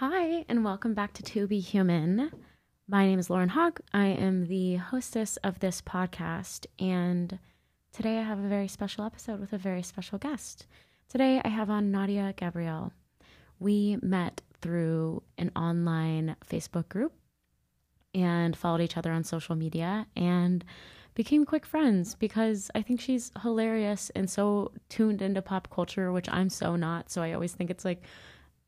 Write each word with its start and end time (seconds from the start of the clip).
Hi, 0.00 0.46
and 0.48 0.64
welcome 0.64 0.94
back 0.94 1.12
to 1.12 1.22
To 1.22 1.46
Be 1.46 1.60
Human. 1.60 2.30
My 2.88 3.04
name 3.04 3.18
is 3.18 3.28
Lauren 3.28 3.50
Hawk. 3.50 3.82
I 3.92 4.06
am 4.06 4.46
the 4.46 4.76
hostess 4.76 5.36
of 5.44 5.58
this 5.58 5.82
podcast, 5.82 6.64
and 6.78 7.38
today 7.92 8.16
I 8.18 8.22
have 8.22 8.38
a 8.38 8.48
very 8.48 8.66
special 8.66 9.04
episode 9.04 9.40
with 9.40 9.52
a 9.52 9.58
very 9.58 9.82
special 9.82 10.16
guest. 10.16 10.66
Today 11.10 11.42
I 11.44 11.48
have 11.48 11.68
on 11.68 11.90
Nadia 11.90 12.32
Gabrielle. 12.34 12.94
We 13.58 13.98
met 14.00 14.40
through 14.62 15.22
an 15.36 15.52
online 15.54 16.34
Facebook 16.48 16.88
group 16.88 17.12
and 18.14 18.56
followed 18.56 18.80
each 18.80 18.96
other 18.96 19.12
on 19.12 19.22
social 19.22 19.54
media 19.54 20.06
and 20.16 20.64
became 21.14 21.44
quick 21.44 21.66
friends 21.66 22.14
because 22.14 22.70
I 22.74 22.80
think 22.80 23.02
she's 23.02 23.32
hilarious 23.42 24.08
and 24.16 24.30
so 24.30 24.72
tuned 24.88 25.20
into 25.20 25.42
pop 25.42 25.68
culture, 25.68 26.10
which 26.10 26.30
I'm 26.30 26.48
so 26.48 26.74
not. 26.74 27.10
So 27.10 27.20
I 27.20 27.34
always 27.34 27.52
think 27.52 27.68
it's 27.68 27.84
like 27.84 28.02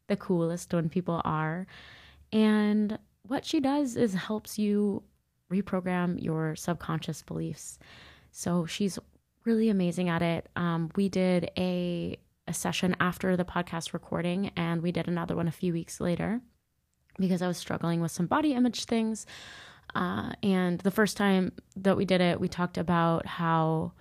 the 0.09 0.17
coolest 0.17 0.73
when 0.73 0.89
people 0.89 1.21
are. 1.25 1.67
And 2.33 2.99
what 3.27 3.45
she 3.45 3.61
does 3.61 3.97
is 3.97 4.15
helps 4.15 4.59
you 4.59 5.03
reprogram 5.51 6.23
your 6.23 6.57
subconscious 6.57 7.23
beliefs. 7.23 7.79
So 8.31 8.67
she's 8.67 8.99
really 9.45 9.69
amazing 9.69 10.09
at 10.09 10.23
it. 10.23 10.49
Um, 10.57 10.91
we 10.97 11.09
did 11.09 11.51
a 11.57 12.19
a 12.49 12.53
session 12.53 12.97
after 12.99 13.37
the 13.37 13.45
podcast 13.45 13.93
recording, 13.93 14.51
and 14.57 14.83
we 14.83 14.91
did 14.91 15.07
another 15.07 15.37
one 15.37 15.47
a 15.47 15.53
few 15.53 15.73
weeks 15.73 16.01
later 16.01 16.41
because 17.19 17.43
I 17.43 17.47
was 17.47 17.57
struggling 17.57 18.01
with 18.01 18.11
some 18.11 18.27
body 18.27 18.53
image 18.53 18.85
things. 18.85 19.27
Uh, 19.95 20.33
and 20.43 20.81
the 20.81 20.91
first 20.91 21.17
time 21.17 21.53
that 21.77 21.97
we 21.97 22.05
did 22.05 22.21
it, 22.21 22.41
we 22.41 22.49
talked 22.49 22.79
about 22.79 23.27
how, 23.27 23.93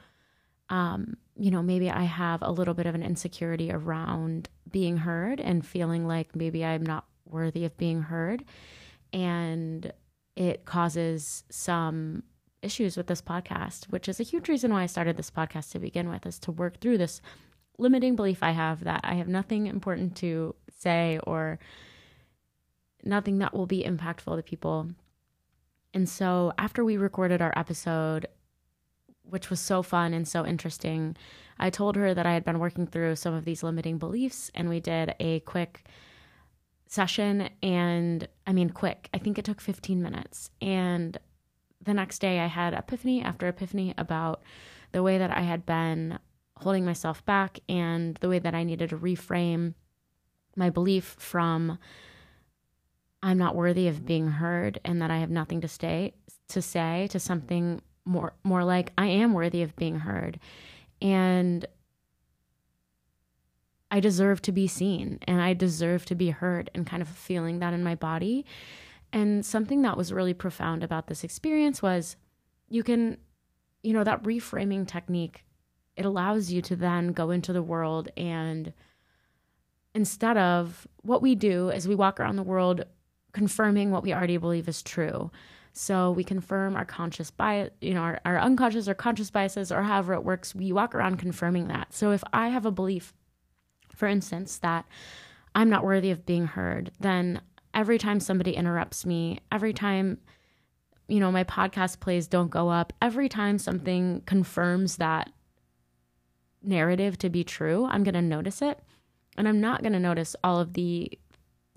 um, 0.69 1.17
you 1.35 1.51
know, 1.51 1.63
maybe 1.63 1.89
I 1.89 2.03
have 2.03 2.41
a 2.41 2.51
little 2.51 2.73
bit 2.73 2.85
of 2.85 2.95
an 2.95 3.03
insecurity 3.03 3.71
around 3.71 4.49
being 4.69 4.97
heard 4.97 5.39
and 5.39 5.65
feeling 5.65 6.07
like 6.07 6.35
maybe 6.35 6.63
I'm 6.65 6.85
not 6.85 7.05
worthy 7.25 7.65
of 7.65 7.77
being 7.77 8.01
heard. 8.01 8.43
And 9.13 9.91
it 10.35 10.65
causes 10.65 11.43
some 11.49 12.23
issues 12.61 12.95
with 12.95 13.07
this 13.07 13.21
podcast, 13.21 13.85
which 13.85 14.07
is 14.07 14.19
a 14.19 14.23
huge 14.23 14.47
reason 14.49 14.71
why 14.71 14.83
I 14.83 14.87
started 14.87 15.17
this 15.17 15.31
podcast 15.31 15.71
to 15.71 15.79
begin 15.79 16.09
with, 16.09 16.25
is 16.25 16.39
to 16.39 16.51
work 16.51 16.79
through 16.79 16.97
this 16.97 17.21
limiting 17.77 18.15
belief 18.15 18.43
I 18.43 18.51
have 18.51 18.83
that 18.83 19.01
I 19.03 19.15
have 19.15 19.27
nothing 19.27 19.67
important 19.67 20.15
to 20.17 20.55
say 20.77 21.19
or 21.23 21.59
nothing 23.03 23.39
that 23.39 23.53
will 23.53 23.65
be 23.65 23.83
impactful 23.83 24.35
to 24.35 24.43
people. 24.43 24.89
And 25.93 26.07
so 26.07 26.53
after 26.57 26.85
we 26.85 26.97
recorded 26.97 27.41
our 27.41 27.53
episode, 27.55 28.27
which 29.31 29.49
was 29.49 29.59
so 29.59 29.81
fun 29.81 30.13
and 30.13 30.27
so 30.27 30.45
interesting, 30.45 31.15
I 31.57 31.69
told 31.69 31.95
her 31.95 32.13
that 32.13 32.25
I 32.25 32.33
had 32.33 32.43
been 32.43 32.59
working 32.59 32.85
through 32.85 33.15
some 33.15 33.33
of 33.33 33.45
these 33.45 33.63
limiting 33.63 33.97
beliefs 33.97 34.51
and 34.53 34.67
we 34.67 34.79
did 34.79 35.15
a 35.19 35.39
quick 35.41 35.85
session 36.87 37.49
and 37.63 38.27
I 38.45 38.51
mean 38.51 38.69
quick. 38.69 39.09
I 39.13 39.17
think 39.17 39.39
it 39.39 39.45
took 39.45 39.61
15 39.61 40.01
minutes. 40.01 40.49
And 40.61 41.17
the 41.81 41.93
next 41.93 42.19
day 42.19 42.39
I 42.39 42.47
had 42.47 42.73
epiphany 42.73 43.23
after 43.23 43.47
epiphany 43.47 43.93
about 43.97 44.43
the 44.91 45.01
way 45.01 45.17
that 45.17 45.31
I 45.31 45.41
had 45.41 45.65
been 45.65 46.19
holding 46.57 46.83
myself 46.83 47.25
back 47.25 47.59
and 47.69 48.15
the 48.17 48.27
way 48.27 48.39
that 48.39 48.53
I 48.53 48.63
needed 48.63 48.89
to 48.89 48.97
reframe 48.97 49.73
my 50.55 50.69
belief 50.69 51.15
from 51.17 51.79
I'm 53.23 53.37
not 53.37 53.55
worthy 53.55 53.87
of 53.87 54.05
being 54.05 54.27
heard 54.27 54.79
and 54.83 55.01
that 55.01 55.11
I 55.11 55.19
have 55.19 55.29
nothing 55.29 55.61
to 55.61 55.67
stay 55.67 56.13
to 56.49 56.61
say 56.61 57.07
to 57.11 57.19
something 57.19 57.81
more 58.05 58.33
more 58.43 58.63
like 58.63 58.91
I 58.97 59.07
am 59.07 59.33
worthy 59.33 59.61
of 59.61 59.75
being 59.75 59.99
heard 59.99 60.39
and 61.01 61.65
I 63.89 63.99
deserve 63.99 64.41
to 64.43 64.51
be 64.51 64.67
seen 64.67 65.19
and 65.27 65.41
I 65.41 65.53
deserve 65.53 66.05
to 66.05 66.15
be 66.15 66.29
heard 66.29 66.69
and 66.73 66.87
kind 66.87 67.01
of 67.01 67.09
feeling 67.09 67.59
that 67.59 67.73
in 67.73 67.83
my 67.83 67.95
body. 67.95 68.45
And 69.11 69.45
something 69.45 69.81
that 69.81 69.97
was 69.97 70.13
really 70.13 70.33
profound 70.33 70.83
about 70.83 71.07
this 71.07 71.25
experience 71.25 71.81
was 71.81 72.15
you 72.69 72.83
can, 72.83 73.17
you 73.83 73.91
know, 73.91 74.05
that 74.05 74.23
reframing 74.23 74.87
technique 74.87 75.43
it 75.97 76.05
allows 76.05 76.51
you 76.51 76.61
to 76.61 76.75
then 76.75 77.09
go 77.11 77.31
into 77.31 77.51
the 77.51 77.61
world 77.61 78.09
and 78.15 78.71
instead 79.93 80.37
of 80.37 80.87
what 81.01 81.21
we 81.21 81.35
do 81.35 81.69
is 81.69 81.87
we 81.87 81.95
walk 81.95 82.19
around 82.19 82.37
the 82.37 82.43
world 82.43 82.85
confirming 83.33 83.91
what 83.91 84.03
we 84.03 84.13
already 84.13 84.37
believe 84.37 84.69
is 84.69 84.81
true. 84.81 85.29
So 85.73 86.11
we 86.11 86.23
confirm 86.23 86.75
our 86.75 86.85
conscious 86.85 87.31
bias, 87.31 87.69
you 87.79 87.93
know, 87.93 88.01
our, 88.01 88.19
our 88.25 88.39
unconscious 88.39 88.87
or 88.87 88.93
conscious 88.93 89.31
biases, 89.31 89.71
or 89.71 89.81
however 89.81 90.13
it 90.13 90.23
works. 90.23 90.53
We 90.53 90.71
walk 90.71 90.93
around 90.93 91.17
confirming 91.17 91.67
that. 91.69 91.93
So 91.93 92.11
if 92.11 92.23
I 92.33 92.49
have 92.49 92.65
a 92.65 92.71
belief, 92.71 93.13
for 93.95 94.07
instance, 94.07 94.57
that 94.59 94.85
I'm 95.55 95.69
not 95.69 95.83
worthy 95.83 96.11
of 96.11 96.25
being 96.25 96.45
heard, 96.47 96.91
then 96.99 97.41
every 97.73 97.97
time 97.97 98.19
somebody 98.19 98.51
interrupts 98.51 99.05
me, 99.05 99.39
every 99.51 99.73
time, 99.73 100.17
you 101.07 101.19
know, 101.19 101.31
my 101.31 101.43
podcast 101.43 101.99
plays 101.99 102.27
don't 102.27 102.51
go 102.51 102.69
up, 102.69 102.91
every 103.01 103.29
time 103.29 103.57
something 103.57 104.23
confirms 104.25 104.97
that 104.97 105.31
narrative 106.61 107.17
to 107.19 107.29
be 107.29 107.43
true, 107.43 107.85
I'm 107.85 108.03
going 108.03 108.13
to 108.13 108.21
notice 108.21 108.61
it. 108.61 108.79
And 109.37 109.47
I'm 109.47 109.61
not 109.61 109.81
going 109.81 109.93
to 109.93 109.99
notice 109.99 110.35
all 110.43 110.59
of 110.59 110.73
the 110.73 111.17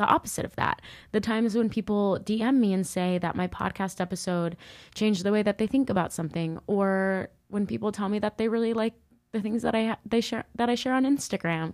the 0.05 0.13
opposite 0.13 0.45
of 0.45 0.55
that. 0.57 0.83
The 1.13 1.21
times 1.21 1.57
when 1.57 1.71
people 1.71 2.19
DM 2.23 2.59
me 2.59 2.75
and 2.75 2.87
say 2.87 3.19
that 3.19 3.37
my 3.37 3.49
podcast 3.49 4.01
episode 4.01 4.57
changed 4.95 5.25
the 5.25 5.33
way 5.33 5.43
that 5.43 5.57
they 5.57 5.67
think 5.67 5.89
about 5.89 6.13
something 6.13 6.59
or 6.67 7.31
when 7.49 7.67
people 7.67 7.91
tell 7.91 8.11
me 8.11 8.19
that 8.19 8.37
they 8.37 8.49
really 8.49 8.75
like 8.75 8.93
the 9.33 9.41
things 9.41 9.63
that 9.63 9.75
I 9.75 9.97
they 10.05 10.21
share 10.21 10.45
that 10.57 10.69
I 10.69 10.75
share 10.75 10.93
on 10.93 11.05
Instagram. 11.05 11.73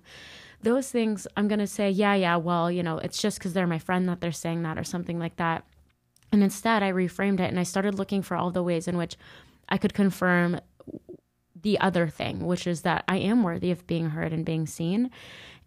Those 0.62 0.91
things 0.91 1.26
I'm 1.36 1.48
going 1.48 1.58
to 1.58 1.66
say, 1.66 1.91
yeah, 1.91 2.14
yeah, 2.14 2.36
well, 2.36 2.70
you 2.70 2.82
know, 2.82 2.98
it's 2.98 3.20
just 3.20 3.41
cuz 3.41 3.52
they're 3.52 3.66
my 3.66 3.78
friend 3.78 4.08
that 4.08 4.20
they're 4.20 4.32
saying 4.32 4.62
that 4.62 4.78
or 4.78 4.84
something 4.84 5.18
like 5.18 5.36
that. 5.36 5.64
And 6.32 6.44
instead, 6.44 6.84
I 6.84 6.92
reframed 6.92 7.41
it 7.41 7.50
and 7.50 7.58
I 7.58 7.64
started 7.64 7.97
looking 7.97 8.22
for 8.22 8.36
all 8.36 8.52
the 8.52 8.62
ways 8.62 8.86
in 8.86 8.97
which 8.97 9.16
I 9.68 9.76
could 9.76 9.94
confirm 9.94 10.60
the 11.62 11.80
other 11.80 12.06
thing, 12.06 12.47
which 12.47 12.66
is 12.66 12.82
that 12.82 13.04
I 13.08 13.16
am 13.16 13.42
worthy 13.42 13.72
of 13.72 13.86
being 13.88 14.10
heard 14.10 14.32
and 14.32 14.44
being 14.44 14.66
seen. 14.66 15.10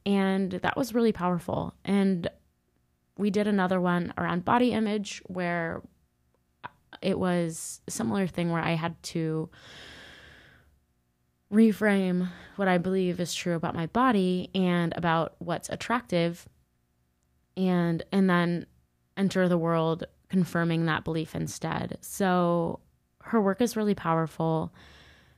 And 0.06 0.52
that 0.52 0.76
was 0.76 0.94
really 0.94 1.12
powerful. 1.12 1.74
And 1.86 2.30
we 3.18 3.30
did 3.30 3.48
another 3.48 3.80
one 3.80 4.14
around 4.18 4.46
body 4.46 4.72
image 4.72 5.22
where 5.28 5.82
it 7.02 7.18
was 7.18 7.82
a 7.88 7.92
similar 7.92 8.28
thing 8.28 8.52
where 8.52 8.62
I 8.62 8.74
had 8.74 9.02
to 9.04 9.50
reframe 11.52 12.30
what 12.56 12.68
I 12.68 12.78
believe 12.78 13.20
is 13.20 13.34
true 13.34 13.56
about 13.56 13.76
my 13.76 13.86
body 13.88 14.50
and 14.56 14.94
about 14.98 15.36
what's 15.40 15.70
attractive 15.70 16.48
and 17.56 18.04
and 18.12 18.28
then 18.28 18.66
enter 19.16 19.48
the 19.48 19.58
world 19.58 20.06
confirming 20.30 20.86
that 20.86 21.04
belief 21.04 21.36
instead. 21.36 22.00
So 22.02 22.80
her 23.22 23.40
work 23.40 23.62
is 23.62 23.78
really 23.78 23.94
powerful. 23.94 24.74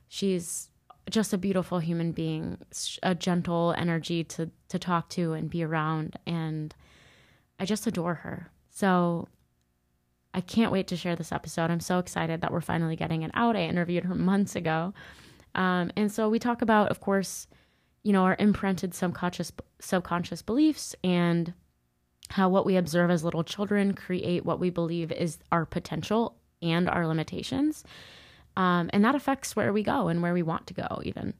She's 0.08 0.70
just 1.10 1.34
a 1.34 1.38
beautiful 1.38 1.78
human 1.78 2.12
being, 2.12 2.58
a 3.02 3.14
gentle 3.14 3.74
energy 3.76 4.24
to 4.24 4.50
to 4.68 4.78
talk 4.78 5.10
to 5.10 5.34
and 5.34 5.50
be 5.50 5.62
around 5.62 6.18
and 6.26 6.74
I 7.58 7.64
just 7.64 7.86
adore 7.86 8.14
her. 8.14 8.50
So 8.70 9.28
I 10.34 10.40
can't 10.40 10.72
wait 10.72 10.86
to 10.88 10.96
share 10.96 11.16
this 11.16 11.32
episode. 11.32 11.70
I'm 11.70 11.80
so 11.80 11.98
excited 11.98 12.42
that 12.42 12.52
we're 12.52 12.60
finally 12.60 12.96
getting 12.96 13.22
it 13.22 13.30
out. 13.34 13.56
I 13.56 13.62
interviewed 13.62 14.04
her 14.04 14.14
months 14.32 14.54
ago. 14.54 14.92
Um, 15.54 15.90
and 15.96 16.12
so 16.12 16.28
we 16.28 16.38
talk 16.38 16.60
about, 16.60 16.90
of 16.90 17.00
course, 17.00 17.46
you 18.02 18.12
know, 18.12 18.24
our 18.24 18.36
imprinted 18.38 18.94
subconscious 18.94 19.50
subconscious 19.80 20.42
beliefs 20.42 20.94
and 21.02 21.52
how 22.30 22.48
what 22.48 22.66
we 22.66 22.76
observe 22.76 23.10
as 23.10 23.24
little 23.24 23.44
children 23.44 23.94
create 23.94 24.44
what 24.44 24.60
we 24.60 24.70
believe 24.70 25.10
is 25.12 25.38
our 25.50 25.64
potential 25.64 26.36
and 26.62 26.88
our 26.88 27.06
limitations. 27.06 27.84
Um, 28.56 28.90
and 28.92 29.04
that 29.04 29.14
affects 29.14 29.56
where 29.56 29.72
we 29.72 29.82
go 29.82 30.08
and 30.08 30.22
where 30.22 30.34
we 30.34 30.42
want 30.42 30.66
to 30.68 30.74
go, 30.74 31.00
even. 31.04 31.34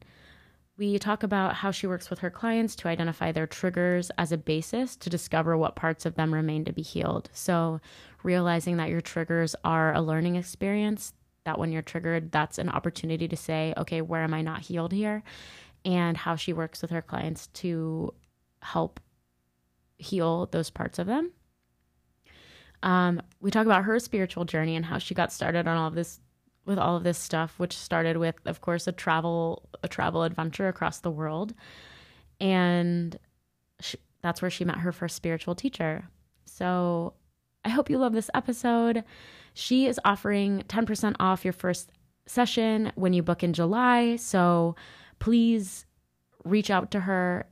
We 0.77 0.99
talk 0.99 1.23
about 1.23 1.55
how 1.55 1.71
she 1.71 1.87
works 1.87 2.11
with 2.11 2.19
her 2.19 2.29
clients 2.29 2.75
to 2.77 2.87
identify 2.87 3.31
their 3.31 3.47
triggers 3.47 4.11
as 4.19 4.31
a 4.31 4.37
basis 4.37 4.95
to 4.97 5.09
discover 5.09 5.57
what 5.57 5.75
parts 5.75 6.05
of 6.05 6.13
them 6.13 6.31
remain 6.31 6.65
to 6.65 6.71
be 6.73 6.83
healed. 6.83 7.29
So, 7.33 7.81
realizing 8.21 8.77
that 8.77 8.89
your 8.89 9.01
triggers 9.01 9.55
are 9.63 9.93
a 9.93 10.01
learning 10.01 10.35
experience, 10.35 11.13
that 11.45 11.57
when 11.57 11.71
you're 11.71 11.81
triggered, 11.81 12.31
that's 12.31 12.59
an 12.59 12.69
opportunity 12.69 13.27
to 13.27 13.35
say, 13.35 13.73
okay, 13.75 14.01
where 14.01 14.21
am 14.21 14.35
I 14.35 14.43
not 14.43 14.61
healed 14.61 14.91
here? 14.91 15.23
And 15.83 16.15
how 16.15 16.35
she 16.35 16.53
works 16.53 16.83
with 16.83 16.91
her 16.91 17.01
clients 17.01 17.47
to 17.47 18.13
help 18.61 18.99
heal 19.97 20.47
those 20.51 20.69
parts 20.69 20.99
of 20.99 21.07
them. 21.07 21.31
Um, 22.83 23.21
we 23.39 23.49
talk 23.49 23.65
about 23.65 23.85
her 23.85 23.99
spiritual 23.99 24.45
journey 24.45 24.75
and 24.75 24.85
how 24.85 24.99
she 24.99 25.15
got 25.15 25.31
started 25.31 25.67
on 25.67 25.77
all 25.77 25.89
this 25.89 26.19
with 26.67 26.77
all 26.79 26.95
of 26.97 27.03
this 27.03 27.17
stuff, 27.17 27.55
which 27.59 27.77
started 27.77 28.17
with, 28.17 28.35
of 28.45 28.61
course, 28.61 28.87
a 28.87 28.91
travel 28.93 29.69
a 29.83 29.87
travel 29.87 30.23
adventure 30.23 30.67
across 30.67 30.99
the 30.99 31.11
world, 31.11 31.53
and 32.41 33.17
she, 33.81 33.97
that's 34.21 34.41
where 34.41 34.51
she 34.51 34.65
met 34.65 34.79
her 34.79 34.91
first 34.91 35.15
spiritual 35.15 35.55
teacher. 35.55 36.09
So 36.45 37.13
I 37.65 37.69
hope 37.69 37.89
you 37.89 37.97
love 37.97 38.13
this 38.13 38.29
episode. 38.35 39.03
She 39.53 39.87
is 39.87 39.99
offering 40.05 40.63
10% 40.67 41.15
off 41.19 41.45
your 41.45 41.53
first 41.53 41.91
session 42.27 42.91
when 42.95 43.13
you 43.13 43.23
book 43.23 43.43
in 43.43 43.53
July. 43.53 44.17
So 44.17 44.75
please 45.19 45.85
reach 46.43 46.69
out 46.69 46.91
to 46.91 47.01
her 47.01 47.47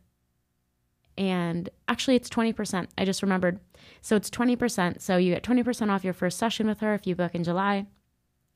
And 1.17 1.69
actually, 1.88 2.15
it's 2.15 2.29
20%. 2.29 2.88
I 2.97 3.06
just 3.06 3.21
remembered. 3.21 3.59
So 4.01 4.15
it's 4.15 4.29
20%. 4.29 5.01
So 5.01 5.17
you 5.17 5.33
get 5.33 5.44
20% 5.44 5.89
off 5.89 6.03
your 6.03 6.13
first 6.13 6.38
session 6.38 6.67
with 6.67 6.81
her 6.81 6.94
if 6.94 7.07
you 7.07 7.15
book 7.15 7.35
in 7.35 7.44
July. 7.44 7.88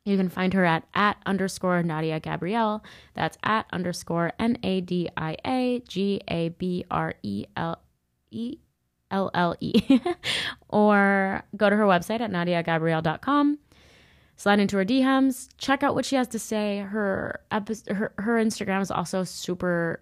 You 0.06 0.18
can 0.18 0.30
find 0.30 0.54
her 0.54 0.66
at 0.66 0.86
at 0.94 1.18
underscore 1.26 1.84
Nadia 1.84 2.20
Gabrielle. 2.20 2.84
That's 3.14 3.38
at 3.44 3.68
underscore 3.72 4.34
N 4.40 4.58
A 4.64 4.82
D 4.82 5.10
I 5.16 5.38
A 5.46 5.84
G 5.88 6.22
A 6.28 6.50
B 6.50 6.86
R 6.90 7.14
E 7.22 7.46
L 7.56 7.80
E 8.32 8.58
L 9.12 9.30
L 9.34 9.56
E. 9.60 9.82
or 10.70 11.44
go 11.56 11.70
to 11.70 11.76
her 11.76 11.84
website 11.84 12.22
at 12.22 12.32
nadiagabrielle.com. 12.32 13.60
Slide 14.36 14.60
into 14.60 14.78
her 14.78 14.86
DMs. 14.86 15.50
Check 15.58 15.84
out 15.84 15.96
what 15.96 16.06
she 16.06 16.16
has 16.16 16.28
to 16.30 16.40
say. 16.40 16.80
Her 16.80 17.42
her 17.52 18.14
her 18.18 18.36
Instagram 18.38 18.82
is 18.82 18.90
also 18.90 19.24
super 19.26 20.02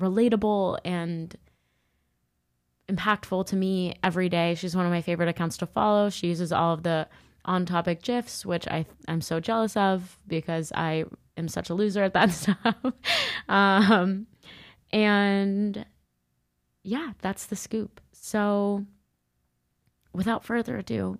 relatable 0.00 0.78
and 0.84 1.36
impactful 2.88 3.46
to 3.46 3.56
me 3.56 3.94
every 4.02 4.28
day. 4.28 4.54
She's 4.54 4.74
one 4.74 4.86
of 4.86 4.90
my 4.90 5.02
favorite 5.02 5.28
accounts 5.28 5.58
to 5.58 5.66
follow. 5.66 6.10
She 6.10 6.28
uses 6.28 6.50
all 6.50 6.72
of 6.72 6.82
the 6.82 7.06
on 7.44 7.66
topic 7.66 8.02
GIFs, 8.02 8.44
which 8.44 8.66
I 8.68 8.86
I'm 9.08 9.20
so 9.20 9.40
jealous 9.40 9.76
of 9.76 10.18
because 10.26 10.72
I 10.74 11.04
am 11.36 11.48
such 11.48 11.70
a 11.70 11.74
loser 11.74 12.02
at 12.02 12.14
that 12.14 12.30
stuff. 12.30 12.76
um, 13.48 14.26
and 14.92 15.84
yeah, 16.82 17.12
that's 17.20 17.46
the 17.46 17.56
scoop. 17.56 18.00
So 18.12 18.86
without 20.12 20.44
further 20.44 20.76
ado, 20.76 21.18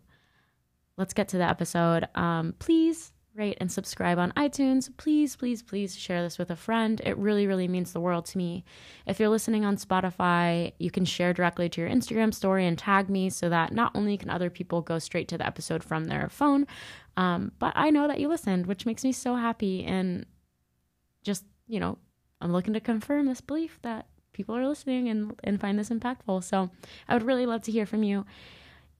let's 0.97 1.15
get 1.15 1.29
to 1.29 1.39
the 1.39 1.49
episode. 1.49 2.09
Um, 2.15 2.55
please 2.59 3.13
rate 3.41 3.59
and 3.61 3.73
subscribe 3.73 4.19
on 4.19 4.33
iTunes. 4.33 4.89
Please, 4.97 5.35
please, 5.35 5.63
please 5.63 5.99
share 5.99 6.23
this 6.23 6.39
with 6.39 6.51
a 6.51 6.57
friend. 6.57 7.01
It 7.05 7.17
really, 7.17 7.47
really 7.47 7.67
means 7.67 7.93
the 7.93 8.01
world 8.01 8.27
to 8.27 8.39
me. 8.39 8.65
If 9.07 9.19
you're 9.19 9.31
listening 9.31 9.65
on 9.65 9.77
Spotify, 9.77 10.73
you 10.79 10.91
can 10.91 11.05
share 11.05 11.33
directly 11.33 11.69
to 11.71 11.81
your 11.81 11.91
Instagram 11.91 12.33
story 12.33 12.67
and 12.67 12.79
tag 12.79 13.09
me 13.09 13.31
so 13.31 13.49
that 13.49 13.73
not 13.73 13.93
only 13.97 14.17
can 14.17 14.31
other 14.31 14.51
people 14.51 14.83
go 14.83 14.99
straight 14.99 15.27
to 15.29 15.39
the 15.39 15.47
episode 15.47 15.83
from 15.83 16.05
their 16.05 16.29
phone, 16.29 16.67
um, 17.17 17.51
but 17.59 17.73
I 17.75 17.91
know 17.91 18.07
that 18.07 18.21
you 18.21 18.29
listened, 18.29 18.67
which 18.67 18.87
makes 18.87 19.03
me 19.03 19.13
so 19.13 19.35
happy. 19.35 19.85
And 19.85 20.27
just, 21.25 21.45
you 21.67 21.81
know, 21.81 21.99
I'm 22.41 22.53
looking 22.53 22.75
to 22.75 22.81
confirm 22.81 23.27
this 23.27 23.41
belief 23.41 23.79
that 23.83 24.07
people 24.33 24.55
are 24.55 24.69
listening 24.69 25.09
and, 25.09 25.35
and 25.43 25.61
find 25.61 25.79
this 25.79 25.91
impactful. 25.91 26.45
So 26.45 26.71
I 27.09 27.15
would 27.15 27.25
really 27.25 27.47
love 27.47 27.63
to 27.63 27.73
hear 27.73 27.87
from 27.87 28.03
you. 28.03 28.27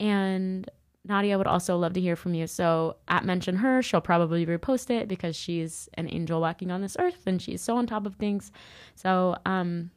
And 0.01 0.69
Nadia 1.11 1.37
would 1.37 1.47
also 1.47 1.77
love 1.77 1.93
to 1.95 2.01
hear 2.01 2.17
from 2.17 2.35
you. 2.35 2.47
So 2.47 2.97
at 3.09 3.25
mention 3.25 3.57
her, 3.57 3.83
she'll 3.83 4.01
probably 4.01 4.47
repost 4.47 4.91
it 4.91 5.09
because 5.09 5.37
she's 5.37 5.89
an 5.95 6.09
angel 6.11 6.41
walking 6.41 6.71
on 6.71 6.81
this 6.81 6.97
earth 6.99 7.27
and 7.27 7.43
she's 7.43 7.61
so 7.61 7.77
on 7.77 7.87
top 7.87 8.07
of 8.07 8.15
things. 8.15 8.53
So 8.95 9.37
um 9.45 9.91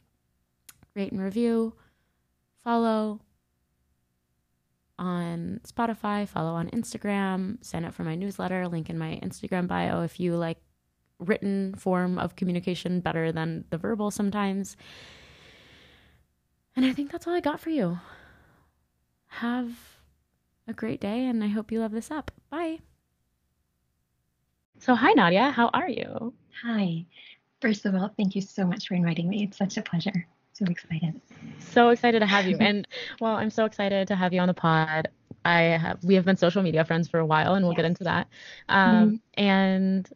rate 0.94 1.12
and 1.12 1.22
review, 1.22 1.74
follow 2.62 3.20
on 4.98 5.60
Spotify, 5.66 6.28
follow 6.28 6.50
on 6.50 6.68
Instagram, 6.70 7.64
sign 7.64 7.84
up 7.84 7.94
for 7.94 8.04
my 8.04 8.16
newsletter, 8.16 8.68
link 8.68 8.90
in 8.90 8.98
my 8.98 9.18
Instagram 9.22 9.66
bio 9.66 10.02
if 10.02 10.18
you 10.18 10.36
like 10.36 10.58
written 11.20 11.74
form 11.76 12.18
of 12.18 12.36
communication 12.36 13.00
better 13.00 13.30
than 13.30 13.64
the 13.70 13.78
verbal 13.78 14.10
sometimes. 14.10 14.76
And 16.76 16.84
I 16.84 16.92
think 16.92 17.12
that's 17.12 17.26
all 17.26 17.34
I 17.34 17.40
got 17.40 17.60
for 17.60 17.70
you. 17.70 17.98
Have 19.26 19.93
a 20.66 20.72
great 20.72 21.00
day, 21.00 21.26
and 21.26 21.42
I 21.42 21.48
hope 21.48 21.70
you 21.70 21.80
love 21.80 21.92
this 21.92 22.10
up. 22.10 22.30
Bye. 22.50 22.78
So, 24.78 24.94
hi, 24.94 25.12
Nadia. 25.12 25.50
How 25.50 25.68
are 25.68 25.88
you? 25.88 26.32
Hi. 26.62 27.04
First 27.60 27.86
of 27.86 27.94
all, 27.94 28.12
thank 28.16 28.34
you 28.34 28.42
so 28.42 28.66
much 28.66 28.88
for 28.88 28.94
inviting 28.94 29.28
me. 29.28 29.44
It's 29.44 29.56
such 29.56 29.76
a 29.76 29.82
pleasure. 29.82 30.26
So 30.52 30.66
excited. 30.66 31.20
So 31.58 31.88
excited 31.88 32.20
to 32.20 32.26
have 32.26 32.46
you. 32.46 32.56
and 32.60 32.86
well, 33.20 33.34
I'm 33.34 33.50
so 33.50 33.64
excited 33.64 34.08
to 34.08 34.16
have 34.16 34.32
you 34.32 34.40
on 34.40 34.48
the 34.48 34.54
pod. 34.54 35.08
I 35.44 35.60
have 35.60 36.02
we 36.04 36.14
have 36.14 36.24
been 36.24 36.36
social 36.36 36.62
media 36.62 36.84
friends 36.84 37.08
for 37.08 37.18
a 37.18 37.26
while, 37.26 37.54
and 37.54 37.64
we'll 37.64 37.72
yes. 37.72 37.78
get 37.78 37.84
into 37.86 38.04
that. 38.04 38.28
Um, 38.68 38.94
mm-hmm. 38.94 39.16
And 39.42 40.08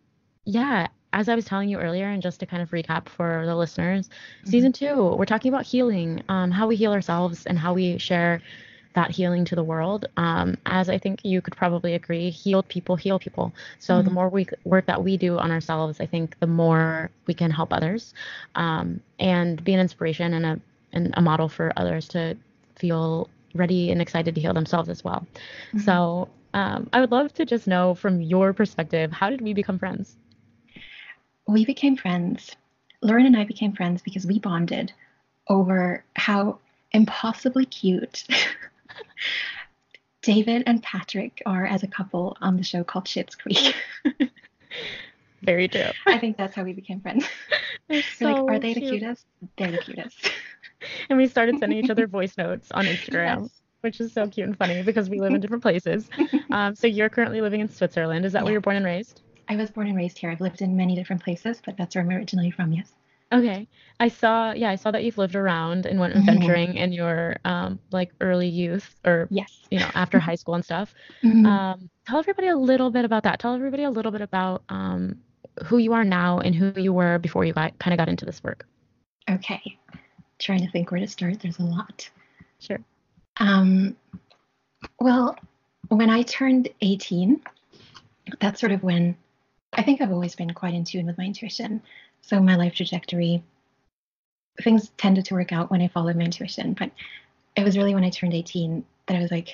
yeah, 0.45 0.87
as 1.13 1.29
I 1.29 1.35
was 1.35 1.45
telling 1.45 1.69
you 1.69 1.79
earlier, 1.79 2.07
and 2.07 2.23
just 2.23 2.41
to 2.41 2.47
kind 2.47 2.63
of 2.63 2.71
recap 2.71 3.09
for 3.09 3.45
the 3.47 3.57
listeners, 3.57 4.09
mm-hmm. 4.09 4.51
season 4.51 4.73
two, 4.73 5.15
we're 5.17 5.25
talking 5.25 5.53
about 5.53 5.67
healing, 5.67 6.23
um, 6.29 6.51
how 6.51 6.67
we 6.67 6.77
heal 6.77 6.93
ourselves, 6.93 7.45
and 7.47 7.59
how 7.59 7.75
we 7.75 7.99
share 7.99 8.41
that 8.95 9.11
healing 9.11 9.45
to 9.47 9.55
the 9.55 9.63
world. 9.63 10.07
Um, 10.17 10.57
as 10.67 10.89
I 10.89 10.99
think 10.99 11.25
you 11.25 11.41
could 11.41 11.57
probably 11.57 11.95
agree, 11.95 12.31
healed 12.31 12.69
people 12.69 12.97
heal 12.97 13.19
people. 13.19 13.55
So 13.79 13.95
mm-hmm. 13.95 14.09
the 14.09 14.15
more 14.15 14.29
we 14.29 14.47
work 14.65 14.87
that 14.87 15.03
we 15.03 15.17
do 15.17 15.39
on 15.39 15.51
ourselves, 15.51 16.01
I 16.01 16.07
think 16.07 16.39
the 16.41 16.47
more 16.47 17.11
we 17.27 17.35
can 17.35 17.51
help 17.51 17.73
others 17.73 18.15
um, 18.55 19.01
and 19.19 19.63
be 19.63 19.75
an 19.75 19.81
inspiration 19.81 20.35
and 20.35 20.47
a 20.47 20.61
and 20.93 21.13
a 21.17 21.21
model 21.21 21.49
for 21.49 21.73
others 21.77 22.09
to 22.09 22.37
feel 22.77 23.29
ready 23.55 23.91
and 23.91 24.01
excited 24.01 24.35
to 24.35 24.41
heal 24.41 24.55
themselves 24.55 24.89
as 24.89 25.05
well. 25.05 25.27
Mm-hmm. 25.69 25.81
So 25.81 26.29
um, 26.55 26.89
I 26.93 27.01
would 27.01 27.11
love 27.11 27.33
to 27.35 27.45
just 27.45 27.67
know 27.67 27.95
from 27.95 28.21
your 28.23 28.53
perspective, 28.53 29.13
how 29.13 29.31
did 29.31 29.41
we 29.41 29.53
become 29.53 29.79
friends? 29.79 30.17
We 31.47 31.65
became 31.65 31.97
friends. 31.97 32.57
Lauren 33.03 33.27
and 33.27 33.37
I 33.37 33.45
became 33.45 33.73
friends 33.73 34.03
because 34.03 34.27
we 34.27 34.39
bonded 34.39 34.93
over 35.49 36.05
how 36.17 36.59
impossibly 36.93 37.65
cute 37.65 38.25
David 40.23 40.65
and 40.67 40.83
Patrick 40.83 41.43
are 41.47 41.65
as 41.67 41.83
a 41.83 41.87
couple 41.87 42.37
on 42.41 42.57
the 42.57 42.63
show 42.63 42.85
called 42.85 43.07
Schitt's 43.07 43.35
Creek. 43.35 43.75
Very 45.43 45.69
true. 45.69 45.91
I 46.07 46.19
think 46.19 46.37
that's 46.37 46.55
how 46.55 46.65
we 46.65 46.73
became 46.73 47.01
friends. 47.01 47.27
They're 47.89 48.03
so 48.19 48.45
like, 48.45 48.57
are 48.57 48.59
they 48.59 48.75
cute. 48.75 48.85
the 48.85 48.91
cutest? 48.91 49.27
They're 49.57 49.71
the 49.71 49.79
cutest. 49.79 50.31
and 51.11 51.19
we 51.19 51.29
started 51.29 51.59
sending 51.59 51.79
each 51.79 51.91
other 51.91 52.07
voice 52.07 52.37
notes 52.37 52.71
on 52.73 52.85
Instagram. 52.85 53.43
Yes. 53.43 53.51
Which 53.81 54.01
is 54.01 54.13
so 54.13 54.27
cute 54.27 54.49
and 54.49 54.59
funny 54.59 54.83
because 54.83 55.09
we 55.09 55.21
live 55.21 55.33
in 55.33 55.41
different 55.41 55.63
places. 55.63 56.11
Um, 56.51 56.75
so 56.75 56.89
you're 56.89 57.09
currently 57.09 57.41
living 57.41 57.61
in 57.61 57.69
Switzerland. 57.69 58.25
Is 58.25 58.33
that 58.33 58.41
yeah. 58.41 58.45
where 58.45 58.53
you're 58.53 58.61
born 58.61 58.75
and 58.75 58.85
raised? 58.85 59.23
I 59.49 59.55
was 59.55 59.71
born 59.71 59.87
and 59.87 59.97
raised 59.97 60.19
here. 60.19 60.31
I've 60.31 60.41
lived 60.41 60.63
in 60.63 60.77
many 60.77 60.97
different 60.97 61.23
places, 61.23 61.63
but 61.65 61.77
that's 61.77 61.95
where 61.95 62.03
I'm 62.03 62.11
originally 62.11 62.51
from. 62.51 62.73
Yes. 62.73 62.93
Okay. 63.33 63.69
I 64.01 64.09
saw, 64.09 64.53
yeah, 64.53 64.71
I 64.71 64.77
saw 64.77 64.91
that 64.91 65.05
you've 65.05 65.19
lived 65.19 65.35
around 65.35 65.85
and 65.85 66.01
went 66.01 66.15
mm-hmm. 66.15 66.29
adventuring 66.29 66.77
in 66.77 66.93
your 66.93 67.37
um 67.45 67.79
like 67.91 68.13
early 68.21 68.49
youth 68.49 68.95
or 69.05 69.29
yes, 69.31 69.67
you 69.71 69.79
know, 69.79 69.91
after 69.95 70.19
high 70.19 70.35
school 70.35 70.55
and 70.55 70.65
stuff. 70.65 70.95
Mm-hmm. 71.23 71.45
Um, 71.45 71.91
tell 72.07 72.19
everybody 72.19 72.49
a 72.49 72.57
little 72.57 72.91
bit 72.91 73.05
about 73.05 73.25
that. 73.25 73.39
Tell 73.39 73.55
everybody 73.55 73.83
a 73.85 73.91
little 73.91 74.13
bit 74.13 74.23
about 74.23 74.63
um 74.69 75.17
who 75.65 75.79
you 75.79 75.93
are 75.93 76.05
now 76.05 76.39
and 76.39 76.55
who 76.55 76.73
you 76.81 76.93
were 76.93 77.19
before 77.19 77.45
you 77.45 77.53
got 77.53 77.79
kind 77.79 77.93
of 77.93 77.99
got 77.99 78.09
into 78.09 78.25
this 78.25 78.43
work. 78.43 78.67
Okay. 79.29 79.79
Trying 80.39 80.65
to 80.65 80.71
think 80.71 80.91
where 80.91 81.01
to 81.01 81.09
start. 81.09 81.41
There's 81.41 81.59
a 81.59 81.65
lot. 81.65 82.09
Sure. 82.61 82.79
Um 83.39 83.97
well, 85.01 85.37
when 85.89 86.09
I 86.09 86.23
turned 86.23 86.69
18, 86.81 87.43
that's 88.41 88.61
sort 88.61 88.73
of 88.73 88.83
when 88.83 89.17
I 89.73 89.83
think 89.83 90.01
I've 90.01 90.13
always 90.13 90.35
been 90.35 90.55
quite 90.55 90.75
in 90.75 90.85
tune 90.85 91.07
with 91.07 91.19
my 91.19 91.25
intuition. 91.25 91.83
So 92.29 92.41
my 92.41 92.57
life 92.57 92.75
trajectory, 92.75 93.43
things 94.63 94.91
tended 94.99 95.25
to 95.27 95.35
work 95.35 95.51
out 95.51 95.71
when 95.71 95.81
I 95.81 95.89
followed 95.89 96.17
my 96.17 96.25
intuition. 96.25 96.75
But 96.79 96.91
it 97.57 97.65
was 97.65 97.79
really 97.79 97.95
when 97.95 98.05
I 98.05 98.11
turned 98.11 98.35
18 98.35 98.85
that 99.07 99.17
I 99.17 99.23
was 99.23 99.31
like, 99.31 99.49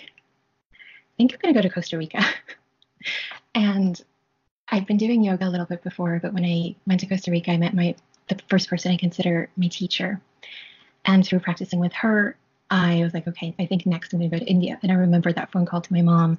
I 0.75 1.16
think 1.16 1.33
I'm 1.33 1.38
going 1.40 1.54
to 1.54 1.59
go 1.59 1.62
to 1.62 1.73
Costa 1.73 1.97
Rica. 1.97 2.21
and 3.54 4.02
I'd 4.69 4.87
been 4.87 4.97
doing 4.97 5.23
yoga 5.23 5.47
a 5.47 5.50
little 5.50 5.66
bit 5.66 5.85
before, 5.85 6.19
but 6.21 6.35
when 6.35 6.45
I 6.45 6.75
went 6.85 6.99
to 7.00 7.07
Costa 7.07 7.31
Rica, 7.31 7.52
I 7.52 7.59
met 7.59 7.75
my 7.75 7.95
the 8.28 8.40
first 8.49 8.69
person 8.69 8.90
I 8.90 8.97
consider 8.97 9.50
my 9.57 9.69
teacher. 9.69 10.21
And 11.04 11.25
through 11.25 11.40
practicing 11.40 11.78
with 11.78 11.93
her, 11.93 12.37
I 12.71 13.04
was 13.04 13.14
like, 13.14 13.28
okay, 13.28 13.54
I 13.59 13.66
think 13.66 13.87
next 13.87 14.12
I'm 14.12 14.19
going 14.19 14.31
to 14.31 14.38
go 14.38 14.45
to 14.45 14.50
India. 14.50 14.81
And 14.83 14.90
I 14.90 14.97
remember 14.97 15.33
that 15.33 15.52
phone 15.52 15.66
call 15.66 15.83
to 15.83 15.93
my 15.93 16.02
mom 16.02 16.38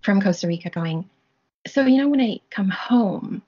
from 0.00 0.20
Costa 0.20 0.48
Rica 0.48 0.70
going, 0.70 1.08
so, 1.68 1.84
you 1.86 1.98
know, 1.98 2.08
when 2.08 2.20
I 2.20 2.40
come 2.50 2.70
home, 2.70 3.42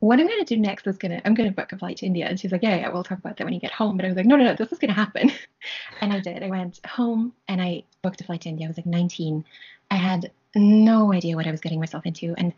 what 0.00 0.20
I'm 0.20 0.26
going 0.26 0.44
to 0.44 0.54
do 0.54 0.60
next 0.60 0.86
is 0.86 0.96
going 0.96 1.12
to, 1.12 1.26
I'm 1.26 1.34
going 1.34 1.48
to 1.48 1.54
book 1.54 1.72
a 1.72 1.78
flight 1.78 1.96
to 1.98 2.06
India. 2.06 2.26
And 2.26 2.38
she's 2.38 2.52
like, 2.52 2.62
yeah, 2.62 2.76
yeah, 2.76 2.88
we'll 2.88 3.02
talk 3.02 3.18
about 3.18 3.36
that 3.36 3.44
when 3.44 3.52
you 3.52 3.60
get 3.60 3.72
home. 3.72 3.96
But 3.96 4.04
I 4.04 4.08
was 4.08 4.16
like, 4.16 4.26
no, 4.26 4.36
no, 4.36 4.44
no, 4.44 4.54
this 4.54 4.70
is 4.70 4.78
going 4.78 4.90
to 4.90 4.94
happen. 4.94 5.32
and 6.00 6.12
I 6.12 6.20
did. 6.20 6.42
I 6.42 6.48
went 6.48 6.80
home 6.86 7.32
and 7.48 7.60
I 7.60 7.82
booked 8.02 8.20
a 8.20 8.24
flight 8.24 8.42
to 8.42 8.48
India. 8.48 8.66
I 8.66 8.68
was 8.68 8.76
like 8.76 8.86
19. 8.86 9.44
I 9.90 9.96
had 9.96 10.30
no 10.54 11.12
idea 11.12 11.34
what 11.34 11.46
I 11.46 11.50
was 11.50 11.60
getting 11.60 11.80
myself 11.80 12.06
into. 12.06 12.34
And 12.38 12.52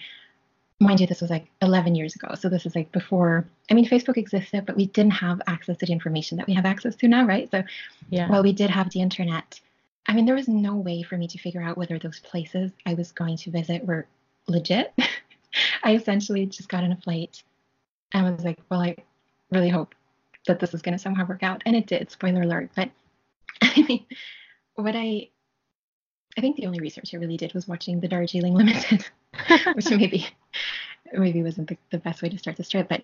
mind 0.81 1.01
you, 1.01 1.07
this 1.07 1.23
was 1.23 1.31
like 1.31 1.47
11 1.63 1.95
years 1.95 2.15
ago. 2.15 2.35
So 2.35 2.51
this 2.51 2.67
is 2.67 2.75
like 2.75 2.93
before, 2.93 3.47
I 3.71 3.75
mean, 3.75 3.89
Facebook 3.89 4.19
existed, 4.19 4.67
but 4.67 4.77
we 4.77 4.87
didn't 4.87 5.13
have 5.13 5.41
access 5.47 5.79
to 5.79 5.87
the 5.87 5.93
information 5.93 6.37
that 6.39 6.47
we 6.47 6.55
have 6.55 6.67
access 6.67 6.95
to 6.97 7.09
now, 7.09 7.25
right? 7.25 7.51
So 7.51 7.63
yeah. 8.11 8.29
while 8.29 8.43
we 8.43 8.53
did 8.53 8.69
have 8.69 8.91
the 8.91 9.01
internet, 9.01 9.61
I 10.07 10.13
mean, 10.13 10.27
there 10.27 10.35
was 10.35 10.49
no 10.49 10.77
way 10.77 11.03
for 11.03 11.17
me 11.17 11.29
to 11.29 11.39
figure 11.39 11.63
out 11.63 11.79
whether 11.79 11.99
those 11.99 12.21
places 12.21 12.71
I 12.85 12.95
was 12.95 13.13
going 13.13 13.37
to 13.39 13.51
visit 13.51 13.87
were 13.87 14.07
legit. 14.47 14.93
I 15.83 15.95
essentially 15.95 16.47
just 16.47 16.69
got 16.69 16.85
on 16.85 16.93
a 16.93 16.97
flight 16.97 17.43
and 18.13 18.37
was 18.37 18.45
like, 18.45 18.59
well, 18.71 18.81
I 18.81 18.97
really 19.51 19.69
hope 19.69 19.95
that 20.47 20.61
this 20.61 20.75
is 20.75 20.83
going 20.83 20.97
to 20.97 20.99
somehow 20.99 21.27
work 21.27 21.43
out. 21.43 21.63
And 21.67 21.77
it 21.77 21.87
did, 21.87 22.11
spoiler 22.11 22.43
alert. 22.43 22.71
But 22.75 22.91
I 23.63 23.85
mean, 23.89 24.07
what 24.75 24.97
I, 24.97 25.29
I 26.37 26.41
think 26.41 26.57
the 26.57 26.67
only 26.67 26.81
research 26.81 27.13
I 27.13 27.19
really 27.19 27.37
did 27.37 27.55
was 27.55 27.69
watching 27.69 28.01
the 28.01 28.09
Darjeeling 28.09 28.55
Limited, 28.55 29.05
which 29.75 29.91
maybe, 29.91 30.27
maybe 31.13 31.43
wasn't 31.43 31.69
the, 31.69 31.77
the 31.91 31.99
best 31.99 32.23
way 32.23 32.29
to 32.29 32.39
start 32.39 32.57
this 32.57 32.69
trip. 32.69 32.89
But 32.89 33.03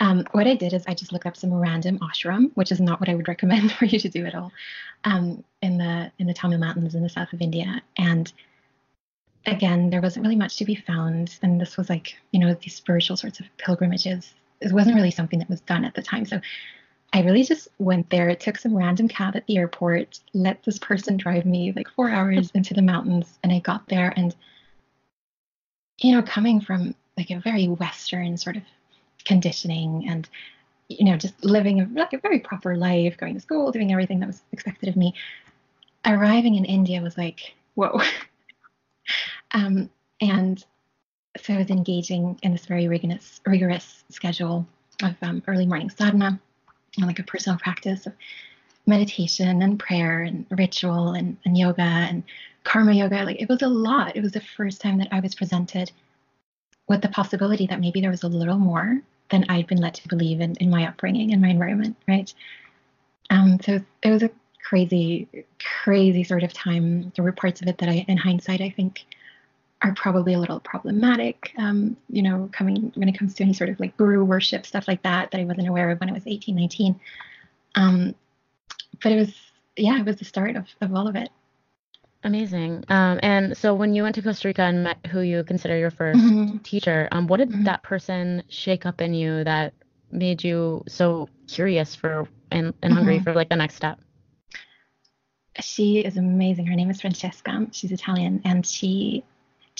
Um, 0.00 0.24
what 0.32 0.46
I 0.46 0.54
did 0.54 0.72
is 0.72 0.84
I 0.88 0.94
just 0.94 1.12
looked 1.12 1.26
up 1.26 1.36
some 1.36 1.52
random 1.52 1.98
ashram, 1.98 2.50
which 2.54 2.72
is 2.72 2.80
not 2.80 3.00
what 3.00 3.10
I 3.10 3.14
would 3.14 3.28
recommend 3.28 3.72
for 3.72 3.84
you 3.84 3.98
to 4.00 4.08
do 4.08 4.24
at 4.24 4.34
all, 4.34 4.50
um, 5.04 5.44
in 5.60 5.76
the 5.76 6.10
in 6.18 6.26
the 6.26 6.32
Tamil 6.32 6.58
Mountains 6.58 6.94
in 6.94 7.02
the 7.02 7.08
south 7.10 7.32
of 7.34 7.42
India. 7.42 7.82
And 7.98 8.32
again, 9.46 9.90
there 9.90 10.00
wasn't 10.00 10.24
really 10.24 10.36
much 10.36 10.56
to 10.58 10.64
be 10.64 10.74
found, 10.74 11.38
and 11.42 11.60
this 11.60 11.76
was 11.76 11.88
like 11.88 12.16
you 12.32 12.40
know 12.40 12.54
these 12.54 12.74
spiritual 12.74 13.16
sorts 13.16 13.40
of 13.40 13.46
pilgrimages. 13.58 14.34
It 14.60 14.72
wasn't 14.72 14.96
really 14.96 15.10
something 15.10 15.38
that 15.38 15.48
was 15.48 15.60
done 15.62 15.84
at 15.84 15.94
the 15.94 16.02
time, 16.02 16.24
so 16.26 16.40
I 17.12 17.22
really 17.22 17.42
just 17.42 17.68
went 17.78 18.10
there, 18.10 18.34
took 18.36 18.58
some 18.58 18.76
random 18.76 19.08
cab 19.08 19.34
at 19.34 19.46
the 19.46 19.56
airport, 19.56 20.20
let 20.34 20.62
this 20.62 20.78
person 20.78 21.16
drive 21.16 21.44
me 21.44 21.72
like 21.74 21.88
four 21.90 22.10
hours 22.10 22.50
into 22.54 22.74
the 22.74 22.82
mountains, 22.82 23.38
and 23.42 23.52
I 23.52 23.58
got 23.60 23.88
there. 23.88 24.12
And 24.16 24.34
you 26.00 26.14
know 26.14 26.22
coming 26.22 26.60
from 26.60 26.94
like 27.16 27.30
a 27.30 27.40
very 27.40 27.68
Western 27.68 28.36
sort 28.36 28.56
of 28.56 28.62
conditioning 29.24 30.06
and 30.08 30.28
you 30.88 31.04
know 31.04 31.16
just 31.16 31.44
living 31.44 31.80
a, 31.80 31.88
like 31.92 32.12
a 32.12 32.18
very 32.18 32.40
proper 32.40 32.76
life 32.76 33.16
going 33.16 33.34
to 33.34 33.40
school 33.40 33.70
doing 33.70 33.92
everything 33.92 34.20
that 34.20 34.26
was 34.26 34.42
expected 34.52 34.88
of 34.88 34.96
me 34.96 35.14
arriving 36.06 36.54
in 36.54 36.64
india 36.64 37.02
was 37.02 37.18
like 37.18 37.54
whoa 37.74 38.00
um, 39.52 39.90
and 40.20 40.64
so 41.38 41.54
i 41.54 41.58
was 41.58 41.70
engaging 41.70 42.38
in 42.42 42.52
this 42.52 42.66
very 42.66 42.88
rigorous 42.88 43.40
rigorous 43.46 44.04
schedule 44.10 44.66
of 45.02 45.14
um, 45.22 45.42
early 45.46 45.66
morning 45.66 45.90
sadhana 45.90 46.40
and 46.96 47.06
like 47.06 47.18
a 47.18 47.24
personal 47.24 47.58
practice 47.58 48.06
of 48.06 48.12
meditation 48.86 49.62
and 49.62 49.78
prayer 49.78 50.22
and 50.22 50.46
ritual 50.50 51.12
and, 51.12 51.36
and 51.44 51.56
yoga 51.56 51.82
and 51.82 52.22
karma 52.64 52.92
yoga 52.92 53.24
like 53.24 53.40
it 53.40 53.48
was 53.48 53.62
a 53.62 53.68
lot 53.68 54.16
it 54.16 54.22
was 54.22 54.32
the 54.32 54.40
first 54.40 54.80
time 54.80 54.98
that 54.98 55.08
i 55.12 55.20
was 55.20 55.34
presented 55.34 55.90
with 56.88 57.00
the 57.02 57.08
possibility 57.08 57.66
that 57.68 57.80
maybe 57.80 58.00
there 58.00 58.10
was 58.10 58.24
a 58.24 58.28
little 58.28 58.58
more 58.58 59.00
than 59.30 59.46
I'd 59.48 59.68
been 59.68 59.78
led 59.78 59.94
to 59.94 60.08
believe 60.08 60.40
in, 60.40 60.56
in 60.56 60.70
my 60.70 60.88
upbringing 60.88 61.32
and 61.32 61.40
my 61.40 61.48
environment, 61.48 61.96
right? 62.06 62.32
Um, 63.30 63.58
so 63.64 63.80
it 64.02 64.10
was 64.10 64.24
a 64.24 64.30
crazy, 64.62 65.28
crazy 65.82 66.24
sort 66.24 66.42
of 66.42 66.52
time. 66.52 67.12
There 67.14 67.24
were 67.24 67.32
parts 67.32 67.62
of 67.62 67.68
it 67.68 67.78
that 67.78 67.88
I, 67.88 68.04
in 68.08 68.16
hindsight, 68.16 68.60
I 68.60 68.70
think 68.70 69.04
are 69.82 69.94
probably 69.94 70.34
a 70.34 70.38
little 70.38 70.60
problematic, 70.60 71.54
um, 71.58 71.96
you 72.08 72.22
know, 72.22 72.48
coming 72.52 72.92
when 72.94 73.08
it 73.08 73.18
comes 73.18 73.34
to 73.34 73.42
any 73.42 73.54
sort 73.54 73.70
of 73.70 73.80
like 73.80 73.96
guru 73.96 74.24
worship, 74.24 74.66
stuff 74.66 74.86
like 74.86 75.02
that, 75.02 75.30
that 75.30 75.40
I 75.40 75.44
wasn't 75.44 75.68
aware 75.68 75.90
of 75.90 76.00
when 76.00 76.10
I 76.10 76.12
was 76.12 76.26
18, 76.26 76.54
19. 76.54 77.00
Um, 77.76 78.14
but 79.02 79.12
it 79.12 79.16
was, 79.16 79.34
yeah, 79.76 79.98
it 79.98 80.04
was 80.04 80.16
the 80.16 80.24
start 80.24 80.56
of, 80.56 80.66
of 80.80 80.94
all 80.94 81.08
of 81.08 81.16
it. 81.16 81.30
Amazing. 82.22 82.84
Um, 82.88 83.18
and 83.22 83.56
so 83.56 83.74
when 83.74 83.94
you 83.94 84.02
went 84.02 84.14
to 84.16 84.22
Costa 84.22 84.48
Rica 84.48 84.62
and 84.62 84.84
met 84.84 85.06
who 85.06 85.20
you 85.20 85.42
consider 85.44 85.78
your 85.78 85.90
1st 85.90 86.14
mm-hmm. 86.14 86.56
teacher, 86.58 87.08
um, 87.12 87.26
what 87.26 87.38
did 87.38 87.48
mm-hmm. 87.48 87.64
that 87.64 87.82
person 87.82 88.42
shake 88.50 88.84
up 88.84 89.00
in 89.00 89.14
you 89.14 89.42
that 89.44 89.72
made 90.12 90.44
you 90.44 90.84
so 90.86 91.28
curious 91.48 91.94
for 91.94 92.28
and, 92.50 92.66
and 92.66 92.74
mm-hmm. 92.74 92.92
hungry 92.92 93.20
for 93.20 93.32
like 93.32 93.48
the 93.48 93.56
next 93.56 93.76
step? 93.76 93.98
She 95.60 96.00
is 96.00 96.18
amazing. 96.18 96.66
Her 96.66 96.76
name 96.76 96.90
is 96.90 97.00
Francesca. 97.00 97.66
She's 97.72 97.90
Italian, 97.90 98.42
and 98.44 98.64
she 98.64 99.24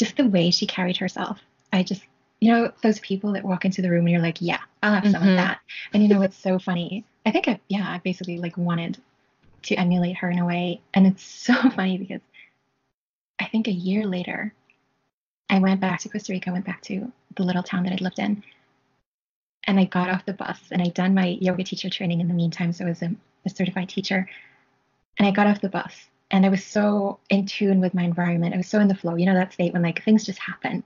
just 0.00 0.16
the 0.16 0.26
way 0.26 0.50
she 0.50 0.66
carried 0.66 0.97
herself. 0.97 1.38
I 1.73 1.85
just 1.85 2.02
you 2.40 2.50
know 2.52 2.73
those 2.83 2.99
people 2.99 3.33
that 3.35 3.45
walk 3.45 3.64
into 3.64 3.83
the 3.83 3.90
room 3.90 4.07
and 4.07 4.11
you're 4.11 4.21
like, 4.21 4.38
yeah, 4.40 4.61
I'll 4.83 4.95
have 4.95 5.04
some 5.04 5.14
of 5.14 5.21
mm-hmm. 5.21 5.37
that. 5.37 5.61
And 5.92 6.02
you 6.02 6.09
know 6.09 6.23
it's 6.23 6.37
so 6.37 6.59
funny. 6.59 7.04
I 7.25 7.30
think 7.30 7.47
I 7.47 7.61
yeah, 7.69 7.87
I 7.87 7.99
basically 7.99 8.38
like 8.38 8.57
wanted 8.57 8.99
to 9.64 9.75
emulate 9.76 10.16
her 10.16 10.30
in 10.30 10.38
a 10.38 10.47
way, 10.47 10.80
and 10.92 11.07
it's 11.07 11.23
so 11.47 11.54
funny 11.71 11.99
because 11.99 12.23
I 13.38 13.47
think 13.47 13.69
a 13.69 13.73
year 13.73 14.07
later, 14.07 14.52
I 15.49 15.59
went 15.59 15.80
back 15.80 16.00
to 16.00 16.09
Costa 16.09 16.33
Rica, 16.33 16.50
I 16.50 16.52
went 16.54 16.66
back 16.66 16.83
to 16.83 17.12
the 17.37 17.42
little 17.42 17.62
town 17.62 17.85
that 17.85 17.92
I'd 17.92 18.00
lived 18.00 18.19
in. 18.19 18.42
And 19.64 19.78
I 19.78 19.85
got 19.85 20.09
off 20.09 20.26
the 20.26 20.33
bus 20.33 20.59
and 20.71 20.80
I'd 20.80 20.95
done 20.95 21.14
my 21.14 21.38
yoga 21.40 21.62
teacher 21.62 21.90
training 21.90 22.21
in 22.21 22.28
the 22.28 22.35
meantime. 22.35 22.73
So 22.73 22.87
I 22.87 22.88
was 22.88 23.02
a, 23.02 23.14
a 23.45 23.50
certified 23.50 23.88
teacher. 23.88 24.28
And 25.19 25.28
I 25.28 25.30
got 25.33 25.47
off 25.47 25.61
the 25.61 25.69
bus 25.69 26.09
and 26.30 26.46
I 26.46 26.49
was 26.49 26.64
so 26.64 27.18
in 27.28 27.46
tune 27.46 27.80
with 27.80 27.94
my 27.94 28.02
environment. 28.02 28.54
I 28.54 28.58
was 28.58 28.68
so 28.68 28.80
in 28.80 28.88
the 28.88 28.94
flow, 28.94 29.16
you 29.16 29.26
know, 29.26 29.34
that 29.34 29.52
state 29.52 29.72
when 29.72 29.82
like 29.82 30.04
things 30.04 30.25
just 30.25 30.38
happen. 30.38 30.82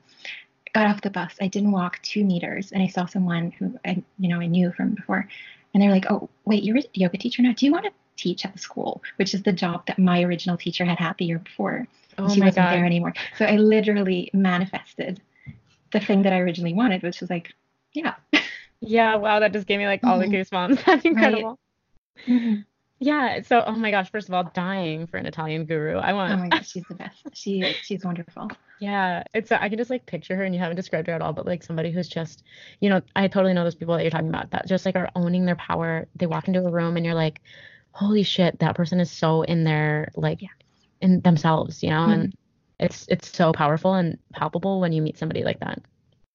got 0.73 0.87
off 0.87 1.03
the 1.03 1.11
bus. 1.11 1.35
I 1.41 1.49
didn't 1.49 1.73
walk 1.73 2.01
two 2.03 2.25
meters 2.25 2.73
and 2.73 2.83
I 2.83 2.87
saw 2.87 3.07
someone 3.07 3.51
who 3.53 3.79
I, 3.85 4.03
you 4.19 4.29
know, 4.29 4.41
I 4.41 4.47
knew 4.47 4.73
from 4.73 4.95
before. 4.95 5.29
And 5.73 5.83
they're 5.83 5.91
like, 5.91 6.07
oh, 6.11 6.31
wait, 6.45 6.63
you're 6.63 6.79
a 6.79 6.85
yoga 6.95 7.19
teacher 7.19 7.43
now. 7.43 7.53
Do 7.53 7.67
you 7.67 7.73
want 7.73 7.85
to 7.85 7.93
teach 8.17 8.45
at 8.45 8.53
the 8.53 8.59
school? 8.59 9.03
Which 9.17 9.35
is 9.35 9.43
the 9.43 9.53
job 9.53 9.87
that 9.87 9.99
my 9.99 10.23
original 10.23 10.57
teacher 10.57 10.85
had 10.85 10.99
had 10.99 11.17
the 11.19 11.27
year 11.27 11.39
before. 11.39 11.87
Oh 12.17 12.33
she 12.33 12.41
wasn't 12.41 12.67
God. 12.67 12.73
there 12.73 12.85
anymore. 12.85 13.13
So 13.37 13.45
I 13.45 13.57
literally 13.57 14.31
manifested 14.33 15.21
the 15.93 16.01
thing 16.01 16.23
that 16.23 16.33
I 16.33 16.39
originally 16.39 16.75
wanted, 16.75 17.03
which 17.03 17.21
was 17.21 17.29
like, 17.29 17.53
yeah. 17.93 18.15
Yeah, 18.81 19.17
wow, 19.17 19.41
that 19.41 19.53
just 19.53 19.67
gave 19.67 19.79
me 19.79 19.87
like 19.87 20.05
all 20.05 20.19
mm-hmm. 20.19 20.31
the 20.31 20.39
goosebumps. 20.39 20.85
That's 20.87 21.05
incredible. 21.05 21.59
Right? 22.29 22.37
Mm-hmm. 22.37 22.61
Yeah. 23.01 23.43
So, 23.43 23.63
oh 23.67 23.73
my 23.73 23.91
gosh, 23.91 24.11
first 24.11 24.29
of 24.29 24.35
all, 24.35 24.45
dying 24.55 25.07
for 25.07 25.17
an 25.17 25.27
Italian 25.27 25.65
guru. 25.65 25.99
I 25.99 26.13
want. 26.13 26.33
Oh 26.33 26.37
my 26.37 26.49
gosh, 26.49 26.71
she's 26.71 26.85
the 26.89 26.95
best. 26.95 27.27
She 27.33 27.63
she's 27.83 28.05
wonderful. 28.05 28.51
Yeah, 28.81 29.25
it's 29.35 29.51
I 29.53 29.69
can 29.69 29.79
just 29.79 29.91
like 29.91 30.07
picture 30.07 30.37
her, 30.37 30.45
and 30.45 30.55
you 30.55 30.61
haven't 30.61 30.77
described 30.77 31.09
her 31.09 31.15
at 31.15 31.23
all, 31.23 31.33
but 31.33 31.47
like 31.47 31.63
somebody 31.63 31.91
who's 31.91 32.09
just, 32.09 32.45
you 32.81 32.89
know, 32.89 33.03
I 33.17 33.29
totally 33.29 33.53
know 33.53 33.65
those 33.65 33.75
people 33.75 33.95
that 33.95 34.03
you're 34.03 34.11
talking 34.11 34.29
about 34.29 34.51
that 34.51 34.67
just 34.67 34.87
like 34.87 34.97
are 34.97 35.11
owning 35.17 35.45
their 35.45 35.57
power. 35.57 36.07
They 36.17 36.27
walk 36.27 36.49
into 36.49 36.65
a 36.65 36.71
room, 36.71 36.97
and 36.97 37.05
you're 37.05 37.15
like, 37.15 37.41
holy 37.93 38.23
shit, 38.23 38.59
that 38.61 38.77
person 38.77 39.01
is 39.01 39.11
so 39.11 39.43
in 39.43 39.65
their 39.65 40.11
like 40.15 40.43
yeah 40.43 40.49
in 41.01 41.21
themselves, 41.21 41.83
you 41.83 41.91
know, 41.91 42.03
mm-hmm. 42.03 42.13
and 42.13 42.37
it's 42.81 43.07
it's 43.09 43.35
so 43.37 43.53
powerful 43.53 43.95
and 43.95 44.19
palpable 44.33 44.81
when 44.81 44.93
you 44.93 45.03
meet 45.03 45.19
somebody 45.19 45.45
like 45.45 45.61
that. 45.61 45.81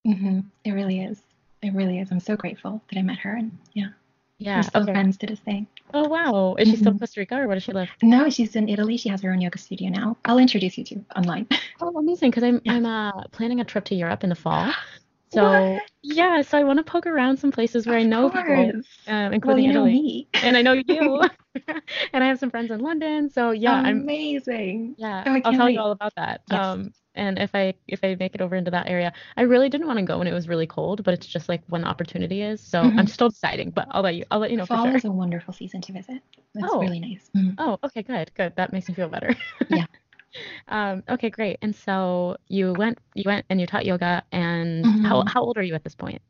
Mm-hmm. 0.05 0.41
It 0.63 0.71
really 0.71 1.01
is. 1.01 1.21
It 1.61 1.73
really 1.73 1.99
is. 1.99 2.11
I'm 2.11 2.19
so 2.19 2.35
grateful 2.35 2.81
that 2.89 2.99
I 2.99 3.01
met 3.01 3.17
her, 3.19 3.35
and 3.35 3.57
yeah, 3.73 3.89
yeah, 4.37 4.57
we're 4.57 4.63
still 4.63 4.83
okay. 4.83 4.93
friends 4.93 5.17
to 5.17 5.27
this 5.27 5.39
day. 5.39 5.65
Oh 5.93 6.07
wow, 6.07 6.55
is 6.59 6.67
she 6.67 6.75
still 6.75 6.89
in 6.89 6.93
mm-hmm. 6.93 6.99
Costa 6.99 7.19
Rica 7.19 7.35
or 7.35 7.47
where 7.47 7.55
does 7.55 7.63
she 7.63 7.71
live? 7.71 7.89
No, 8.03 8.29
she's 8.29 8.55
in 8.55 8.69
Italy. 8.69 8.97
She 8.97 9.09
has 9.09 9.21
her 9.21 9.31
own 9.31 9.41
yoga 9.41 9.57
studio 9.57 9.89
now. 9.89 10.17
I'll 10.25 10.37
introduce 10.37 10.77
you 10.77 10.83
to 10.85 11.05
online. 11.15 11.47
Oh, 11.81 11.97
amazing! 11.97 12.29
Because 12.29 12.43
I'm 12.43 12.61
yeah. 12.63 12.73
I'm 12.73 12.85
uh, 12.85 13.23
planning 13.31 13.59
a 13.59 13.65
trip 13.65 13.85
to 13.85 13.95
Europe 13.95 14.23
in 14.23 14.29
the 14.29 14.35
fall. 14.35 14.71
So 15.31 15.43
what? 15.43 15.83
yeah, 16.01 16.41
so 16.41 16.57
I 16.57 16.63
want 16.63 16.77
to 16.77 16.83
poke 16.83 17.05
around 17.05 17.37
some 17.37 17.51
places 17.51 17.85
where 17.85 17.97
of 17.97 18.03
I 18.03 18.07
know 18.07 18.31
course. 18.31 18.43
people, 18.47 18.81
um, 19.13 19.31
including 19.31 19.65
well, 19.65 19.85
Italy, 19.85 20.27
and 20.33 20.57
I 20.57 20.63
know 20.63 20.73
you, 20.73 21.21
and 22.13 22.23
I 22.23 22.27
have 22.27 22.39
some 22.39 22.49
friends 22.49 22.71
in 22.71 22.79
London. 22.79 23.29
So 23.29 23.51
yeah, 23.51 23.87
amazing. 23.87 24.95
I'm, 24.97 25.03
yeah, 25.03 25.23
oh, 25.27 25.41
I'll 25.45 25.53
tell 25.53 25.65
wait. 25.65 25.73
you 25.73 25.81
all 25.81 25.91
about 25.91 26.15
that. 26.15 26.41
Yes. 26.49 26.59
Um, 26.59 26.93
and 27.19 27.37
if 27.37 27.51
I 27.53 27.73
if 27.87 27.99
I 28.03 28.15
make 28.17 28.33
it 28.33 28.41
over 28.41 28.55
into 28.55 28.71
that 28.71 28.89
area, 28.89 29.11
I 29.35 29.41
really 29.41 29.69
didn't 29.69 29.87
want 29.87 29.99
to 29.99 30.05
go 30.05 30.17
when 30.17 30.27
it 30.27 30.33
was 30.33 30.47
really 30.47 30.65
cold, 30.65 31.03
but 31.03 31.13
it's 31.13 31.27
just 31.27 31.49
like 31.49 31.61
when 31.67 31.81
the 31.81 31.87
opportunity 31.87 32.41
is. 32.41 32.61
So 32.61 32.81
mm-hmm. 32.81 32.97
I'm 32.97 33.07
still 33.07 33.29
deciding, 33.29 33.71
but 33.71 33.87
I'll 33.91 34.01
let 34.01 34.15
you 34.15 34.23
I'll 34.31 34.39
let 34.39 34.51
you 34.51 34.57
know 34.57 34.65
Fall 34.65 34.85
for 34.85 34.91
sure. 34.91 34.97
is 34.97 35.05
a 35.05 35.11
wonderful 35.11 35.53
season 35.53 35.81
to 35.81 35.91
visit. 35.91 36.21
It's 36.55 36.67
oh. 36.71 36.79
really 36.79 36.99
nice. 36.99 37.29
Mm-hmm. 37.35 37.55
Oh, 37.57 37.77
okay, 37.83 38.03
good, 38.03 38.31
good. 38.35 38.55
That 38.55 38.71
makes 38.71 38.87
me 38.87 38.95
feel 38.95 39.09
better. 39.09 39.35
yeah. 39.69 39.85
Um, 40.69 41.03
okay, 41.09 41.29
great. 41.29 41.57
And 41.61 41.75
so 41.75 42.37
you 42.47 42.73
went, 42.73 42.99
you 43.15 43.23
went 43.25 43.45
and 43.49 43.59
you 43.59 43.67
taught 43.67 43.85
yoga. 43.85 44.23
And 44.31 44.85
mm-hmm. 44.85 45.03
how 45.03 45.25
how 45.27 45.41
old 45.41 45.57
are 45.57 45.63
you 45.63 45.75
at 45.75 45.83
this 45.83 45.95
point? 45.95 46.21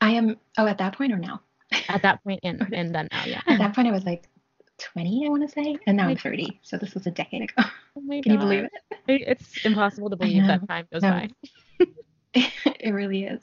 I 0.00 0.12
am. 0.12 0.36
Oh, 0.56 0.66
at 0.66 0.78
that 0.78 0.96
point 0.96 1.12
or 1.12 1.18
now? 1.18 1.42
At 1.88 2.02
that 2.02 2.22
point, 2.22 2.40
and 2.44 2.64
and 2.72 2.94
then 2.94 3.08
now, 3.10 3.24
yeah. 3.26 3.42
At 3.46 3.58
that 3.58 3.74
point, 3.74 3.88
I 3.88 3.90
was 3.90 4.04
like 4.04 4.28
20, 4.78 5.26
I 5.26 5.28
want 5.28 5.48
to 5.48 5.48
say, 5.48 5.76
and 5.86 5.96
now 5.96 6.06
oh 6.06 6.10
I'm 6.10 6.16
30. 6.16 6.60
So 6.62 6.76
this 6.76 6.94
was 6.94 7.06
a 7.06 7.10
decade 7.10 7.42
ago. 7.42 7.54
Oh 7.58 8.00
Can 8.08 8.20
God. 8.20 8.30
you 8.32 8.38
believe 8.38 8.64
it? 8.64 8.72
It's 9.06 9.64
impossible 9.64 10.10
to 10.10 10.16
believe 10.16 10.46
that 10.46 10.66
time 10.68 10.86
goes 10.92 11.02
no. 11.02 11.10
by. 11.10 11.28
it 12.34 12.92
really 12.92 13.24
is. 13.24 13.40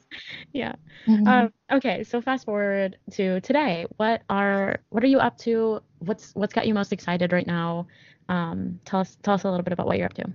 Yeah. 0.54 0.74
Mm-hmm. 1.08 1.28
Um, 1.28 1.54
okay, 1.72 2.04
so 2.04 2.22
fast 2.22 2.46
forward 2.46 2.98
to 3.12 3.42
today. 3.42 3.86
What 3.98 4.22
are 4.30 4.80
what 4.90 5.04
are 5.04 5.08
you 5.08 5.20
up 5.20 5.38
to? 5.40 5.82
What's 6.00 6.34
what's 6.36 6.54
got 6.54 6.68
you 6.68 6.74
most 6.74 6.94
excited 6.94 7.34
right 7.34 7.48
now? 7.48 7.88
Um, 8.30 8.80
tell 8.86 9.00
us 9.00 9.18
tell 9.24 9.34
us 9.34 9.44
a 9.44 9.50
little 9.50 9.64
bit 9.64 9.74
about 9.74 9.88
what 9.88 9.98
you're 9.98 10.06
up 10.06 10.14
to. 10.14 10.26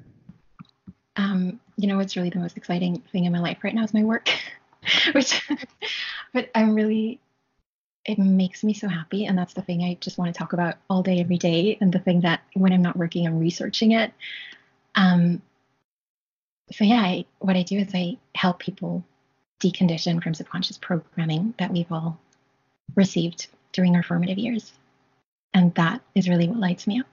Um, 1.17 1.61
you 1.77 1.87
know 1.87 1.97
what's 1.97 2.17
really 2.17 2.31
the 2.31 2.39
most 2.39 2.57
exciting 2.57 3.03
thing 3.13 3.25
in 3.25 3.33
my 3.33 3.41
life 3.41 3.59
right 3.63 3.75
now 3.75 3.85
is 3.85 3.95
my 3.95 4.05
work, 4.05 4.29
which, 5.13 5.43
but 6.33 6.51
I'm 6.55 6.75
really, 6.75 7.21
it 8.11 8.19
makes 8.19 8.65
me 8.65 8.75
so 8.75 8.89
happy, 8.89 9.27
and 9.27 9.39
that's 9.39 9.55
the 9.55 9.63
thing 9.63 9.83
I 9.83 9.97
just 10.01 10.19
want 10.19 10.35
to 10.35 10.39
talk 10.39 10.53
about 10.53 10.77
all 10.89 11.03
day, 11.03 11.21
every 11.21 11.39
day, 11.39 11.79
and 11.81 11.93
the 11.93 11.99
thing 11.99 12.23
that 12.23 12.41
when 12.55 12.73
I'm 12.73 12.83
not 12.83 12.97
working, 12.97 13.27
I'm 13.27 13.39
researching 13.39 13.93
it. 13.93 14.13
Um, 14.95 15.43
so 16.73 16.85
yeah, 16.85 17.01
I, 17.01 17.25
what 17.39 17.57
I 17.57 17.63
do 17.63 17.79
is 17.79 17.89
I 17.95 18.17
help 18.35 18.59
people 18.59 19.05
decondition 19.61 20.23
from 20.23 20.35
subconscious 20.35 20.79
programming 20.79 21.55
that 21.59 21.73
we've 21.73 21.91
all 21.93 22.19
received 22.97 23.47
during 23.73 23.95
our 23.97 24.03
formative 24.03 24.39
years, 24.39 24.73
and 25.55 25.75
that 25.75 26.01
is 26.15 26.29
really 26.29 26.49
what 26.49 26.59
lights 26.59 26.87
me 26.87 27.01
up. 27.01 27.07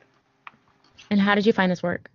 And 1.10 1.22
how 1.22 1.36
did 1.36 1.46
you 1.46 1.54
find 1.54 1.72
this 1.72 1.84
work? 1.84 2.10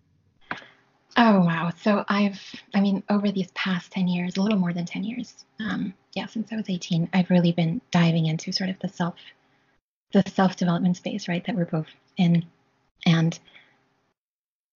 Oh, 1.17 1.41
wow. 1.41 1.71
So 1.83 2.05
I've, 2.09 2.41
I 2.75 2.81
mean, 2.81 3.03
over 3.11 3.31
these 3.31 3.51
past 3.53 3.93
10 3.93 4.09
years, 4.09 4.37
a 4.37 4.43
little 4.43 4.59
more 4.59 4.73
than 4.73 4.87
10 4.87 5.05
years, 5.05 5.45
um, 5.61 5.93
yeah, 6.15 6.27
since 6.27 6.53
I 6.53 6.57
was 6.57 6.71
18, 6.71 7.11
I've 7.13 7.31
really 7.31 7.53
been 7.53 7.81
diving 7.91 8.27
into 8.27 8.53
sort 8.53 8.71
of 8.71 8.79
the 8.79 8.89
self, 8.89 9.15
the 10.13 10.23
self 10.31 10.57
development 10.57 10.97
space, 10.97 11.29
right, 11.29 11.45
that 11.47 11.55
we're 11.55 11.67
both 11.67 11.89
in 12.17 12.45
and 13.05 13.39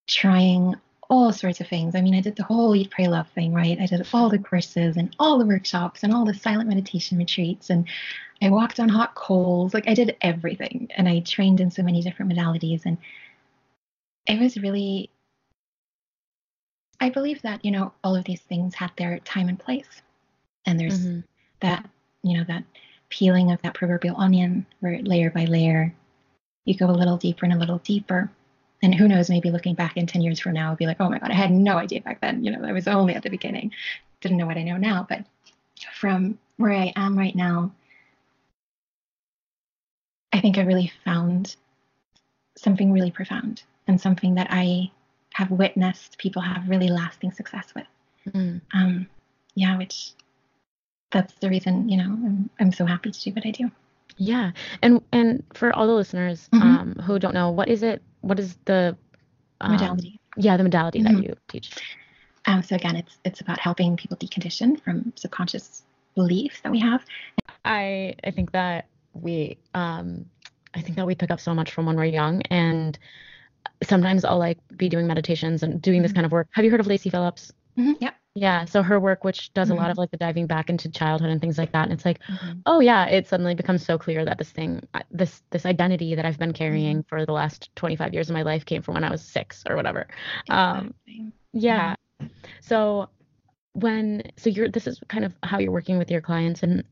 trying 0.08 0.74
all 1.08 1.32
sorts 1.32 1.60
of 1.60 1.68
things. 1.68 1.94
I 1.94 2.00
mean, 2.00 2.14
I 2.14 2.20
did 2.20 2.36
the 2.36 2.42
whole 2.42 2.74
Eat, 2.74 2.90
Pray, 2.90 3.06
Love 3.06 3.28
thing, 3.30 3.54
right? 3.54 3.78
I 3.80 3.86
did 3.86 4.06
all 4.12 4.28
the 4.28 4.38
courses 4.38 4.96
and 4.96 5.14
all 5.18 5.38
the 5.38 5.46
workshops 5.46 6.02
and 6.02 6.12
all 6.12 6.24
the 6.24 6.34
silent 6.34 6.68
meditation 6.68 7.18
retreats. 7.18 7.70
And 7.70 7.86
I 8.42 8.50
walked 8.50 8.80
on 8.80 8.88
hot 8.88 9.14
coals. 9.14 9.72
Like 9.72 9.88
I 9.88 9.94
did 9.94 10.16
everything. 10.20 10.88
And 10.96 11.08
I 11.08 11.20
trained 11.20 11.60
in 11.60 11.70
so 11.70 11.82
many 11.82 12.02
different 12.02 12.32
modalities. 12.32 12.84
And 12.84 12.98
it 14.26 14.40
was 14.40 14.56
really, 14.56 15.10
I 17.00 17.10
believe 17.10 17.42
that, 17.42 17.64
you 17.64 17.70
know, 17.70 17.92
all 18.02 18.16
of 18.16 18.24
these 18.24 18.40
things 18.40 18.74
had 18.74 18.90
their 18.96 19.18
time 19.20 19.48
and 19.48 19.58
place. 19.58 20.02
And 20.64 20.78
there's 20.80 21.00
mm-hmm. 21.00 21.20
that, 21.60 21.88
you 22.22 22.36
know, 22.36 22.44
that 22.44 22.64
peeling 23.08 23.52
of 23.52 23.62
that 23.62 23.74
proverbial 23.74 24.16
onion 24.16 24.66
where 24.80 25.00
layer 25.02 25.30
by 25.30 25.44
layer, 25.44 25.94
you 26.64 26.76
go 26.76 26.86
a 26.86 26.92
little 26.92 27.16
deeper 27.16 27.44
and 27.44 27.54
a 27.54 27.58
little 27.58 27.78
deeper. 27.78 28.30
And 28.82 28.94
who 28.94 29.08
knows, 29.08 29.30
maybe 29.30 29.50
looking 29.50 29.74
back 29.74 29.96
in 29.96 30.06
10 30.06 30.22
years 30.22 30.40
from 30.40 30.54
now, 30.54 30.70
I'll 30.70 30.76
be 30.76 30.86
like, 30.86 31.00
oh 31.00 31.08
my 31.08 31.18
God, 31.18 31.30
I 31.30 31.34
had 31.34 31.50
no 31.50 31.76
idea 31.76 32.00
back 32.00 32.20
then. 32.20 32.44
You 32.44 32.50
know, 32.52 32.66
I 32.66 32.72
was 32.72 32.88
only 32.88 33.14
at 33.14 33.22
the 33.22 33.30
beginning, 33.30 33.72
didn't 34.20 34.36
know 34.36 34.46
what 34.46 34.58
I 34.58 34.62
know 34.62 34.76
now. 34.76 35.06
But 35.08 35.24
from 35.94 36.38
where 36.56 36.72
I 36.72 36.92
am 36.96 37.16
right 37.16 37.34
now, 37.34 37.72
I 40.32 40.40
think 40.40 40.58
I 40.58 40.62
really 40.62 40.92
found 41.04 41.56
something 42.56 42.92
really 42.92 43.10
profound 43.10 43.62
and 43.86 44.00
something 44.00 44.34
that 44.34 44.48
I 44.50 44.90
have 45.36 45.50
witnessed 45.50 46.16
people 46.16 46.40
have 46.40 46.66
really 46.66 46.88
lasting 46.88 47.30
success 47.30 47.74
with. 47.74 47.86
Mm. 48.32 48.62
Um, 48.72 49.06
yeah, 49.54 49.76
which 49.76 50.12
that's 51.12 51.34
the 51.34 51.50
reason 51.50 51.90
you 51.90 51.98
know 51.98 52.04
I'm, 52.04 52.50
I'm 52.58 52.72
so 52.72 52.86
happy 52.86 53.10
to 53.10 53.20
do 53.20 53.32
what 53.32 53.44
I 53.44 53.50
do. 53.50 53.70
Yeah, 54.16 54.52
and 54.80 55.02
and 55.12 55.44
for 55.52 55.76
all 55.76 55.86
the 55.86 55.92
listeners 55.92 56.48
mm-hmm. 56.54 56.62
um, 56.62 56.94
who 57.04 57.18
don't 57.18 57.34
know, 57.34 57.50
what 57.50 57.68
is 57.68 57.82
it? 57.82 58.02
What 58.22 58.40
is 58.40 58.56
the 58.64 58.96
um, 59.60 59.72
modality? 59.72 60.18
Yeah, 60.38 60.56
the 60.56 60.62
modality 60.62 61.02
mm-hmm. 61.02 61.16
that 61.16 61.22
you 61.22 61.36
teach. 61.48 61.70
Um, 62.46 62.62
so 62.62 62.74
again, 62.74 62.96
it's 62.96 63.18
it's 63.26 63.42
about 63.42 63.58
helping 63.58 63.94
people 63.98 64.16
decondition 64.16 64.80
from 64.80 65.12
subconscious 65.16 65.82
beliefs 66.14 66.62
that 66.62 66.72
we 66.72 66.80
have. 66.80 67.04
I 67.62 68.14
I 68.24 68.30
think 68.30 68.52
that 68.52 68.86
we 69.12 69.58
um 69.74 70.24
I 70.72 70.80
think 70.80 70.96
that 70.96 71.06
we 71.06 71.14
pick 71.14 71.30
up 71.30 71.40
so 71.40 71.54
much 71.54 71.72
from 71.72 71.84
when 71.84 71.96
we're 71.96 72.06
young 72.06 72.40
and 72.48 72.98
sometimes 73.82 74.24
I'll 74.24 74.38
like 74.38 74.58
be 74.76 74.88
doing 74.88 75.06
meditations 75.06 75.62
and 75.62 75.80
doing 75.80 76.02
this 76.02 76.10
mm-hmm. 76.10 76.16
kind 76.16 76.26
of 76.26 76.32
work. 76.32 76.48
Have 76.52 76.64
you 76.64 76.70
heard 76.70 76.80
of 76.80 76.86
Lacy 76.86 77.10
Phillips? 77.10 77.52
Mm-hmm. 77.78 77.92
Yeah. 78.00 78.10
Yeah. 78.34 78.64
So 78.66 78.82
her 78.82 79.00
work, 79.00 79.24
which 79.24 79.52
does 79.54 79.68
mm-hmm. 79.68 79.78
a 79.78 79.80
lot 79.80 79.90
of 79.90 79.94
mm-hmm. 79.94 80.00
like 80.00 80.10
the 80.10 80.16
diving 80.18 80.46
back 80.46 80.68
into 80.68 80.90
childhood 80.90 81.30
and 81.30 81.40
things 81.40 81.58
like 81.58 81.72
that, 81.72 81.84
and 81.84 81.92
it's 81.92 82.04
like, 82.04 82.20
mm-hmm. 82.22 82.58
oh 82.66 82.80
yeah, 82.80 83.06
it 83.06 83.26
suddenly 83.26 83.54
becomes 83.54 83.84
so 83.84 83.98
clear 83.98 84.24
that 84.24 84.38
this 84.38 84.50
thing, 84.50 84.86
uh, 84.94 85.00
this 85.10 85.42
this 85.50 85.64
identity 85.64 86.14
that 86.14 86.26
I've 86.26 86.38
been 86.38 86.52
carrying 86.52 86.98
mm-hmm. 86.98 87.08
for 87.08 87.24
the 87.24 87.32
last 87.32 87.74
25 87.76 88.12
years 88.12 88.28
of 88.28 88.34
my 88.34 88.42
life 88.42 88.64
came 88.64 88.82
from 88.82 88.94
when 88.94 89.04
I 89.04 89.10
was 89.10 89.22
six 89.22 89.62
or 89.68 89.76
whatever. 89.76 90.06
Um, 90.50 90.94
exactly. 91.06 91.20
Um, 91.20 91.32
yeah. 91.52 91.94
So 92.60 93.08
when 93.72 94.22
so 94.36 94.50
you're 94.50 94.68
this 94.68 94.86
is 94.86 95.00
kind 95.08 95.24
of 95.24 95.34
how 95.42 95.58
you're 95.58 95.72
working 95.72 95.98
with 95.98 96.10
your 96.10 96.20
clients, 96.20 96.62
and 96.62 96.84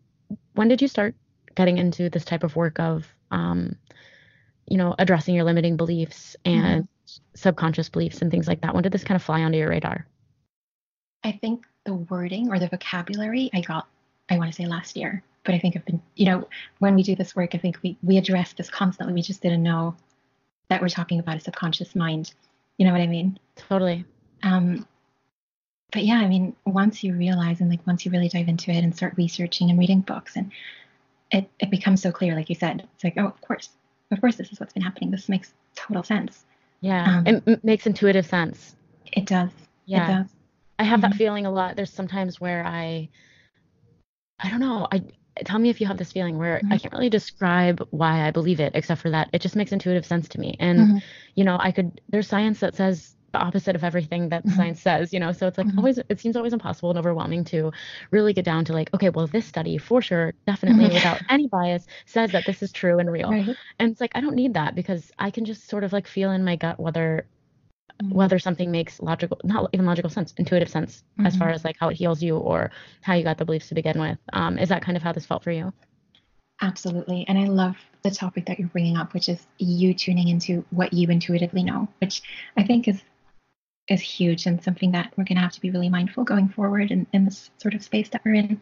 when 0.55 0.69
did 0.69 0.81
you 0.81 0.89
start 0.89 1.15
getting 1.55 1.79
into 1.79 2.11
this 2.11 2.25
type 2.25 2.43
of 2.43 2.57
work 2.57 2.79
of 2.81 3.07
um, 3.31 3.77
you 4.67 4.77
know, 4.77 4.95
addressing 4.99 5.35
your 5.35 5.45
limiting 5.45 5.77
beliefs 5.77 6.37
and 6.45 6.85
mm-hmm. 6.85 7.23
subconscious 7.35 7.89
beliefs 7.89 8.23
and 8.23 8.31
things 8.31 8.49
like 8.49 8.61
that? 8.63 8.75
When 8.75 8.83
did 8.83 8.93
this 8.93 9.05
kind 9.05 9.17
of 9.17 9.23
fly 9.23 9.43
onto 9.43 9.59
your 9.59 9.71
radar? 9.71 10.07
I 11.23 11.33
think 11.33 11.67
the 11.85 11.95
wording 11.95 12.51
or 12.51 12.59
the 12.59 12.69
vocabulary 12.69 13.51
I 13.55 13.61
got, 13.61 13.89
I 14.29 14.39
want 14.39 14.51
to 14.51 14.57
say 14.57 14.67
last 14.67 14.97
year, 14.97 15.23
but 15.45 15.55
I 15.55 15.59
think 15.59 15.77
I've 15.77 15.85
been, 15.85 16.03
you 16.15 16.27
know, 16.27 16.49
when 16.79 16.95
we 16.95 17.03
do 17.03 17.15
this 17.15 17.35
work, 17.35 17.55
I 17.55 17.59
think 17.59 17.79
we, 17.83 17.97
we 18.03 18.19
address 18.19 18.53
this 18.53 18.71
constantly. 18.71 19.15
We 19.15 19.23
just 19.23 19.43
didn't 19.43 19.63
know 19.63 19.97
that 20.69 20.81
we're 20.81 20.89
talking 20.89 21.19
about 21.19 21.37
a 21.37 21.41
subconscious 21.41 21.95
mind. 21.95 22.33
You 22.79 22.87
know 22.87 22.93
what 22.93 23.01
I 23.01 23.07
mean? 23.07 23.39
Totally. 23.57 24.05
Um, 24.43 24.87
but 25.93 26.05
yeah, 26.05 26.17
I 26.17 26.27
mean, 26.27 26.57
once 26.67 27.05
you 27.05 27.15
realize 27.15 27.61
and 27.61 27.71
like 27.71 27.87
once 27.87 28.05
you 28.05 28.11
really 28.11 28.29
dive 28.29 28.49
into 28.49 28.71
it 28.71 28.83
and 28.83 28.95
start 28.95 29.15
researching 29.17 29.71
and 29.71 29.79
reading 29.79 30.01
books 30.01 30.37
and 30.37 30.51
it, 31.31 31.49
it 31.61 31.71
becomes 31.71 32.03
so 32.03 32.11
clear, 32.11 32.35
like 32.35 32.49
you 32.49 32.55
said, 32.55 32.87
it's 32.95 33.05
like, 33.05 33.15
oh, 33.17 33.27
of 33.27 33.41
course, 33.41 33.71
of 34.15 34.21
course, 34.21 34.37
this 34.37 34.53
is 34.53 34.61
what's 34.61 34.73
been 34.73 34.83
happening. 34.83 35.11
This 35.11 35.29
makes 35.29 35.53
total 35.75 36.03
sense. 36.03 36.45
Yeah, 36.81 37.19
um, 37.19 37.27
it 37.27 37.43
m- 37.47 37.61
makes 37.63 37.87
intuitive 37.87 38.27
sense. 38.27 38.75
It 39.13 39.27
does. 39.27 39.51
Yeah, 39.87 40.05
it 40.05 40.23
does. 40.23 40.31
I 40.79 40.85
have 40.85 41.01
mm-hmm. 41.01 41.11
that 41.11 41.17
feeling 41.17 41.47
a 41.47 41.51
lot. 41.51 41.77
There's 41.77 41.93
sometimes 41.93 42.41
where 42.41 42.65
I, 42.67 43.09
I 44.41 44.51
don't 44.51 44.61
know. 44.61 44.89
I 44.91 45.03
tell 45.45 45.59
me 45.59 45.71
if 45.71 45.81
you 45.81 45.87
have 45.87 45.99
this 45.99 46.13
feeling 46.13 46.39
where 46.39 46.59
mm-hmm. 46.59 46.73
I 46.73 46.79
can't 46.79 46.93
really 46.93 47.11
describe 47.11 47.87
why 47.91 48.27
I 48.27 48.31
believe 48.31 48.61
it, 48.61 48.73
except 48.75 49.01
for 49.01 49.11
that 49.11 49.31
it 49.33 49.41
just 49.41 49.57
makes 49.57 49.73
intuitive 49.73 50.07
sense 50.07 50.29
to 50.31 50.41
me. 50.41 50.57
And 50.59 50.79
mm-hmm. 50.79 50.99
you 51.35 51.45
know, 51.45 51.57
I 51.59 51.73
could. 51.73 52.01
There's 52.09 52.29
science 52.29 52.61
that 52.61 52.75
says 52.75 53.15
the 53.35 53.41
opposite 53.41 53.77
of 53.77 53.85
everything 53.85 54.31
that 54.31 54.47
mm-hmm. 54.47 54.57
science 54.57 54.81
says, 54.81 55.13
you 55.13 55.21
know. 55.21 55.33
So 55.33 55.47
it's 55.47 55.59
like 55.59 55.67
mm-hmm. 55.67 55.79
always 55.79 55.99
it 56.09 56.21
seems 56.21 56.37
always 56.37 56.53
impossible 56.53 56.91
and 56.91 56.99
overwhelming 56.99 57.45
to 57.47 57.73
really 58.11 58.33
get 58.33 58.45
down 58.45 58.65
to 58.67 58.73
like, 58.73 58.95
okay, 58.95 59.11
well 59.11 59.27
this 59.27 59.45
study 59.45 59.77
for 59.77 60.01
sure, 60.01 60.33
definitely 60.47 60.85
mm-hmm. 60.85 60.95
without 60.95 61.21
any 61.29 61.49
bias 61.49 61.87
says 62.07 62.33
that 62.33 62.47
this 62.47 62.63
is 62.63 62.73
true 62.73 62.99
and 62.99 63.11
real. 63.11 63.31
Right. 63.31 63.57
And 63.79 63.91
it's 63.91 64.01
like 64.01 64.13
I 64.15 64.21
don't 64.21 64.37
need 64.37 64.55
that 64.55 64.75
because 64.75 65.11
I 65.19 65.31
can 65.31 65.45
just 65.45 65.69
sort 65.69 65.85
of 65.85 65.93
like 65.93 66.07
feel 66.07 66.31
in 66.31 66.45
my 66.45 66.57
gut 66.57 66.79
whether 66.79 67.27
mm-hmm. 68.01 68.15
whether 68.15 68.39
something 68.39 68.71
makes 68.71 69.01
logical 69.01 69.41
not 69.43 69.69
even 69.73 69.85
logical 69.85 70.11
sense, 70.11 70.33
intuitive 70.39 70.71
sense 70.71 71.03
as 71.25 71.37
far 71.37 71.49
mm-hmm. 71.49 71.57
as 71.57 71.65
like 71.65 71.77
how 71.79 71.89
it 71.89 71.97
heals 71.97 72.23
you 72.23 72.37
or 72.37 72.71
how 73.03 73.15
you 73.15 73.25
got 73.25 73.37
the 73.37 73.45
beliefs 73.45 73.69
to 73.69 73.75
begin 73.75 73.99
with. 73.99 74.19
Um, 74.33 74.59
is 74.59 74.69
that 74.69 74.83
kind 74.83 74.97
of 74.97 75.03
how 75.03 75.13
this 75.13 75.27
felt 75.27 75.43
for 75.43 75.51
you? 75.51 75.73
Absolutely. 76.61 77.25
And 77.27 77.37
I 77.39 77.45
love 77.45 77.77
the 78.03 78.11
topic 78.11 78.47
that 78.47 78.59
you're 78.59 78.69
bringing 78.69 78.97
up, 78.97 79.13
which 79.13 79.29
is 79.29 79.45
you 79.59 79.93
tuning 79.93 80.29
into 80.29 80.65
what 80.71 80.93
you 80.93 81.09
intuitively 81.09 81.63
know, 81.63 81.89
which 82.01 82.23
I 82.57 82.63
think 82.63 82.87
is 82.87 83.03
is 83.89 84.01
huge 84.01 84.47
and 84.47 84.63
something 84.63 84.93
that 84.93 85.13
we're 85.17 85.25
going 85.25 85.37
to 85.37 85.43
have 85.43 85.53
to 85.53 85.61
be 85.61 85.71
really 85.71 85.89
mindful 85.89 86.25
going 86.25 86.49
forward 86.49 86.91
in, 86.91 87.07
in 87.13 87.25
this 87.25 87.51
sort 87.59 87.75
of 87.75 87.83
space 87.83 88.09
that 88.11 88.23
we're 88.25 88.35
in. 88.35 88.61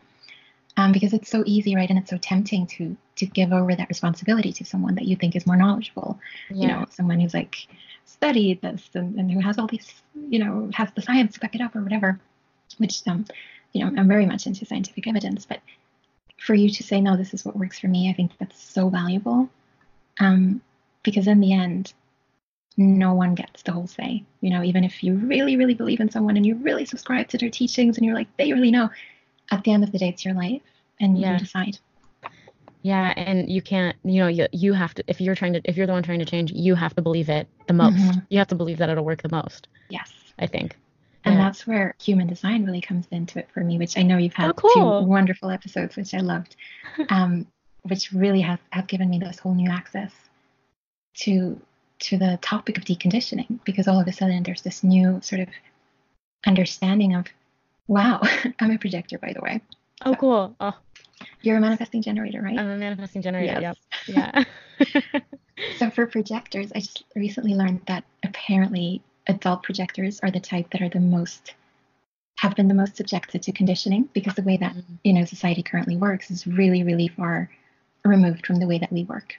Um, 0.78 0.90
because 0.90 1.12
it's 1.12 1.28
so 1.28 1.42
easy, 1.44 1.76
right? 1.76 1.90
And 1.90 1.98
it's 1.98 2.08
so 2.08 2.16
tempting 2.16 2.66
to 2.68 2.96
to 3.16 3.26
give 3.26 3.52
over 3.52 3.74
that 3.74 3.90
responsibility 3.90 4.54
to 4.54 4.64
someone 4.64 4.94
that 4.94 5.04
you 5.04 5.16
think 5.16 5.36
is 5.36 5.46
more 5.46 5.56
knowledgeable. 5.56 6.18
Yeah. 6.48 6.60
You 6.60 6.66
know, 6.68 6.86
someone 6.90 7.20
who's 7.20 7.34
like 7.34 7.66
studied 8.06 8.62
this 8.62 8.88
and, 8.94 9.16
and 9.16 9.30
who 9.30 9.40
has 9.40 9.58
all 9.58 9.66
these, 9.66 9.92
you 10.30 10.38
know, 10.38 10.70
has 10.72 10.88
the 10.94 11.02
science 11.02 11.34
to 11.34 11.40
back 11.40 11.54
it 11.54 11.60
up 11.60 11.76
or 11.76 11.82
whatever. 11.82 12.18
Which, 12.78 13.06
um, 13.06 13.26
you 13.72 13.84
know, 13.84 13.92
I'm 14.00 14.08
very 14.08 14.24
much 14.24 14.46
into 14.46 14.64
scientific 14.64 15.06
evidence, 15.06 15.44
but 15.44 15.60
for 16.38 16.54
you 16.54 16.70
to 16.70 16.82
say 16.82 17.00
no, 17.00 17.16
this 17.16 17.34
is 17.34 17.44
what 17.44 17.56
works 17.56 17.78
for 17.78 17.88
me, 17.88 18.10
I 18.10 18.14
think 18.14 18.32
that's 18.38 18.60
so 18.60 18.88
valuable. 18.88 19.50
Um, 20.18 20.62
because 21.02 21.26
in 21.26 21.40
the 21.40 21.52
end, 21.52 21.92
no 22.76 23.14
one 23.14 23.34
gets 23.34 23.62
the 23.62 23.72
whole 23.72 23.86
say. 23.86 24.24
You 24.40 24.50
know, 24.50 24.62
even 24.62 24.84
if 24.84 25.02
you 25.02 25.14
really, 25.14 25.56
really 25.56 25.74
believe 25.74 26.00
in 26.00 26.10
someone 26.10 26.36
and 26.36 26.46
you 26.46 26.56
really 26.56 26.84
subscribe 26.84 27.28
to 27.28 27.38
their 27.38 27.50
teachings 27.50 27.96
and 27.96 28.06
you're 28.06 28.14
like, 28.14 28.34
they 28.36 28.52
really 28.52 28.70
know, 28.70 28.90
at 29.50 29.64
the 29.64 29.72
end 29.72 29.84
of 29.84 29.92
the 29.92 29.98
day, 29.98 30.08
it's 30.08 30.24
your 30.24 30.34
life 30.34 30.62
and 31.00 31.16
you 31.16 31.24
yeah. 31.24 31.38
decide. 31.38 31.78
Yeah, 32.82 33.14
and 33.16 33.48
you 33.48 33.62
can't, 33.62 33.96
you 34.02 34.20
know, 34.20 34.26
you, 34.26 34.48
you 34.52 34.72
have 34.72 34.92
to, 34.94 35.04
if 35.06 35.20
you're 35.20 35.36
trying 35.36 35.52
to, 35.52 35.60
if 35.64 35.76
you're 35.76 35.86
the 35.86 35.92
one 35.92 36.02
trying 36.02 36.18
to 36.18 36.24
change, 36.24 36.50
you 36.50 36.74
have 36.74 36.94
to 36.96 37.02
believe 37.02 37.28
it 37.28 37.46
the 37.68 37.74
most. 37.74 37.96
Mm-hmm. 37.96 38.18
You 38.28 38.38
have 38.38 38.48
to 38.48 38.56
believe 38.56 38.78
that 38.78 38.90
it'll 38.90 39.04
work 39.04 39.22
the 39.22 39.28
most. 39.30 39.68
Yes. 39.88 40.10
I 40.38 40.46
think. 40.46 40.76
And 41.24 41.36
yeah. 41.36 41.44
that's 41.44 41.66
where 41.66 41.94
human 42.02 42.26
design 42.26 42.64
really 42.64 42.80
comes 42.80 43.06
into 43.12 43.38
it 43.38 43.48
for 43.54 43.62
me, 43.62 43.78
which 43.78 43.96
I 43.96 44.02
know 44.02 44.18
you've 44.18 44.34
had 44.34 44.50
oh, 44.50 44.54
cool. 44.54 45.02
two 45.02 45.08
wonderful 45.08 45.50
episodes, 45.50 45.96
which 45.96 46.14
I 46.14 46.18
loved, 46.18 46.56
um, 47.10 47.46
which 47.82 48.12
really 48.12 48.40
has, 48.40 48.58
have 48.70 48.88
given 48.88 49.08
me 49.08 49.18
this 49.18 49.38
whole 49.38 49.54
new 49.54 49.70
access 49.70 50.12
to 51.14 51.60
to 52.02 52.18
the 52.18 52.38
topic 52.42 52.78
of 52.78 52.84
deconditioning 52.84 53.60
because 53.64 53.86
all 53.86 54.00
of 54.00 54.06
a 54.08 54.12
sudden 54.12 54.42
there's 54.42 54.62
this 54.62 54.82
new 54.82 55.20
sort 55.22 55.40
of 55.40 55.48
understanding 56.46 57.14
of, 57.14 57.26
wow, 57.86 58.20
I'm 58.60 58.70
a 58.70 58.78
projector, 58.78 59.18
by 59.18 59.32
the 59.32 59.40
way. 59.40 59.62
Oh, 60.04 60.12
so, 60.12 60.16
cool. 60.16 60.56
Oh. 60.60 60.76
You're 61.42 61.58
a 61.58 61.60
manifesting 61.60 62.02
generator, 62.02 62.42
right? 62.42 62.58
I'm 62.58 62.68
a 62.70 62.76
manifesting 62.76 63.22
generator. 63.22 63.60
Yes. 63.60 63.76
Yep. 64.08 64.16
Yeah. 64.16 65.20
so 65.78 65.90
for 65.90 66.06
projectors, 66.06 66.72
I 66.74 66.80
just 66.80 67.04
recently 67.14 67.54
learned 67.54 67.82
that 67.86 68.04
apparently 68.24 69.02
adult 69.28 69.62
projectors 69.62 70.18
are 70.20 70.30
the 70.30 70.40
type 70.40 70.70
that 70.72 70.82
are 70.82 70.88
the 70.88 71.00
most 71.00 71.54
have 72.38 72.56
been 72.56 72.66
the 72.66 72.74
most 72.74 72.96
subjected 72.96 73.42
to 73.42 73.52
conditioning 73.52 74.08
because 74.12 74.34
the 74.34 74.42
way 74.42 74.56
that 74.56 74.72
mm-hmm. 74.72 74.94
you 75.04 75.12
know 75.12 75.24
society 75.24 75.62
currently 75.62 75.96
works 75.96 76.28
is 76.28 76.44
really 76.44 76.82
really 76.82 77.06
far 77.06 77.48
removed 78.04 78.44
from 78.44 78.56
the 78.56 78.66
way 78.66 78.78
that 78.78 78.90
we 78.90 79.04
work 79.04 79.36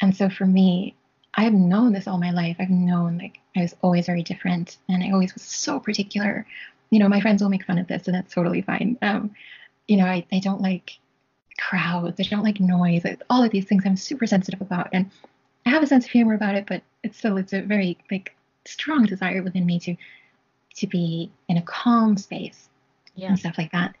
and 0.00 0.16
so 0.16 0.30
for 0.30 0.46
me 0.46 0.94
I 1.34 1.44
have 1.44 1.54
known 1.54 1.92
this 1.92 2.06
all 2.06 2.18
my 2.18 2.30
life. 2.30 2.56
I've 2.58 2.70
known 2.70 3.18
like 3.18 3.38
I 3.56 3.62
was 3.62 3.74
always 3.82 4.06
very 4.06 4.22
different 4.22 4.76
and 4.88 5.02
I 5.02 5.10
always 5.10 5.34
was 5.34 5.42
so 5.42 5.80
particular. 5.80 6.46
You 6.90 6.98
know, 6.98 7.08
my 7.08 7.20
friends 7.20 7.42
will 7.42 7.48
make 7.48 7.64
fun 7.64 7.78
of 7.78 7.86
this 7.86 8.06
and 8.06 8.14
that's 8.14 8.34
totally 8.34 8.62
fine. 8.62 8.98
Um, 9.00 9.34
you 9.88 9.96
know, 9.96 10.04
I, 10.04 10.26
I 10.30 10.40
don't 10.40 10.60
like 10.60 10.98
crowds, 11.58 12.20
I 12.20 12.24
don't 12.24 12.42
like 12.42 12.60
noise, 12.60 13.04
all 13.30 13.42
of 13.42 13.50
these 13.50 13.64
things 13.64 13.84
I'm 13.86 13.96
super 13.96 14.26
sensitive 14.26 14.60
about. 14.60 14.88
And 14.92 15.10
I 15.64 15.70
have 15.70 15.82
a 15.82 15.86
sense 15.86 16.04
of 16.04 16.10
humor 16.10 16.34
about 16.34 16.54
it, 16.54 16.66
but 16.66 16.82
it's 17.02 17.16
still 17.18 17.36
it's 17.36 17.52
a 17.52 17.62
very 17.62 17.98
like 18.10 18.34
strong 18.64 19.06
desire 19.06 19.42
within 19.42 19.66
me 19.66 19.78
to 19.80 19.96
to 20.76 20.86
be 20.86 21.30
in 21.48 21.56
a 21.56 21.62
calm 21.62 22.16
space 22.16 22.68
yeah. 23.14 23.28
and 23.28 23.38
stuff 23.38 23.58
like 23.58 23.72
that. 23.72 23.96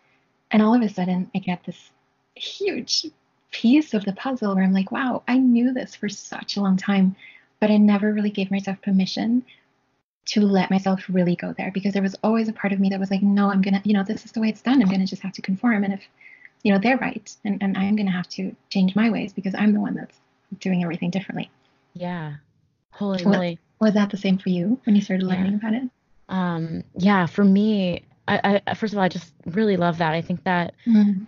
And 0.50 0.62
all 0.62 0.74
of 0.74 0.82
a 0.82 0.88
sudden 0.88 1.30
I 1.34 1.38
get 1.38 1.64
this 1.64 1.90
huge 2.34 3.06
piece 3.52 3.94
of 3.94 4.04
the 4.04 4.12
puzzle 4.12 4.54
where 4.54 4.64
I'm 4.64 4.72
like, 4.72 4.90
wow, 4.90 5.22
I 5.28 5.38
knew 5.38 5.72
this 5.72 5.94
for 5.94 6.08
such 6.08 6.56
a 6.56 6.60
long 6.60 6.76
time, 6.76 7.14
but 7.60 7.70
I 7.70 7.76
never 7.76 8.12
really 8.12 8.30
gave 8.30 8.50
myself 8.50 8.80
permission 8.82 9.44
to 10.24 10.40
let 10.40 10.70
myself 10.70 11.04
really 11.08 11.36
go 11.36 11.52
there 11.56 11.70
because 11.72 11.92
there 11.92 12.02
was 12.02 12.16
always 12.22 12.48
a 12.48 12.52
part 12.52 12.72
of 12.72 12.80
me 12.80 12.88
that 12.90 13.00
was 13.00 13.10
like, 13.10 13.22
no, 13.22 13.50
I'm 13.50 13.62
gonna, 13.62 13.82
you 13.84 13.92
know, 13.92 14.04
this 14.04 14.24
is 14.24 14.32
the 14.32 14.40
way 14.40 14.48
it's 14.48 14.62
done. 14.62 14.80
I'm 14.82 14.88
gonna 14.88 15.06
just 15.06 15.22
have 15.22 15.32
to 15.34 15.42
conform. 15.42 15.84
And 15.84 15.92
if 15.92 16.02
you 16.62 16.72
know, 16.72 16.78
they're 16.78 16.98
right. 16.98 17.34
And, 17.44 17.62
and 17.62 17.76
I'm 17.76 17.96
to 17.96 18.04
have 18.04 18.28
to 18.30 18.54
change 18.70 18.94
my 18.94 19.10
ways 19.10 19.32
because 19.32 19.54
I'm 19.54 19.72
the 19.72 19.80
one 19.80 19.94
that's 19.94 20.16
doing 20.60 20.82
everything 20.82 21.10
differently. 21.10 21.50
Yeah. 21.94 22.34
Holy 22.90 23.24
Was- 23.24 23.36
moly. 23.36 23.58
Was 23.80 23.94
that 23.94 24.10
the 24.10 24.16
same 24.16 24.38
for 24.38 24.48
you 24.48 24.78
when 24.84 24.94
you 24.94 25.02
started 25.02 25.26
Yeah. 25.26 25.34
learning 25.34 25.54
about 25.54 25.74
it? 25.74 25.82
Um, 26.28 26.84
yeah, 26.96 27.26
for 27.26 27.44
me, 27.44 28.04
I, 28.28 28.60
I 28.66 28.74
first 28.74 28.92
of 28.92 28.98
all, 28.98 29.04
I 29.04 29.08
just 29.08 29.32
really 29.46 29.76
love 29.76 29.98
that. 29.98 30.12
I 30.14 30.22
think 30.22 30.44
that 30.44 30.74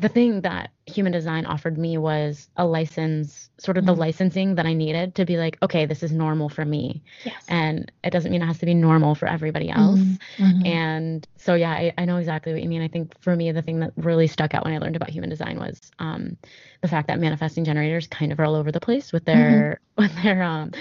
the 0.01 0.09
thing 0.09 0.41
that 0.43 0.71
human 0.87 1.13
design 1.13 1.47
offered 1.47 1.79
me 1.79 1.99
was 1.99 2.49
a 2.57 2.67
license, 2.67 3.49
sort 3.59 3.79
of 3.79 3.87
the 3.87 3.95
Mhm. 3.95 3.99
licensing 3.99 4.55
that 4.57 4.67
I 4.67 4.75
needed 4.75 5.15
to 5.17 5.25
be 5.25 5.37
like, 5.37 5.57
okay, 5.63 5.87
this 5.87 6.03
is 6.03 6.13
normal 6.13 6.49
for 6.49 6.65
me. 6.65 7.03
Yes. 7.25 7.45
And 7.49 7.91
it 8.03 8.11
doesn't 8.11 8.31
mean 8.33 8.43
it 8.43 8.47
has 8.47 8.59
to 8.59 8.67
be 8.67 8.75
normal 8.75 9.15
for 9.15 9.29
everybody 9.29 9.71
else. 9.71 10.01
Mhm, 10.01 10.19
mhm. 10.39 10.67
And 10.67 11.29
so, 11.37 11.55
yeah, 11.55 11.71
I, 11.71 11.93
I 11.97 12.05
know 12.07 12.17
exactly 12.17 12.53
what 12.53 12.63
you 12.63 12.69
mean. 12.69 12.83
I 12.83 12.89
think 12.89 13.15
for 13.21 13.35
me, 13.37 13.53
the 13.53 13.63
thing 13.63 13.81
that 13.81 13.93
really 13.97 14.27
stuck 14.27 14.53
out 14.55 14.65
when 14.65 14.75
I 14.75 14.79
learned 14.79 14.97
about 14.97 15.11
human 15.11 15.31
design 15.31 15.59
was 15.59 15.81
um, 16.01 16.37
the 16.83 16.89
fact 16.89 17.09
that 17.09 17.21
manifesting 17.21 17.65
generators 17.65 18.07
kind 18.09 18.33
of 18.33 18.41
are 18.41 18.45
all 18.45 18.57
over 18.57 18.73
the 18.73 18.81
place 18.81 19.13
with 19.13 19.25
their 19.25 19.81
with 19.97 20.15
their 20.23 20.43
um, 20.43 20.73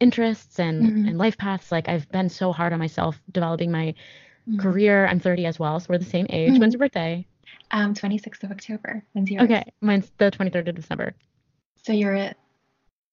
interests 0.00 0.58
and 0.58 0.82
Mhm. 0.84 1.08
and 1.08 1.18
life 1.18 1.38
paths. 1.38 1.70
Like 1.70 1.88
I've 1.88 2.10
been 2.10 2.28
so 2.28 2.52
hard 2.52 2.72
on 2.72 2.78
myself 2.78 3.20
developing 3.30 3.70
my 3.70 3.94
Mhm. 4.48 4.58
career. 4.58 5.06
I'm 5.06 5.20
30 5.20 5.46
as 5.46 5.58
well, 5.58 5.78
so 5.80 5.86
we're 5.90 5.98
the 5.98 6.04
same 6.04 6.26
age. 6.30 6.52
Mhm. 6.54 6.58
When's 6.60 6.74
your 6.74 6.78
birthday? 6.78 7.26
Um, 7.70 7.94
26th 7.94 8.42
of 8.44 8.50
October. 8.50 9.02
When's 9.12 9.30
yours? 9.30 9.44
Okay, 9.44 9.64
mine's 9.80 10.10
the 10.18 10.30
23rd 10.30 10.68
of 10.68 10.74
December. 10.74 11.14
So 11.82 11.92
you're 11.92 12.14
a 12.14 12.34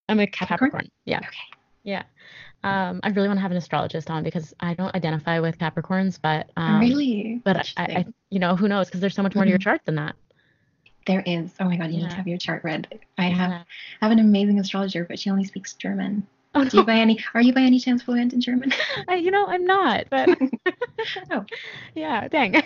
I'm 0.07 0.19
a 0.19 0.27
Capricorn? 0.27 0.71
Capricorn. 0.71 0.91
Yeah. 1.05 1.19
okay. 1.19 1.37
Yeah. 1.83 2.03
Um, 2.63 2.99
I 3.03 3.09
really 3.09 3.27
want 3.29 3.37
to 3.37 3.41
have 3.41 3.51
an 3.51 3.57
astrologist 3.57 4.09
on 4.09 4.23
because 4.23 4.53
I 4.59 4.73
don't 4.73 4.93
identify 4.95 5.39
with 5.39 5.57
Capricorns, 5.59 6.19
but 6.21 6.49
um, 6.57 6.79
really? 6.81 7.41
but 7.45 7.71
I, 7.77 7.83
I, 7.83 8.05
you 8.29 8.39
know, 8.39 8.55
who 8.55 8.67
knows? 8.67 8.87
Because 8.87 8.99
there's 9.01 9.13
so 9.15 9.23
much 9.23 9.33
more 9.35 9.45
to 9.45 9.49
your 9.49 9.59
Mhm. 9.59 9.63
chart 9.63 9.81
than 9.85 9.95
that. 9.95 10.15
there 11.05 11.23
is. 11.25 11.55
Oh 11.59 11.65
my 11.65 11.75
God, 11.77 11.89
you 11.91 11.97
need 12.01 12.09
to 12.11 12.15
have 12.17 12.27
your 12.27 12.37
chart 12.37 12.63
read. 12.63 12.99
I 13.17 13.29
have 13.29 13.49
Yeah. 13.49 13.63
I 14.01 14.05
have 14.05 14.11
an 14.11 14.19
amazing 14.19 14.59
astrologer, 14.59 15.05
but 15.05 15.17
she 15.17 15.29
only 15.31 15.43
speaks 15.43 15.73
German. 15.73 16.27
Oh 16.55 16.65
Do 16.65 16.77
you 16.79 16.83
by 16.85 16.95
any 16.95 17.19
are 17.33 17.41
you 17.41 17.53
by 17.53 17.61
any 17.61 17.79
chance 17.79 18.01
fluent 18.01 18.33
in 18.33 18.41
German? 18.41 18.71
I, 19.07 19.15
you 19.15 19.31
know, 19.31 19.45
I'm 19.47 19.65
not, 19.65 20.05
but 20.09 20.29
Oh. 21.31 21.45
yeah, 21.95 22.27
dang. 22.27 22.61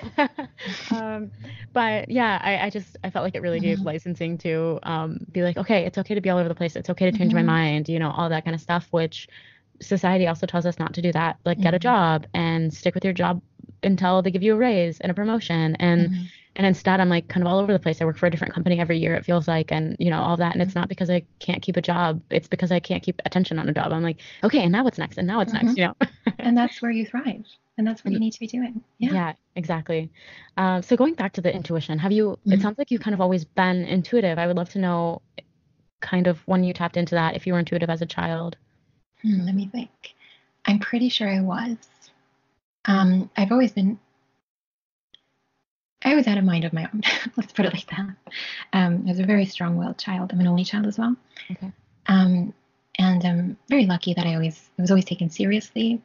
um, 0.91 1.32
but 1.74 2.10
yeah, 2.10 2.39
I, 2.41 2.58
I 2.67 2.69
just 2.69 2.98
I 3.04 3.10
felt 3.10 3.24
like 3.24 3.36
it 3.36 3.41
really 3.41 3.60
gave 3.60 3.80
Mhm. 3.80 3.86
licensing 3.86 4.38
to 4.39 4.80
um, 4.84 5.19
be 5.32 5.43
like, 5.43 5.58
okay, 5.58 5.86
it's 5.86 5.98
okay 5.98 6.15
to 6.15 6.22
be 6.22 6.30
all 6.30 6.39
over 6.39 6.50
the 6.50 6.56
place. 6.56 6.76
It's 6.76 6.89
okay 6.89 7.06
to 7.06 7.17
change 7.17 7.34
Mhm. 7.34 7.36
my 7.36 7.43
mind, 7.43 7.89
you 7.89 8.00
know, 8.00 8.12
all 8.12 8.30
that 8.30 8.43
kind 8.46 8.56
of 8.56 8.62
stuff, 8.62 8.88
which 8.91 9.28
society 9.82 10.28
also 10.28 10.46
tells 10.48 10.65
us 10.65 10.80
not 10.80 10.93
to 10.93 11.02
do 11.02 11.12
that. 11.12 11.38
Like, 11.46 11.60
get 11.62 11.74
a 11.74 11.80
Mhm. 11.80 11.82
job 11.82 12.26
and 12.34 12.74
stick 12.74 12.96
with 12.96 13.04
your 13.04 13.13
job 13.13 13.41
until 13.84 14.22
they 14.22 14.32
give 14.32 14.43
you 14.43 14.54
a 14.54 14.58
raise 14.58 15.00
and 15.02 15.12
a 15.12 15.15
promotion. 15.15 15.76
And 15.78 16.12
Mhm. 16.12 16.30
And 16.56 16.68
instead, 16.68 17.00
I'm 17.00 17.10
like 17.10 17.28
kind 17.28 17.46
of 17.46 17.52
all 17.52 17.60
over 17.60 17.74
the 17.74 17.80
place. 17.80 18.02
I 18.02 18.06
work 18.06 18.18
for 18.18 18.28
a 18.28 18.30
different 18.30 18.54
company 18.54 18.80
every 18.80 18.98
year, 19.00 19.16
it 19.16 19.26
feels 19.26 19.48
like, 19.48 19.72
and 19.72 19.96
you 20.00 20.10
know, 20.10 20.22
all 20.22 20.38
that. 20.38 20.54
And 20.54 20.62
it's 20.62 20.76
not 20.76 20.88
because 20.89 21.10
I 21.10 21.24
can't 21.39 21.62
keep 21.62 21.78
a 21.78 21.82
job. 21.82 22.22
It's 22.30 22.48
because 22.48 22.72
I 22.72 22.80
can't 22.80 23.02
keep 23.04 23.22
attention 23.26 23.58
on 23.60 23.68
a 23.70 23.74
job. 23.74 23.92
I'm 23.92 24.04
like, 24.04 24.20
okay, 24.44 24.63
and 24.63 24.72
now 24.72 24.84
what's 24.84 24.98
next? 24.98 25.18
And 25.18 25.28
now 25.28 25.38
what's 25.39 25.54
next? 25.54 25.74
Mhm. 25.74 25.78
You 25.78 25.84
know? 25.88 25.96
and 26.39 26.58
that's 26.58 26.82
where 26.82 26.92
you 26.92 27.06
thrive. 27.06 27.46
And 27.78 27.88
that's 27.88 28.06
what 28.06 28.13
you 28.13 28.20
need 28.20 28.34
to 28.34 28.39
be 28.39 28.48
doing. 28.48 28.84
Yeah. 29.00 29.10
yeah 29.13 29.34
exactly. 29.56 30.12
Um, 30.58 30.84
so 30.84 30.96
going 30.96 31.16
back 31.16 31.34
to 31.34 31.42
the 31.42 31.54
intuition, 31.54 31.98
have 32.00 32.12
you, 32.12 32.38
it 32.46 32.60
Mhm. 32.60 32.62
sounds 32.62 32.78
like 32.78 32.92
you've 32.92 33.02
kind 33.02 33.16
of 33.16 33.22
always 33.22 33.46
been 33.46 33.84
intuitive. 33.86 34.38
I 34.38 34.46
would 34.46 34.56
love 34.58 34.70
to 34.70 34.80
know 34.80 35.22
kind 36.02 36.28
of 36.28 36.39
when 36.48 36.63
you 36.63 36.74
tapped 36.74 36.98
into 36.98 37.16
that, 37.16 37.36
if 37.36 37.48
you 37.48 37.54
were 37.54 37.60
intuitive 37.60 37.89
as 37.89 38.02
a 38.02 38.06
child. 38.06 38.58
Hmm, 39.24 39.42
let 39.46 39.56
me 39.56 39.68
think. 39.68 40.13
I'm 40.66 40.80
pretty 40.80 41.10
sure 41.10 41.30
I 41.30 41.42
was. 41.42 41.78
Um, 42.86 43.30
I've 43.38 43.52
always 43.52 43.72
been. 43.72 44.00
I 46.04 46.16
was 46.16 46.28
out 46.28 46.38
of 46.38 46.44
mind 46.44 46.66
of 46.66 46.74
my 46.74 46.84
own. 46.94 47.02
Let's 47.38 47.54
put 47.54 47.66
it 47.66 47.74
like 47.74 47.88
that. 47.88 48.16
Um, 48.74 49.04
I 49.06 49.10
was 49.10 49.20
a 49.20 49.26
very 49.26 49.46
strong-willed 49.46 49.98
child. 49.98 50.32
I'm 50.32 50.39
an 50.39 50.48
only 50.48 50.66
child 50.66 50.86
as 50.86 50.98
well. 50.98 51.16
Okay. 51.52 51.72
Um, 52.08 52.54
and 53.00 53.26
I'm 53.26 53.58
very 53.70 53.86
lucky 53.86 54.13
that 54.13 54.26
I 54.26 54.36
always 54.36 54.70
I 54.78 54.82
was 54.82 54.92
always 54.92 55.06
taken 55.06 55.30
seriously. 55.30 56.02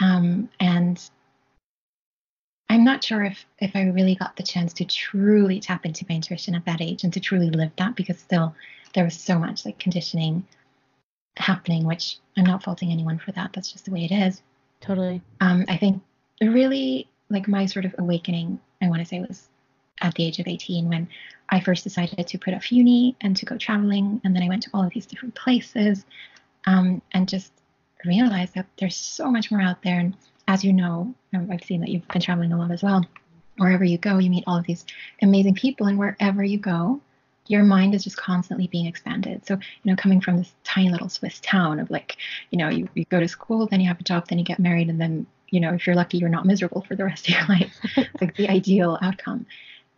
Um, 0.00 0.48
and 0.60 1.00
I'm 2.68 2.84
not 2.84 3.02
sure 3.02 3.24
if 3.24 3.44
if 3.58 3.74
I 3.74 3.84
really 3.84 4.14
got 4.14 4.36
the 4.36 4.42
chance 4.42 4.72
to 4.74 4.84
truly 4.84 5.60
tap 5.60 5.86
into 5.86 6.04
my 6.08 6.16
intuition 6.16 6.54
at 6.54 6.64
that 6.66 6.80
age 6.80 7.04
and 7.04 7.12
to 7.14 7.20
truly 7.20 7.50
live 7.50 7.72
that 7.76 7.96
because 7.96 8.18
still 8.18 8.54
there 8.94 9.04
was 9.04 9.14
so 9.14 9.38
much 9.38 9.64
like 9.64 9.78
conditioning 9.78 10.46
happening, 11.36 11.84
which 11.84 12.18
I'm 12.36 12.44
not 12.44 12.62
faulting 12.62 12.92
anyone 12.92 13.18
for 13.18 13.32
that. 13.32 13.52
That's 13.52 13.72
just 13.72 13.84
the 13.86 13.90
way 13.90 14.04
it 14.04 14.12
is. 14.12 14.42
Totally. 14.80 15.22
Um, 15.40 15.64
I 15.68 15.76
think 15.76 16.02
really 16.40 17.08
like 17.30 17.48
my 17.48 17.66
sort 17.66 17.84
of 17.84 17.94
awakening, 17.98 18.60
I 18.82 18.88
want 18.88 19.00
to 19.00 19.06
say, 19.06 19.20
was 19.20 19.48
at 20.00 20.14
the 20.14 20.24
age 20.24 20.38
of 20.38 20.48
18 20.48 20.88
when 20.88 21.08
I 21.48 21.60
first 21.60 21.84
decided 21.84 22.26
to 22.26 22.38
put 22.38 22.54
off 22.54 22.72
uni 22.72 23.16
and 23.20 23.36
to 23.36 23.46
go 23.46 23.56
traveling. 23.56 24.20
And 24.24 24.34
then 24.34 24.42
I 24.42 24.48
went 24.48 24.62
to 24.64 24.70
all 24.74 24.84
of 24.84 24.92
these 24.92 25.06
different 25.06 25.34
places 25.34 26.04
um, 26.66 27.00
and 27.12 27.28
just 27.28 27.52
realized 28.04 28.54
that 28.54 28.66
there's 28.78 28.96
so 28.96 29.30
much 29.30 29.50
more 29.50 29.60
out 29.60 29.82
there. 29.82 29.98
And 29.98 30.16
as 30.48 30.64
you 30.64 30.72
know, 30.72 31.14
um, 31.34 31.48
I've 31.50 31.64
seen 31.64 31.80
that 31.80 31.90
you've 31.90 32.06
been 32.08 32.20
traveling 32.20 32.52
a 32.52 32.58
lot 32.58 32.70
as 32.70 32.82
well. 32.82 33.04
Wherever 33.56 33.84
you 33.84 33.98
go, 33.98 34.18
you 34.18 34.30
meet 34.30 34.44
all 34.46 34.58
of 34.58 34.66
these 34.66 34.84
amazing 35.22 35.54
people, 35.54 35.86
and 35.86 35.96
wherever 35.96 36.42
you 36.42 36.58
go, 36.58 37.00
your 37.46 37.62
mind 37.62 37.94
is 37.94 38.02
just 38.02 38.16
constantly 38.16 38.66
being 38.66 38.86
expanded. 38.86 39.46
So, 39.46 39.54
you 39.54 39.90
know, 39.90 39.96
coming 39.96 40.20
from 40.20 40.38
this 40.38 40.52
tiny 40.64 40.90
little 40.90 41.08
Swiss 41.08 41.40
town 41.40 41.78
of 41.78 41.90
like, 41.90 42.16
you 42.50 42.58
know, 42.58 42.68
you, 42.68 42.88
you 42.94 43.04
go 43.04 43.20
to 43.20 43.28
school, 43.28 43.66
then 43.66 43.80
you 43.80 43.88
have 43.88 44.00
a 44.00 44.04
job, 44.04 44.26
then 44.28 44.38
you 44.38 44.44
get 44.44 44.58
married, 44.58 44.88
and 44.88 45.00
then, 45.00 45.26
you 45.54 45.60
know, 45.60 45.72
if 45.72 45.86
you're 45.86 45.94
lucky, 45.94 46.18
you're 46.18 46.28
not 46.28 46.44
miserable 46.46 46.82
for 46.82 46.96
the 46.96 47.04
rest 47.04 47.28
of 47.28 47.34
your 47.36 47.46
life. 47.48 47.72
it's 47.96 48.10
like 48.20 48.34
the 48.36 48.48
ideal 48.48 48.98
outcome. 49.00 49.46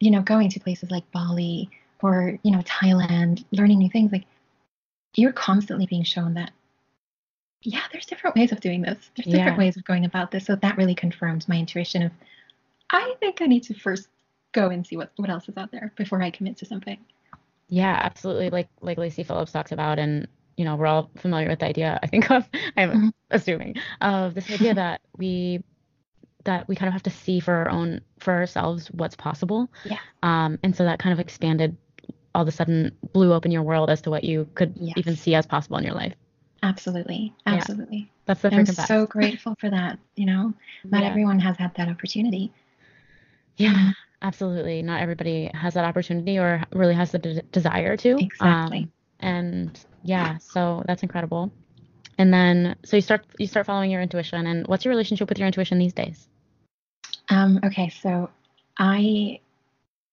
You 0.01 0.11
know, 0.11 0.21
going 0.21 0.51
to 0.51 0.61
places 0.61 0.91
like 0.91 1.11
Bali 1.13 1.71
or, 2.03 2.39
you 2.43 2.51
know, 2.51 2.59
Thailand, 2.59 3.43
learning 3.53 3.79
new 3.79 3.89
things, 3.89 4.13
like 4.13 4.27
you're 5.15 5.33
constantly 5.33 5.87
being 5.87 6.05
shown 6.05 6.35
that, 6.35 6.51
yeah, 7.63 7.81
there's 7.91 8.05
different 8.05 8.37
ways 8.37 8.53
of 8.53 8.61
doing 8.61 8.83
this. 8.83 8.99
There's 9.17 9.25
different 9.25 9.57
Yeah. 9.57 9.65
ways 9.65 9.79
of 9.79 9.85
going 9.85 10.05
about 10.05 10.31
this. 10.31 10.45
So 10.45 10.57
that 10.57 10.77
really 10.77 10.95
confirmed 10.95 11.49
my 11.49 11.57
intuition 11.57 12.03
of, 12.03 12.13
I 12.91 13.15
think 13.19 13.41
I 13.41 13.47
need 13.47 13.63
to 13.65 13.75
first 13.75 14.09
go 14.53 14.69
and 14.69 14.87
see 14.87 14.99
what, 14.99 15.11
what 15.17 15.31
else 15.31 15.49
is 15.49 15.57
out 15.57 15.73
there 15.73 15.91
before 15.97 16.23
I 16.23 16.31
commit 16.31 16.59
to 16.59 16.67
something. 16.67 16.99
Yeah, 17.69 17.99
absolutely. 18.03 18.51
Like 18.51 18.69
like 18.83 18.99
Lacy 18.99 19.23
Phillips 19.25 19.53
talks 19.53 19.73
about, 19.73 19.99
and 19.99 20.29
you 20.57 20.65
know, 20.65 20.77
we're 20.77 20.87
all 20.87 21.11
familiar 21.19 21.49
with 21.49 21.59
the 21.61 21.67
idea, 21.67 21.99
I 22.03 22.07
think 22.07 22.31
of, 22.31 22.49
I'm 22.77 22.91
Mhm. 22.91 23.13
assuming, 23.31 23.77
of 24.01 24.35
this 24.35 24.51
idea 24.51 24.75
that 24.83 25.01
we 25.17 25.63
that 26.45 26.69
we 26.69 26.77
kind 26.77 26.87
of 26.87 26.93
have 26.93 27.03
to 27.03 27.11
see 27.11 27.41
for 27.41 27.53
our 27.55 27.69
own 27.69 28.01
for 28.21 28.33
ourselves 28.33 28.87
what's 28.93 29.17
possible. 29.17 29.69
Yeah. 29.85 29.99
Um, 30.23 30.59
and 30.63 30.77
so 30.77 30.85
that 30.85 31.01
kind 31.01 31.13
of 31.13 31.19
expanded 31.19 31.77
all 32.37 32.43
of 32.43 32.49
a 32.49 32.53
sudden 32.53 32.93
blew 33.13 33.33
open 33.33 33.51
your 33.51 33.63
world 33.65 33.91
as 33.91 34.01
to 34.03 34.11
what 34.11 34.23
you 34.23 34.47
could 34.55 34.75
Yes. 34.79 34.95
even 34.97 35.17
see 35.17 35.35
as 35.35 35.45
possible 35.47 35.77
in 35.79 35.85
your 35.85 35.95
life. 35.95 36.15
Absolutely. 36.63 37.35
Yeah. 37.47 37.55
Absolutely. 37.55 38.11
That's 38.27 38.43
the 38.43 38.55
I'm 38.55 38.65
best. 38.65 38.87
so 38.87 39.07
grateful 39.07 39.57
for 39.59 39.69
that. 39.71 39.99
You 40.15 40.27
know, 40.27 40.55
not 40.85 41.03
Yeah. 41.03 41.11
everyone 41.11 41.41
has 41.41 41.57
had 41.57 41.75
that 41.75 41.89
opportunity. 41.89 42.53
Yeah, 43.57 43.93
absolutely. 44.23 44.83
Not 44.83 45.01
everybody 45.01 45.51
has 45.55 45.75
that 45.75 45.85
opportunity 45.85 46.39
or 46.39 46.63
really 46.73 46.95
has 46.95 47.11
the 47.11 47.19
de- 47.19 47.43
desire 47.43 47.97
to. 47.97 48.19
Exactly. 48.19 48.79
Um, 48.85 48.93
and 49.21 49.79
yeah, 50.03 50.39
so 50.39 50.83
that's 50.87 51.03
incredible. 51.03 51.53
And 52.19 52.33
then 52.33 52.77
so 52.85 52.97
you 52.97 53.03
start 53.03 53.25
you 53.39 53.47
start 53.47 53.67
following 53.67 53.91
your 53.91 54.01
intuition 54.01 54.47
and 54.47 54.67
what's 54.67 54.85
your 54.85 54.91
relationship 54.91 55.29
with 55.29 55.39
your 55.39 55.47
intuition 55.47 55.79
these 55.79 55.93
days? 55.93 56.29
Um, 57.29 57.61
okay, 57.65 57.89
so 57.89 58.31
I 58.79 59.41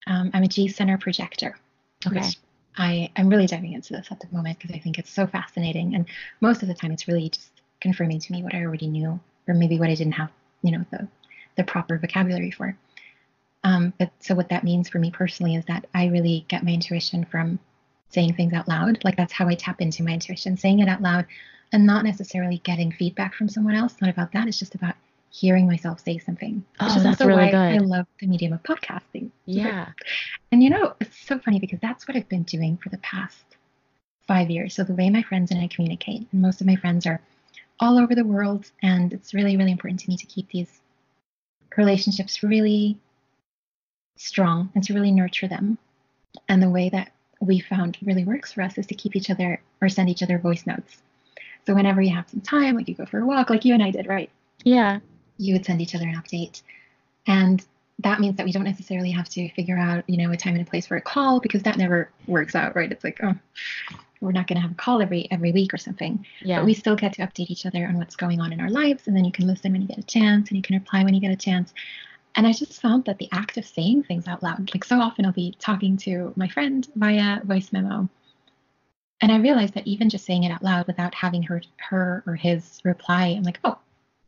um, 0.08 0.32
I'm 0.34 0.44
a 0.44 0.48
G 0.48 0.68
center 0.68 0.98
projector. 0.98 1.58
Okay. 2.06 2.30
I 2.78 3.12
I'm 3.16 3.30
really 3.30 3.48
diving 3.48 3.74
into 3.74 3.94
this 3.94 4.08
at 4.12 4.20
the 4.20 4.28
moment 4.32 4.60
because 4.60 4.76
I 4.76 4.80
think 4.80 4.98
it's 5.00 5.12
so 5.12 5.28
fascinating, 5.28 5.96
and 5.96 6.06
most 6.42 6.62
of 6.62 6.68
the 6.68 6.74
time 6.74 6.92
it's 6.92 7.08
really 7.08 7.30
just 7.30 7.50
confirming 7.80 8.20
to 8.20 8.32
me 8.32 8.44
what 8.44 8.56
I 8.56 8.64
already 8.64 8.88
knew, 8.88 9.20
or 9.48 9.54
maybe 9.54 9.80
what 9.80 9.90
I 9.90 9.96
didn't 9.96 10.14
have, 10.14 10.32
you 10.62 10.72
know, 10.72 10.86
the 10.92 11.08
the 11.56 11.64
proper 11.64 11.98
vocabulary 11.98 12.52
for. 12.52 12.76
Um, 13.64 13.94
but 13.98 14.12
so 14.20 14.36
what 14.36 14.50
that 14.50 14.64
means 14.64 14.90
for 14.90 15.00
me 15.00 15.12
personally 15.12 15.56
is 15.56 15.66
that 15.66 15.86
I 15.94 16.08
really 16.08 16.46
get 16.50 16.64
my 16.64 16.72
intuition 16.72 17.26
from 17.26 17.60
saying 18.14 18.36
things 18.36 18.54
out 18.54 18.68
loud. 18.68 19.04
Like 19.04 19.18
that's 19.18 19.34
how 19.34 19.48
I 19.48 19.56
tap 19.56 19.82
into 19.82 20.04
my 20.04 20.12
intuition, 20.12 20.56
saying 20.56 20.80
it 20.80 20.88
out 20.88 21.02
loud, 21.02 21.26
and 21.72 21.86
not 21.86 22.06
necessarily 22.06 22.60
getting 22.60 22.92
feedback 22.92 23.34
from 23.34 23.50
someone 23.50 23.76
else. 23.76 23.96
Not 24.00 24.10
about 24.10 24.32
that. 24.34 24.48
It's 24.48 24.60
just 24.60 24.76
about 24.76 24.96
hearing 25.32 25.66
myself 25.66 26.00
say 26.00 26.20
something. 26.20 26.64
Oh, 26.80 26.86
is 26.86 27.04
that's 27.04 27.20
also 27.20 27.28
really 27.28 27.52
why 27.52 27.74
I 27.74 27.78
love 27.80 28.06
the 28.20 28.28
medium 28.28 28.54
of 28.54 28.62
podcasting. 28.64 29.32
Yeah. 29.46 29.90
And 30.52 30.62
you 30.62 30.70
know, 30.70 30.94
it's 31.00 31.18
so 31.18 31.40
funny 31.40 31.60
because 31.60 31.80
that's 31.80 32.08
what 32.08 32.16
I've 32.16 32.30
been 32.30 32.44
doing 32.44 32.78
for 32.78 32.90
the 32.90 33.00
past 33.00 33.44
five 34.28 34.52
years. 34.52 34.76
So 34.76 34.84
the 34.84 34.94
way 34.94 35.10
my 35.10 35.24
friends 35.24 35.50
and 35.50 35.60
I 35.60 35.68
communicate, 35.68 36.28
and 36.32 36.42
most 36.44 36.62
of 36.62 36.68
my 36.68 36.76
friends 36.76 37.08
are 37.08 37.20
all 37.80 37.98
over 37.98 38.14
the 38.14 38.24
world, 38.24 38.70
and 38.84 39.12
it's 39.12 39.34
really, 39.34 39.58
really 39.58 39.72
important 39.72 40.02
to 40.02 40.10
me 40.10 40.18
to 40.18 40.28
keep 40.28 40.48
these 40.50 40.80
relationships 41.76 42.44
really 42.44 43.00
strong 44.16 44.72
and 44.76 44.84
to 44.84 44.94
really 44.94 45.12
nurture 45.12 45.48
them. 45.48 45.80
And 46.48 46.62
the 46.62 46.70
way 46.70 46.90
that 46.90 47.12
we 47.44 47.60
found 47.60 47.98
really 48.04 48.24
works 48.26 48.54
for 48.54 48.62
us 48.62 48.78
is 48.78 48.88
to 48.88 48.96
keep 48.96 49.16
each 49.16 49.30
other 49.30 49.62
or 49.82 49.90
send 49.90 50.10
each 50.10 50.24
other 50.24 50.38
voice 50.38 50.66
notes. 50.66 51.02
So 51.66 51.74
whenever 51.74 52.02
you 52.02 52.14
have 52.14 52.30
some 52.30 52.42
time, 52.42 52.76
like 52.76 52.88
you 52.88 52.96
go 52.96 53.06
for 53.06 53.20
a 53.20 53.26
walk, 53.26 53.50
like 53.50 53.66
you 53.66 53.74
and 53.74 53.84
I 53.84 53.92
did, 53.92 54.08
right? 54.08 54.30
Yeah. 54.64 55.00
you 55.38 55.54
would 55.54 55.66
send 55.66 55.82
each 55.82 55.96
other 55.96 56.08
an 56.08 56.16
update. 56.16 56.62
And 57.28 57.66
that 58.00 58.20
means 58.20 58.38
that 58.38 58.46
we 58.46 58.52
don't 58.52 58.64
necessarily 58.64 59.12
have 59.12 59.30
to 59.30 59.50
figure 59.50 59.78
out, 59.78 60.04
you 60.08 60.18
know, 60.18 60.32
a 60.32 60.38
time 60.38 60.56
and 60.56 60.68
a 60.68 60.70
place 60.70 60.88
for 60.88 60.98
a 60.98 61.02
call 61.02 61.40
because 61.40 61.64
that 61.64 61.78
never 61.78 62.10
works 62.28 62.56
out, 62.56 62.76
right? 62.76 62.92
It's 62.92 63.04
like, 63.04 63.20
oh, 63.24 63.36
we're 64.20 64.32
not 64.32 64.48
going 64.48 64.56
to 64.56 64.62
have 64.62 64.72
a 64.72 64.76
call 64.76 65.02
every 65.02 65.28
every 65.32 65.52
week 65.52 65.74
or 65.74 65.78
something. 65.78 66.26
Yeah. 66.42 66.60
But 66.60 66.66
we 66.66 66.74
still 66.74 66.96
get 66.96 67.14
to 67.14 67.22
update 67.22 67.50
each 67.50 67.66
other 67.66 67.86
on 67.86 67.98
what's 67.98 68.16
going 68.16 68.40
on 68.42 68.54
in 68.54 68.60
our 68.60 68.70
lives, 68.70 69.08
and 69.08 69.16
then 69.16 69.26
you 69.26 69.32
can 69.32 69.48
listen 69.48 69.72
when 69.72 69.82
you 69.82 69.88
get 69.88 69.98
a 69.98 70.04
chance, 70.04 70.50
and 70.50 70.58
you 70.58 70.64
can 70.64 70.76
reply 70.76 71.04
when 71.04 71.14
you 71.14 71.22
get 71.22 71.32
a 71.32 71.36
chance. 71.36 71.74
And 72.36 72.48
I 72.48 72.52
just 72.54 72.82
found 72.82 73.06
that 73.06 73.20
the 73.20 73.30
act 73.32 73.58
of 73.58 73.66
saying 73.66 74.04
things 74.04 74.28
out 74.28 74.42
loud, 74.42 74.74
like 74.74 74.84
so 74.84 75.00
often 75.00 75.26
I'll 75.26 75.32
be 75.32 75.54
talking 75.60 75.98
to 75.98 76.34
my 76.36 76.48
friend 76.48 76.88
via 76.96 77.42
voice 77.44 77.72
memo, 77.72 78.10
and 79.22 79.32
I 79.32 79.38
realized 79.38 79.76
that 79.76 79.86
even 79.88 80.10
just 80.10 80.26
saying 80.26 80.44
it 80.44 80.52
out 80.52 80.64
loud 80.64 80.88
without 80.88 81.14
having 81.14 81.44
her 81.44 81.62
her 81.78 82.24
or 82.26 82.36
his 82.36 82.80
reply, 82.84 83.28
I'm 83.38 83.44
like, 83.44 83.60
oh, 83.64 83.78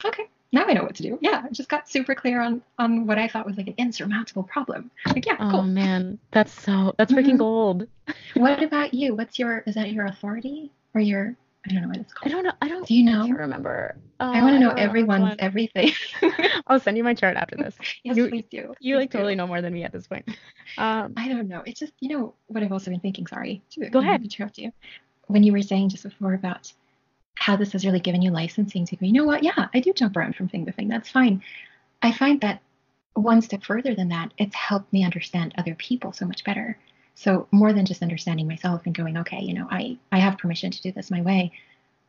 okay, 0.06 0.28
now 0.54 0.66
I 0.66 0.74
know 0.74 0.84
what 0.84 0.96
to 0.96 1.04
do. 1.04 1.18
Yeah, 1.20 1.42
I 1.46 1.50
just 1.50 1.68
got 1.68 1.90
super 1.90 2.14
clear 2.14 2.42
on 2.42 2.62
on 2.78 3.08
what 3.08 3.18
I 3.18 3.28
thought 3.28 3.46
was 3.46 3.58
like 3.58 3.68
an 3.68 3.76
insurmountable 3.78 4.44
problem. 4.44 4.92
Like, 5.08 5.26
yeah, 5.26 5.38
oh 5.40 5.50
cool. 5.52 5.64
man, 5.64 6.20
that's 6.32 6.54
so 6.54 6.94
that's 6.98 7.12
freaking 7.12 7.34
Mhm. 7.36 7.40
gold. 7.40 7.88
What 8.36 8.62
about 8.62 8.94
you? 8.94 9.16
What's 9.16 9.40
your 9.40 9.64
is 9.66 9.74
that 9.76 9.92
your 9.92 10.06
authority 10.06 10.72
or 10.94 11.02
your 11.02 11.36
I 11.68 11.74
don't 11.74 11.82
know 11.82 11.88
what 11.88 11.98
it's 11.98 12.14
I 12.24 12.30
don't 12.30 12.44
know. 12.44 12.52
I 12.62 12.68
don't. 12.68 12.86
Do 12.88 12.94
you 12.94 13.04
know? 13.04 13.24
I 13.24 13.26
can't 13.28 13.40
remember. 13.40 13.98
Oh, 14.20 14.32
I 14.32 14.42
want 14.42 14.54
to 14.56 14.60
know 14.60 14.70
everyone's 14.72 15.22
one. 15.24 15.36
everything. 15.40 15.92
I'll 16.68 16.80
send 16.80 16.96
you 16.98 17.04
my 17.04 17.14
chart 17.14 17.36
after 17.38 17.56
this. 17.56 17.76
yes, 18.04 18.16
You- 18.18 18.30
please 18.30 18.46
do. 18.52 18.58
You 18.80 18.96
Please 18.96 19.00
like 19.00 19.12
do. 19.12 19.18
totally 19.18 19.36
know 19.36 19.48
more 19.48 19.62
than 19.62 19.74
me 19.74 19.84
at 19.84 19.92
this 19.92 20.08
point. 20.08 20.28
Um, 20.78 21.14
I 21.18 21.28
don't 21.28 21.48
know. 21.48 21.64
It's 21.66 21.80
just 21.80 21.94
you 22.00 22.10
know 22.10 22.36
what 22.48 22.64
I've 22.64 22.72
also 22.72 22.92
been 22.92 23.00
thinking. 23.00 23.28
Sorry. 23.28 23.64
to- 23.72 23.90
Go 23.90 24.00
ahead. 24.00 24.22
Interrupt 24.24 24.58
you. 24.58 24.72
When 25.28 25.44
you 25.44 25.52
were 25.54 25.62
saying 25.64 25.90
just 25.90 26.04
before 26.04 26.34
about 26.36 26.72
how 27.38 27.56
this 27.56 27.72
has 27.74 27.86
really 27.86 28.00
given 28.00 28.22
you 28.22 28.32
licensing 28.32 28.86
to 28.86 28.96
go. 28.96 29.06
You 29.06 29.14
know 29.14 29.26
what? 29.26 29.44
Yeah, 29.44 29.68
I 29.74 29.80
do 29.80 29.92
jump 29.92 30.16
around 30.16 30.36
from 30.36 30.48
thing 30.48 30.66
to 30.68 30.72
thing. 30.72 30.88
That's 30.88 31.10
fine. 31.10 31.44
I 32.02 32.12
find 32.12 32.40
that 32.42 32.62
one 33.16 33.42
step 33.42 33.64
further 33.64 33.96
than 33.96 34.10
that, 34.10 34.34
it's 34.38 34.56
helped 34.56 34.94
me 34.94 35.04
understand 35.04 35.54
other 35.58 35.74
people 35.76 36.12
so 36.14 36.26
much 36.26 36.44
better. 36.44 36.78
So 37.16 37.48
more 37.52 37.74
than 37.74 37.86
just 37.86 38.02
understanding 38.02 38.48
myself 38.48 38.82
and 38.86 38.94
going, 38.94 39.18
okay, 39.18 39.42
you 39.42 39.54
know, 39.54 39.68
I 39.70 39.98
I 40.12 40.20
have 40.20 40.38
permission 40.38 40.72
to 40.72 40.82
do 40.82 40.92
this 40.92 41.10
my 41.10 41.22
way. 41.22 41.52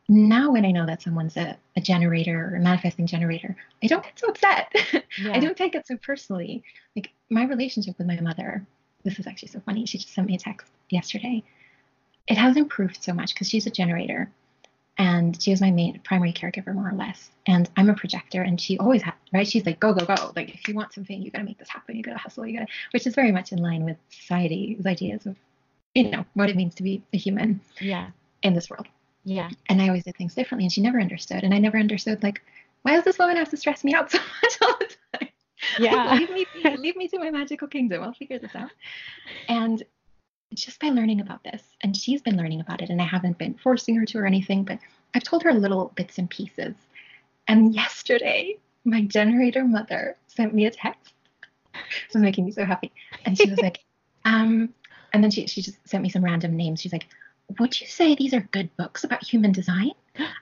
Now 0.09 0.51
when 0.51 0.65
I 0.65 0.71
know 0.71 0.85
that 0.85 1.01
someone's 1.01 1.35
a, 1.35 1.57
a 1.75 1.81
generator 1.81 2.51
or 2.51 2.57
a 2.57 2.61
manifesting 2.61 3.07
generator, 3.07 3.55
I 3.83 3.87
don't 3.87 4.03
get 4.03 4.19
so 4.19 4.27
upset. 4.27 4.73
yeah. 4.93 5.33
I 5.33 5.39
don't 5.39 5.57
take 5.57 5.75
it 5.75 5.87
so 5.87 5.97
personally. 5.97 6.63
Like 6.95 7.11
my 7.29 7.45
relationship 7.45 7.97
with 7.97 8.07
my 8.07 8.19
mother, 8.19 8.65
this 9.03 9.19
is 9.19 9.27
actually 9.27 9.49
so 9.49 9.61
funny. 9.61 9.85
She 9.85 9.97
just 9.97 10.13
sent 10.13 10.27
me 10.27 10.35
a 10.35 10.39
text 10.39 10.71
yesterday. 10.89 11.43
It 12.27 12.37
has 12.37 12.57
improved 12.57 13.01
so 13.01 13.13
much 13.13 13.33
because 13.33 13.49
she's 13.49 13.67
a 13.67 13.71
generator 13.71 14.29
and 14.97 15.39
she 15.41 15.51
was 15.51 15.61
my 15.61 15.71
main 15.71 15.99
primary 16.03 16.33
caregiver 16.33 16.73
more 16.73 16.89
or 16.89 16.93
less. 16.93 17.29
And 17.45 17.69
I'm 17.77 17.89
a 17.89 17.93
projector 17.93 18.41
and 18.41 18.59
she 18.59 18.77
always 18.77 19.01
had 19.03 19.13
right. 19.33 19.47
She's 19.47 19.65
like, 19.65 19.79
go, 19.79 19.93
go, 19.93 20.05
go. 20.05 20.31
Like 20.35 20.53
if 20.53 20.67
you 20.67 20.73
want 20.73 20.93
something, 20.93 21.21
you 21.21 21.31
gotta 21.31 21.43
make 21.45 21.57
this 21.59 21.69
happen. 21.69 21.95
You 21.95 22.03
gotta 22.03 22.17
hustle, 22.17 22.45
you 22.45 22.53
gotta 22.59 22.71
which 22.91 23.05
is 23.07 23.15
very 23.15 23.31
much 23.31 23.51
in 23.51 23.59
line 23.59 23.83
with 23.85 23.97
society's 24.09 24.85
ideas 24.85 25.25
of, 25.25 25.35
you 25.93 26.09
know, 26.09 26.25
what 26.33 26.49
it 26.49 26.55
means 26.55 26.75
to 26.75 26.83
be 26.83 27.03
a 27.13 27.17
human 27.17 27.61
Yeah. 27.79 28.09
in 28.43 28.53
this 28.53 28.69
world 28.69 28.87
Yeah. 29.23 29.49
and 29.69 29.81
I 29.81 29.87
always 29.87 30.03
did 30.03 30.15
things 30.17 30.35
differently, 30.35 30.65
and 30.65 30.71
she 30.71 30.81
never 30.81 30.99
understood. 30.99 31.43
And 31.43 31.53
I 31.53 31.59
never 31.59 31.77
understood 31.77 32.23
like, 32.23 32.41
why 32.83 32.93
does 32.95 33.03
this 33.05 33.17
woman 33.19 33.37
have 33.37 33.49
to 33.49 33.57
stress 33.57 33.83
me 33.83 33.93
out 33.93 34.11
so 34.11 34.19
much 34.19 34.57
all 34.61 34.77
the 34.79 34.95
time? 35.19 35.29
Yeah. 35.79 36.15
leave 36.17 36.29
me 36.31 36.45
leave 36.77 36.95
me 36.95 37.07
to 37.09 37.19
my 37.19 37.31
magical 37.31 37.67
kingdom. 37.67 38.03
I'll 38.03 38.13
figure 38.13 38.39
this 38.39 38.55
out. 38.55 38.69
And 39.49 39.83
just 40.53 40.79
by 40.79 40.87
learning 40.89 41.21
about 41.21 41.43
this, 41.43 41.61
and 41.81 41.95
she's 41.95 42.21
been 42.21 42.37
learning 42.37 42.61
about 42.61 42.81
it, 42.81 42.89
and 42.89 43.01
I 43.01 43.05
haven't 43.05 43.37
been 43.37 43.55
forcing 43.55 43.95
her 43.95 44.05
to 44.05 44.19
or 44.19 44.25
anything, 44.25 44.63
but 44.63 44.79
I've 45.13 45.23
told 45.23 45.43
her 45.43 45.53
little 45.53 45.91
bits 45.95 46.17
and 46.17 46.29
pieces. 46.29 46.75
And 47.47 47.73
yesterday, 47.81 48.57
my 48.85 49.01
generator 49.03 49.63
mother 49.65 50.15
sent 50.27 50.53
me 50.53 50.65
a 50.65 50.71
text. 50.71 51.13
This 51.73 52.15
is 52.15 52.21
making 52.21 52.45
me 52.45 52.51
so 52.51 52.65
happy. 52.65 52.91
And 53.25 53.37
she 53.37 53.49
was 53.49 53.59
like, 53.59 53.83
um, 54.25 54.73
and 55.13 55.23
then 55.23 55.31
she 55.31 55.47
she 55.47 55.61
just 55.61 55.77
sent 55.87 56.03
me 56.03 56.09
some 56.09 56.23
random 56.23 56.55
names. 56.57 56.81
She's 56.81 56.93
like, 56.93 57.07
would 57.59 57.79
you 57.79 57.87
say 57.87 58.15
these 58.15 58.33
are 58.33 58.41
good 58.51 58.75
books 58.77 59.03
about 59.03 59.23
human 59.23 59.51
design? 59.51 59.91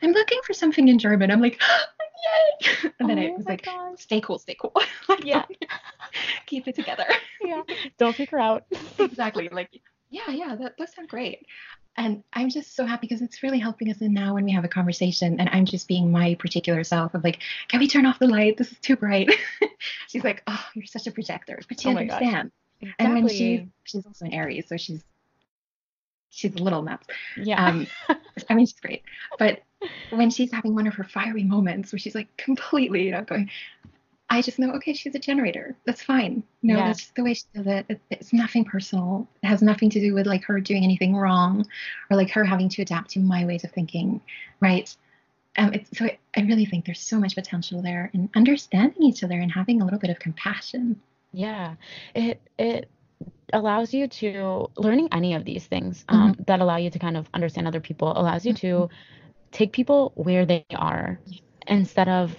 I'm 0.02 0.12
looking 0.12 0.39
for 0.44 0.54
something 0.54 0.88
in 0.88 0.98
German. 1.00 1.30
I'm 1.32 1.41
like, 1.41 1.60
yay! 2.63 2.91
And 3.00 3.10
then 3.10 3.20
oh 3.20 3.24
it 3.24 3.38
was 3.38 3.46
like, 3.46 3.65
gosh. 3.65 4.00
stay 4.00 4.22
cool, 4.22 4.39
stay 4.39 4.56
cool. 4.60 4.72
like, 5.10 5.24
Yeah. 5.26 5.44
keep 6.46 6.68
it 6.68 6.76
together. 6.76 7.06
Yeah. 7.41 7.62
Don't 7.98 8.15
freak 8.15 8.30
her 8.32 8.39
out. 8.39 8.63
exactly. 8.98 9.50
Like, 9.52 9.82
yeah, 10.15 10.32
yeah, 10.32 10.56
that 10.56 10.78
those 10.78 10.93
sound 10.93 11.10
great. 11.10 11.45
And 11.97 12.23
I'm 12.34 12.49
just 12.49 12.75
so 12.75 12.86
happy 12.86 13.08
because 13.08 13.21
it's 13.21 13.41
really 13.43 13.60
helping 13.60 13.89
us. 13.89 14.01
And 14.01 14.13
now 14.13 14.34
when 14.34 14.45
we 14.45 14.51
have 14.51 14.65
a 14.65 14.69
conversation, 14.69 15.39
and 15.39 15.49
I'm 15.49 15.65
just 15.65 15.88
being 15.88 16.12
my 16.12 16.36
particular 16.36 16.84
self 16.84 17.13
of 17.13 17.23
like, 17.23 17.39
can 17.69 17.80
we 17.80 17.88
turn 17.88 18.06
off 18.06 18.19
the 18.19 18.28
light? 18.28 18.58
This 18.58 18.71
is 18.71 18.80
too 18.80 18.95
bright. 18.95 19.30
she's 20.08 20.23
like, 20.23 20.43
oh, 20.47 20.65
you're 20.73 20.86
such 20.86 21.08
a 21.08 21.12
projector, 21.12 21.60
but 21.67 21.80
she 21.80 21.89
Oh 21.89 21.97
understands. 21.97 22.54
And 22.99 23.13
when 23.13 23.28
she 23.28 23.67
she's 23.84 24.06
also 24.06 24.25
an 24.25 24.34
Aries, 24.34 24.67
so 24.67 24.78
she's 24.78 25.04
she's 26.30 26.56
a 26.56 26.63
little 26.63 26.82
nuts. 26.82 27.08
yeah. 27.38 27.65
Um, 27.65 27.88
I 28.49 28.54
mean, 28.54 28.65
she's 28.65 28.80
great, 28.80 29.04
but 29.39 29.62
when 30.12 30.30
she's 30.30 30.51
having 30.51 30.75
one 30.75 30.88
of 30.88 30.93
her 30.95 31.04
fiery 31.04 31.43
moments 31.43 31.91
where 31.91 31.99
she's 31.99 32.15
like 32.15 32.36
completely, 32.38 33.04
you 33.04 33.12
know, 33.12 33.23
going, 33.23 33.49
I 34.29 34.41
just 34.41 34.57
know, 34.59 34.71
okay, 34.73 34.93
she's 34.93 35.15
a 35.15 35.19
generator. 35.19 35.75
That's 35.85 36.01
fine. 36.01 36.43
No, 36.63 36.77
Yeah. 36.77 36.85
that's 36.85 36.99
just 37.01 37.15
the 37.15 37.23
way 37.23 37.33
she 37.35 37.43
does 37.53 37.67
it. 37.67 37.85
it. 37.89 38.01
It's 38.09 38.33
nothing 38.33 38.65
personal. 38.65 39.27
It 39.43 39.47
has 39.47 39.61
nothing 39.61 39.89
to 39.91 39.99
do 39.99 40.13
with 40.13 40.25
like 40.25 40.43
her 40.45 40.59
doing 40.59 40.83
anything 40.83 41.15
wrong, 41.15 41.65
or 42.09 42.17
like 42.17 42.31
her 42.31 42.43
having 42.43 42.69
to 42.69 42.81
adapt 42.81 43.11
to 43.11 43.19
my 43.19 43.45
ways 43.45 43.63
of 43.63 43.71
thinking, 43.71 44.21
right? 44.61 44.93
Um, 45.57 45.73
it's, 45.73 45.97
so 45.97 46.05
I, 46.05 46.17
I 46.38 46.41
really 46.41 46.65
think 46.65 46.85
there's 46.85 47.01
so 47.01 47.19
much 47.19 47.35
potential 47.35 47.81
there 47.81 48.11
in 48.13 48.29
understanding 48.35 49.03
each 49.03 49.23
other 49.23 49.39
and 49.39 49.51
having 49.51 49.81
a 49.81 49.85
little 49.85 49.99
bit 49.99 50.09
of 50.11 50.19
compassion. 50.19 51.01
Yeah, 51.31 51.75
it 52.13 52.41
it 52.57 52.89
allows 53.53 53.93
you 53.93 54.07
to 54.07 54.69
learning 54.77 55.09
any 55.11 55.33
of 55.35 55.45
these 55.45 55.65
things 55.67 56.05
um, 56.09 56.35
Mm-hmm. 56.35 56.43
that 56.47 56.61
allow 56.61 56.77
you 56.77 56.89
to 56.91 56.99
kind 56.99 57.17
of 57.17 57.29
understand 57.33 57.67
other 57.67 57.81
people 57.81 58.13
allows 58.17 58.45
you 58.45 58.53
to 58.55 58.89
take 59.51 59.73
people 59.73 60.13
where 60.15 60.45
they 60.45 60.65
are 60.75 61.19
instead 61.67 62.09
of 62.09 62.35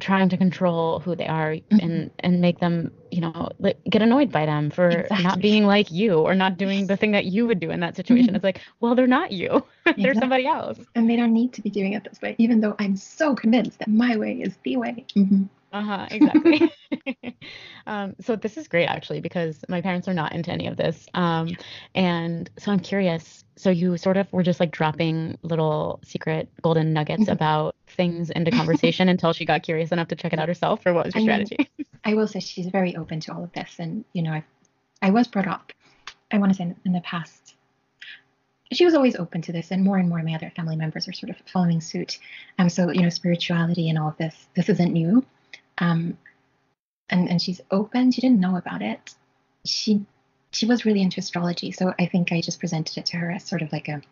trying 0.00 0.28
to 0.28 0.36
control 0.36 1.00
who 1.00 1.14
they 1.16 1.26
are 1.26 1.56
and 1.70 2.10
and 2.20 2.40
make 2.40 2.58
them 2.60 2.90
you 3.10 3.20
know 3.20 3.48
like, 3.58 3.78
get 3.88 4.02
annoyed 4.02 4.30
by 4.32 4.46
them 4.46 4.70
for 4.70 5.06
not 5.22 5.40
being 5.40 5.64
like 5.64 5.90
you 5.90 6.14
or 6.18 6.34
not 6.34 6.56
doing 6.58 6.86
the 6.86 6.96
thing 6.96 7.12
that 7.12 7.24
you 7.26 7.46
would 7.46 7.60
do 7.60 7.70
in 7.70 7.80
that 7.80 7.96
situation. 7.96 8.32
Mhm. 8.32 8.36
It's 8.36 8.44
like, 8.44 8.60
well, 8.80 8.94
they're 8.94 9.06
not 9.06 9.32
you. 9.32 9.64
they're 9.84 9.94
Exactly. 9.96 10.20
somebody 10.20 10.46
else. 10.46 10.78
And 10.94 11.08
they 11.08 11.16
don't 11.16 11.32
need 11.32 11.52
to 11.54 11.62
be 11.62 11.70
doing 11.70 11.92
it 11.94 12.04
this 12.04 12.20
way, 12.20 12.34
even 12.38 12.60
though 12.60 12.74
I'm 12.78 12.96
so 12.96 13.34
convinced 13.34 13.78
that 13.78 13.88
my 13.88 14.16
way 14.16 14.32
is 14.40 14.56
the 14.64 14.76
way. 14.76 15.06
Mm-hmm. 15.16 15.44
Uh-huh, 15.76 16.06
exactly. 16.10 16.72
um, 17.86 18.14
so 18.20 18.34
this 18.34 18.56
is 18.56 18.66
great 18.66 18.86
actually 18.86 19.20
because 19.20 19.62
my 19.68 19.82
parents 19.82 20.08
are 20.08 20.14
not 20.14 20.32
into 20.32 20.50
any 20.50 20.68
of 20.68 20.76
this. 20.78 21.06
Um, 21.12 21.54
and 21.94 22.48
so 22.58 22.72
I'm 22.72 22.80
curious. 22.80 23.44
So 23.56 23.68
you 23.68 23.98
sort 23.98 24.16
of 24.16 24.32
were 24.32 24.42
just 24.42 24.58
like 24.58 24.70
dropping 24.70 25.36
little 25.42 26.00
secret 26.02 26.48
golden 26.62 26.94
nuggets 26.94 27.24
Mhm. 27.24 27.32
about 27.32 27.76
things 27.88 28.30
into 28.30 28.50
conversation 28.50 29.10
until 29.10 29.34
she 29.34 29.44
got 29.44 29.62
curious 29.62 29.92
enough 29.92 30.08
to 30.08 30.16
check 30.16 30.32
it 30.32 30.38
out 30.38 30.48
herself, 30.48 30.86
or 30.86 30.94
what 30.94 31.04
was 31.04 31.14
your 31.14 31.24
I 31.30 31.36
mean, 31.38 31.46
strategy? 31.46 31.70
I 32.04 32.14
will 32.14 32.26
say 32.26 32.40
she's 32.40 32.66
very 32.66 32.96
open 32.96 33.20
to 33.20 33.34
all 33.34 33.44
of 33.44 33.52
this, 33.52 33.76
and 33.78 34.04
you 34.14 34.22
know, 34.22 34.32
I, 34.32 34.44
I 35.02 35.10
was 35.10 35.28
brought 35.28 35.46
up. 35.46 35.72
I 36.30 36.38
want 36.38 36.52
to 36.52 36.56
say 36.56 36.74
in, 36.84 36.92
the 36.92 37.00
past, 37.02 37.54
she 38.72 38.84
was 38.84 38.94
always 38.94 39.16
open 39.16 39.42
to 39.42 39.52
this, 39.52 39.70
and 39.70 39.84
more 39.84 39.98
and 39.98 40.08
more 40.08 40.20
of 40.20 40.24
my 40.24 40.34
other 40.34 40.50
family 40.56 40.76
members 40.76 41.06
are 41.06 41.12
sort 41.12 41.30
of 41.30 41.36
following 41.52 41.80
suit. 41.80 42.18
Um, 42.58 42.68
so 42.70 42.90
you 42.90 43.02
know, 43.02 43.10
spirituality 43.10 43.90
and 43.90 43.98
all 43.98 44.08
of 44.08 44.16
this, 44.16 44.48
this 44.54 44.70
isn't 44.70 44.92
new. 44.92 45.24
Um, 45.78 46.18
and 47.08 47.28
and 47.28 47.40
she's 47.40 47.60
open. 47.70 48.10
She 48.10 48.20
didn't 48.20 48.40
know 48.40 48.56
about 48.56 48.82
it. 48.82 49.14
She 49.64 50.04
she 50.52 50.66
was 50.66 50.84
really 50.84 51.02
into 51.02 51.20
astrology, 51.20 51.70
so 51.72 51.92
I 51.98 52.06
think 52.06 52.32
I 52.32 52.40
just 52.40 52.60
presented 52.60 52.96
it 52.98 53.06
to 53.06 53.16
her 53.18 53.30
as 53.30 53.44
sort 53.44 53.62
of 53.62 53.72
like 53.72 53.88
a 53.88 54.02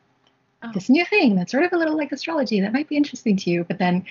Oh. 0.65 0.71
this 0.73 0.89
new 0.89 1.05
thing 1.05 1.35
that's 1.35 1.53
sort 1.53 1.65
of 1.65 1.73
a 1.75 1.77
little 1.77 1.97
like 1.97 2.11
astrology 2.11 2.61
that 2.61 2.73
might 2.73 2.89
be 2.89 2.97
interesting 2.97 3.37
to 3.37 3.51
you. 3.51 3.65
But 3.65 3.79
then 3.79 4.07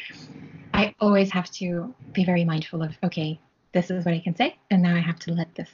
I 0.73 0.93
always 0.99 1.31
have 1.31 1.49
to 1.53 1.93
be 2.11 2.25
very 2.25 2.45
mindful 2.45 2.83
of 2.83 2.95
okay, 3.03 3.39
this 3.71 3.89
is 3.89 4.05
what 4.05 4.13
I 4.13 4.19
can 4.19 4.35
say, 4.35 4.55
and 4.69 4.83
now 4.83 4.95
I 4.95 4.99
have 4.99 5.17
to 5.19 5.33
let 5.33 5.55
this 5.55 5.69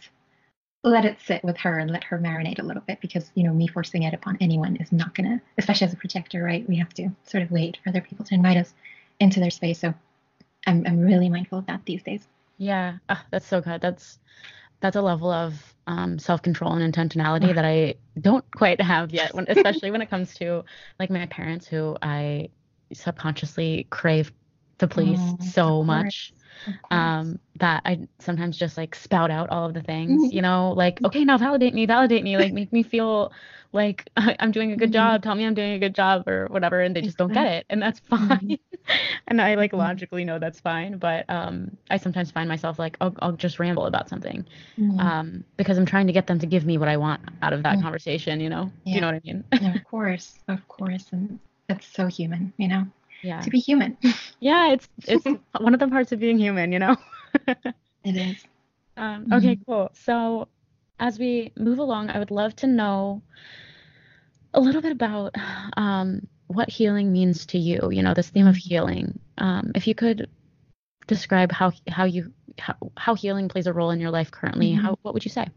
let 0.86 1.04
it 1.04 1.18
sit 1.26 1.44
with 1.44 1.58
her 1.58 1.78
and 1.80 1.92
let 1.92 2.06
her 2.06 2.18
marinate 2.18 2.60
a 2.60 2.64
little 2.64 2.84
bit 2.88 3.02
because 3.02 3.30
you 3.36 3.44
know 3.44 3.54
me 3.54 3.68
forcing 3.68 4.04
it 4.04 4.14
upon 4.14 4.38
anyone 4.40 4.78
is 4.78 4.94
not 4.94 5.14
gonna, 5.14 5.42
especially 5.58 5.88
as 5.88 5.94
a 5.94 5.98
projector, 5.98 6.42
right? 6.42 6.68
We 6.70 6.78
have 6.78 6.94
to 6.94 7.10
sort 7.26 7.44
of 7.44 7.52
wait 7.52 7.78
for 7.84 7.90
other 7.90 8.02
people 8.02 8.24
to 8.26 8.36
invite 8.36 8.56
us 8.58 8.74
into 9.20 9.42
their 9.42 9.52
space. 9.52 9.80
So 9.80 9.94
I'm 10.66 10.86
I'm 10.88 11.00
really 11.00 11.30
mindful 11.30 11.60
of 11.60 11.66
that 11.68 11.86
these 11.86 12.04
days. 12.04 12.28
Yeah, 12.58 12.98
ah, 13.08 13.26
that's 13.32 13.48
so 13.48 13.62
good. 13.62 13.82
That's 13.82 14.20
that's 14.82 14.96
a 14.96 15.02
level 15.02 15.32
of 15.32 15.76
um, 15.88 16.20
self-control 16.20 16.74
and 16.74 16.94
intentionality 16.94 17.54
that 17.56 17.66
I 17.66 17.96
don't 18.20 18.46
quite 18.56 18.82
have 18.82 19.12
yet, 19.14 19.34
when, 19.36 19.46
especially 19.50 19.92
when 19.92 20.02
it 20.02 20.10
comes 20.10 20.34
to 20.36 20.64
like 21.00 21.10
my 21.10 21.26
parents, 21.28 21.68
who 21.68 21.98
I 22.02 22.50
subconsciously 22.94 23.88
crave 23.90 24.32
to 24.80 24.88
please 24.88 25.22
Oh, 25.22 25.38
so 25.40 25.84
much. 25.84 26.34
Um, 26.92 27.40
that 27.60 27.82
I 27.86 28.08
sometimes 28.20 28.58
just 28.58 28.78
like 28.78 28.96
spout 28.96 29.32
out 29.32 29.50
all 29.50 29.66
of 29.66 29.74
the 29.74 29.82
things, 29.82 30.24
mm-hmm. 30.24 30.36
you 30.36 30.42
know, 30.42 30.72
like, 30.72 31.04
okay, 31.04 31.24
now 31.24 31.38
validate 31.38 31.74
me, 31.74 31.86
validate 31.86 32.24
me, 32.24 32.38
like 32.38 32.54
make 32.60 32.72
me 32.74 32.84
feel 32.84 33.32
like 33.72 34.10
I'm 34.18 34.52
doing 34.52 34.72
a 34.72 34.76
good 34.76 34.90
mm-hmm. 34.90 34.94
job, 34.94 35.24
tell 35.24 35.36
me 35.36 35.46
I'm 35.46 35.54
doing 35.54 35.74
a 35.74 35.80
good 35.80 35.96
job 35.96 36.28
or 36.28 36.48
whatever, 36.48 36.82
and 36.82 36.96
they 36.96 37.02
just 37.02 37.18
don't 37.18 37.34
get 37.34 37.48
it. 37.48 37.66
And 37.70 37.82
that's 37.82 38.00
mm-hmm. 38.02 38.28
fine. 38.28 38.60
and 39.28 39.42
I 39.42 39.56
like 39.56 39.72
mm-hmm. 39.72 39.80
logically 39.80 40.26
know 40.26 40.40
that's 40.40 40.60
fine, 40.60 40.98
but 40.98 41.26
um, 41.30 41.78
I 41.90 41.98
sometimes 41.98 42.32
find 42.32 42.50
myself 42.50 42.80
like, 42.80 42.98
I'll, 43.02 43.16
I'll 43.20 43.34
just 43.34 43.60
ramble 43.60 43.86
about 43.86 44.10
something 44.10 44.46
mm-hmm. 44.78 45.00
um, 45.00 45.44
because 45.58 45.78
I'm 45.78 45.86
trying 45.86 46.08
to 46.08 46.14
get 46.14 46.28
them 46.28 46.40
to 46.40 46.48
give 46.48 46.66
me 46.66 46.78
what 46.78 46.88
I 46.88 46.98
want 46.98 47.22
out 47.42 47.54
of 47.54 47.64
that 47.64 47.74
mm-hmm. 47.74 47.84
conversation, 47.84 48.40
you 48.40 48.50
know? 48.50 48.72
Yeah. 48.84 48.96
You 48.96 49.02
know 49.02 49.08
what 49.08 49.16
I 49.16 49.22
mean? 49.24 49.44
of 49.76 49.84
course, 49.84 50.40
of 50.48 50.68
course. 50.68 51.06
And 51.12 51.40
that's 51.68 51.88
so 51.88 52.08
human, 52.08 52.54
you 52.58 52.68
know? 52.68 52.88
Yeah. 53.22 53.42
To 53.42 53.50
be 53.50 53.60
human. 53.60 53.98
yeah, 54.40 54.74
it's 54.74 54.88
it's 55.08 55.26
one 55.60 55.74
of 55.74 55.80
the 55.80 55.88
parts 55.88 56.12
of 56.12 56.20
being 56.20 56.38
human, 56.38 56.72
you 56.72 56.80
know? 56.80 56.96
it 57.48 58.16
is. 58.16 58.38
Um, 58.98 59.28
okay, 59.32 59.58
cool. 59.66 59.90
So 59.94 60.48
as 61.00 61.18
we 61.18 61.54
move 61.58 61.80
along, 61.80 62.10
I 62.10 62.20
would 62.20 62.32
love 62.32 62.56
to 62.58 62.68
know 62.68 63.22
a 64.54 64.60
little 64.60 64.82
bit 64.82 64.92
about 64.92 65.36
um, 65.78 66.28
what 66.48 66.70
healing 66.70 67.12
means 67.12 67.46
to 67.48 67.58
you. 67.58 67.90
You 67.92 68.04
know, 68.04 68.14
this 68.14 68.30
theme 68.30 68.48
of 68.48 68.56
healing. 68.56 69.20
Um, 69.38 69.72
if 69.76 69.88
you 69.88 69.96
could 69.96 70.30
describe 71.08 71.52
how 71.52 71.72
how 71.88 72.06
you 72.06 72.34
how, 72.58 72.76
how 72.98 73.16
healing 73.16 73.48
plays 73.48 73.68
a 73.68 73.74
role 73.74 73.92
in 73.92 74.00
your 74.00 74.12
life 74.12 74.32
currently, 74.32 74.72
mm-hmm. 74.72 74.82
how 74.82 75.00
what 75.02 75.14
would 75.14 75.26
you 75.26 75.32
say? 75.32 75.48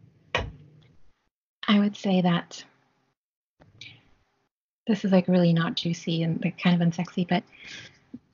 I 1.67 1.79
would 1.79 1.97
say 1.97 2.23
that 2.23 2.65
this 4.87 5.05
is 5.05 5.13
like 5.13 5.29
really 5.29 5.53
not 5.53 5.77
juicy 5.77 6.23
and 6.23 6.43
like 6.45 6.61
kind 6.61 6.81
of 6.81 6.87
unsexy, 6.87 7.27
but 7.27 7.43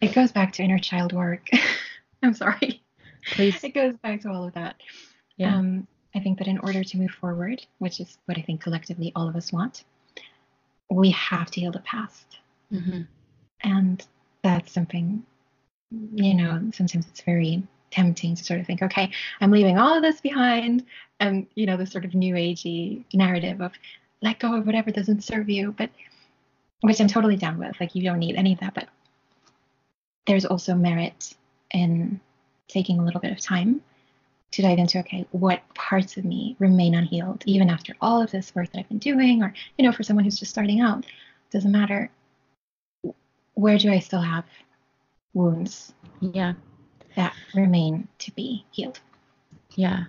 it 0.00 0.14
goes 0.14 0.32
back 0.32 0.52
to 0.54 0.62
inner 0.62 0.78
child 0.78 1.12
work. 1.12 1.48
I'm 2.22 2.34
sorry. 2.34 2.82
Please. 3.32 3.62
It 3.62 3.74
goes 3.74 3.94
back 3.96 4.22
to 4.22 4.30
all 4.30 4.44
of 4.44 4.54
that. 4.54 4.76
Yeah. 5.36 5.54
Um, 5.54 5.86
I 6.14 6.20
think 6.20 6.38
that 6.38 6.48
in 6.48 6.58
order 6.58 6.82
to 6.82 6.98
move 6.98 7.10
forward, 7.10 7.64
which 7.78 8.00
is 8.00 8.18
what 8.24 8.38
I 8.38 8.42
think 8.42 8.62
collectively 8.62 9.12
all 9.14 9.28
of 9.28 9.36
us 9.36 9.52
want, 9.52 9.84
we 10.90 11.10
have 11.10 11.50
to 11.50 11.60
heal 11.60 11.72
the 11.72 11.80
past. 11.80 12.38
Mm-hmm. 12.72 13.02
And 13.62 14.06
that's 14.42 14.72
something, 14.72 15.22
you 16.14 16.34
know, 16.34 16.70
sometimes 16.72 17.06
it's 17.08 17.20
very 17.20 17.62
tempting 17.90 18.34
to 18.34 18.44
sort 18.44 18.60
of 18.60 18.66
think, 18.66 18.82
okay, 18.82 19.10
I'm 19.40 19.50
leaving 19.50 19.78
all 19.78 19.94
of 19.94 20.02
this 20.02 20.20
behind. 20.20 20.84
And, 21.20 21.46
you 21.54 21.66
know, 21.66 21.76
the 21.76 21.86
sort 21.86 22.04
of 22.04 22.14
new 22.14 22.34
agey 22.34 23.04
narrative 23.12 23.60
of 23.60 23.72
let 24.22 24.38
go 24.38 24.54
of 24.54 24.66
whatever 24.66 24.90
doesn't 24.90 25.24
serve 25.24 25.48
you, 25.48 25.74
but 25.76 25.90
which 26.80 27.00
I'm 27.00 27.08
totally 27.08 27.36
down 27.36 27.58
with. 27.58 27.78
Like, 27.80 27.94
you 27.94 28.02
don't 28.02 28.18
need 28.18 28.36
any 28.36 28.52
of 28.52 28.60
that. 28.60 28.74
But 28.74 28.88
there's 30.26 30.44
also 30.44 30.74
merit 30.74 31.34
in 31.72 32.20
taking 32.68 32.98
a 32.98 33.04
little 33.04 33.20
bit 33.20 33.32
of 33.32 33.40
time 33.40 33.82
to 34.50 34.62
dive 34.62 34.78
into 34.78 34.98
okay 34.98 35.26
what 35.30 35.62
parts 35.74 36.16
of 36.16 36.24
me 36.24 36.56
remain 36.58 36.94
unhealed 36.94 37.42
even 37.44 37.68
after 37.68 37.94
all 38.00 38.22
of 38.22 38.30
this 38.30 38.54
work 38.54 38.70
that 38.72 38.78
i've 38.78 38.88
been 38.88 38.98
doing 38.98 39.42
or 39.42 39.52
you 39.76 39.84
know 39.84 39.92
for 39.92 40.02
someone 40.02 40.24
who's 40.24 40.38
just 40.38 40.50
starting 40.50 40.80
out 40.80 41.04
doesn't 41.50 41.72
matter 41.72 42.10
where 43.54 43.76
do 43.76 43.90
i 43.90 43.98
still 43.98 44.22
have 44.22 44.44
wounds 45.34 45.92
yeah 46.20 46.54
that 47.14 47.34
remain 47.54 48.08
to 48.18 48.30
be 48.32 48.64
healed 48.70 49.00
yeah 49.76 50.04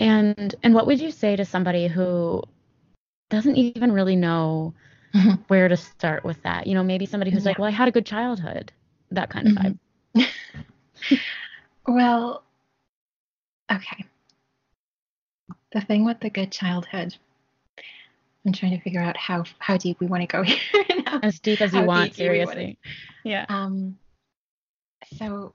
and 0.00 0.54
and 0.62 0.74
what 0.74 0.86
would 0.86 1.00
you 1.00 1.10
say 1.10 1.36
to 1.36 1.44
somebody 1.44 1.86
who 1.86 2.42
doesn't 3.32 3.56
even 3.56 3.90
really 3.90 4.14
know. 4.14 4.74
where 5.48 5.68
to 5.68 5.76
start 5.76 6.24
with 6.24 6.42
that 6.42 6.66
you 6.66 6.74
know 6.74 6.82
maybe 6.82 7.06
somebody 7.06 7.30
who's 7.30 7.44
yeah. 7.44 7.50
like 7.50 7.58
well 7.58 7.68
i 7.68 7.70
had 7.70 7.88
a 7.88 7.92
good 7.92 8.06
childhood 8.06 8.72
that 9.10 9.30
kind 9.30 9.48
of 9.48 9.54
mm-hmm. 9.54 10.20
vibe 10.20 11.18
well 11.86 12.42
Okay. 13.72 14.04
The 15.72 15.80
thing 15.80 16.04
with 16.04 16.20
the 16.20 16.30
good 16.30 16.52
childhood, 16.52 17.16
I'm 18.46 18.52
trying 18.52 18.76
to 18.76 18.80
figure 18.82 19.00
out 19.00 19.16
how 19.16 19.44
how 19.58 19.76
deep 19.76 20.00
we 20.00 20.06
want 20.06 20.22
to 20.22 20.26
go 20.26 20.42
here. 20.42 20.58
Now. 21.04 21.20
As 21.22 21.38
deep 21.38 21.60
as 21.60 21.72
you 21.72 21.80
how 21.80 21.86
want, 21.86 22.14
seriously. 22.14 22.78
Yeah. 23.24 23.46
Um. 23.48 23.98
So, 25.18 25.54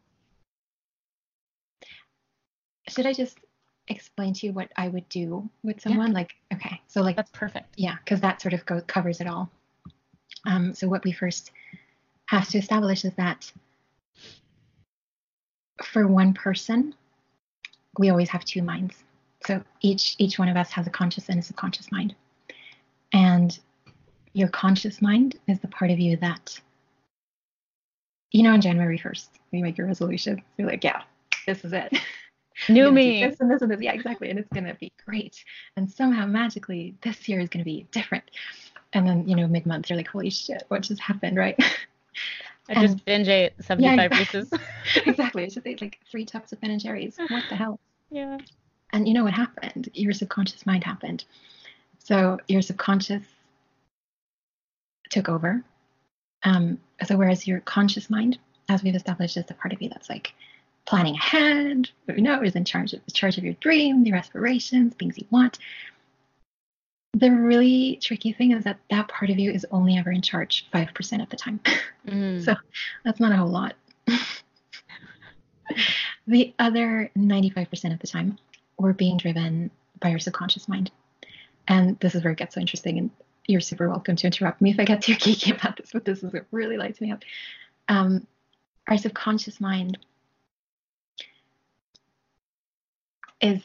should 2.90 3.06
I 3.06 3.14
just 3.14 3.38
explain 3.88 4.34
to 4.34 4.46
you 4.46 4.54
what 4.54 4.72
I 4.76 4.88
would 4.88 5.08
do 5.10 5.50
with 5.64 5.82
someone? 5.82 6.10
Yeah. 6.10 6.14
Like, 6.14 6.36
okay, 6.54 6.82
so 6.88 7.02
like 7.02 7.16
that's 7.16 7.32
perfect. 7.32 7.74
Yeah, 7.76 7.96
because 8.04 8.22
that 8.22 8.42
sort 8.42 8.54
of 8.54 8.66
go, 8.66 8.82
covers 8.82 9.22
it 9.22 9.28
all. 9.28 9.50
Um. 10.46 10.74
So 10.74 10.88
what 10.88 11.04
we 11.04 11.12
first 11.12 11.52
have 12.28 12.48
to 12.50 12.58
establish 12.58 13.06
is 13.06 13.14
that 13.16 13.52
for 15.84 16.08
one 16.08 16.34
person, 16.34 16.94
we 17.98 18.10
always 18.10 18.30
have 18.30 18.46
two 18.46 18.62
minds. 18.62 18.96
So 19.46 19.64
each 19.82 20.16
each 20.18 20.40
one 20.40 20.50
of 20.50 20.58
us 20.58 20.72
has 20.72 20.88
a 20.88 20.92
conscious 20.92 21.30
and 21.30 21.40
a 21.40 21.44
subconscious 21.44 21.92
mind. 21.92 22.16
And 23.14 23.58
your 24.34 24.50
conscious 24.50 25.02
mind 25.02 25.40
is 25.48 25.60
the 25.60 25.68
part 25.68 25.92
of 25.92 26.00
you 26.00 26.18
that 26.18 26.60
you 28.32 28.44
know 28.44 28.52
on 28.52 28.62
January 28.62 29.00
1st, 29.00 29.30
you 29.52 29.64
make 29.64 29.78
your 29.78 29.88
resolution. 29.88 30.44
You're 30.58 30.68
like, 30.68 30.84
yeah, 30.84 31.02
this 31.46 31.64
is 31.64 31.74
it. 31.74 31.98
New 32.70 32.92
me. 32.92 33.24
This 33.26 33.40
and 33.40 33.50
this 33.50 33.62
and 33.62 33.72
this. 33.72 33.82
Yeah, 33.82 33.94
exactly. 33.94 34.30
And 34.30 34.40
it's 34.40 34.50
gonna 34.54 34.76
be 34.76 34.92
great. 35.06 35.44
And 35.76 35.90
somehow 35.90 36.26
magically 36.26 36.96
this 37.02 37.28
year 37.28 37.40
is 37.40 37.50
gonna 37.50 37.66
be 37.66 37.88
different. 37.92 38.24
And 38.94 39.08
then, 39.08 39.28
you 39.28 39.36
know, 39.36 39.48
mid 39.48 39.66
month 39.66 39.90
you're 39.90 39.98
like, 39.98 40.08
holy 40.08 40.30
shit, 40.30 40.64
what 40.70 40.82
just 40.82 41.02
happened, 41.02 41.38
right? 41.38 41.56
I 42.70 42.74
and, 42.74 42.82
just 42.82 43.06
binge 43.06 43.28
ate 43.28 43.54
75 43.62 44.12
yeah, 44.12 44.18
Reese's. 44.18 44.52
exactly. 45.06 45.44
I 45.44 45.48
just 45.48 45.66
ate 45.66 45.82
like 45.82 46.00
three 46.10 46.26
tubs 46.26 46.52
of 46.52 46.60
Ben 46.60 46.72
and 46.72 46.82
Jerry's. 46.82 47.18
What 47.18 47.44
the 47.50 47.56
hell? 47.56 47.80
Yeah. 48.10 48.38
And 48.92 49.08
you 49.08 49.14
know 49.14 49.24
what 49.24 49.34
happened? 49.34 49.90
Your 49.94 50.14
subconscious 50.14 50.66
mind 50.66 50.84
happened. 50.84 51.26
So 52.00 52.40
your 52.48 52.62
subconscious 52.62 53.24
took 55.10 55.30
over. 55.30 55.64
Um, 56.44 56.80
so 57.06 57.18
whereas 57.18 57.48
your 57.48 57.60
conscious 57.62 58.10
mind, 58.10 58.38
as 58.70 58.84
we've 58.84 58.96
established, 58.96 59.38
is 59.38 59.46
the 59.46 59.54
part 59.54 59.74
of 59.74 59.82
you 59.82 59.90
that's 59.90 60.10
like 60.10 60.34
planning 60.88 61.16
ahead, 61.16 61.90
but 62.06 62.16
you 62.18 62.24
know, 62.24 62.42
is 62.42 62.56
in 62.56 62.66
charge 62.66 62.94
of 62.94 63.06
the 63.06 63.12
charge 63.12 63.38
of 63.38 63.44
your 63.44 63.54
dream, 63.56 64.06
your 64.06 64.18
aspirations, 64.18 64.96
things 64.96 65.18
you 65.18 65.28
want. 65.30 65.60
The 67.14 67.30
really 67.30 68.00
tricky 68.02 68.32
thing 68.32 68.52
is 68.52 68.64
that 68.64 68.80
that 68.90 69.08
part 69.08 69.30
of 69.30 69.40
you 69.40 69.52
is 69.52 69.66
only 69.72 69.98
ever 69.98 70.12
in 70.12 70.22
charge 70.22 70.68
5% 70.74 71.22
of 71.22 71.30
the 71.30 71.38
time. 71.38 71.60
Mm. 72.08 72.42
so 72.46 72.56
that's 73.04 73.20
not 73.20 73.32
a 73.32 73.38
whole 73.38 73.50
lot. 73.50 73.76
The 76.28 76.54
other 76.60 77.10
95% 77.18 77.94
of 77.94 78.00
the 78.00 78.08
time, 78.08 78.38
we're 78.78 78.94
being 78.94 79.18
driven 79.18 79.72
by 80.00 80.12
our 80.12 80.20
subconscious 80.20 80.68
mind. 80.68 80.92
And 81.68 81.98
this 82.00 82.16
is 82.16 82.24
where 82.24 82.34
it 82.34 82.38
gets 82.38 82.56
so 82.56 82.62
interesting. 82.62 82.98
And 82.98 83.12
you're 83.48 83.62
super 83.62 83.90
welcome 83.90 84.18
to 84.18 84.28
interrupt 84.28 84.62
me 84.62 84.72
if 84.72 84.80
I 84.80 84.84
get 84.84 85.02
too 85.02 85.14
geeky 85.16 85.56
about 85.56 85.78
this, 85.78 85.92
but 85.94 86.04
this 86.04 86.24
is 86.24 86.34
what 86.34 86.46
really 86.52 86.78
lights 86.78 87.00
me 87.00 87.12
up. 87.12 87.24
Um, 87.88 88.28
our 88.88 88.98
subconscious 88.98 89.62
mind 89.62 89.98
is 93.42 93.62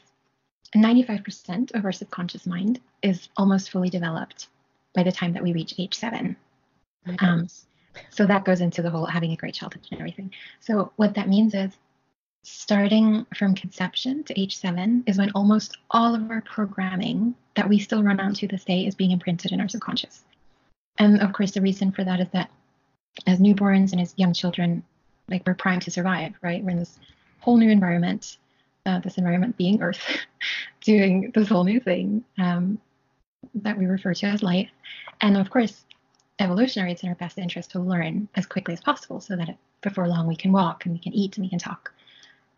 95% 0.74 1.74
of 1.74 1.84
our 1.84 1.92
subconscious 1.92 2.46
mind 2.46 2.80
is 3.02 3.28
almost 3.36 3.70
fully 3.70 3.90
developed 3.90 4.48
by 4.94 5.02
the 5.02 5.12
time 5.12 5.32
that 5.32 5.42
we 5.42 5.52
reach 5.52 5.74
age 5.78 5.94
seven. 5.94 6.36
Um, 7.18 7.48
so 8.10 8.26
that 8.26 8.44
goes 8.44 8.60
into 8.60 8.82
the 8.82 8.90
whole 8.90 9.06
having 9.06 9.32
a 9.32 9.36
great 9.36 9.54
childhood 9.54 9.86
and 9.90 10.00
everything. 10.00 10.32
So 10.60 10.92
what 10.96 11.14
that 11.14 11.28
means 11.28 11.54
is 11.54 11.72
starting 12.42 13.26
from 13.36 13.54
conception 13.54 14.24
to 14.24 14.40
age 14.40 14.56
seven 14.56 15.04
is 15.06 15.18
when 15.18 15.30
almost 15.34 15.78
all 15.90 16.14
of 16.14 16.30
our 16.30 16.42
programming 16.42 17.34
that 17.54 17.68
we 17.68 17.78
still 17.78 18.02
run 18.02 18.20
on 18.20 18.34
to 18.34 18.48
this 18.48 18.64
day 18.64 18.86
is 18.86 18.94
being 18.94 19.10
imprinted 19.10 19.52
in 19.52 19.60
our 19.60 19.68
subconscious. 19.68 20.24
And 20.98 21.20
of 21.20 21.32
course, 21.32 21.52
the 21.52 21.60
reason 21.60 21.92
for 21.92 22.04
that 22.04 22.20
is 22.20 22.28
that 22.32 22.50
as 23.26 23.40
newborns 23.40 23.92
and 23.92 24.00
as 24.00 24.14
young 24.16 24.32
children, 24.32 24.82
like 25.28 25.42
we're 25.46 25.54
primed 25.54 25.82
to 25.82 25.90
survive, 25.90 26.34
right? 26.42 26.62
We're 26.62 26.70
in 26.70 26.78
this 26.78 26.98
whole 27.40 27.56
new 27.56 27.70
environment, 27.70 28.38
uh, 28.86 28.98
this 29.00 29.18
environment 29.18 29.56
being 29.56 29.82
Earth, 29.82 30.00
doing 30.80 31.30
this 31.34 31.48
whole 31.48 31.64
new 31.64 31.80
thing 31.80 32.24
um, 32.38 32.80
that 33.54 33.78
we 33.78 33.86
refer 33.86 34.14
to 34.14 34.26
as 34.26 34.42
life. 34.42 34.70
And 35.20 35.36
of 35.36 35.50
course, 35.50 35.84
evolutionary, 36.38 36.92
it's 36.92 37.02
in 37.02 37.08
our 37.08 37.14
best 37.14 37.38
interest 37.38 37.70
to 37.72 37.80
learn 37.80 38.28
as 38.34 38.46
quickly 38.46 38.74
as 38.74 38.80
possible 38.80 39.20
so 39.20 39.36
that 39.36 39.56
before 39.80 40.08
long 40.08 40.26
we 40.26 40.36
can 40.36 40.52
walk 40.52 40.84
and 40.84 40.94
we 40.94 41.00
can 41.00 41.12
eat 41.12 41.36
and 41.36 41.44
we 41.44 41.50
can 41.50 41.58
talk. 41.58 41.92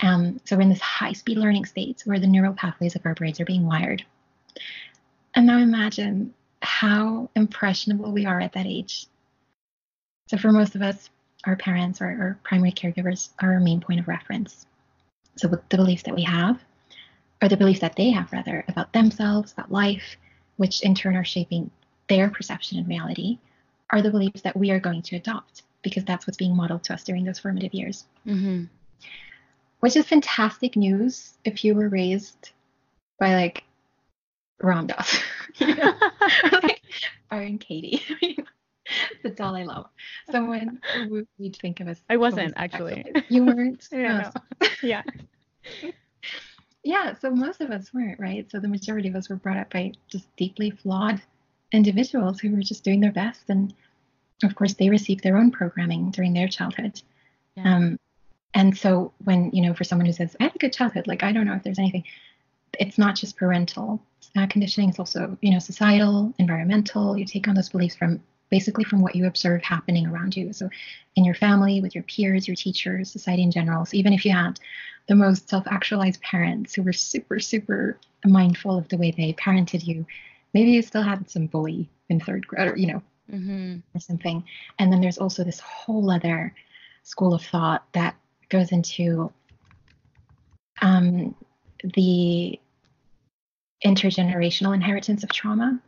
Um, 0.01 0.41
so 0.45 0.57
we're 0.57 0.63
in 0.63 0.69
this 0.71 0.81
high 0.81 1.13
speed 1.13 1.39
learning 1.39 1.67
state 1.67 2.03
where 2.05 2.19
the 2.19 2.27
neural 2.27 2.55
pathways 2.55 2.97
of 2.97 3.07
our 3.07 3.15
brains 3.15 3.41
are 3.41 3.45
being 3.45 3.67
wired. 3.67 4.05
And 5.35 5.47
now 5.47 5.59
imagine 5.59 6.35
how 6.63 7.31
impressionable 7.35 8.13
we 8.13 8.27
are 8.27 8.41
at 8.41 8.53
that 8.53 8.67
age. 8.67 9.07
So 10.29 10.37
for 10.37 10.53
most 10.53 10.75
of 10.75 10.83
us, 10.83 11.11
our 11.47 11.57
parents 11.57 12.01
or 12.01 12.07
our 12.07 12.39
primary 12.43 12.73
caregivers 12.73 13.29
are 13.41 13.53
our 13.53 13.61
main 13.61 13.81
point 13.81 14.01
of 14.01 14.09
reference. 14.09 14.67
So 15.37 15.49
the 15.49 15.63
beliefs 15.77 16.05
that 16.05 16.15
we 16.15 16.23
have, 16.23 16.61
or 17.43 17.49
the 17.49 17.57
beliefs 17.57 17.81
that 17.81 17.97
they 17.97 18.11
have 18.11 18.33
rather, 18.33 18.65
about 18.69 18.93
themselves, 18.93 19.53
about 19.53 19.73
life, 19.73 20.17
which 20.57 20.83
in 20.83 20.95
turn 20.95 21.17
are 21.17 21.25
shaping 21.25 21.71
their 22.09 22.31
perception 22.31 22.79
and 22.79 22.89
reality, 22.89 23.39
are 23.91 24.03
the 24.03 24.11
beliefs 24.11 24.43
that 24.43 24.57
we 24.57 24.71
are 24.71 24.81
going 24.81 25.03
to 25.03 25.17
adopt 25.17 25.63
because 25.83 26.05
that's 26.05 26.27
what's 26.27 26.39
being 26.39 26.57
modeled 26.57 26.83
to 26.85 26.95
us 26.95 27.05
during 27.05 27.25
those 27.25 27.39
formative 27.39 27.75
years. 27.75 28.05
Mm-hmm 28.27 28.65
which 29.85 29.97
is 29.97 30.07
fantastic 30.07 30.77
news 30.77 31.35
if 31.45 31.63
you 31.63 31.75
were 31.75 31.91
raised 31.91 32.53
by 33.21 33.35
like 33.35 33.65
Ram 34.63 34.87
Dass, 34.87 35.21
you 35.57 35.75
know? 35.75 35.93
like 36.53 36.81
Byron 37.31 37.59
Katie, 37.59 38.03
the 39.23 39.31
Dalai 39.31 39.65
Lama, 39.65 39.89
someone 40.31 40.81
we'd 41.39 41.57
think 41.57 41.81
of 41.81 41.89
as. 41.89 42.01
I 42.09 42.17
wasn't 42.17 42.55
actually. 42.57 43.05
You 43.29 43.45
weren't. 43.45 43.89
yeah. 43.93 44.31
No. 44.61 44.69
yeah. 44.83 45.03
yeah. 46.85 47.15
So 47.19 47.31
most 47.31 47.61
of 47.61 47.71
us 47.71 47.93
weren't 47.93 48.21
right. 48.21 48.51
So 48.51 48.61
the 48.61 48.69
majority 48.69 49.09
of 49.09 49.17
us 49.17 49.29
were 49.29 49.37
brought 49.37 49.57
up 49.57 49.73
by 49.73 49.93
just 50.09 50.27
deeply 50.37 50.71
flawed 50.71 51.21
individuals 51.73 52.41
who 52.41 52.51
were 52.51 52.63
just 52.63 52.85
doing 52.85 53.01
their 53.01 53.13
best, 53.13 53.43
and 53.49 53.75
of 54.43 54.55
course 54.55 54.75
they 54.75 54.89
received 54.89 55.23
their 55.23 55.37
own 55.37 55.51
programming 55.51 56.11
during 56.11 56.33
their 56.33 56.49
childhood. 56.49 57.01
Yeah. 57.57 57.77
Um, 57.77 57.99
and 58.55 58.77
so 58.77 59.13
when 59.25 59.51
you 59.53 59.63
know, 59.63 59.75
for 59.75 59.85
someone 59.85 60.07
who 60.07 60.13
says, 60.13 60.37
"I 60.39 60.45
had 60.45 60.55
a 60.55 60.59
good 60.59 60.73
childhood," 60.73 61.07
like 61.07 61.23
I 61.23 61.33
don't 61.33 61.47
know 61.47 61.55
if 61.55 61.63
there's 61.63 61.79
anything. 61.79 62.05
It's 62.79 62.99
not 62.99 63.15
just 63.15 63.37
parental 63.37 64.03
uh, 64.37 64.47
conditioning; 64.47 64.91
it's 64.91 64.99
also 64.99 65.37
you 65.41 65.53
know 65.53 65.59
societal, 65.59 66.33
environmental. 66.39 67.17
You 67.17 67.25
take 67.25 67.49
on 67.49 67.55
those 67.55 67.71
beliefs 67.71 67.97
from 67.97 68.21
basically 68.51 68.85
from 68.85 69.01
what 69.01 69.17
you 69.17 69.27
observe 69.27 69.63
happening 69.63 70.07
around 70.07 70.37
you. 70.37 70.53
So 70.53 70.69
in 71.17 71.25
your 71.25 71.35
family, 71.35 71.81
with 71.81 71.95
your 71.95 72.05
peers, 72.05 72.47
your 72.47 72.57
teachers, 72.57 73.11
society 73.11 73.43
in 73.43 73.51
general. 73.51 73.85
So 73.85 73.97
even 73.97 74.13
if 74.13 74.25
you 74.25 74.33
had 74.33 74.61
the 75.09 75.15
most 75.15 75.49
self-actualized 75.49 76.21
parents 76.21 76.75
who 76.75 76.83
were 76.83 76.93
super, 76.93 77.41
super 77.41 77.99
mindful 78.25 78.79
of 78.79 78.89
the 78.89 78.97
way 78.97 79.11
they 79.11 79.33
parented 79.35 79.87
you, 79.87 80.07
maybe 80.53 80.71
you 80.73 80.83
still 80.83 81.03
had 81.03 81.29
some 81.29 81.47
bully 81.47 81.89
in 82.09 82.21
third 82.21 82.47
grade, 82.47 82.69
or 82.69 82.77
you 82.77 82.87
know, 82.87 83.03
mm-hmm. 83.31 83.77
or 83.95 84.01
something. 84.01 84.45
And 84.79 84.93
then 84.93 85.01
there's 85.01 85.19
also 85.19 85.45
this 85.45 85.61
whole 85.61 86.11
other 86.11 86.55
school 87.03 87.35
of 87.35 87.43
thought 87.43 87.85
that 87.93 88.15
goes 88.49 88.73
into 88.73 89.33
um, 90.81 91.35
the 91.95 92.59
intergenerational 93.85 94.75
inheritance 94.75 95.23
of 95.23 95.31
trauma 95.31 95.81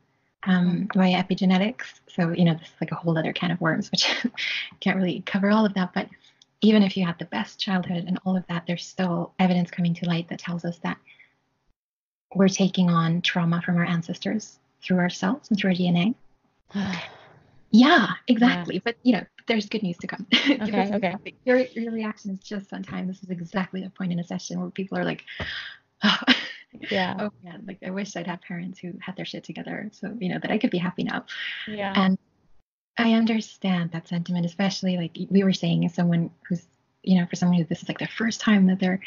um, 0.47 0.89
via 0.95 1.23
epigenetics. 1.23 2.01
So, 2.09 2.31
you 2.31 2.45
know, 2.45 2.55
this 2.55 2.69
is 2.69 2.75
like 2.81 2.93
a 2.93 2.95
whole 2.95 3.17
other 3.19 3.33
can 3.33 3.51
of 3.51 3.61
worms, 3.61 3.91
which 3.93 4.07
can't 4.81 4.97
really 4.97 5.23
cover 5.27 5.51
all 5.51 5.67
of 5.67 5.75
that. 5.75 5.93
But 5.93 6.09
even 6.63 6.83
if 6.83 6.97
you 6.97 7.05
had 7.05 7.19
the 7.19 7.27
best 7.27 7.61
childhood 7.61 8.05
and 8.07 8.19
all 8.25 8.37
of 8.37 8.47
that, 8.49 8.65
there's 8.67 8.87
still 8.87 9.35
evidence 9.39 9.71
coming 9.71 9.95
to 9.95 10.07
light 10.07 10.29
that 10.29 10.39
tells 10.39 10.65
us 10.65 10.79
that 10.79 10.97
we're 12.35 12.49
taking 12.49 12.91
on 12.91 13.23
trauma 13.23 13.63
from 13.63 13.77
our 13.77 13.85
ancestors 13.85 14.59
through 14.83 14.99
ourselves 14.99 15.51
and 15.51 15.59
through 15.59 15.71
our 15.71 15.77
DNA. 15.77 16.15
yeah, 17.71 18.09
exactly. 18.27 18.77
Yeah. 18.77 18.81
But 18.85 18.97
you 19.03 19.13
know, 19.13 19.25
there's 19.47 19.67
good 19.67 19.83
news 19.83 19.97
to 19.99 20.07
come. 20.07 20.27
Okay. 20.49 20.93
okay. 20.95 21.17
Your 21.45 21.59
your 21.59 21.93
reaction 21.93 22.31
is 22.31 22.39
just 22.39 22.73
on 22.73 22.83
time. 22.83 23.07
This 23.09 23.23
is 23.23 23.31
exactly 23.31 23.83
the 23.83 23.91
point 23.91 24.13
in 24.13 24.19
a 24.19 24.25
session 24.25 24.61
where 24.61 24.71
people 24.71 24.99
are 24.99 25.05
like, 25.05 25.25
oh, 26.05 26.17
yeah. 26.91 27.17
oh 27.19 27.31
man, 27.43 27.65
like 27.67 27.79
I 27.85 27.91
wish 27.91 28.17
I'd 28.17 28.27
have 28.27 28.41
parents 28.43 28.79
who 28.79 28.93
had 29.01 29.17
their 29.17 29.25
shit 29.25 29.45
together, 29.45 29.91
so 29.93 30.15
you 30.19 30.29
know 30.29 30.39
that 30.41 30.51
I 30.51 30.59
could 30.59 30.71
be 30.71 30.79
happy 30.79 31.05
now. 31.05 31.25
Yeah. 31.67 31.93
And 31.95 32.19
I 32.99 33.13
understand 33.13 33.93
that 33.93 34.09
sentiment, 34.09 34.47
especially 34.47 34.97
like 34.97 35.17
we 35.31 35.45
were 35.45 35.53
saying, 35.53 35.85
as 35.85 35.95
someone 35.95 36.31
who's 36.49 36.67
you 37.07 37.19
know, 37.19 37.27
for 37.27 37.37
someone 37.37 37.57
who 37.57 37.65
this 37.65 37.83
is 37.83 37.89
like 37.89 37.99
the 37.99 38.07
first 38.07 38.41
time 38.41 38.67
that 38.67 38.81
they're 38.81 39.01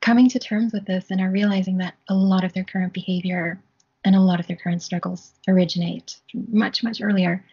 coming 0.00 0.28
to 0.30 0.38
terms 0.38 0.72
with 0.72 0.86
this 0.86 1.10
and 1.10 1.20
are 1.20 1.30
realizing 1.30 1.78
that 1.78 1.94
a 2.08 2.14
lot 2.14 2.44
of 2.44 2.52
their 2.52 2.64
current 2.64 2.92
behavior 2.92 3.60
and 4.04 4.14
a 4.14 4.20
lot 4.20 4.40
of 4.40 4.46
their 4.46 4.56
current 4.56 4.82
struggles 4.82 5.32
originate 5.48 6.20
much, 6.32 6.82
much 6.82 7.02
earlier. 7.02 7.44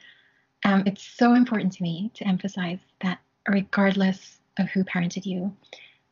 Um, 0.63 0.83
it's 0.85 1.03
so 1.03 1.33
important 1.33 1.73
to 1.73 1.83
me 1.83 2.11
to 2.15 2.27
emphasize 2.27 2.79
that 3.01 3.19
regardless 3.47 4.37
of 4.59 4.69
who 4.69 4.83
parented 4.83 5.25
you 5.25 5.55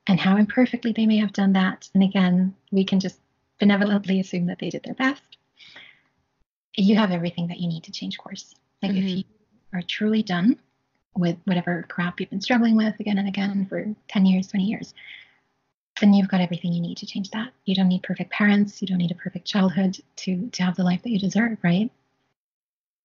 and 0.07 0.19
how 0.19 0.37
imperfectly 0.37 0.91
they 0.91 1.05
may 1.05 1.17
have 1.17 1.33
done 1.33 1.53
that, 1.53 1.87
and 1.93 2.01
again, 2.01 2.55
we 2.71 2.83
can 2.83 2.99
just 2.99 3.19
benevolently 3.59 4.19
assume 4.19 4.47
that 4.47 4.59
they 4.59 4.69
did 4.69 4.83
their 4.83 4.93
best, 4.93 5.37
you 6.75 6.95
have 6.95 7.11
everything 7.11 7.47
that 7.47 7.59
you 7.59 7.67
need 7.67 7.83
to 7.83 7.91
change 7.91 8.17
course. 8.17 8.55
Like 8.81 8.91
mm-hmm. 8.91 9.07
if 9.07 9.17
you 9.17 9.23
are 9.73 9.81
truly 9.81 10.23
done 10.23 10.57
with 11.15 11.37
whatever 11.45 11.85
crap 11.89 12.19
you've 12.19 12.29
been 12.29 12.41
struggling 12.41 12.75
with 12.75 12.99
again 12.99 13.17
and 13.17 13.27
again 13.27 13.65
for 13.67 13.85
10 14.07 14.25
years, 14.25 14.47
20 14.47 14.63
years, 14.63 14.93
then 15.99 16.13
you've 16.13 16.29
got 16.29 16.41
everything 16.41 16.71
you 16.71 16.81
need 16.81 16.97
to 16.97 17.05
change 17.05 17.29
that. 17.31 17.51
You 17.65 17.75
don't 17.75 17.89
need 17.89 18.03
perfect 18.03 18.31
parents. 18.31 18.81
You 18.81 18.87
don't 18.87 18.97
need 18.97 19.11
a 19.11 19.15
perfect 19.15 19.45
childhood 19.45 19.97
to 20.17 20.49
to 20.49 20.63
have 20.63 20.75
the 20.75 20.83
life 20.83 21.03
that 21.03 21.09
you 21.09 21.19
deserve, 21.19 21.57
right? 21.61 21.91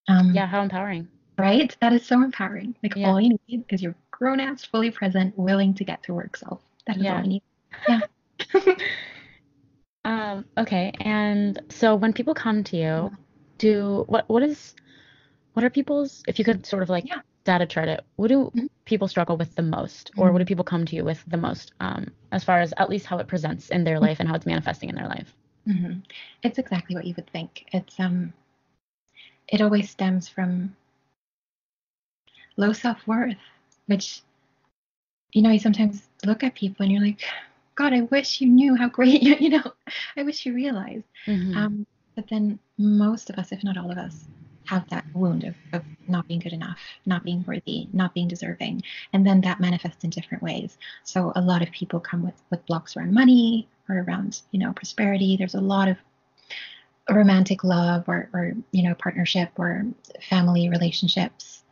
Um, 0.08 0.32
yeah, 0.32 0.46
how 0.46 0.62
empowering. 0.62 1.08
Right? 1.36 1.76
That 1.80 1.92
is 1.92 2.06
so 2.06 2.22
empowering. 2.22 2.76
Like 2.82 2.94
yeah. 2.94 3.08
all 3.08 3.20
you 3.20 3.36
need 3.48 3.64
is 3.68 3.82
your 3.82 3.96
grown 4.12 4.38
ass, 4.38 4.64
fully 4.64 4.90
present, 4.90 5.36
willing 5.36 5.74
to 5.74 5.84
get 5.84 6.02
to 6.04 6.14
work 6.14 6.36
self. 6.36 6.60
That 6.86 6.98
is 6.98 7.02
yeah. 7.02 7.16
all 7.16 7.22
you 7.22 7.28
need. 7.28 7.42
Yeah. 7.88 8.00
um, 10.04 10.44
okay. 10.58 10.92
And 11.00 11.60
so 11.70 11.94
when 11.94 12.12
people 12.12 12.34
come 12.34 12.64
to 12.64 12.76
you, 12.76 13.10
do 13.58 14.04
what 14.08 14.28
what 14.28 14.42
is 14.42 14.74
what 15.52 15.64
are 15.64 15.70
people's 15.70 16.22
if 16.26 16.38
you 16.38 16.44
could 16.44 16.66
sort 16.66 16.82
of 16.82 16.88
like 16.88 17.08
yeah 17.08 17.20
data 17.44 17.66
chart 17.66 17.88
it, 17.88 18.04
what 18.16 18.28
do 18.28 18.44
mm-hmm. 18.46 18.66
people 18.84 19.06
struggle 19.06 19.36
with 19.36 19.54
the 19.54 19.62
most, 19.62 20.10
or 20.16 20.32
what 20.32 20.38
do 20.38 20.44
mm-hmm. 20.44 20.48
people 20.48 20.64
come 20.64 20.84
to 20.86 20.96
you 20.96 21.04
with 21.04 21.22
the 21.28 21.36
most, 21.36 21.72
um, 21.80 22.10
as 22.32 22.42
far 22.42 22.60
as 22.60 22.72
at 22.78 22.88
least 22.88 23.06
how 23.06 23.18
it 23.18 23.28
presents 23.28 23.68
in 23.68 23.84
their 23.84 24.00
life 24.00 24.18
and 24.18 24.28
how 24.28 24.34
it's 24.34 24.46
manifesting 24.46 24.88
in 24.88 24.94
their 24.94 25.08
life? 25.08 25.34
Mm-hmm. 25.68 26.00
It's 26.42 26.58
exactly 26.58 26.96
what 26.96 27.04
you 27.04 27.14
would 27.16 27.28
think. 27.30 27.66
It's 27.72 27.98
um, 28.00 28.32
it 29.48 29.60
always 29.60 29.90
stems 29.90 30.28
from 30.28 30.74
low 32.56 32.72
self 32.72 33.06
worth, 33.06 33.36
which 33.86 34.22
you 35.32 35.42
know 35.42 35.50
you 35.50 35.58
sometimes 35.58 36.02
look 36.24 36.42
at 36.42 36.54
people 36.54 36.84
and 36.84 36.92
you're 36.92 37.02
like, 37.02 37.22
God, 37.76 37.92
I 37.92 38.02
wish 38.02 38.40
you 38.40 38.48
knew 38.48 38.74
how 38.76 38.88
great 38.88 39.22
you, 39.28 39.36
you 39.36 39.50
know, 39.50 39.72
I 40.16 40.22
wish 40.22 40.46
you 40.46 40.54
realized. 40.54 41.04
Mm-hmm. 41.26 41.56
Um, 41.56 41.86
but 42.14 42.28
then 42.28 42.58
most 42.78 43.30
of 43.30 43.38
us, 43.38 43.52
if 43.52 43.64
not 43.64 43.76
all 43.76 43.90
of 43.90 43.98
us, 43.98 44.26
have 44.66 44.88
that 44.88 45.04
wound 45.14 45.44
of, 45.44 45.54
of 45.72 45.82
not 46.08 46.26
being 46.26 46.40
good 46.40 46.52
enough, 46.52 46.78
not 47.06 47.24
being 47.24 47.44
worthy, 47.46 47.86
not 47.92 48.14
being 48.14 48.28
deserving. 48.28 48.82
And 49.12 49.26
then 49.26 49.40
that 49.42 49.60
manifests 49.60 50.04
in 50.04 50.10
different 50.10 50.42
ways. 50.42 50.78
So 51.02 51.32
a 51.36 51.40
lot 51.40 51.62
of 51.62 51.70
people 51.70 52.00
come 52.00 52.24
with, 52.24 52.40
with 52.50 52.64
blocks 52.66 52.96
around 52.96 53.12
money 53.12 53.68
or 53.88 53.98
around, 53.98 54.40
you 54.52 54.58
know, 54.58 54.72
prosperity. 54.72 55.36
There's 55.36 55.54
a 55.54 55.60
lot 55.60 55.88
of 55.88 55.98
romantic 57.10 57.62
love 57.64 58.04
or, 58.08 58.30
or 58.32 58.52
you 58.72 58.82
know, 58.82 58.94
partnership 58.94 59.50
or 59.56 59.84
family 60.30 60.68
relationships 60.68 61.62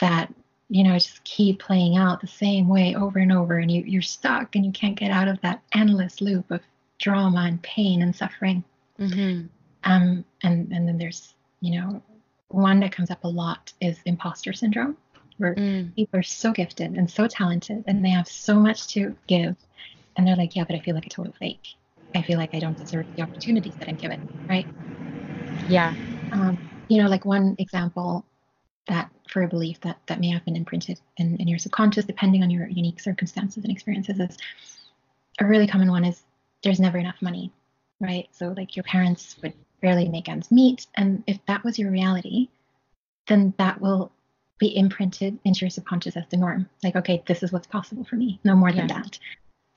that, 0.00 0.32
you 0.74 0.82
know, 0.82 0.94
just 0.94 1.22
keep 1.22 1.60
playing 1.60 1.96
out 1.96 2.20
the 2.20 2.26
same 2.26 2.66
way 2.66 2.96
over 2.96 3.20
and 3.20 3.30
over. 3.30 3.58
And 3.58 3.70
you, 3.70 3.84
you're 3.86 4.02
stuck 4.02 4.56
and 4.56 4.66
you 4.66 4.72
can't 4.72 4.98
get 4.98 5.12
out 5.12 5.28
of 5.28 5.40
that 5.42 5.62
endless 5.72 6.20
loop 6.20 6.50
of 6.50 6.62
drama 6.98 7.44
and 7.46 7.62
pain 7.62 8.02
and 8.02 8.14
suffering. 8.14 8.64
Mm-hmm. 8.98 9.46
Um, 9.84 10.24
and, 10.42 10.72
and 10.72 10.88
then 10.88 10.98
there's, 10.98 11.34
you 11.60 11.80
know, 11.80 12.02
one 12.48 12.80
that 12.80 12.90
comes 12.90 13.12
up 13.12 13.22
a 13.22 13.28
lot 13.28 13.72
is 13.80 14.00
imposter 14.04 14.52
syndrome, 14.52 14.96
where 15.36 15.54
mm. 15.54 15.94
people 15.94 16.18
are 16.18 16.24
so 16.24 16.50
gifted 16.50 16.94
and 16.96 17.08
so 17.08 17.28
talented 17.28 17.84
and 17.86 18.04
they 18.04 18.10
have 18.10 18.26
so 18.26 18.56
much 18.56 18.88
to 18.88 19.14
give. 19.28 19.54
And 20.16 20.26
they're 20.26 20.34
like, 20.34 20.56
yeah, 20.56 20.64
but 20.64 20.74
I 20.74 20.80
feel 20.80 20.96
like 20.96 21.06
a 21.06 21.10
total 21.10 21.34
fake. 21.38 21.76
I 22.16 22.22
feel 22.22 22.36
like 22.36 22.52
I 22.52 22.58
don't 22.58 22.76
deserve 22.76 23.06
the 23.14 23.22
opportunities 23.22 23.76
that 23.76 23.88
I'm 23.88 23.94
given, 23.94 24.28
right? 24.48 24.66
Yeah. 25.68 25.94
Um, 26.32 26.58
you 26.88 27.00
know, 27.00 27.08
like 27.08 27.24
one 27.24 27.54
example 27.60 28.24
that 28.88 29.08
for 29.28 29.42
a 29.42 29.48
belief 29.48 29.80
that 29.80 29.98
that 30.06 30.20
may 30.20 30.30
have 30.30 30.44
been 30.44 30.56
imprinted 30.56 31.00
in, 31.16 31.36
in 31.36 31.48
your 31.48 31.58
subconscious, 31.58 32.04
depending 32.04 32.42
on 32.42 32.50
your 32.50 32.68
unique 32.68 33.00
circumstances 33.00 33.64
and 33.64 33.72
experiences, 33.72 34.20
is 34.20 34.36
a 35.38 35.44
really 35.44 35.66
common 35.66 35.90
one 35.90 36.04
is 36.04 36.22
there's 36.62 36.80
never 36.80 36.98
enough 36.98 37.20
money, 37.20 37.52
right? 38.00 38.28
So 38.32 38.54
like 38.56 38.76
your 38.76 38.84
parents 38.84 39.36
would 39.42 39.54
barely 39.80 40.08
make 40.08 40.28
ends 40.28 40.50
meet. 40.50 40.86
And 40.94 41.22
if 41.26 41.38
that 41.46 41.64
was 41.64 41.78
your 41.78 41.90
reality, 41.90 42.48
then 43.26 43.54
that 43.58 43.80
will 43.80 44.12
be 44.58 44.76
imprinted 44.76 45.38
into 45.44 45.60
your 45.60 45.70
subconscious 45.70 46.16
as 46.16 46.24
the 46.28 46.36
norm. 46.36 46.68
Like, 46.82 46.96
okay, 46.96 47.22
this 47.26 47.42
is 47.42 47.52
what's 47.52 47.66
possible 47.66 48.04
for 48.04 48.16
me, 48.16 48.40
no 48.44 48.54
more 48.54 48.72
than 48.72 48.86
that. 48.86 49.18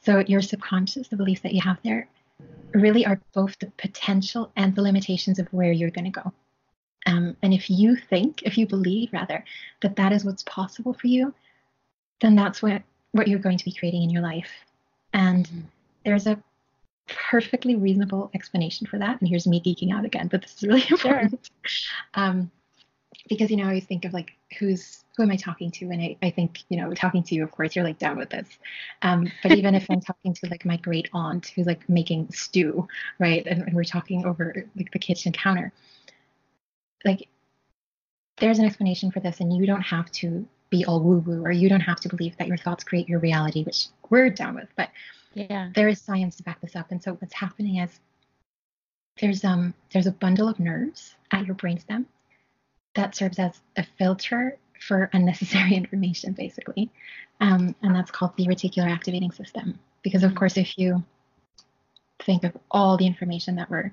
So 0.03 0.19
your 0.19 0.41
subconscious, 0.41 1.07
the 1.07 1.17
beliefs 1.17 1.41
that 1.41 1.53
you 1.53 1.61
have 1.61 1.77
there, 1.83 2.07
really 2.73 3.05
are 3.05 3.19
both 3.33 3.57
the 3.59 3.71
potential 3.77 4.51
and 4.55 4.75
the 4.75 4.81
limitations 4.81 5.39
of 5.39 5.47
where 5.47 5.71
you're 5.71 5.89
going 5.89 6.11
to 6.11 6.21
go. 6.21 6.33
Um, 7.07 7.35
and 7.41 7.53
if 7.53 7.69
you 7.69 7.95
think, 7.95 8.43
if 8.43 8.57
you 8.57 8.67
believe 8.67 9.09
rather, 9.13 9.43
that 9.81 9.95
that 9.95 10.11
is 10.11 10.25
what's 10.25 10.43
possible 10.43 10.93
for 10.93 11.07
you, 11.07 11.33
then 12.21 12.35
that's 12.35 12.61
what 12.61 12.83
what 13.13 13.27
you're 13.27 13.39
going 13.39 13.57
to 13.57 13.65
be 13.65 13.71
creating 13.71 14.03
in 14.03 14.09
your 14.09 14.21
life. 14.21 14.51
And 15.13 15.47
mm-hmm. 15.47 15.59
there's 16.05 16.27
a 16.27 16.41
perfectly 17.07 17.75
reasonable 17.75 18.29
explanation 18.33 18.85
for 18.85 18.99
that. 18.99 19.19
And 19.19 19.29
here's 19.29 19.47
me 19.47 19.61
geeking 19.61 19.93
out 19.93 20.05
again, 20.05 20.27
but 20.27 20.41
this 20.41 20.55
is 20.57 20.63
really 20.63 20.85
important. 20.89 21.49
Sure. 21.63 21.91
Um, 22.13 22.51
because 23.29 23.49
you 23.49 23.57
know, 23.57 23.63
I 23.63 23.67
always 23.67 23.85
think 23.85 24.05
of 24.05 24.13
like 24.13 24.33
who's 24.59 25.03
who 25.15 25.23
am 25.23 25.31
I 25.31 25.35
talking 25.35 25.71
to? 25.71 25.85
And 25.85 25.99
I, 25.99 26.15
I 26.21 26.29
think, 26.29 26.63
you 26.69 26.77
know, 26.77 26.93
talking 26.93 27.23
to 27.23 27.35
you, 27.35 27.43
of 27.43 27.51
course, 27.51 27.75
you're 27.75 27.83
like 27.83 27.97
down 27.97 28.17
with 28.17 28.29
this. 28.29 28.47
Um, 29.01 29.31
but 29.41 29.53
even 29.53 29.73
if 29.73 29.87
I'm 29.89 29.99
talking 30.07 30.33
to 30.35 30.47
like 30.49 30.63
my 30.63 30.77
great 30.77 31.09
aunt 31.11 31.47
who's 31.47 31.65
like 31.65 31.89
making 31.89 32.31
stew, 32.31 32.87
right? 33.17 33.45
And, 33.47 33.63
and 33.63 33.73
we're 33.73 33.83
talking 33.83 34.25
over 34.25 34.67
like 34.75 34.91
the 34.91 34.99
kitchen 34.99 35.31
counter, 35.31 35.73
like 37.05 37.27
there's 38.37 38.59
an 38.59 38.65
explanation 38.65 39.11
for 39.11 39.19
this, 39.19 39.39
and 39.39 39.55
you 39.55 39.65
don't 39.65 39.81
have 39.81 40.11
to 40.13 40.47
be 40.69 40.85
all 40.85 41.01
woo 41.01 41.19
woo, 41.19 41.43
or 41.43 41.51
you 41.51 41.69
don't 41.69 41.81
have 41.81 41.99
to 42.01 42.09
believe 42.09 42.37
that 42.37 42.47
your 42.47 42.57
thoughts 42.57 42.83
create 42.83 43.07
your 43.07 43.19
reality, 43.19 43.63
which 43.63 43.87
we're 44.09 44.29
down 44.29 44.55
with. 44.55 44.69
But 44.75 44.89
Yeah. 45.33 45.69
There 45.75 45.87
is 45.87 46.01
science 46.01 46.37
to 46.37 46.43
back 46.43 46.61
this 46.61 46.75
up. 46.75 46.91
And 46.91 47.01
so 47.01 47.13
what's 47.13 47.33
happening 47.33 47.77
is 47.77 47.99
there's 49.19 49.43
um 49.43 49.73
there's 49.91 50.07
a 50.07 50.11
bundle 50.11 50.47
of 50.47 50.59
nerves 50.59 51.15
at 51.31 51.45
your 51.45 51.55
brainstem 51.55 52.05
that 52.95 53.15
serves 53.15 53.39
as 53.39 53.61
a 53.75 53.85
filter 53.97 54.57
for 54.79 55.09
unnecessary 55.13 55.75
information, 55.81 56.33
basically. 56.33 56.89
Um, 57.39 57.75
and 57.81 57.95
that's 57.95 58.11
called 58.11 58.35
the 58.35 58.47
reticular 58.47 58.89
activating 58.89 59.31
system. 59.31 59.79
Because 60.01 60.23
of 60.23 60.35
course, 60.35 60.57
if 60.57 60.77
you 60.77 61.03
think 62.19 62.43
of 62.43 62.57
all 62.71 62.97
the 62.97 63.05
information 63.05 63.55
that 63.55 63.69
we're 63.69 63.91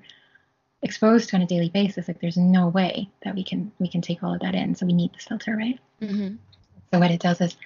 exposed 0.81 1.29
to 1.29 1.35
on 1.35 1.41
a 1.41 1.47
daily 1.47 1.69
basis, 1.69 2.07
like 2.07 2.19
there's 2.21 2.37
no 2.37 2.67
way 2.67 3.09
that 3.23 3.35
we 3.35 3.43
can 3.43 3.71
we 3.79 3.89
can 3.89 4.01
take 4.01 4.23
all 4.23 4.33
of 4.33 4.41
that 4.41 4.55
in. 4.55 4.75
So 4.75 4.85
we 4.85 4.93
need 4.93 5.13
this 5.13 5.25
filter, 5.25 5.55
right? 5.55 5.79
Mm-hmm. 6.01 6.35
So 6.93 6.99
what 6.99 7.11
it 7.11 7.19
does 7.19 7.41
is 7.41 7.57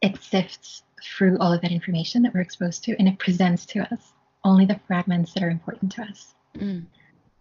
it 0.00 0.22
sifts 0.22 0.82
through 1.02 1.38
all 1.38 1.52
of 1.52 1.60
that 1.62 1.72
information 1.72 2.22
that 2.22 2.34
we're 2.34 2.40
exposed 2.40 2.84
to, 2.84 2.96
and 2.98 3.08
it 3.08 3.18
presents 3.18 3.66
to 3.66 3.80
us 3.92 4.12
only 4.44 4.64
the 4.64 4.80
fragments 4.86 5.34
that 5.34 5.42
are 5.42 5.50
important 5.50 5.92
to 5.92 6.02
us. 6.02 6.34
Mm. 6.56 6.86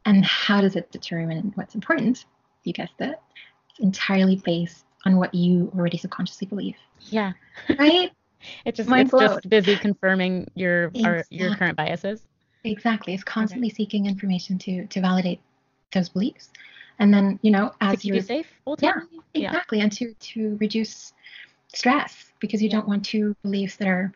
And 0.05 0.25
how 0.25 0.61
does 0.61 0.75
it 0.75 0.91
determine 0.91 1.51
what's 1.55 1.75
important? 1.75 2.25
You 2.63 2.73
guessed 2.73 2.99
it. 2.99 3.19
It's 3.69 3.79
entirely 3.79 4.37
based 4.37 4.85
on 5.05 5.17
what 5.17 5.33
you 5.33 5.71
already 5.75 5.97
subconsciously 5.97 6.47
believe. 6.47 6.75
Yeah. 7.09 7.33
Right? 7.77 8.11
It 8.65 8.75
just 8.75 8.87
Mind 8.87 9.09
it's 9.11 9.19
just 9.19 9.49
busy 9.49 9.75
confirming 9.75 10.47
your 10.53 10.91
our, 11.03 11.23
your 11.31 11.55
current 11.55 11.75
biases. 11.75 12.21
Exactly. 12.63 13.13
It's 13.13 13.23
constantly 13.23 13.69
seeking 13.69 14.05
information 14.05 14.57
to 14.59 14.85
to 14.87 15.01
validate 15.01 15.39
those 15.91 16.09
beliefs. 16.09 16.49
And 16.99 17.13
then, 17.13 17.39
you 17.41 17.51
know, 17.51 17.73
as 17.81 18.03
you 18.03 18.15
you're 18.15 18.23
safe 18.23 18.47
yeah, 18.79 18.93
ultimately. 18.93 19.19
Yeah. 19.33 19.49
exactly. 19.49 19.79
And 19.81 19.91
to 19.93 20.13
to 20.13 20.57
reduce 20.59 21.13
stress 21.73 22.31
because 22.39 22.61
you 22.61 22.69
Yeah. 22.69 22.77
don't 22.77 22.87
want 22.87 23.05
two 23.05 23.35
beliefs 23.43 23.75
that 23.77 23.87
are 23.87 24.13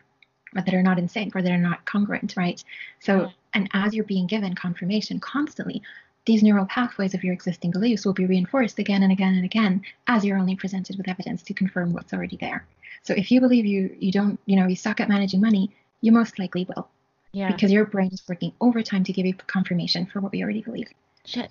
that 0.54 0.74
are 0.74 0.82
not 0.82 0.98
in 0.98 1.08
sync 1.08 1.34
or 1.34 1.42
that 1.42 1.52
are 1.52 1.58
not 1.58 1.84
congruent, 1.86 2.36
right? 2.36 2.62
So 3.00 3.20
Yeah. 3.22 3.30
and 3.54 3.68
as 3.74 3.94
you're 3.94 4.04
being 4.04 4.26
given 4.26 4.54
confirmation 4.54 5.20
constantly, 5.20 5.82
these 6.26 6.42
neural 6.42 6.66
pathways 6.66 7.14
of 7.14 7.24
your 7.24 7.34
existing 7.34 7.70
beliefs 7.70 8.04
will 8.04 8.12
be 8.12 8.26
reinforced 8.26 8.78
again 8.78 9.02
and 9.02 9.12
again 9.12 9.34
and 9.34 9.44
again 9.44 9.82
as 10.06 10.24
you're 10.24 10.38
only 10.38 10.56
presented 10.56 10.96
with 10.96 11.08
evidence 11.08 11.42
to 11.44 11.54
confirm 11.54 11.92
what's 11.92 12.12
already 12.12 12.36
there. 12.36 12.66
So 13.02 13.14
if 13.14 13.30
you 13.30 13.40
believe 13.40 13.66
you 13.66 13.96
you 13.98 14.12
don't, 14.12 14.38
you 14.46 14.56
know, 14.56 14.66
you 14.66 14.76
suck 14.76 15.00
at 15.00 15.08
managing 15.08 15.40
money, 15.40 15.70
you 16.00 16.12
most 16.12 16.38
likely 16.38 16.64
will 16.64 16.88
Yeah. 17.32 17.50
because 17.50 17.72
your 17.72 17.86
brain 17.86 18.10
is 18.12 18.22
working 18.28 18.52
overtime 18.60 19.04
to 19.04 19.12
give 19.12 19.24
you 19.24 19.34
confirmation 19.34 20.06
for 20.06 20.20
what 20.20 20.32
we 20.32 20.42
already 20.42 20.62
believe. 20.62 20.88
Shit. 21.24 21.50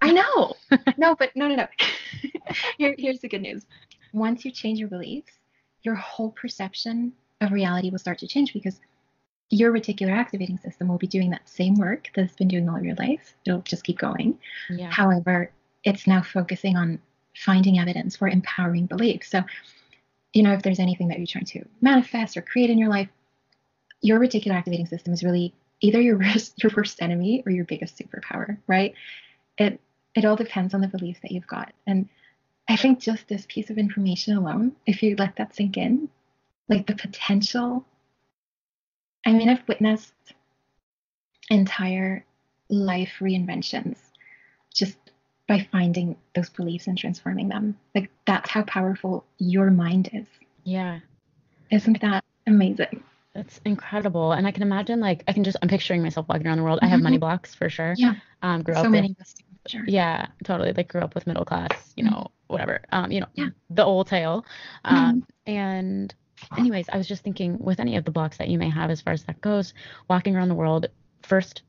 I 0.00 0.12
know. 0.12 0.54
no, 0.96 1.14
but 1.14 1.30
no, 1.36 1.48
no, 1.48 1.54
no. 1.54 1.66
Here, 2.78 2.94
here's 2.98 3.20
the 3.20 3.28
good 3.28 3.42
news. 3.42 3.64
Once 4.12 4.44
you 4.44 4.50
change 4.50 4.78
your 4.78 4.88
beliefs, 4.88 5.32
your 5.82 5.94
whole 5.94 6.30
perception 6.30 7.12
of 7.40 7.52
reality 7.52 7.90
will 7.90 7.98
start 7.98 8.18
to 8.18 8.26
change 8.26 8.52
because 8.52 8.80
your 9.50 9.72
reticular 9.72 10.12
activating 10.12 10.58
system 10.58 10.88
will 10.88 10.98
be 10.98 11.06
doing 11.06 11.30
that 11.30 11.48
same 11.48 11.74
work 11.74 12.08
that 12.14 12.22
it's 12.22 12.36
been 12.36 12.48
doing 12.48 12.68
all 12.68 12.80
your 12.80 12.94
life. 12.96 13.34
It'll 13.46 13.62
just 13.62 13.84
keep 13.84 13.98
going. 13.98 14.38
Yeah. 14.68 14.90
However, 14.90 15.50
it's 15.84 16.06
now 16.06 16.22
focusing 16.22 16.76
on 16.76 17.00
finding 17.36 17.78
evidence 17.78 18.16
for 18.16 18.28
empowering 18.28 18.86
beliefs. 18.86 19.28
So, 19.28 19.42
you 20.32 20.42
know, 20.42 20.52
if 20.52 20.62
there's 20.62 20.78
anything 20.78 21.08
that 21.08 21.18
you're 21.18 21.26
trying 21.26 21.46
to 21.46 21.64
manifest 21.80 22.36
or 22.36 22.42
create 22.42 22.70
in 22.70 22.78
your 22.78 22.88
life, 22.88 23.08
your 24.00 24.18
reticular 24.18 24.54
activating 24.54 24.86
system 24.86 25.12
is 25.12 25.22
really 25.22 25.54
either 25.80 26.00
your 26.00 26.18
worst, 26.18 26.62
your 26.62 26.72
worst 26.76 27.00
enemy 27.02 27.42
or 27.46 27.52
your 27.52 27.64
biggest 27.64 27.98
superpower, 27.98 28.58
right? 28.66 28.94
It 29.58 29.80
it 30.14 30.24
all 30.24 30.36
depends 30.36 30.74
on 30.74 30.80
the 30.80 30.88
beliefs 30.88 31.20
that 31.20 31.30
you've 31.30 31.46
got. 31.46 31.72
And 31.86 32.08
I 32.68 32.76
think 32.76 33.00
just 33.00 33.28
this 33.28 33.46
piece 33.48 33.70
of 33.70 33.78
information 33.78 34.36
alone, 34.36 34.72
if 34.86 35.02
you 35.02 35.14
let 35.16 35.36
that 35.36 35.54
sink 35.54 35.76
in, 35.76 36.08
like 36.68 36.86
the 36.86 36.94
potential. 36.94 37.84
I 39.24 39.32
mean, 39.32 39.48
I've 39.48 39.66
witnessed 39.68 40.14
entire 41.50 42.24
life 42.68 43.12
reinventions 43.20 43.98
just 44.72 44.96
by 45.48 45.66
finding 45.72 46.16
those 46.34 46.48
beliefs 46.48 46.86
and 46.86 46.96
transforming 46.96 47.48
them. 47.48 47.76
Like 47.94 48.10
that's 48.24 48.48
how 48.48 48.62
powerful 48.62 49.24
your 49.38 49.70
mind 49.70 50.10
is. 50.12 50.26
Yeah. 50.64 51.00
Isn't 51.70 52.00
that 52.00 52.24
amazing? 52.46 53.02
That's 53.34 53.60
incredible. 53.64 54.32
And 54.32 54.46
I 54.46 54.50
can 54.50 54.62
imagine 54.62 55.00
like 55.00 55.22
I 55.28 55.32
can 55.32 55.44
just 55.44 55.56
I'm 55.62 55.68
picturing 55.68 56.02
myself 56.02 56.26
walking 56.28 56.46
around 56.46 56.58
the 56.58 56.64
world. 56.64 56.80
I 56.82 56.86
have 56.88 57.00
money 57.00 57.18
blocks 57.18 57.54
for 57.54 57.68
sure. 57.70 57.94
Yeah. 57.96 58.14
Um 58.42 58.62
grew 58.62 58.74
so 58.74 58.80
up 58.80 58.86
with 58.86 58.92
many 58.92 59.10
of 59.12 59.20
us 59.20 59.34
do, 59.34 59.44
for 59.62 59.68
sure. 59.68 59.84
yeah, 59.86 60.26
totally. 60.44 60.72
Like 60.72 60.88
grew 60.88 61.00
up 61.00 61.14
with 61.14 61.26
middle 61.26 61.44
class, 61.44 61.92
you 61.96 62.04
Mhm. 62.04 62.10
know, 62.10 62.26
whatever. 62.48 62.80
Um, 62.90 63.12
you 63.12 63.20
know, 63.20 63.26
Yeah. 63.34 63.50
the 63.70 63.84
old 63.84 64.08
tale. 64.08 64.44
Um 64.84 65.24
and 65.46 66.12
anyways, 66.58 66.88
I 66.88 66.96
was 66.96 67.06
just 67.06 67.22
thinking 67.22 67.56
with 67.60 67.78
any 67.78 67.96
of 67.96 68.04
the 68.04 68.10
blocks 68.10 68.36
that 68.38 68.48
you 68.48 68.58
may 68.58 68.68
have 68.68 68.90
as 68.90 69.00
far 69.00 69.12
as 69.12 69.22
that 69.24 69.40
goes, 69.40 69.74
walking 70.08 70.34
around 70.34 70.48
the 70.48 70.54
world, 70.56 70.86
first 71.22 71.62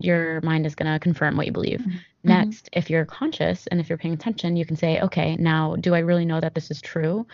your 0.00 0.40
mind 0.42 0.64
is 0.64 0.76
going 0.76 0.92
to 0.92 0.96
confirm 1.00 1.36
what 1.36 1.46
you 1.46 1.50
believe. 1.52 1.80
Mhm. 1.80 1.98
Next, 2.22 2.68
if 2.72 2.88
you're 2.88 3.04
conscious 3.04 3.66
and 3.66 3.80
if 3.80 3.88
you're 3.88 3.98
paying 3.98 4.14
attention, 4.14 4.54
you 4.54 4.64
can 4.64 4.76
say, 4.76 5.00
okay, 5.00 5.34
now 5.34 5.74
do 5.74 5.92
I 5.92 5.98
really 5.98 6.24
know 6.24 6.38
that 6.38 6.54
this 6.54 6.70
is 6.70 6.80
true? 6.80 7.26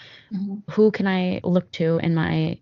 Who 0.71 0.91
can 0.91 1.07
I 1.07 1.41
look 1.45 1.71
to 1.73 1.99
in 2.03 2.15
my 2.15 2.57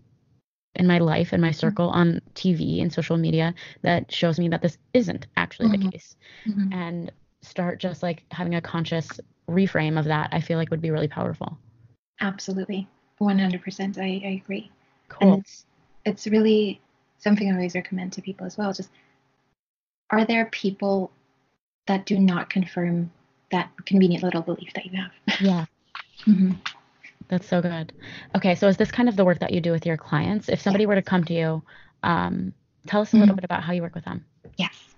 in 0.75 0.87
my 0.87 0.99
life 0.99 1.33
in 1.33 1.41
my 1.41 1.49
Mm-hmm. 1.51 1.59
circle 1.59 1.89
on 1.91 2.21
TV 2.35 2.81
and 2.81 2.93
social 2.93 3.17
media 3.17 3.55
that 3.83 4.11
shows 4.11 4.39
me 4.39 4.49
that 4.49 4.63
this 4.63 4.79
isn't 4.95 5.27
actually 5.37 5.69
the 5.71 5.79
Mhm. 5.79 5.93
case? 5.93 6.17
Mhm. 6.47 6.73
And 6.73 7.13
start 7.43 7.79
just 7.81 8.03
like 8.03 8.25
having 8.31 8.55
a 8.55 8.61
conscious 8.61 9.21
reframe 9.49 9.99
of 9.99 10.07
that, 10.07 10.31
I 10.33 10.41
feel 10.41 10.59
like 10.59 10.71
would 10.71 10.81
be 10.81 10.91
really 10.91 11.09
powerful. 11.09 11.59
Absolutely. 12.21 12.87
100%. 13.19 13.99
I, 13.99 14.03
I 14.25 14.41
agree. 14.43 14.71
Cool. 15.09 15.33
And 15.33 15.41
it's, 15.41 15.67
it's 16.05 16.27
really 16.27 16.81
something 17.19 17.51
I 17.51 17.55
always 17.55 17.75
recommend 17.75 18.13
to 18.15 18.23
people 18.23 18.47
as 18.47 18.57
well. 18.57 18.73
Just 18.73 18.91
are 20.11 20.25
there 20.25 20.47
people 20.47 21.11
that 21.87 22.07
do 22.07 22.19
not 22.19 22.49
confirm 22.51 23.11
that 23.51 23.71
convenient 23.87 24.23
little 24.23 24.43
belief 24.43 24.73
that 24.75 24.87
you 24.87 24.93
have? 24.97 25.11
yeah. 25.41 25.65
Mhm. 26.27 26.57
That's 27.33 27.49
so 27.49 27.63
good. 27.63 27.95
Okay, 28.37 28.55
so 28.55 28.69
is 28.69 28.77
this 28.77 28.91
kind 28.91 29.09
of 29.09 29.17
the 29.17 29.25
work 29.25 29.39
that 29.39 29.55
you 29.55 29.63
do 29.63 29.73
with 29.73 29.87
your 29.87 29.97
clients? 29.97 30.51
If 30.51 30.61
somebody 30.61 30.85
were 30.85 30.97
to 30.97 31.01
come 31.01 31.25
to 31.25 31.33
you, 31.33 31.63
um, 32.03 32.53
tell 32.87 33.01
us 33.01 33.15
a 33.15 33.17
little 33.17 33.33
Mhm. 33.33 33.37
bit 33.37 33.45
about 33.45 33.63
how 33.63 33.73
you 33.73 33.81
work 33.81 33.95
with 33.95 34.05
them. 34.05 34.27
Yes. 34.59 34.95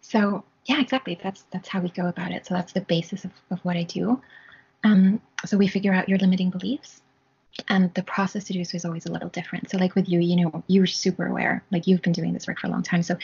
So 0.00 0.44
yeah, 0.64 0.80
exactly. 0.80 1.20
That's 1.22 1.42
that's 1.50 1.68
how 1.68 1.80
we 1.80 1.90
go 1.90 2.06
about 2.06 2.32
it. 2.32 2.46
So 2.46 2.54
that's 2.54 2.72
the 2.72 2.80
basis 2.80 3.26
of, 3.26 3.32
of 3.50 3.58
what 3.66 3.76
I 3.76 3.82
do. 3.82 4.22
Um, 4.82 5.20
so 5.44 5.58
we 5.58 5.66
figure 5.68 5.92
out 5.92 6.08
your 6.08 6.16
limiting 6.16 6.48
beliefs. 6.48 7.02
And 7.68 7.92
the 7.92 8.02
process 8.02 8.44
to 8.44 8.54
do 8.54 8.64
so 8.64 8.76
is 8.76 8.86
always 8.86 9.04
a 9.04 9.12
little 9.12 9.28
different. 9.28 9.70
So 9.70 9.76
like 9.76 9.94
with 9.94 10.08
you, 10.08 10.20
you 10.20 10.36
know, 10.36 10.64
you're 10.68 10.86
super 10.86 11.26
aware. 11.26 11.62
Like 11.70 11.86
you've 11.86 12.00
been 12.00 12.14
doing 12.14 12.32
this 12.32 12.46
work 12.46 12.60
for 12.60 12.66
a 12.66 12.70
long 12.70 12.82
time. 12.82 13.02
So 13.02 13.18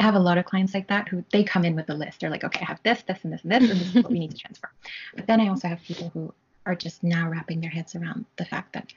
I 0.00 0.04
have 0.04 0.14
a 0.14 0.18
lot 0.18 0.38
of 0.38 0.46
clients 0.46 0.72
like 0.72 0.88
that 0.88 1.06
who 1.08 1.22
they 1.32 1.44
come 1.44 1.66
in 1.66 1.76
with 1.76 1.90
a 1.90 1.94
list. 1.94 2.20
They're 2.20 2.30
like, 2.30 2.44
okay, 2.44 2.62
I 2.62 2.64
have 2.64 2.80
this, 2.82 3.02
this, 3.02 3.18
and 3.24 3.32
this, 3.34 3.42
and 3.42 3.52
this, 3.52 3.70
and 3.70 3.78
this 3.78 3.94
is 3.94 4.02
what 4.02 4.10
we 4.10 4.18
need 4.18 4.30
to 4.30 4.38
transfer. 4.38 4.70
But 5.14 5.26
then 5.26 5.38
I 5.42 5.48
also 5.48 5.68
have 5.68 5.82
people 5.82 6.08
who 6.14 6.32
are 6.66 6.74
just 6.74 7.02
now 7.02 7.28
wrapping 7.28 7.60
their 7.60 7.70
heads 7.70 7.94
around 7.94 8.24
the 8.36 8.44
fact 8.44 8.72
that, 8.72 8.92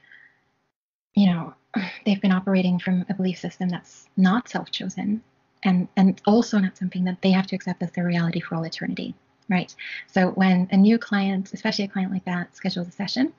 you 1.15 1.27
know, 1.27 1.53
they've 2.05 2.21
been 2.21 2.31
operating 2.31 2.79
from 2.79 3.05
a 3.09 3.13
belief 3.13 3.39
system 3.39 3.69
that's 3.69 4.07
not 4.17 4.49
self-chosen 4.49 5.21
and 5.63 5.87
and 5.95 6.21
also 6.25 6.59
not 6.59 6.77
something 6.77 7.05
that 7.05 7.21
they 7.21 7.31
have 7.31 7.47
to 7.47 7.55
accept 7.55 7.81
as 7.81 7.91
their 7.91 8.05
reality 8.05 8.39
for 8.39 8.55
all 8.55 8.63
eternity 8.63 9.15
right? 9.49 9.75
So 10.07 10.29
when 10.29 10.69
a 10.71 10.77
new 10.77 10.97
client 10.97 11.51
especially 11.53 11.85
a 11.85 11.89
client 11.89 12.11
like 12.11 12.25
that 12.25 12.55
schedules 12.55 12.87
a 12.87 12.91
session 12.91 13.33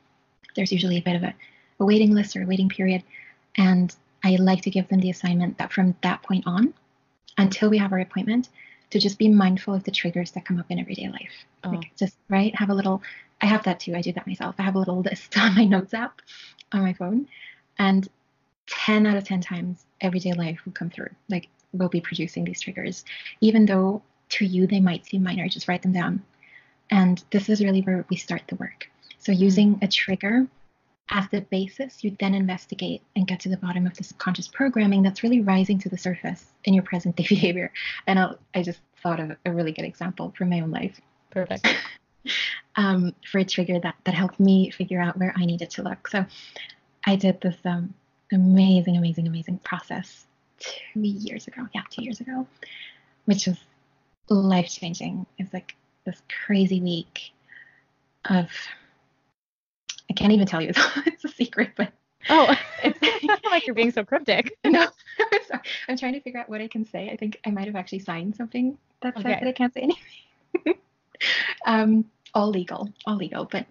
there's 0.55 0.73
usually 0.73 0.99
a 0.99 1.03
bit 1.03 1.17
of 1.17 1.23
a, 1.23 1.35
a 1.81 1.85
waiting 1.85 2.15
list 2.15 2.37
or 2.37 2.43
a 2.43 2.47
waiting 2.47 2.69
period. 2.69 3.03
And 3.57 3.95
i 4.23 4.37
like 4.37 4.63
to 4.63 4.71
give 4.71 4.89
them 4.89 5.01
the 5.01 5.11
assignment 5.11 5.59
that 5.59 5.73
from 5.73 5.95
that 6.03 6.23
point 6.23 6.45
on 6.47 6.73
until 7.37 7.69
we 7.69 7.79
have 7.79 7.93
our 7.93 7.99
appointment 7.99 8.49
to 8.91 8.99
just 8.99 9.19
be 9.19 9.29
mindful 9.29 9.75
of 9.75 9.85
the 9.85 9.91
triggers 9.91 10.31
that 10.33 10.45
come 10.45 10.59
up 10.59 10.71
in 10.71 10.79
everyday 10.79 11.09
life. 11.09 11.33
Oh, 11.65 11.71
like 11.71 11.95
just 11.97 12.17
right? 12.29 12.55
Have 12.55 12.71
a 12.71 12.75
little 12.75 13.03
i 13.41 13.47
have 13.47 13.65
that 13.65 13.81
too. 13.81 13.95
I 13.95 14.01
do 14.01 14.13
that 14.13 14.27
myself. 14.27 14.55
I 14.59 14.63
have 14.63 14.75
a 14.75 14.79
little 14.79 15.01
list 15.01 15.37
on 15.39 15.55
my 15.55 15.65
notes 15.65 15.95
app 15.95 16.21
on 16.73 16.83
my 16.83 16.93
phone. 16.93 17.29
And 17.79 18.09
10 18.67 19.07
out 19.07 19.17
of 19.17 19.25
10 19.25 19.41
times 19.41 19.85
everyday 20.01 20.33
life 20.33 20.61
will 20.65 20.73
come 20.73 20.91
through. 20.91 21.11
Like 21.29 21.49
we'll 21.73 21.89
be 21.89 22.01
producing 22.01 22.45
these 22.45 22.61
triggers 22.61 23.05
even 23.41 23.67
though 23.67 24.03
to 24.31 24.47
you 24.47 24.67
they 24.67 24.81
might 24.81 25.07
seem 25.07 25.23
minor. 25.23 25.49
Just 25.49 25.69
write 25.69 25.83
them 25.83 25.93
down. 25.93 26.23
And 26.91 27.23
this 27.31 27.49
is 27.49 27.63
really 27.63 27.81
where 27.83 28.05
we 28.11 28.17
start 28.17 28.43
the 28.49 28.57
work. 28.57 28.89
So 29.19 29.33
mm-hmm. 29.33 29.43
using 29.43 29.79
a 29.83 29.89
trigger 29.89 30.47
as 31.11 31.29
the 31.29 31.43
basis 31.43 32.03
you 32.03 32.17
then 32.19 32.35
investigate 32.35 33.03
and 33.15 33.27
get 33.27 33.41
to 33.41 33.51
the 33.51 33.59
bottom 33.59 33.87
of 33.87 33.95
the 33.95 34.05
subconscious 34.05 34.49
programming 34.49 35.03
that's 35.03 35.23
really 35.23 35.43
rising 35.43 35.79
to 35.79 35.89
the 35.91 35.99
surface 35.99 36.47
in 36.65 36.73
your 36.73 36.83
present 36.83 37.17
day 37.17 37.27
behavior. 37.29 37.73
And 38.07 38.19
I'll, 38.19 38.39
i 38.55 38.63
just 38.63 38.81
thought 39.03 39.21
of 39.21 39.37
a 39.45 39.53
really 39.53 39.73
good 39.73 39.85
example 39.85 40.33
from 40.37 40.49
my 40.51 40.61
own 40.61 40.71
life. 40.71 40.99
Perfect. 41.31 41.67
Um, 42.77 43.15
for 43.31 43.39
a 43.39 43.45
trigger 43.45 43.79
that 43.81 43.97
that 44.05 44.15
helped 44.15 44.41
me 44.41 44.71
figure 44.71 45.01
out 45.01 45.19
where 45.19 45.35
I 45.37 45.45
needed 45.45 45.71
to 45.71 45.83
look. 45.83 46.09
So 46.09 46.25
I 47.07 47.17
did 47.17 47.41
this 47.41 47.57
um, 47.65 47.95
amazing, 48.33 48.97
amazing, 48.97 49.27
amazing 49.27 49.59
process 49.59 50.27
two 50.59 51.01
years 51.01 51.47
ago. 51.47 51.67
Yeah, 51.75 51.83
two 51.91 52.03
years 52.03 52.21
ago, 52.21 52.47
which 53.27 53.47
was 53.47 53.59
life 54.29 54.69
changing. 54.69 55.27
It's 55.39 55.53
like 55.53 55.75
this 56.05 56.21
crazy 56.47 56.81
week 56.81 57.33
of 58.29 58.49
I 60.11 60.13
can't 60.15 60.33
even 60.33 60.47
tell 60.47 60.63
you. 60.63 60.73
It's, 61.07 61.25
a 61.25 61.29
secret, 61.29 61.73
but 61.77 61.93
Oh, 62.29 62.55
it's 62.83 62.99
I'm 63.45 63.51
like, 63.51 63.67
you're 63.67 63.75
being 63.75 63.91
so 63.91 64.05
cryptic. 64.05 64.57
no, 64.65 64.89
sorry. 65.47 65.63
I'm 65.89 65.97
trying 65.97 66.15
to 66.15 66.21
figure 66.21 66.41
out 66.41 66.49
what 66.49 66.61
I 66.61 66.69
can 66.69 66.85
say. 66.87 67.11
I 67.11 67.17
think 67.17 67.39
I 67.47 67.51
might 67.51 67.67
have 67.67 67.77
actually 67.77 68.01
signed 68.01 68.37
something 68.37 68.77
that 69.03 69.15
says 69.17 69.25
Okay. 69.27 69.39
that 69.41 69.49
I 69.49 69.53
can't 69.53 69.73
say 69.73 69.81
anything. 69.83 70.75
Um, 71.67 72.05
all 72.35 72.51
legal, 72.51 72.91
all 73.07 73.17
legal. 73.17 73.45
But 73.45 73.67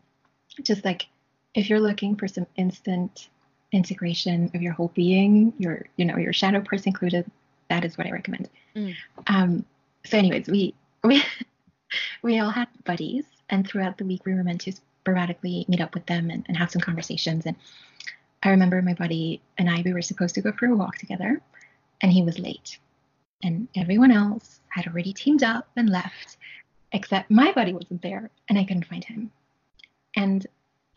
just 0.62 0.86
like 0.86 1.08
if 1.54 1.70
you're 1.70 1.80
looking 1.80 2.16
for 2.16 2.28
some 2.28 2.48
instant 2.56 3.30
integration 3.72 4.52
of 4.54 4.62
your 4.62 4.74
whole 4.74 4.92
being, 4.94 5.54
your 5.58 5.86
you 5.98 6.06
know 6.06 6.18
your 6.18 6.34
shadow 6.34 6.62
person 6.62 6.90
included, 6.90 7.30
that 7.70 7.86
is 7.86 7.98
what 7.98 8.08
I 8.08 8.12
recommend. 8.12 8.50
Mm. 8.76 8.96
Um, 9.28 9.66
so, 10.06 10.18
anyways, 10.18 10.48
we 10.48 10.74
we 11.04 11.24
we 12.22 12.40
all 12.40 12.50
had 12.50 12.68
buddies, 12.86 13.26
and 13.50 13.68
throughout 13.68 13.98
the 13.98 14.06
week 14.06 14.26
we 14.26 14.34
were 14.34 14.44
meant 14.44 14.62
to 14.62 14.72
sporadically 14.72 15.66
meet 15.68 15.82
up 15.82 15.94
with 15.94 16.06
them 16.06 16.30
and, 16.30 16.46
and 16.48 16.56
have 16.58 16.72
some 16.72 16.82
conversations. 16.82 17.46
And 17.46 17.56
I 18.42 18.50
remember 18.50 18.82
my 18.82 18.94
buddy 18.94 19.42
and 19.58 19.70
I 19.70 19.82
we 19.84 19.94
were 19.94 20.02
supposed 20.02 20.36
to 20.36 20.42
go 20.42 20.52
for 20.52 20.68
a 20.68 20.76
walk 20.76 20.98
together, 20.98 21.42
and 22.02 22.12
he 22.12 22.24
was 22.24 22.40
late, 22.40 22.78
and 23.44 23.68
everyone 23.76 24.12
else 24.12 24.62
had 24.70 24.88
already 24.88 25.14
teamed 25.14 25.44
up 25.44 25.68
and 25.76 25.90
left, 25.90 26.38
except 26.94 27.30
my 27.30 27.52
buddy 27.52 27.74
wasn't 27.74 28.02
there, 28.02 28.30
and 28.48 28.58
I 28.58 28.64
couldn't 28.64 28.86
find 28.86 29.04
him, 29.04 29.32
and 30.16 30.46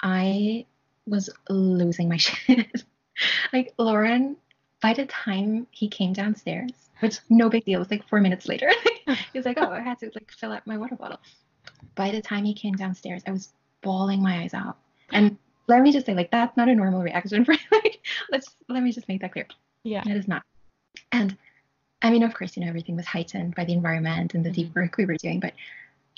I 0.02 0.66
was 1.06 1.30
losing 1.48 2.08
my 2.08 2.16
shit. 2.18 2.84
like 3.52 3.74
Lauren, 3.78 4.36
by 4.82 4.92
the 4.92 5.06
time 5.06 5.66
he 5.70 5.88
came 5.88 6.12
downstairs, 6.12 6.70
which 7.00 7.18
no 7.28 7.48
big 7.48 7.64
deal, 7.64 7.76
it 7.76 7.80
was 7.80 7.90
like 7.90 8.08
four 8.08 8.20
minutes 8.20 8.46
later. 8.46 8.70
he 9.06 9.38
was 9.38 9.46
like, 9.46 9.58
"Oh, 9.60 9.70
I 9.70 9.80
had 9.80 9.98
to 10.00 10.10
like 10.14 10.30
fill 10.30 10.52
up 10.52 10.66
my 10.66 10.76
water 10.76 10.96
bottle." 10.96 11.18
By 11.94 12.10
the 12.10 12.20
time 12.20 12.44
he 12.44 12.54
came 12.54 12.74
downstairs, 12.74 13.22
I 13.26 13.32
was 13.32 13.52
bawling 13.82 14.22
my 14.22 14.40
eyes 14.40 14.54
out. 14.54 14.76
And 15.10 15.36
let 15.66 15.82
me 15.82 15.92
just 15.92 16.06
say, 16.06 16.14
like, 16.14 16.30
that's 16.30 16.56
not 16.56 16.68
a 16.68 16.74
normal 16.74 17.02
reaction 17.02 17.44
for 17.44 17.54
like. 17.72 18.00
Let's 18.30 18.54
let 18.68 18.82
me 18.82 18.92
just 18.92 19.08
make 19.08 19.20
that 19.22 19.32
clear. 19.32 19.46
Yeah. 19.82 20.02
It 20.06 20.16
is 20.16 20.28
not. 20.28 20.42
And 21.12 21.36
I 22.02 22.10
mean, 22.10 22.22
of 22.22 22.34
course, 22.34 22.56
you 22.56 22.62
know, 22.62 22.68
everything 22.68 22.96
was 22.96 23.06
heightened 23.06 23.54
by 23.54 23.64
the 23.64 23.72
environment 23.72 24.34
and 24.34 24.44
the 24.44 24.50
mm-hmm. 24.50 24.54
deep 24.54 24.76
work 24.76 24.96
we 24.96 25.06
were 25.06 25.16
doing. 25.16 25.40
But 25.40 25.54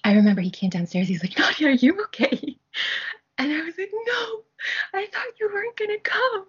I 0.08 0.14
remember 0.14 0.40
he 0.40 0.50
came 0.50 0.70
downstairs. 0.70 1.06
He's 1.06 1.22
like, 1.22 1.38
Nadia, 1.38 1.68
are 1.68 1.72
you 1.72 2.02
okay? 2.04 2.56
And 3.40 3.52
I 3.52 3.62
was 3.62 3.78
like, 3.78 3.92
no, 3.92 4.40
I 4.94 5.06
thought 5.12 5.38
you 5.38 5.48
weren't 5.52 5.76
going 5.76 5.90
to 5.90 6.00
come. 6.00 6.46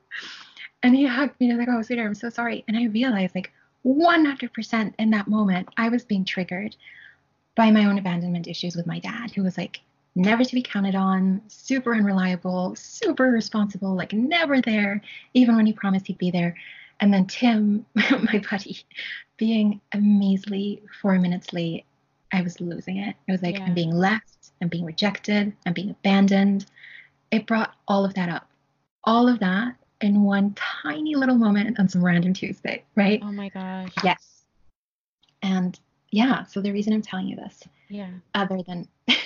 And 0.82 0.95
he 0.95 1.05
hugged 1.05 1.39
me 1.39 1.51
and 1.51 1.53
I 1.53 1.57
was 1.57 1.68
like, 1.68 1.78
oh, 1.78 1.82
sweetheart, 1.84 2.07
I'm 2.07 2.16
so 2.16 2.30
sorry. 2.30 2.64
And 2.68 2.76
I 2.76 2.86
realized, 2.86 3.36
like, 3.36 3.51
100% 3.86 4.93
in 4.97 5.10
that 5.12 5.28
moment, 5.28 5.70
I 5.78 5.89
was 5.89 6.03
being 6.03 6.26
triggered 6.26 6.76
by 7.55 7.70
my 7.70 7.86
own 7.86 7.99
abandonment 7.99 8.47
issues 8.47 8.76
with 8.76 8.88
my 8.88 8.97
dad, 8.97 9.30
who 9.30 9.43
was 9.43 9.55
like, 9.55 9.82
never 10.16 10.43
to 10.43 10.55
be 10.55 10.64
counted 10.64 10.95
on, 10.95 11.41
super 11.47 11.93
unreliable, 11.93 12.74
super 12.76 13.28
irresponsible, 13.28 13.93
like 13.93 14.14
never 14.14 14.60
there, 14.60 15.03
even 15.36 15.55
when 15.55 15.68
he 15.68 15.74
promised 15.74 16.07
he'd 16.07 16.18
be 16.18 16.32
there. 16.32 16.55
And 17.01 17.14
then 17.14 17.28
Tim, 17.28 17.86
my 17.93 18.41
buddy, 18.49 18.80
being 19.38 19.80
a 19.93 19.99
measly 19.99 20.82
four 21.01 21.20
minutes 21.20 21.53
late, 21.53 21.86
I 22.32 22.41
was 22.41 22.59
losing 22.61 22.97
it. 22.97 23.15
It 23.27 23.32
was 23.32 23.41
like 23.41 23.55
Yeah. 23.55 23.65
I'm 23.65 23.73
being 23.73 23.91
left, 23.91 24.51
I'm 24.61 24.67
being 24.67 24.86
rejected, 24.86 25.53
I'm 25.65 25.73
being 25.73 25.89
abandoned. 25.91 26.65
It 27.32 27.45
brought 27.45 27.75
all 27.88 28.05
of 28.05 28.13
that 28.15 28.30
up. 28.30 28.49
All 29.03 29.27
of 29.27 29.39
that 29.39 29.75
in 30.01 30.23
one 30.23 30.55
tiny 30.55 31.15
little 31.15 31.36
moment 31.36 31.80
on 31.80 31.89
some 31.89 32.03
random 32.03 32.34
Tuesday, 32.34 32.84
right? 32.95 33.21
Oh 33.23 33.32
my 33.32 33.49
gosh. 33.49 33.93
Yes. 34.03 34.45
And 35.41 35.80
yeah, 36.11 36.43
so 36.43 36.61
the 36.61 36.71
reason 36.71 36.93
I'm 36.93 37.01
telling 37.01 37.27
you 37.27 37.36
this, 37.36 37.63
Yeah. 37.89 38.09
other 38.34 38.61
than 38.63 38.88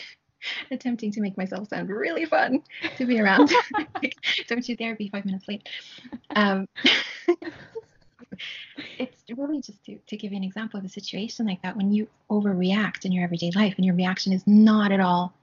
attempting 0.71 1.11
to 1.11 1.21
make 1.21 1.37
myself 1.37 1.69
sound 1.69 1.89
really 1.89 2.25
fun 2.25 2.63
to 2.97 3.05
be 3.05 3.19
around, 3.19 3.51
don't 4.47 4.67
you 4.67 4.75
dare 4.75 4.95
be 4.95 5.09
five 5.09 5.25
minutes 5.25 5.47
late. 5.47 5.67
Um, 6.35 6.67
it's 8.97 9.23
really 9.35 9.61
just 9.61 9.83
to, 9.85 9.97
to 10.07 10.17
give 10.17 10.31
you 10.31 10.37
an 10.37 10.43
example 10.43 10.79
of 10.79 10.85
a 10.85 10.89
situation 10.89 11.45
like 11.45 11.61
that 11.61 11.75
when 11.77 11.91
you 11.91 12.07
overreact 12.29 13.05
in 13.05 13.11
your 13.11 13.23
everyday 13.23 13.51
life 13.55 13.75
and 13.77 13.85
your 13.85 13.95
reaction 13.95 14.33
is 14.33 14.43
not 14.45 14.91
at 14.91 14.99
all 14.99 15.33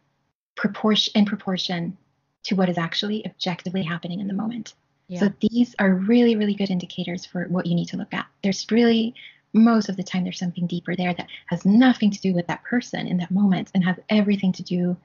proportion 0.56 1.12
in 1.14 1.24
proportion 1.24 1.96
to 2.44 2.54
what 2.54 2.68
is 2.68 2.78
actually 2.78 3.24
objectively 3.26 3.82
happening 3.82 4.20
in 4.20 4.26
the 4.26 4.34
moment. 4.34 4.74
Yeah. 5.08 5.20
So 5.20 5.32
these 5.40 5.74
are 5.78 5.92
really, 5.92 6.36
really 6.36 6.54
good 6.54 6.70
indicators 6.70 7.26
for 7.26 7.44
what 7.46 7.66
you 7.66 7.74
need 7.74 7.88
to 7.88 7.96
look 7.96 8.14
at. 8.14 8.26
There's 8.42 8.66
really 8.70 9.14
most 9.52 9.88
of 9.88 9.96
the 9.96 10.02
time 10.02 10.22
there's 10.22 10.38
something 10.38 10.66
deeper 10.66 10.94
there 10.94 11.12
that 11.14 11.26
has 11.46 11.64
nothing 11.64 12.10
to 12.10 12.20
do 12.20 12.32
with 12.32 12.46
that 12.46 12.62
person 12.62 13.06
in 13.06 13.16
that 13.16 13.30
moment 13.30 13.70
and 13.74 13.84
has 13.84 13.96
everything 14.08 14.52
to 14.52 14.62
do 14.62 14.96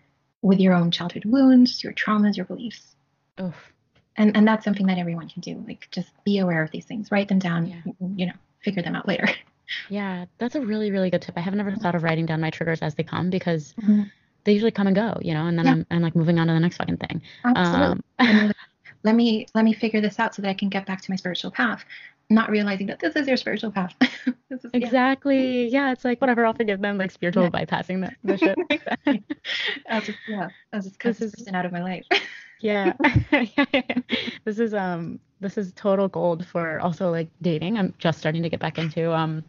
with 0.41 0.59
your 0.59 0.73
own 0.73 0.91
childhood 0.91 1.25
wounds, 1.25 1.83
your 1.83 1.93
traumas, 1.93 2.37
your 2.37 2.45
beliefs. 2.45 2.95
Oof. 3.41 3.73
And 4.17 4.35
and 4.37 4.47
that's 4.47 4.63
something 4.63 4.87
that 4.87 4.97
everyone 4.97 5.27
can 5.29 5.41
do. 5.41 5.63
Like 5.67 5.87
just 5.91 6.11
be 6.23 6.39
aware 6.39 6.63
of 6.63 6.71
these 6.71 6.85
things, 6.85 7.11
write 7.11 7.27
them 7.27 7.39
down, 7.39 7.67
Yeah. 7.67 7.81
you 8.15 8.25
know, 8.27 8.33
figure 8.63 8.81
them 8.83 8.95
out 8.95 9.07
later. 9.07 9.27
Yeah, 9.89 10.25
that's 10.37 10.53
a 10.53 10.61
really, 10.61 10.91
really 10.91 11.09
good 11.09 11.23
tip. 11.23 11.35
I 11.35 11.41
have 11.41 11.55
never 11.55 11.71
thought 11.75 11.95
of 11.95 12.03
writing 12.03 12.27
down 12.27 12.39
my 12.39 12.51
triggers 12.51 12.83
as 12.83 12.93
they 12.93 13.01
come 13.01 13.31
because 13.31 13.73
Mhm. 13.81 14.11
they 14.43 14.53
usually 14.53 14.69
come 14.69 14.85
and 14.85 14.95
go, 14.95 15.17
you 15.23 15.33
know, 15.33 15.47
and 15.47 15.57
then 15.57 15.65
Yeah. 15.65 15.71
I'm, 15.71 15.85
I'm 15.89 16.01
like 16.03 16.15
moving 16.15 16.37
on 16.37 16.45
to 16.45 16.53
the 16.53 16.59
next 16.59 16.77
fucking 16.77 16.97
thing. 16.97 17.19
Absolutely. 17.43 17.85
Um, 17.87 18.03
And 18.19 18.37
you're 18.37 18.47
like, 18.49 18.55
let 19.03 19.15
me 19.15 19.47
let 19.55 19.65
me 19.65 19.73
figure 19.73 20.01
this 20.01 20.19
out 20.19 20.35
so 20.35 20.43
that 20.43 20.49
I 20.49 20.53
can 20.53 20.69
get 20.69 20.85
back 20.85 21.01
to 21.01 21.11
my 21.11 21.15
spiritual 21.15 21.49
path, 21.49 21.83
not 22.29 22.51
realizing 22.51 22.85
that 22.87 22.99
this 22.99 23.15
is 23.15 23.27
your 23.27 23.37
spiritual 23.37 23.71
path. 23.71 23.95
this 24.49 24.63
is, 24.65 24.69
exactly. 24.73 25.67
Yeah, 25.69 25.91
it's 25.91 26.05
like 26.05 26.21
whatever, 26.21 26.45
I'll 26.45 26.53
forgive 26.53 26.79
them, 26.79 26.99
like 26.99 27.09
spiritual 27.09 27.45
Yeah. 27.45 27.49
bypassing 27.65 28.07
the, 28.07 28.15
the 28.23 28.37
shit. 28.37 28.57
Exactly. 28.69 29.23
I'll 29.89 30.01
just 30.01 30.19
yeah, 30.27 30.49
I'll 30.73 30.81
just 30.83 30.99
cut 30.99 31.09
This 31.09 31.17
this 31.17 31.33
is- 31.33 31.35
person 31.43 31.55
out 31.55 31.65
of 31.65 31.71
my 31.71 31.81
life. 31.81 32.05
Yeah. 32.65 32.93
this 34.45 34.57
is 34.57 34.73
um 34.73 35.19
this 35.39 35.57
is 35.57 35.71
total 35.73 36.07
gold 36.07 36.45
for 36.47 36.79
also 36.79 37.11
like 37.11 37.29
dating. 37.41 37.77
I'm 37.77 37.93
just 37.99 38.17
starting 38.17 38.41
to 38.43 38.49
get 38.49 38.59
back 38.59 38.79
into 38.79 39.13
um 39.13 39.43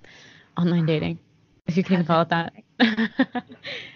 online 0.59 0.85
dating, 0.85 1.19
if 1.67 1.77
you 1.77 1.83
can 1.83 1.95
even 1.95 2.07
call 2.07 2.23
it 2.23 2.29
that. 2.29 2.53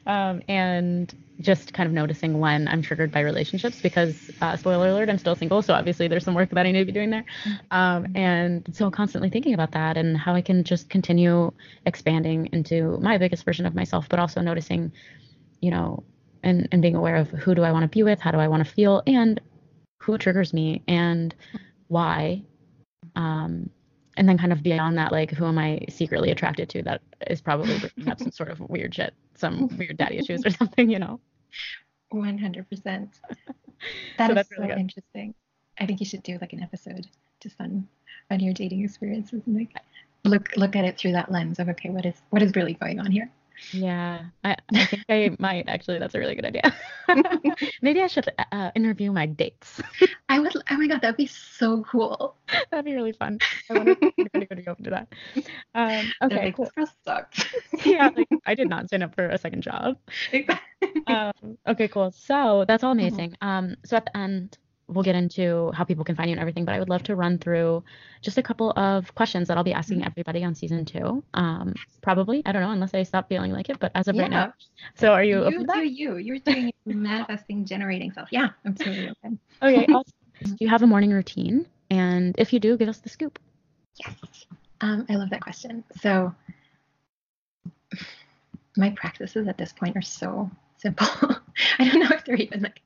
um 0.06 0.42
and 0.48 1.14
just 1.40 1.72
kind 1.74 1.86
of 1.86 1.92
noticing 1.92 2.38
when 2.38 2.66
I'm 2.68 2.82
triggered 2.82 3.12
by 3.12 3.20
relationships 3.20 3.80
because 3.80 4.30
uh, 4.42 4.56
spoiler 4.56 4.88
alert, 4.88 5.08
I'm 5.08 5.16
still 5.18 5.34
single, 5.34 5.62
so 5.62 5.72
obviously 5.72 6.06
there's 6.06 6.24
some 6.24 6.34
work 6.34 6.50
that 6.50 6.66
I 6.66 6.70
need 6.70 6.80
to 6.80 6.84
be 6.86 6.92
doing 6.92 7.10
there. 7.10 7.24
Um 7.70 8.06
and 8.14 8.66
so 8.74 8.90
constantly 8.90 9.28
thinking 9.28 9.52
about 9.52 9.72
that 9.72 9.98
and 9.98 10.16
how 10.16 10.34
I 10.34 10.40
can 10.40 10.64
just 10.64 10.88
continue 10.88 11.52
expanding 11.84 12.48
into 12.52 12.98
my 13.02 13.18
biggest 13.18 13.44
version 13.44 13.66
of 13.66 13.74
myself, 13.74 14.08
but 14.08 14.18
also 14.18 14.40
noticing, 14.40 14.92
you 15.60 15.70
know, 15.70 16.04
and, 16.42 16.68
and 16.72 16.82
being 16.82 16.96
aware 16.96 17.16
of 17.16 17.30
who 17.30 17.54
do 17.54 17.62
I 17.62 17.72
want 17.72 17.82
to 17.82 17.88
be 17.88 18.02
with, 18.02 18.20
how 18.20 18.30
do 18.30 18.38
I 18.38 18.48
want 18.48 18.64
to 18.66 18.72
feel, 18.72 19.02
and 19.06 19.40
who 20.00 20.18
triggers 20.18 20.52
me 20.52 20.82
and 20.88 21.34
why. 21.88 22.42
Um, 23.16 23.70
and 24.16 24.28
then 24.28 24.38
kind 24.38 24.52
of 24.52 24.62
beyond 24.62 24.98
that, 24.98 25.12
like 25.12 25.30
who 25.30 25.46
am 25.46 25.58
I 25.58 25.80
secretly 25.88 26.30
attracted 26.30 26.68
to 26.70 26.82
that 26.82 27.00
is 27.28 27.40
probably 27.40 27.78
bringing 27.78 28.10
up 28.10 28.18
some 28.18 28.30
sort 28.32 28.50
of 28.50 28.60
weird 28.60 28.94
shit, 28.94 29.14
some 29.34 29.68
weird 29.78 29.96
daddy 29.96 30.18
issues 30.18 30.44
or 30.44 30.50
something, 30.50 30.90
you 30.90 30.98
know? 30.98 31.20
One 32.10 32.38
hundred 32.38 32.68
percent. 32.68 33.20
That 34.18 34.28
is 34.28 34.34
that's 34.34 34.50
so 34.50 34.56
really 34.58 34.74
good. 34.74 34.78
interesting. 34.78 35.34
I 35.78 35.86
think 35.86 36.00
you 36.00 36.06
should 36.06 36.22
do 36.22 36.36
like 36.38 36.52
an 36.52 36.62
episode 36.62 37.06
just 37.40 37.58
on 37.60 37.88
on 38.30 38.40
your 38.40 38.52
dating 38.52 38.84
experiences 38.84 39.40
and 39.46 39.56
like 39.56 39.70
look 40.24 40.54
look 40.54 40.76
at 40.76 40.84
it 40.84 40.98
through 40.98 41.12
that 41.12 41.32
lens 41.32 41.58
of 41.58 41.70
okay, 41.70 41.88
what 41.88 42.04
is 42.04 42.20
what 42.28 42.42
is 42.42 42.54
really 42.54 42.74
going 42.74 43.00
on 43.00 43.10
here? 43.10 43.30
Yeah, 43.72 44.24
I, 44.44 44.56
I 44.74 44.84
think 44.86 45.04
I 45.08 45.30
might 45.38 45.68
actually. 45.68 45.98
That's 45.98 46.14
a 46.14 46.18
really 46.18 46.34
good 46.34 46.44
idea. 46.44 46.74
Maybe 47.82 48.02
I 48.02 48.06
should 48.06 48.28
uh, 48.52 48.70
interview 48.74 49.12
my 49.12 49.26
dates. 49.26 49.80
I 50.28 50.40
would. 50.40 50.54
Oh 50.56 50.76
my 50.76 50.86
god, 50.86 51.00
that'd 51.02 51.16
be 51.16 51.26
so 51.26 51.82
cool. 51.84 52.36
That'd 52.70 52.84
be 52.84 52.94
really 52.94 53.12
fun. 53.12 53.38
I 53.70 53.74
wonder 53.74 53.96
if 54.00 54.12
anybody 54.18 54.46
would 54.50 54.64
go 54.64 54.74
into 54.78 54.90
that. 54.90 55.08
Um, 55.74 56.12
okay, 56.22 56.52
cool. 56.52 56.70
this 56.76 56.90
girl. 57.06 57.26
Yeah, 57.84 58.10
like 58.14 58.28
I 58.46 58.54
did 58.54 58.68
not 58.68 58.90
sign 58.90 59.02
up 59.02 59.14
for 59.14 59.26
a 59.26 59.38
second 59.38 59.62
job. 59.62 59.96
um, 61.06 61.58
okay, 61.66 61.88
cool. 61.88 62.12
So 62.12 62.64
that's 62.66 62.84
all 62.84 62.92
amazing. 62.92 63.36
Um, 63.40 63.76
so 63.84 63.96
at 63.96 64.06
the 64.06 64.16
end, 64.16 64.58
we'll 64.90 65.04
get 65.04 65.14
into 65.14 65.70
how 65.74 65.84
people 65.84 66.04
can 66.04 66.16
find 66.16 66.28
you 66.28 66.34
and 66.34 66.40
everything, 66.40 66.64
but 66.64 66.74
I 66.74 66.78
would 66.78 66.88
love 66.88 67.02
to 67.04 67.16
run 67.16 67.38
through 67.38 67.82
just 68.20 68.38
a 68.38 68.42
couple 68.42 68.72
of 68.72 69.14
questions 69.14 69.48
that 69.48 69.56
I'll 69.56 69.64
be 69.64 69.72
asking 69.72 70.04
everybody 70.04 70.44
on 70.44 70.54
season 70.54 70.84
two. 70.84 71.22
Um, 71.34 71.74
probably, 72.02 72.42
I 72.44 72.52
don't 72.52 72.62
know, 72.62 72.70
unless 72.70 72.94
I 72.94 73.02
stop 73.02 73.28
feeling 73.28 73.52
like 73.52 73.70
it, 73.70 73.78
but 73.78 73.92
as 73.94 74.08
of 74.08 74.16
right 74.16 74.30
now. 74.30 74.52
So 74.94 75.12
are 75.12 75.24
you 75.24 75.38
you 75.38 75.44
open 75.44 75.52
to 75.52 75.58
do 75.60 75.66
that? 75.66 75.90
you. 75.90 76.16
You're 76.16 76.38
doing 76.38 76.72
manifesting, 76.84 77.64
generating 77.64 78.12
self. 78.12 78.28
Yeah, 78.30 78.48
I'm 78.64 78.74
totally 78.74 79.10
open. 79.10 79.38
Okay, 79.62 79.86
awesome. 79.92 80.12
Do 80.42 80.56
you 80.60 80.68
have 80.68 80.82
a 80.82 80.86
morning 80.86 81.10
routine? 81.10 81.66
And 81.90 82.34
if 82.38 82.52
you 82.52 82.60
do, 82.60 82.76
give 82.76 82.88
us 82.88 82.98
the 82.98 83.08
scoop. 83.08 83.38
Yes. 83.96 84.46
Um, 84.80 85.06
I 85.08 85.16
love 85.16 85.30
that 85.30 85.42
question. 85.42 85.84
So 86.00 86.34
my 88.76 88.90
practices 88.90 89.48
at 89.48 89.58
this 89.58 89.72
point 89.72 89.96
are 89.96 90.02
so 90.02 90.50
simple. 90.78 91.06
I 91.78 91.88
don't 91.88 92.00
know 92.00 92.16
if 92.16 92.24
they're 92.24 92.36
even 92.36 92.62
like 92.62 92.80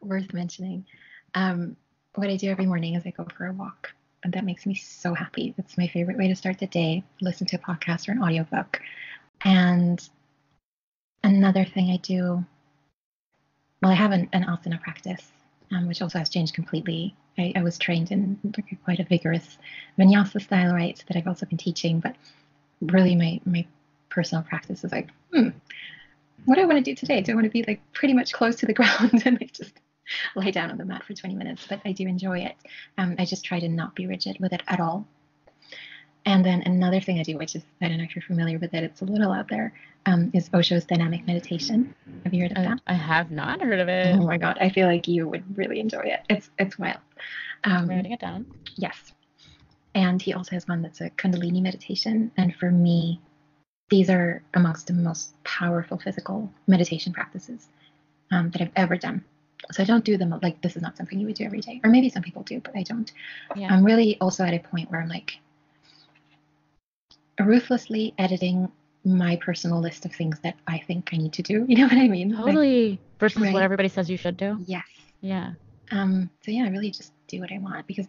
worth 0.00 0.32
mentioning. 0.32 0.86
Um, 1.34 1.76
what 2.14 2.28
I 2.28 2.36
do 2.36 2.50
every 2.50 2.66
morning 2.66 2.94
is 2.94 3.04
I 3.06 3.10
go 3.10 3.26
for 3.36 3.46
a 3.46 3.52
walk. 3.52 3.92
And 4.22 4.32
that 4.34 4.44
makes 4.44 4.66
me 4.66 4.74
so 4.74 5.14
happy. 5.14 5.54
It's 5.56 5.78
my 5.78 5.88
favorite 5.88 6.18
way 6.18 6.28
to 6.28 6.36
start 6.36 6.58
the 6.58 6.66
day. 6.66 7.02
Listen 7.22 7.46
to 7.48 7.56
a 7.56 7.58
podcast 7.58 8.08
or 8.08 8.12
an 8.12 8.22
audiobook. 8.22 8.80
And 9.42 10.06
another 11.24 11.64
thing 11.64 11.90
I 11.90 11.96
do, 11.96 12.44
well, 13.80 13.92
I 13.92 13.94
have 13.94 14.12
an, 14.12 14.28
an 14.34 14.44
asana 14.44 14.80
practice, 14.80 15.26
um, 15.70 15.88
which 15.88 16.02
also 16.02 16.18
has 16.18 16.28
changed 16.28 16.54
completely 16.54 17.14
I, 17.40 17.52
I 17.56 17.62
was 17.62 17.78
trained 17.78 18.10
in 18.10 18.38
quite 18.84 19.00
a 19.00 19.04
vigorous 19.04 19.58
vinyasa 19.98 20.42
style, 20.42 20.72
right? 20.74 21.02
That 21.08 21.16
I've 21.16 21.26
also 21.26 21.46
been 21.46 21.58
teaching, 21.58 22.00
but 22.00 22.14
really 22.80 23.14
my 23.16 23.40
my 23.44 23.66
personal 24.08 24.42
practice 24.42 24.84
is 24.84 24.92
like, 24.92 25.08
hmm, 25.32 25.48
what 26.44 26.56
do 26.56 26.62
I 26.62 26.66
want 26.66 26.78
to 26.78 26.90
do 26.90 26.94
today? 26.94 27.20
Do 27.20 27.32
I 27.32 27.34
want 27.34 27.44
to 27.44 27.50
be 27.50 27.64
like 27.66 27.80
pretty 27.92 28.14
much 28.14 28.32
close 28.32 28.56
to 28.56 28.66
the 28.66 28.74
ground 28.80 29.22
and 29.24 29.40
like 29.40 29.52
just 29.52 29.72
lie 30.34 30.50
down 30.50 30.70
on 30.70 30.78
the 30.78 30.84
mat 30.84 31.04
for 31.04 31.14
20 31.14 31.34
minutes? 31.34 31.66
But 31.68 31.80
I 31.84 31.92
do 31.92 32.06
enjoy 32.06 32.40
it. 32.40 32.56
Um, 32.98 33.16
I 33.18 33.24
just 33.24 33.44
try 33.44 33.60
to 33.60 33.68
not 33.68 33.94
be 33.94 34.06
rigid 34.06 34.38
with 34.40 34.52
it 34.52 34.62
at 34.68 34.80
all. 34.80 35.06
And 36.26 36.44
then 36.44 36.62
another 36.66 37.00
thing 37.00 37.18
I 37.18 37.22
do, 37.22 37.38
which 37.38 37.56
is 37.56 37.62
I 37.80 37.88
don't 37.88 37.96
know 37.98 38.04
if 38.04 38.14
you're 38.14 38.22
familiar 38.22 38.58
with 38.58 38.74
it, 38.74 38.84
it's 38.84 39.00
a 39.00 39.06
little 39.06 39.32
out 39.32 39.48
there, 39.48 39.72
um, 40.06 40.30
is 40.34 40.50
Osho's 40.50 40.84
dynamic 40.84 41.26
meditation. 41.26 41.94
Have 42.24 42.34
you 42.34 42.42
heard 42.42 42.52
of 42.52 42.58
I, 42.58 42.62
that? 42.62 42.80
I 42.86 42.92
have 42.92 43.30
not 43.30 43.62
heard 43.62 43.78
of 43.80 43.88
it. 43.88 44.14
Oh 44.16 44.26
my 44.26 44.36
god, 44.36 44.58
I 44.60 44.68
feel 44.68 44.86
like 44.86 45.08
you 45.08 45.26
would 45.28 45.56
really 45.56 45.80
enjoy 45.80 46.00
it. 46.02 46.20
It's 46.28 46.50
it's 46.58 46.78
wild. 46.78 46.98
I'm 47.64 47.84
Um, 47.84 47.88
writing 47.88 48.12
it 48.12 48.20
down. 48.20 48.46
yes. 48.76 49.12
And 49.94 50.20
he 50.22 50.34
also 50.34 50.52
has 50.52 50.68
one 50.68 50.82
that's 50.82 51.00
a 51.00 51.10
Kundalini 51.10 51.60
meditation. 51.62 52.30
And 52.36 52.54
for 52.54 52.70
me, 52.70 53.20
these 53.88 54.08
are 54.08 54.42
amongst 54.54 54.86
the 54.86 54.92
most 54.92 55.34
powerful 55.42 55.98
physical 55.98 56.52
meditation 56.68 57.12
practices 57.12 57.66
um, 58.30 58.50
that 58.50 58.62
I've 58.62 58.70
ever 58.76 58.96
done. 58.96 59.24
So 59.72 59.82
I 59.82 59.86
don't 59.86 60.04
do 60.04 60.16
them 60.16 60.34
like 60.42 60.60
this 60.62 60.76
is 60.76 60.82
not 60.82 60.96
something 60.96 61.18
you 61.20 61.26
would 61.26 61.36
do 61.36 61.44
every 61.44 61.60
day, 61.60 61.80
or 61.84 61.90
maybe 61.90 62.08
some 62.08 62.22
people 62.22 62.42
do, 62.42 62.60
but 62.60 62.74
I 62.76 62.82
don't. 62.82 63.10
Yeah. 63.56 63.72
I'm 63.72 63.84
really 63.84 64.18
also 64.20 64.44
at 64.44 64.54
a 64.54 64.58
point 64.58 64.90
where 64.90 65.00
I'm 65.00 65.08
like 65.08 65.38
ruthlessly 67.38 68.14
editing 68.18 68.70
my 69.04 69.36
personal 69.36 69.80
list 69.80 70.04
of 70.04 70.12
things 70.12 70.38
that 70.40 70.56
I 70.66 70.78
think 70.78 71.10
I 71.12 71.16
need 71.16 71.32
to 71.34 71.42
do. 71.42 71.64
You 71.68 71.76
know 71.78 71.84
what 71.84 71.92
I 71.96 72.08
mean? 72.08 72.30
Like, 72.32 72.44
totally. 72.46 73.00
Versus 73.18 73.40
Right. 73.42 73.52
what 73.54 73.62
everybody 73.62 73.88
says 73.88 74.10
you 74.10 74.16
should 74.16 74.36
do. 74.36 74.58
yes. 74.66 74.84
Yeah. 75.20 75.52
Um, 75.90 76.30
so 76.44 76.50
yeah, 76.50 76.64
I 76.64 76.68
really 76.68 76.90
just 76.90 77.12
do 77.26 77.40
what 77.40 77.52
I 77.52 77.58
want 77.58 77.86
because 77.86 78.06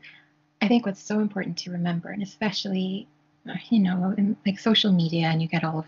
I 0.62 0.68
think 0.68 0.86
what's 0.86 1.02
so 1.02 1.20
important 1.20 1.58
to 1.60 1.72
remember, 1.72 2.10
and 2.10 2.22
especially, 2.22 3.08
uh, 3.49 3.54
you 3.70 3.80
know, 3.80 4.14
in 4.18 4.38
like 4.45 4.60
social 4.60 4.91
media, 4.91 5.28
and 5.28 5.41
you 5.41 5.47
get 5.47 5.64
all 5.64 5.80
of, 5.80 5.86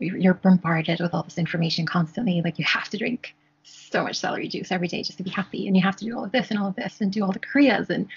you're 0.00 0.34
bombarded 0.34 1.00
with 1.00 1.12
all 1.14 1.22
this 1.22 1.36
information 1.38 1.84
constantly. 1.86 2.40
Like 2.42 2.58
you 2.58 2.64
have 2.64 2.88
to 2.90 2.96
drink 2.96 3.34
so 3.68 4.02
much 4.02 4.16
celery 4.18 4.48
juice 4.48 4.72
every 4.72 4.88
day 4.88 5.02
just 5.02 5.18
to 5.18 5.24
be 5.24 5.30
happy, 5.30 5.66
and 5.66 5.76
you 5.76 5.82
have 5.82 5.96
to 5.96 6.04
do 6.04 6.16
all 6.16 6.24
of 6.24 6.32
this 6.32 6.50
and 6.50 6.58
all 6.58 6.68
of 6.68 6.76
this, 6.76 7.00
and 7.00 7.12
do 7.12 7.24
all 7.24 7.32
the 7.32 7.38
kriyas 7.38 7.90
and 7.90 8.08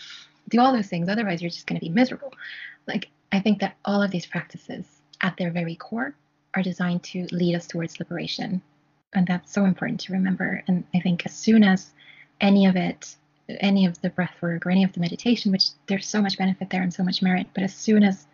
do 0.50 0.60
all 0.60 0.74
those 0.74 0.88
things. 0.88 1.10
Otherwise, 1.10 1.42
you're 1.42 1.50
just 1.50 1.68
going 1.68 1.80
to 1.80 1.86
be 1.86 1.92
miserable. 1.92 2.34
Like 2.88 3.10
I 3.32 3.40
think 3.40 3.60
that 3.60 3.76
all 3.86 4.02
of 4.02 4.12
these 4.12 4.26
practices, 4.26 4.86
at 5.22 5.38
their 5.38 5.52
very 5.52 5.76
core, 5.76 6.16
are 6.54 6.64
designed 6.64 7.04
to 7.04 7.28
lead 7.32 7.56
us 7.56 7.68
towards 7.68 8.00
liberation, 8.00 8.62
and 9.14 9.28
that's 9.28 9.54
so 9.54 9.66
important 9.66 10.00
to 10.02 10.14
remember. 10.14 10.64
And 10.68 10.84
I 10.94 11.00
think 11.00 11.26
as 11.26 11.34
soon 11.34 11.64
as 11.64 11.92
any 12.40 12.66
of 12.66 12.76
it, 12.76 13.16
any 13.60 13.86
of 13.86 14.00
the 14.02 14.10
breath 14.10 14.36
work 14.42 14.66
or 14.66 14.72
any 14.72 14.84
of 14.84 14.94
the 14.94 15.00
meditation, 15.00 15.52
which 15.52 15.70
there's 15.88 16.08
so 16.08 16.22
much 16.22 16.38
benefit 16.38 16.70
there 16.70 16.82
and 16.82 16.94
so 16.94 17.04
much 17.04 17.22
merit, 17.22 17.48
but 17.54 17.64
as 17.64 17.76
soon 17.76 18.04
as 18.04 18.26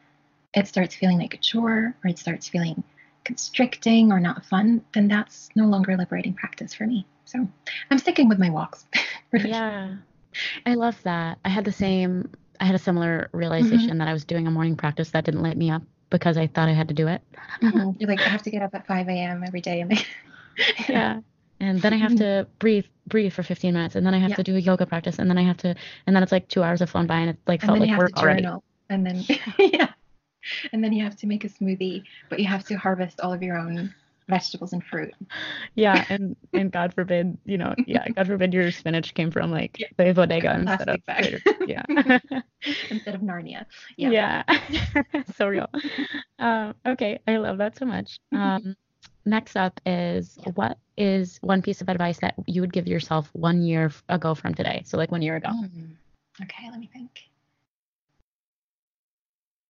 it 0.54 0.68
starts 0.68 0.96
feeling 0.96 1.18
like 1.18 1.34
a 1.34 1.38
chore 1.38 1.96
or 2.04 2.10
it 2.10 2.18
starts 2.18 2.48
feeling 2.48 2.84
constricting 3.28 4.14
or 4.14 4.22
not 4.22 4.46
fun, 4.46 4.82
then 4.94 5.10
that's 5.10 5.50
no 5.54 5.66
longer 5.66 5.92
a 5.92 5.98
liberating 5.98 6.34
practice 6.34 6.74
for 6.74 6.88
me. 6.88 7.06
So 7.26 7.46
I'm 7.92 8.00
sticking 8.00 8.30
with 8.30 8.40
my 8.40 8.50
walks. 8.50 8.86
really. 9.32 9.50
Yeah. 9.50 9.96
I 10.66 10.76
love 10.76 10.98
that. 11.04 11.38
I 11.44 11.50
had 11.50 11.66
the 11.66 11.74
same, 11.74 12.30
I 12.62 12.66
had 12.66 12.74
a 12.74 12.80
similar 12.80 13.30
realization 13.34 13.98
that 13.98 14.08
I 14.08 14.14
was 14.14 14.24
doing 14.24 14.48
a 14.48 14.52
morning 14.52 14.78
practice 14.78 15.10
that 15.12 15.26
didn't 15.26 15.44
light 15.44 15.58
me 15.58 15.70
up 15.70 15.82
because 16.10 16.38
I 16.38 16.48
thought 16.48 16.70
I 16.70 16.74
had 16.74 16.88
to 16.88 16.94
do 16.94 17.08
it. 17.10 17.22
Mhm. 17.62 17.96
You're 18.00 18.10
like, 18.10 18.22
I 18.22 18.30
have 18.30 18.44
to 18.44 18.50
get 18.50 18.62
up 18.62 18.74
at 18.74 18.88
5 18.88 19.10
a.m. 19.10 19.44
every 19.46 19.60
day. 19.60 19.82
And 19.82 19.92
Yeah. 20.88 21.20
And 21.60 21.82
then 21.82 21.92
I 21.92 21.98
have 21.98 22.16
to 22.16 22.48
breathe, 22.60 22.86
breathe 23.08 23.34
for 23.34 23.44
15 23.44 23.74
minutes, 23.74 23.96
and 23.96 24.06
then 24.06 24.14
I 24.14 24.20
have 24.20 24.30
Yeah. 24.30 24.36
to 24.38 24.44
do 24.44 24.56
a 24.56 24.60
yoga 24.60 24.86
practice, 24.86 25.20
and 25.20 25.30
then 25.30 25.38
I 25.38 25.44
have 25.44 25.58
to, 25.58 25.76
and 26.06 26.16
then 26.16 26.24
it's 26.24 26.32
like 26.32 26.48
two 26.48 26.64
hours 26.64 26.80
have 26.80 26.92
flown 26.92 27.08
by, 27.08 27.18
and 27.18 27.32
it 27.32 27.38
like 27.46 27.62
and 27.64 27.70
felt 27.70 27.80
like 27.80 27.98
work 27.98 28.16
already. 28.16 28.48
And 28.90 29.06
then, 29.06 29.26
yeah. 29.60 29.90
And 30.72 30.84
then 30.84 30.94
you 30.94 31.04
have 31.04 31.16
to 31.18 31.28
make 31.28 31.44
a 31.44 31.50
smoothie, 31.50 32.04
but 32.30 32.40
you 32.40 32.46
have 32.46 32.66
to 32.66 32.76
harvest 32.76 33.22
all 33.22 33.34
of 33.34 33.42
your 33.44 33.58
own 33.58 33.94
vegetables 34.28 34.74
and 34.74 34.84
fruit. 34.84 35.14
Yeah, 35.76 36.06
and 36.10 36.36
and 36.54 36.72
God 36.72 36.94
forbid, 36.94 37.38
you 37.46 37.58
know, 37.58 37.74
yeah, 37.86 38.08
God 38.10 38.28
forbid 38.28 38.54
your 38.54 38.72
spinach 38.72 39.14
came 39.14 39.32
from 39.32 39.52
like 39.52 39.80
Yeah. 39.80 39.88
the 39.98 40.14
bodega 40.14 40.54
instead 40.56 40.90
of 40.90 41.06
bag. 41.06 41.42
Yeah. 41.66 41.84
instead 42.90 43.16
of 43.16 43.22
Narnia. 43.22 43.66
Yeah. 43.96 44.44
Yeah. 44.50 45.22
so 45.36 45.48
real. 45.48 45.70
Um, 46.40 46.76
okay, 46.86 47.20
I 47.28 47.38
love 47.38 47.58
that 47.60 47.78
so 47.78 47.86
much. 47.86 48.20
Um, 48.34 48.76
next 49.26 49.56
up 49.56 49.80
is 49.86 50.38
what 50.56 50.78
is 50.98 51.38
one 51.42 51.62
piece 51.62 51.82
of 51.82 51.90
advice 51.90 52.20
that 52.20 52.36
you 52.48 52.62
would 52.62 52.74
give 52.74 52.88
yourself 52.88 53.30
one 53.34 53.62
year 53.62 53.92
ago 54.10 54.36
from 54.36 54.54
today? 54.54 54.84
So 54.86 54.98
like 54.98 55.12
one 55.12 55.22
year 55.22 55.36
ago. 55.36 55.50
Hmm. 55.50 55.94
Okay, 56.42 56.70
let 56.70 56.80
me 56.80 56.90
think. 56.92 57.30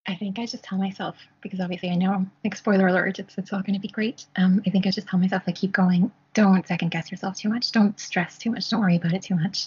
I 0.08 0.14
think 0.14 0.38
I 0.38 0.46
just 0.46 0.64
tell 0.64 0.78
myself 0.78 1.16
because 1.42 1.60
obviously 1.60 1.90
I 1.90 1.94
know 1.94 2.26
like 2.42 2.56
spoiler 2.56 2.88
alert, 2.88 3.18
it's 3.18 3.36
it's 3.36 3.52
all 3.52 3.60
going 3.60 3.74
to 3.74 3.80
be 3.80 3.88
great. 3.88 4.24
Um, 4.36 4.62
I 4.66 4.70
think 4.70 4.86
I 4.86 4.90
just 4.90 5.06
tell 5.06 5.20
myself 5.20 5.42
like 5.46 5.56
keep 5.56 5.72
going. 5.72 6.10
Don't 6.32 6.66
second 6.66 6.90
guess 6.90 7.10
yourself 7.10 7.36
too 7.36 7.50
much. 7.50 7.72
Don't 7.72 8.00
stress 8.00 8.38
too 8.38 8.50
much. 8.50 8.70
Don't 8.70 8.80
worry 8.80 8.96
about 8.96 9.12
it 9.12 9.20
too 9.20 9.34
much. 9.34 9.66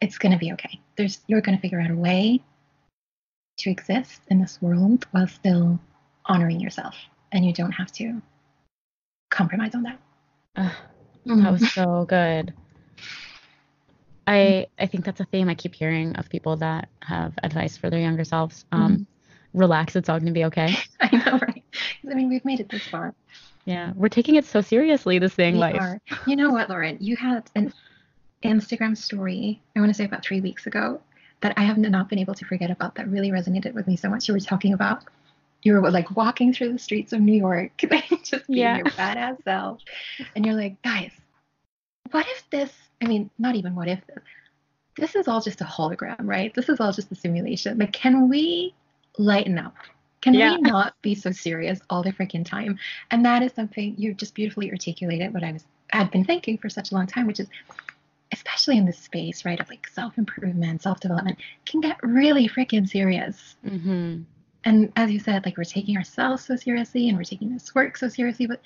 It's 0.00 0.16
going 0.16 0.32
to 0.32 0.38
be 0.38 0.52
okay. 0.54 0.80
There's 0.96 1.20
you're 1.26 1.42
going 1.42 1.56
to 1.56 1.60
figure 1.60 1.80
out 1.80 1.90
a 1.90 1.94
way 1.94 2.40
to 3.58 3.70
exist 3.70 4.22
in 4.28 4.40
this 4.40 4.60
world 4.62 5.06
while 5.10 5.26
still 5.26 5.78
honoring 6.24 6.60
yourself, 6.60 6.96
and 7.30 7.44
you 7.44 7.52
don't 7.52 7.72
have 7.72 7.92
to 7.92 8.22
compromise 9.30 9.74
on 9.74 9.82
that. 9.82 9.98
Ugh, 10.56 10.72
that 11.26 11.52
was 11.52 11.72
so 11.74 12.06
good. 12.08 12.54
I 14.26 14.66
I 14.78 14.86
think 14.86 15.04
that's 15.04 15.20
a 15.20 15.26
theme 15.26 15.50
I 15.50 15.54
keep 15.54 15.74
hearing 15.74 16.16
of 16.16 16.30
people 16.30 16.56
that 16.56 16.88
have 17.02 17.34
advice 17.42 17.76
for 17.76 17.90
their 17.90 18.00
younger 18.00 18.24
selves. 18.24 18.64
Um, 18.72 19.06
Relax, 19.54 19.96
it's 19.96 20.08
all 20.08 20.18
gonna 20.18 20.32
be 20.32 20.44
okay. 20.46 20.74
I 21.00 21.16
know, 21.16 21.38
right? 21.38 21.64
I 22.10 22.14
mean, 22.14 22.28
we've 22.28 22.44
made 22.44 22.60
it 22.60 22.68
this 22.68 22.86
far. 22.86 23.14
Yeah, 23.64 23.92
we're 23.96 24.08
taking 24.08 24.36
it 24.36 24.44
so 24.44 24.60
seriously. 24.60 25.18
This 25.18 25.34
thing, 25.34 25.54
We 25.54 25.60
life. 25.60 25.80
are. 25.80 26.00
You 26.26 26.36
know 26.36 26.50
what, 26.50 26.70
Lauren? 26.70 26.96
You 27.00 27.16
had 27.16 27.50
an 27.54 27.72
Instagram 28.42 28.96
story, 28.96 29.60
I 29.76 29.80
want 29.80 29.90
to 29.90 29.94
say 29.94 30.04
about 30.04 30.24
three 30.24 30.40
weeks 30.40 30.66
ago, 30.66 31.00
that 31.40 31.54
I 31.56 31.62
have 31.64 31.76
not 31.78 32.08
been 32.08 32.18
able 32.18 32.34
to 32.34 32.44
forget 32.46 32.70
about 32.70 32.94
that 32.96 33.08
really 33.08 33.30
resonated 33.30 33.74
with 33.74 33.86
me 33.86 33.96
so 33.96 34.08
much. 34.08 34.26
You 34.28 34.34
were 34.34 34.40
talking 34.40 34.72
about, 34.72 35.04
you 35.62 35.74
were 35.74 35.90
like 35.90 36.16
walking 36.16 36.52
through 36.52 36.72
the 36.72 36.78
streets 36.78 37.12
of 37.12 37.20
New 37.20 37.36
York, 37.36 37.72
just 38.22 38.46
being 38.46 38.58
Yeah. 38.60 38.76
your 38.78 38.86
badass 38.86 39.42
self. 39.44 39.80
And 40.34 40.46
you're 40.46 40.54
like, 40.54 40.80
guys, 40.82 41.12
what 42.10 42.26
if 42.28 42.48
this, 42.50 42.72
I 43.02 43.06
mean, 43.06 43.28
not 43.38 43.54
even 43.54 43.74
what 43.74 43.88
if 43.88 44.00
this, 44.06 44.18
this 44.96 45.14
is 45.14 45.28
all 45.28 45.40
just 45.40 45.60
a 45.60 45.64
hologram, 45.64 46.16
right? 46.20 46.54
This 46.54 46.68
is 46.68 46.80
all 46.80 46.92
just 46.92 47.12
a 47.12 47.14
simulation. 47.14 47.76
Like, 47.78 47.92
can 47.92 48.28
we 48.28 48.74
lighten 49.18 49.58
up? 49.58 49.74
Can 50.20 50.34
Yeah. 50.34 50.56
we 50.56 50.62
not 50.62 50.94
be 51.02 51.14
so 51.14 51.30
serious 51.30 51.80
all 51.90 52.02
the 52.02 52.12
freaking 52.12 52.44
time? 52.44 52.78
And 53.10 53.24
that 53.24 53.42
is 53.42 53.52
something 53.52 53.94
you 53.98 54.14
just 54.14 54.34
beautifully 54.34 54.70
articulated 54.70 55.32
what 55.34 55.44
I 55.44 55.52
was 55.52 55.64
had 55.90 56.10
been 56.10 56.24
thinking 56.24 56.58
for 56.58 56.68
such 56.68 56.92
a 56.92 56.94
long 56.94 57.06
time, 57.06 57.26
which 57.26 57.40
is 57.40 57.48
especially 58.32 58.76
in 58.76 58.84
this 58.84 58.98
space, 58.98 59.44
right, 59.46 59.58
of 59.58 59.68
like 59.70 59.86
self-improvement, 59.88 60.82
self-development, 60.82 61.38
can 61.64 61.80
get 61.80 61.96
really 62.02 62.46
freaking 62.46 62.86
serious. 62.86 63.56
Mm-hmm. 63.64 64.22
And 64.64 64.92
as 64.96 65.10
you 65.10 65.18
said, 65.18 65.46
like 65.46 65.56
we're 65.56 65.64
taking 65.64 65.96
ourselves 65.96 66.44
so 66.44 66.56
seriously 66.56 67.08
and 67.08 67.16
we're 67.16 67.24
taking 67.24 67.50
this 67.52 67.74
work 67.74 67.96
so 67.96 68.08
seriously, 68.08 68.46
but 68.46 68.60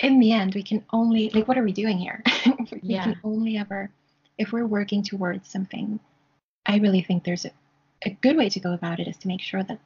in 0.00 0.18
the 0.18 0.32
end, 0.32 0.54
we 0.54 0.64
can 0.64 0.84
only 0.92 1.30
like 1.30 1.46
what 1.46 1.58
are 1.58 1.62
we 1.62 1.72
doing 1.72 1.98
here? 1.98 2.22
we 2.72 2.80
Yeah. 2.82 3.04
can 3.04 3.20
only 3.22 3.56
ever 3.56 3.90
if 4.38 4.52
we're 4.52 4.66
working 4.66 5.02
towards 5.02 5.48
something, 5.48 6.00
I 6.66 6.78
really 6.78 7.02
think 7.02 7.22
there's 7.24 7.44
a, 7.44 7.50
a 8.04 8.10
good 8.10 8.36
way 8.36 8.48
to 8.48 8.60
go 8.60 8.72
about 8.72 9.00
it 9.00 9.08
is 9.08 9.16
to 9.18 9.28
make 9.28 9.40
sure 9.40 9.62
that 9.62 9.78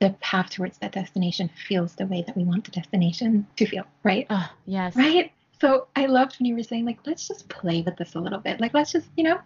the 0.00 0.10
path 0.20 0.50
towards 0.50 0.78
that 0.78 0.92
destination 0.92 1.50
feels 1.68 1.94
the 1.94 2.06
way 2.06 2.22
that 2.26 2.36
we 2.36 2.44
want 2.44 2.64
the 2.64 2.70
destination 2.70 3.46
to 3.56 3.66
feel, 3.66 3.84
right? 4.02 4.26
Oh, 4.30 4.50
yes. 4.64 4.96
Right? 4.96 5.32
So 5.60 5.88
I 5.94 6.06
loved 6.06 6.36
when 6.38 6.46
you 6.46 6.56
were 6.56 6.62
saying, 6.62 6.86
like, 6.86 6.98
let's 7.06 7.28
just 7.28 7.48
play 7.48 7.82
with 7.82 7.96
this 7.96 8.14
a 8.14 8.20
little 8.20 8.38
bit. 8.38 8.60
Like, 8.60 8.72
let's 8.72 8.92
just, 8.92 9.08
you 9.16 9.24
know, 9.24 9.38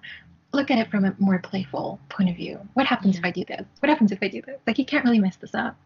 look 0.53 0.70
at 0.70 0.79
it 0.79 0.91
from 0.91 1.05
a 1.05 1.14
more 1.18 1.41
playful 1.41 1.99
point 2.09 2.31
of 2.31 2.37
view. 2.37 2.61
What 2.75 2.87
happens 2.87 3.18
if 3.18 3.25
I 3.25 3.33
do 3.33 3.45
this? 3.45 3.66
What 3.81 3.91
happens 3.91 4.12
if 4.12 4.20
I 4.22 4.29
do 4.29 4.41
this? 4.43 4.61
Like, 4.66 4.79
you 4.79 4.85
can't 4.85 5.05
really 5.05 5.18
mess 5.18 5.37
this 5.37 5.55
up. 5.55 5.77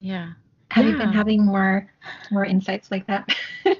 Yeah. 0.00 0.32
Have 0.72 0.86
you 0.86 0.96
been 0.96 1.12
having 1.12 1.44
more 1.44 1.86
more 2.30 2.46
insights 2.46 2.90
like 2.90 3.06
that? 3.06 3.28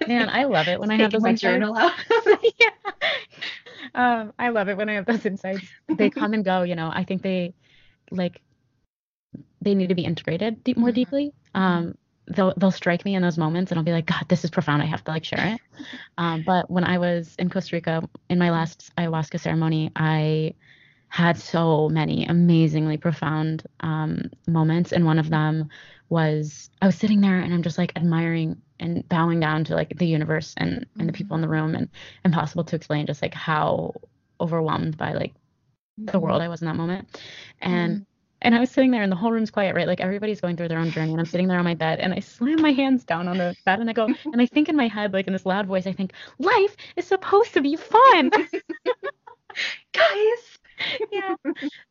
Man, 0.06 0.28
I 0.28 0.44
love 0.44 0.68
it 0.68 0.78
when 0.78 0.90
I 0.90 0.96
have 1.00 1.10
those 1.10 1.22
my 1.22 1.32
journal 1.32 1.74
out. 1.74 1.92
yeah. 2.60 2.92
Um, 3.94 4.32
I 4.38 4.48
love 4.50 4.68
it 4.68 4.76
when 4.76 4.88
I 4.88 4.94
have 4.94 5.06
those 5.06 5.26
insights. 5.26 5.72
They 5.96 6.10
come 6.10 6.32
and 6.34 6.44
go, 6.44 6.62
you 6.62 6.74
know. 6.74 6.90
I 6.92 7.04
think 7.04 7.22
they 7.22 7.54
like 8.10 8.42
they 9.60 9.74
need 9.74 9.88
to 9.88 9.94
be 9.94 10.04
integrated 10.04 10.62
deep, 10.64 10.76
more 10.76 10.90
Mhm. 10.90 10.94
deeply. 10.94 11.32
Um, 11.54 11.94
they'll 12.28 12.54
they'll 12.56 12.70
strike 12.70 13.04
me 13.04 13.14
in 13.14 13.22
those 13.22 13.38
moments 13.38 13.70
and 13.70 13.78
I'll 13.78 13.84
be 13.84 13.92
like, 13.92 14.06
God, 14.06 14.24
this 14.28 14.44
is 14.44 14.50
profound. 14.50 14.82
I 14.82 14.86
have 14.86 15.04
to 15.04 15.10
like 15.10 15.24
share 15.24 15.44
it. 15.44 15.60
Um, 16.18 16.42
but 16.42 16.70
when 16.70 16.84
I 16.84 16.98
was 16.98 17.34
in 17.38 17.50
Costa 17.50 17.76
Rica 17.76 18.08
in 18.30 18.38
my 18.38 18.50
last 18.50 18.92
ayahuasca 18.98 19.40
ceremony, 19.40 19.90
I 19.96 20.54
had 21.08 21.38
so 21.38 21.88
many 21.88 22.26
amazingly 22.26 22.96
profound 22.98 23.64
um, 23.80 24.22
moments, 24.48 24.92
and 24.92 25.06
one 25.06 25.18
of 25.18 25.30
them 25.30 25.68
was 26.08 26.70
I 26.82 26.86
was 26.86 26.96
sitting 26.96 27.20
there 27.20 27.40
and 27.40 27.54
I'm 27.54 27.62
just 27.62 27.78
like 27.78 27.92
admiring 27.96 28.62
and 28.82 29.08
bowing 29.08 29.40
down 29.40 29.64
to 29.64 29.74
like 29.74 29.96
the 29.96 30.06
universe 30.06 30.54
and 30.56 30.84
and 30.98 31.08
the 31.08 31.12
people 31.12 31.34
in 31.36 31.40
the 31.40 31.48
room 31.48 31.74
and 31.74 31.88
impossible 32.24 32.64
to 32.64 32.76
explain 32.76 33.06
just 33.06 33.22
like 33.22 33.34
how 33.34 33.94
overwhelmed 34.40 34.96
by 34.96 35.12
like 35.12 35.32
the 35.96 36.18
world 36.18 36.42
I 36.42 36.48
was 36.48 36.60
in 36.62 36.66
that 36.66 36.76
moment. 36.76 37.08
And 37.60 38.00
mm. 38.00 38.06
and 38.42 38.54
I 38.54 38.60
was 38.60 38.70
sitting 38.70 38.90
there 38.90 39.02
and 39.02 39.12
the 39.12 39.16
whole 39.16 39.32
room's 39.32 39.50
quiet, 39.50 39.74
right? 39.74 39.86
Like 39.86 40.00
everybody's 40.00 40.40
going 40.40 40.56
through 40.56 40.68
their 40.68 40.78
own 40.78 40.90
journey 40.90 41.12
and 41.12 41.20
I'm 41.20 41.26
sitting 41.26 41.48
there 41.48 41.58
on 41.58 41.64
my 41.64 41.74
bed 41.74 42.00
and 42.00 42.12
I 42.12 42.20
slam 42.20 42.60
my 42.60 42.72
hands 42.72 43.04
down 43.04 43.28
on 43.28 43.38
the 43.38 43.54
bed 43.64 43.80
and 43.80 43.88
I 43.88 43.92
go 43.92 44.06
and 44.32 44.40
I 44.40 44.46
think 44.46 44.68
in 44.68 44.76
my 44.76 44.88
head, 44.88 45.12
like 45.12 45.26
in 45.26 45.32
this 45.32 45.46
loud 45.46 45.66
voice, 45.66 45.86
I 45.86 45.92
think, 45.92 46.12
life 46.38 46.76
is 46.96 47.06
supposed 47.06 47.54
to 47.54 47.60
be 47.60 47.76
fun. 47.76 48.30
Guys. 49.92 50.58
yeah. 51.12 51.34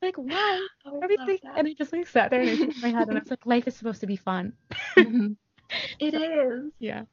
Like 0.01 0.15
why? 0.17 0.67
Everything 1.01 1.39
and 1.55 1.67
I 1.67 1.73
just 1.73 1.93
like 1.93 2.07
sat 2.07 2.31
there 2.31 2.41
and 2.41 2.49
I 2.49 2.55
shook 2.55 2.77
my 2.81 2.89
head 2.89 3.07
and 3.07 3.17
I 3.17 3.21
was 3.21 3.29
like, 3.29 3.45
life 3.45 3.67
is 3.67 3.75
supposed 3.75 4.01
to 4.01 4.07
be 4.07 4.17
fun. 4.17 4.53
Mm-hmm. 4.97 5.33
It 5.99 6.13
is. 6.13 6.71
Yeah. 6.79 7.03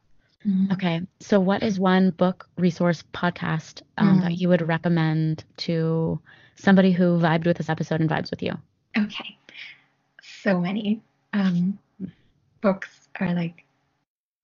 Okay. 0.73 1.03
So, 1.21 1.41
what 1.41 1.63
is 1.63 1.79
one 1.79 2.11
book, 2.11 2.49
resource, 2.57 3.03
podcast 3.13 3.83
um, 3.99 4.09
mm-hmm. 4.09 4.21
that 4.23 4.33
you 4.39 4.49
would 4.49 4.67
recommend 4.67 5.45
to 5.59 6.21
somebody 6.55 6.93
who 6.93 7.19
vibed 7.19 7.47
with 7.47 7.57
this 7.57 7.69
episode 7.69 8.01
and 8.01 8.09
vibes 8.09 8.31
with 8.31 8.43
you? 8.43 8.53
Okay. 8.97 9.37
So 10.23 10.61
many. 10.61 11.03
Um, 11.33 11.79
books 12.61 13.09
are 13.21 13.35
like 13.35 13.65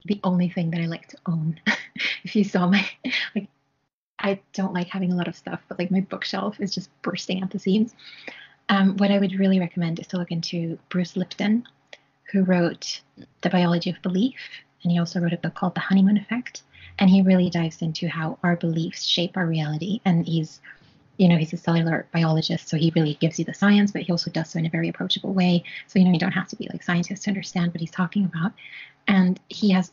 the 0.04 0.20
only 0.24 0.48
thing 0.48 0.70
that 0.70 0.80
I 0.80 0.86
like 0.86 1.08
to 1.08 1.18
own. 1.26 1.60
if 2.24 2.36
you 2.36 2.44
saw 2.44 2.68
my, 2.68 2.86
like, 3.34 3.48
I 4.18 4.40
don't 4.52 4.74
like 4.74 4.88
having 4.88 5.12
a 5.12 5.16
lot 5.16 5.28
of 5.28 5.36
stuff, 5.36 5.60
but 5.68 5.78
like 5.78 5.90
my 5.90 6.00
bookshelf 6.00 6.60
is 6.60 6.74
just 6.74 6.90
bursting 7.02 7.42
at 7.42 7.50
the 7.50 7.58
seams. 7.58 7.94
Um, 8.68 8.96
what 8.96 9.10
I 9.10 9.18
would 9.18 9.38
really 9.38 9.60
recommend 9.60 10.00
is 10.00 10.06
to 10.08 10.18
look 10.18 10.30
into 10.30 10.78
Bruce 10.88 11.16
Lipton, 11.16 11.64
who 12.32 12.42
wrote 12.44 13.00
The 13.42 13.50
Biology 13.50 13.90
of 13.90 14.02
Belief 14.02 14.38
and 14.84 14.92
he 14.92 14.98
also 14.98 15.18
wrote 15.18 15.32
a 15.32 15.38
book 15.38 15.54
called 15.54 15.74
The 15.74 15.80
Honeymoon 15.80 16.18
Effect. 16.18 16.62
And 16.98 17.10
he 17.10 17.22
really 17.22 17.50
dives 17.50 17.82
into 17.82 18.06
how 18.06 18.38
our 18.44 18.54
beliefs 18.54 19.04
shape 19.04 19.36
our 19.36 19.46
reality. 19.46 20.00
And 20.04 20.24
he's, 20.26 20.60
you 21.16 21.28
know, 21.28 21.36
he's 21.36 21.52
a 21.52 21.56
cellular 21.56 22.06
biologist, 22.12 22.68
so 22.68 22.76
he 22.76 22.92
really 22.94 23.14
gives 23.14 23.38
you 23.38 23.44
the 23.44 23.54
science, 23.54 23.90
but 23.90 24.02
he 24.02 24.12
also 24.12 24.30
does 24.30 24.50
so 24.50 24.58
in 24.60 24.66
a 24.66 24.70
very 24.70 24.88
approachable 24.88 25.32
way. 25.32 25.64
So, 25.88 25.98
you 25.98 26.04
know, 26.04 26.12
you 26.12 26.18
don't 26.18 26.32
have 26.32 26.48
to 26.48 26.56
be 26.56 26.68
like 26.72 26.82
scientists 26.82 27.24
to 27.24 27.30
understand 27.30 27.72
what 27.72 27.80
he's 27.80 27.90
talking 27.90 28.24
about. 28.24 28.52
And 29.08 29.40
he 29.48 29.70
has, 29.70 29.90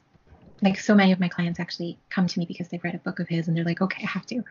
like, 0.62 0.80
so 0.80 0.94
many 0.94 1.12
of 1.12 1.20
my 1.20 1.28
clients 1.28 1.60
actually 1.60 1.98
come 2.10 2.28
to 2.28 2.40
me 2.40 2.46
because 2.46 2.68
they've 2.68 2.84
read 2.84 2.96
a 2.96 3.00
book 3.00 3.20
of 3.20 3.28
his 3.28 3.48
and 3.48 3.58
they're 3.58 3.66
like, 3.66 3.82
okay, 3.82 4.04
I 4.04 4.08
have 4.08 4.26
to, 4.28 4.44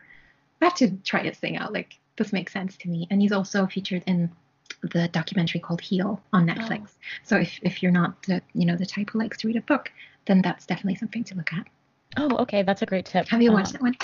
I 0.61 0.65
have 0.65 0.75
to 0.75 0.91
try 1.05 1.23
this 1.23 1.37
thing 1.37 1.55
out. 1.55 1.71
Like, 1.71 1.99
this 2.17 2.33
makes 2.33 2.51
sense 2.51 2.75
to 2.77 2.89
me. 2.89 3.07
And 3.09 3.21
he's 3.21 3.31
also 3.31 3.65
featured 3.65 4.03
in 4.07 4.29
the 4.81 5.07
documentary 5.09 5.59
called 5.59 5.81
Heal 5.81 6.21
on 6.33 6.47
Netflix. 6.47 6.81
Oh. 6.83 6.97
So 7.23 7.37
if, 7.37 7.59
if 7.61 7.83
you're 7.83 7.91
not 7.91 8.21
the 8.23 8.41
you 8.53 8.65
know 8.65 8.75
the 8.75 8.85
type 8.85 9.11
who 9.11 9.19
likes 9.19 9.37
to 9.39 9.47
read 9.47 9.57
a 9.57 9.61
book, 9.61 9.91
then 10.25 10.41
that's 10.41 10.65
definitely 10.65 10.95
something 10.95 11.23
to 11.25 11.35
look 11.35 11.53
at. 11.53 11.67
Oh, 12.17 12.37
okay, 12.39 12.63
that's 12.63 12.81
a 12.81 12.85
great 12.85 13.05
tip. 13.05 13.27
Have 13.27 13.41
you 13.41 13.51
watched 13.51 13.67
um, 13.67 13.73
that 13.73 13.81
one? 13.81 13.95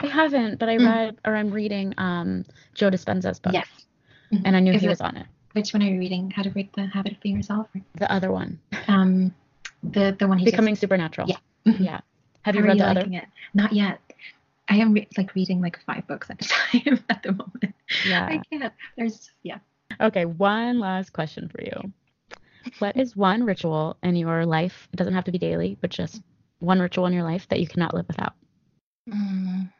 I 0.00 0.06
haven't, 0.06 0.58
but 0.58 0.68
I 0.68 0.76
mm. 0.76 0.86
read 0.86 1.18
or 1.24 1.36
I'm 1.36 1.50
reading 1.50 1.94
um, 1.98 2.44
Joe 2.74 2.90
Dispenza's 2.90 3.38
book. 3.38 3.52
Yes. 3.52 3.68
Mm-hmm. 4.32 4.46
And 4.46 4.56
I 4.56 4.60
knew 4.60 4.72
Is 4.72 4.80
he 4.80 4.86
it, 4.86 4.90
was 4.90 5.00
on 5.00 5.16
it. 5.16 5.26
Which 5.52 5.72
one 5.72 5.82
are 5.82 5.86
you 5.86 5.98
reading? 5.98 6.30
How 6.30 6.42
to 6.42 6.50
Break 6.50 6.74
the 6.74 6.86
Habit 6.86 7.12
of 7.12 7.20
Being 7.20 7.36
Yourself? 7.36 7.68
Or? 7.74 7.80
The 7.96 8.10
other 8.10 8.32
one. 8.32 8.58
Um, 8.88 9.32
the 9.82 10.16
the 10.18 10.26
one 10.26 10.38
he 10.38 10.44
Becoming 10.44 10.74
just... 10.74 10.80
Supernatural. 10.80 11.28
Yeah. 11.28 11.36
Mm-hmm. 11.66 11.84
Yeah. 11.84 12.00
Have 12.42 12.56
you 12.56 12.62
How 12.62 12.68
read 12.68 12.78
the 12.78 12.86
other? 12.86 13.06
It? 13.10 13.24
Not 13.54 13.72
yet. 13.72 14.00
I 14.68 14.76
am 14.76 14.94
re- 14.94 15.08
like 15.16 15.34
reading 15.34 15.60
like 15.60 15.78
five 15.84 16.06
books 16.06 16.30
at 16.30 16.44
a 16.44 16.48
time 16.80 17.04
at 17.08 17.22
the 17.22 17.32
moment. 17.32 17.74
Yeah. 18.06 18.26
I 18.26 18.42
can't. 18.50 18.72
There's 18.96 19.30
yeah. 19.42 19.58
Okay, 20.00 20.24
one 20.24 20.78
last 20.78 21.12
question 21.12 21.48
for 21.48 21.62
you. 21.62 21.92
What 22.78 22.96
is 22.96 23.14
one 23.14 23.44
ritual 23.44 23.96
in 24.02 24.16
your 24.16 24.46
life? 24.46 24.88
It 24.92 24.96
doesn't 24.96 25.14
have 25.14 25.24
to 25.24 25.32
be 25.32 25.38
daily, 25.38 25.76
but 25.80 25.90
just 25.90 26.22
one 26.58 26.80
ritual 26.80 27.06
in 27.06 27.12
your 27.12 27.22
life 27.22 27.48
that 27.48 27.60
you 27.60 27.66
cannot 27.66 27.94
live 27.94 28.06
without. 28.08 28.34
Mm, 29.08 29.70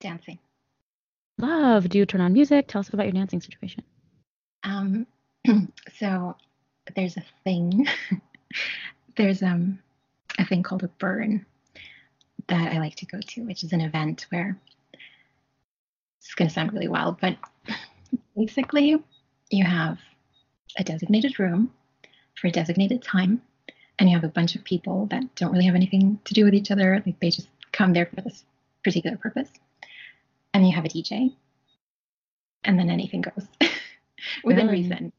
dancing. 0.00 0.38
Love. 1.38 1.88
Do 1.88 1.98
you 1.98 2.06
turn 2.06 2.20
on 2.20 2.32
music? 2.32 2.68
Tell 2.68 2.80
us 2.80 2.90
about 2.90 3.06
your 3.06 3.12
dancing 3.12 3.40
situation. 3.40 3.82
Um, 4.62 5.06
so 5.98 6.36
there's 6.94 7.16
a 7.16 7.24
thing. 7.44 7.86
there's 9.16 9.42
um 9.42 9.78
a 10.38 10.44
thing 10.44 10.62
called 10.62 10.82
a 10.82 10.88
burn 10.88 11.46
that 12.48 12.72
I 12.72 12.78
like 12.78 12.96
to 12.96 13.06
go 13.06 13.20
to, 13.20 13.42
which 13.44 13.64
is 13.64 13.72
an 13.72 13.80
event 13.80 14.26
where 14.30 14.58
it's 16.18 16.34
going 16.34 16.48
to 16.48 16.54
sound 16.54 16.72
really 16.72 16.88
wild, 16.88 17.20
but 17.20 17.36
basically 18.36 18.96
you 19.50 19.64
have 19.64 19.98
a 20.76 20.84
designated 20.84 21.38
room 21.38 21.72
for 22.40 22.48
a 22.48 22.50
designated 22.50 23.02
time, 23.02 23.42
and 23.98 24.08
you 24.08 24.16
have 24.16 24.24
a 24.24 24.28
bunch 24.28 24.56
of 24.56 24.64
people 24.64 25.06
that 25.06 25.34
don't 25.36 25.52
really 25.52 25.66
have 25.66 25.74
anything 25.74 26.18
to 26.24 26.34
do 26.34 26.44
with 26.44 26.54
each 26.54 26.70
other. 26.70 27.02
Like 27.04 27.20
they 27.20 27.30
just 27.30 27.48
come 27.72 27.92
there 27.92 28.06
for 28.06 28.20
this 28.20 28.44
particular 28.82 29.16
purpose. 29.16 29.50
And 30.52 30.66
you 30.66 30.74
have 30.74 30.84
a 30.84 30.88
DJ, 30.88 31.34
and 32.62 32.78
then 32.78 32.90
anything 32.90 33.22
goes 33.22 33.46
within 34.44 34.66
really? 34.66 34.82
reason 34.82 35.12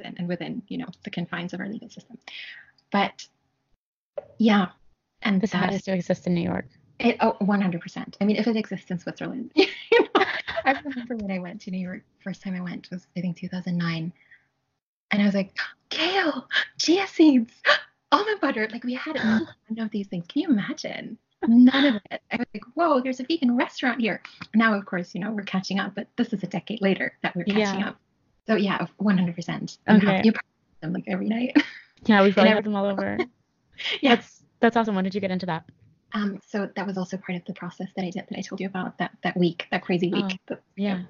and 0.00 0.28
within, 0.28 0.62
you 0.68 0.78
know, 0.78 0.88
the 1.04 1.10
confines 1.10 1.52
of 1.52 1.60
our 1.60 1.68
legal 1.68 1.88
system. 1.88 2.18
But 2.90 3.26
yeah. 4.38 4.68
And 5.22 5.40
this 5.40 5.52
has 5.52 5.82
to 5.82 5.94
exist 5.94 6.26
in 6.26 6.34
New 6.34 6.42
York. 6.42 6.66
It, 6.98 7.16
oh, 7.20 7.36
100%. 7.40 8.14
I 8.20 8.24
mean, 8.24 8.36
if 8.36 8.46
it 8.46 8.56
exists 8.56 8.90
in 8.90 8.98
Switzerland, 8.98 9.52
you 9.54 9.68
know, 9.92 10.24
I 10.64 10.80
remember 10.84 11.16
when 11.16 11.30
I 11.30 11.38
went 11.38 11.60
to 11.62 11.70
New 11.70 11.78
York, 11.78 12.02
first 12.22 12.42
time 12.42 12.54
I 12.54 12.60
went 12.60 12.88
was, 12.90 13.06
I 13.16 13.20
think, 13.20 13.36
2009 13.36 14.12
and 15.12 15.22
I 15.22 15.24
was 15.24 15.34
like, 15.34 15.54
kale, 15.90 16.48
chia 16.78 17.06
seeds, 17.06 17.52
almond 18.10 18.40
butter. 18.40 18.66
Like 18.72 18.82
we 18.82 18.94
had 18.94 19.16
none 19.16 19.46
of 19.78 19.90
these 19.90 20.08
things. 20.08 20.24
Can 20.26 20.42
you 20.42 20.48
imagine? 20.48 21.18
None 21.46 21.84
of 21.84 22.02
it. 22.10 22.22
I 22.30 22.36
was 22.36 22.46
like, 22.54 22.64
whoa, 22.74 23.00
there's 23.00 23.20
a 23.20 23.24
vegan 23.24 23.56
restaurant 23.56 24.00
here. 24.00 24.22
Now, 24.54 24.74
of 24.74 24.86
course, 24.86 25.14
you 25.14 25.20
know, 25.20 25.30
we're 25.30 25.42
catching 25.42 25.78
up, 25.78 25.94
but 25.94 26.06
this 26.16 26.32
is 26.32 26.42
a 26.42 26.46
decade 26.46 26.80
later 26.80 27.16
that 27.22 27.36
we're 27.36 27.44
catching 27.44 27.80
yeah. 27.80 27.90
up. 27.90 27.98
So 28.46 28.56
yeah, 28.56 28.86
100%. 29.00 29.78
Okay. 29.88 30.22
You 30.24 30.32
them 30.80 30.92
like 30.92 31.04
every 31.06 31.28
night. 31.28 31.56
Yeah, 32.06 32.22
we've 32.22 32.34
probably 32.34 32.50
had 32.50 32.64
them 32.64 32.74
all 32.74 32.86
over. 32.86 33.16
yeah. 34.00 34.16
That's, 34.16 34.42
that's 34.58 34.76
awesome. 34.76 34.96
When 34.96 35.04
did 35.04 35.14
you 35.14 35.20
get 35.20 35.30
into 35.30 35.46
that? 35.46 35.64
Um, 36.14 36.40
so 36.46 36.68
that 36.76 36.86
was 36.86 36.98
also 36.98 37.16
part 37.16 37.36
of 37.36 37.44
the 37.46 37.54
process 37.54 37.88
that 37.96 38.04
I 38.04 38.10
did 38.10 38.26
that 38.28 38.38
I 38.38 38.42
told 38.42 38.60
you 38.60 38.66
about 38.66 38.98
that 38.98 39.12
that 39.22 39.36
week, 39.36 39.66
that 39.70 39.82
crazy 39.82 40.10
week. 40.10 40.38
Oh, 40.50 40.56
yeah. 40.76 41.02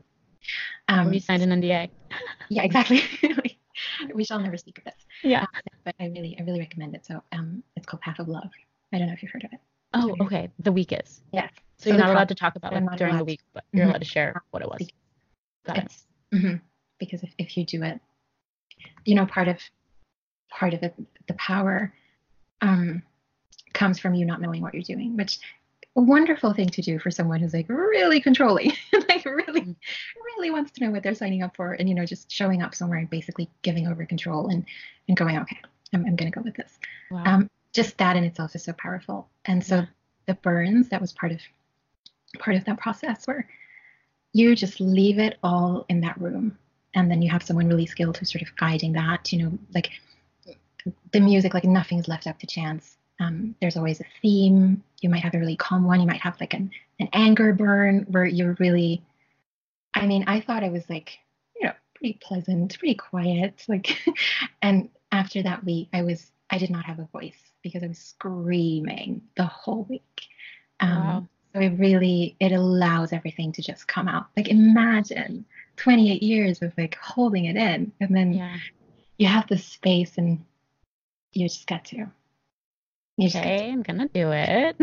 Um, 0.88 1.12
you 1.12 1.20
signed 1.20 1.42
an 1.42 1.50
NDA. 1.50 1.90
yeah, 2.48 2.62
exactly. 2.62 3.02
we 4.14 4.24
shall 4.24 4.38
never 4.38 4.56
speak 4.56 4.78
of 4.78 4.84
this. 4.84 4.94
Yeah. 5.22 5.42
Uh, 5.42 5.60
but 5.84 5.94
I 6.00 6.06
really, 6.06 6.36
I 6.38 6.42
really 6.42 6.60
recommend 6.60 6.94
it. 6.94 7.04
So 7.04 7.22
um, 7.32 7.62
it's 7.76 7.86
called 7.86 8.00
Path 8.00 8.18
of 8.18 8.28
Love. 8.28 8.50
I 8.92 8.98
don't 8.98 9.08
know 9.08 9.12
if 9.12 9.22
you've 9.22 9.32
heard 9.32 9.44
of 9.44 9.52
it. 9.52 9.60
Oh, 9.94 10.16
okay. 10.20 10.50
The 10.58 10.72
week 10.72 10.92
is. 10.92 11.20
Yes. 11.32 11.50
So, 11.78 11.84
so 11.84 11.90
you're 11.90 11.98
not 11.98 12.10
allowed 12.10 12.28
to 12.28 12.34
talk 12.34 12.56
about 12.56 12.72
it 12.72 12.84
during 12.96 13.18
the 13.18 13.24
week, 13.24 13.40
but 13.52 13.64
you're 13.72 13.82
mm-hmm. 13.82 13.90
allowed 13.90 14.02
to 14.02 14.04
share 14.04 14.42
what 14.50 14.62
it 14.62 14.68
was. 14.68 14.86
Got 15.66 15.78
it. 15.78 15.92
Mm-hmm. 16.32 16.56
Because 16.98 17.22
if, 17.22 17.30
if 17.38 17.56
you 17.56 17.66
do 17.66 17.82
it, 17.82 18.00
you 19.04 19.14
know, 19.14 19.26
part 19.26 19.48
of 19.48 19.58
part 20.50 20.74
of 20.74 20.82
it, 20.82 20.94
the 21.26 21.34
power 21.34 21.92
um, 22.60 23.02
comes 23.72 23.98
from 23.98 24.14
you 24.14 24.24
not 24.24 24.40
knowing 24.40 24.62
what 24.62 24.74
you're 24.74 24.82
doing, 24.82 25.16
which 25.16 25.38
a 25.96 26.00
wonderful 26.00 26.54
thing 26.54 26.68
to 26.70 26.82
do 26.82 26.98
for 26.98 27.10
someone 27.10 27.40
who's 27.40 27.52
like 27.52 27.68
really 27.68 28.20
controlling, 28.20 28.72
like 29.08 29.24
really, 29.24 29.60
mm. 29.60 29.76
really 30.24 30.50
wants 30.50 30.72
to 30.72 30.84
know 30.84 30.90
what 30.90 31.02
they're 31.02 31.14
signing 31.14 31.42
up 31.42 31.54
for, 31.56 31.72
and 31.72 31.88
you 31.88 31.94
know, 31.94 32.06
just 32.06 32.30
showing 32.30 32.62
up 32.62 32.74
somewhere 32.74 32.98
and 32.98 33.10
basically 33.10 33.48
giving 33.62 33.86
over 33.86 34.06
control 34.06 34.48
and 34.48 34.64
and 35.08 35.16
going, 35.16 35.36
okay, 35.38 35.58
I'm, 35.92 36.06
I'm 36.06 36.16
going 36.16 36.30
to 36.30 36.38
go 36.38 36.42
with 36.42 36.54
this. 36.54 36.78
Wow. 37.10 37.24
Um, 37.26 37.50
just 37.72 37.98
that 37.98 38.16
in 38.16 38.24
itself 38.24 38.54
is 38.54 38.64
so 38.64 38.72
powerful. 38.72 39.28
And 39.44 39.64
so 39.64 39.76
yeah. 39.76 39.86
the 40.26 40.34
burns 40.34 40.88
that 40.90 41.00
was 41.00 41.12
part 41.12 41.32
of 41.32 41.40
part 42.38 42.56
of 42.56 42.64
that 42.64 42.78
process 42.78 43.26
where 43.26 43.46
you 44.32 44.56
just 44.56 44.80
leave 44.80 45.18
it 45.18 45.38
all 45.42 45.84
in 45.90 46.00
that 46.00 46.18
room, 46.20 46.56
and 46.94 47.10
then 47.10 47.20
you 47.20 47.30
have 47.30 47.42
someone 47.42 47.68
really 47.68 47.86
skilled 47.86 48.16
who's 48.16 48.32
sort 48.32 48.42
of 48.42 48.56
guiding 48.56 48.94
that. 48.94 49.30
You 49.30 49.42
know, 49.42 49.58
like 49.74 49.90
the 51.12 51.20
music, 51.20 51.52
like 51.52 51.64
nothing 51.64 51.98
is 51.98 52.08
left 52.08 52.26
up 52.26 52.38
to 52.38 52.46
chance 52.46 52.96
um, 53.22 53.54
there's 53.60 53.76
always 53.76 54.00
a 54.00 54.06
theme. 54.20 54.82
You 55.00 55.10
might 55.10 55.22
have 55.22 55.34
a 55.34 55.38
really 55.38 55.56
calm 55.56 55.84
one. 55.84 56.00
You 56.00 56.06
might 56.06 56.20
have 56.20 56.40
like 56.40 56.54
an, 56.54 56.70
an 56.98 57.08
anger 57.12 57.52
burn 57.52 58.06
where 58.08 58.24
you're 58.24 58.56
really, 58.58 59.02
I 59.94 60.06
mean, 60.06 60.24
I 60.26 60.40
thought 60.40 60.64
I 60.64 60.70
was 60.70 60.88
like, 60.88 61.18
you 61.58 61.66
know, 61.66 61.72
pretty 61.94 62.18
pleasant, 62.20 62.78
pretty 62.78 62.94
quiet. 62.94 63.64
Like, 63.68 63.98
and 64.62 64.88
after 65.10 65.42
that 65.42 65.64
week, 65.64 65.88
I 65.92 66.02
was, 66.02 66.30
I 66.50 66.58
did 66.58 66.70
not 66.70 66.84
have 66.84 66.98
a 66.98 67.08
voice 67.12 67.38
because 67.62 67.82
I 67.82 67.88
was 67.88 67.98
screaming 67.98 69.22
the 69.36 69.44
whole 69.44 69.86
week. 69.88 70.26
Um, 70.80 70.90
wow. 70.90 71.28
So 71.54 71.60
it 71.60 71.78
really, 71.78 72.34
it 72.40 72.52
allows 72.52 73.12
everything 73.12 73.52
to 73.52 73.62
just 73.62 73.86
come 73.86 74.08
out. 74.08 74.26
Like, 74.36 74.48
imagine 74.48 75.44
28 75.76 76.22
years 76.22 76.62
of 76.62 76.72
like 76.78 76.96
holding 76.96 77.44
it 77.44 77.56
in, 77.56 77.92
and 78.00 78.16
then 78.16 78.32
yeah. 78.32 78.56
you 79.18 79.26
have 79.26 79.46
the 79.48 79.58
space 79.58 80.16
and 80.16 80.42
you 81.32 81.46
just 81.46 81.66
get 81.66 81.84
to 81.86 82.10
okay, 83.20 83.70
I'm 83.70 83.82
gonna 83.82 84.08
do 84.08 84.30
it. 84.32 84.76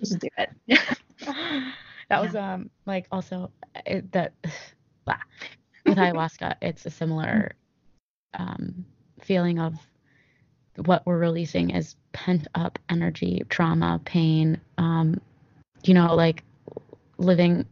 Just 0.00 0.18
do 0.20 0.28
it. 0.38 0.50
that 2.08 2.20
was 2.22 2.34
um 2.34 2.70
like 2.86 3.06
also 3.10 3.50
it, 3.86 4.10
that 4.12 4.32
with 5.86 5.98
ayahuasca, 5.98 6.56
it's 6.62 6.86
a 6.86 6.90
similar 6.90 7.52
um 8.34 8.84
feeling 9.20 9.58
of 9.58 9.74
what 10.86 11.04
we're 11.04 11.18
releasing 11.18 11.70
is 11.70 11.96
pent 12.12 12.48
up 12.54 12.78
energy, 12.88 13.42
trauma, 13.48 14.00
pain, 14.04 14.60
um, 14.78 15.20
you 15.84 15.94
know, 15.94 16.14
like 16.14 16.42
living 17.18 17.66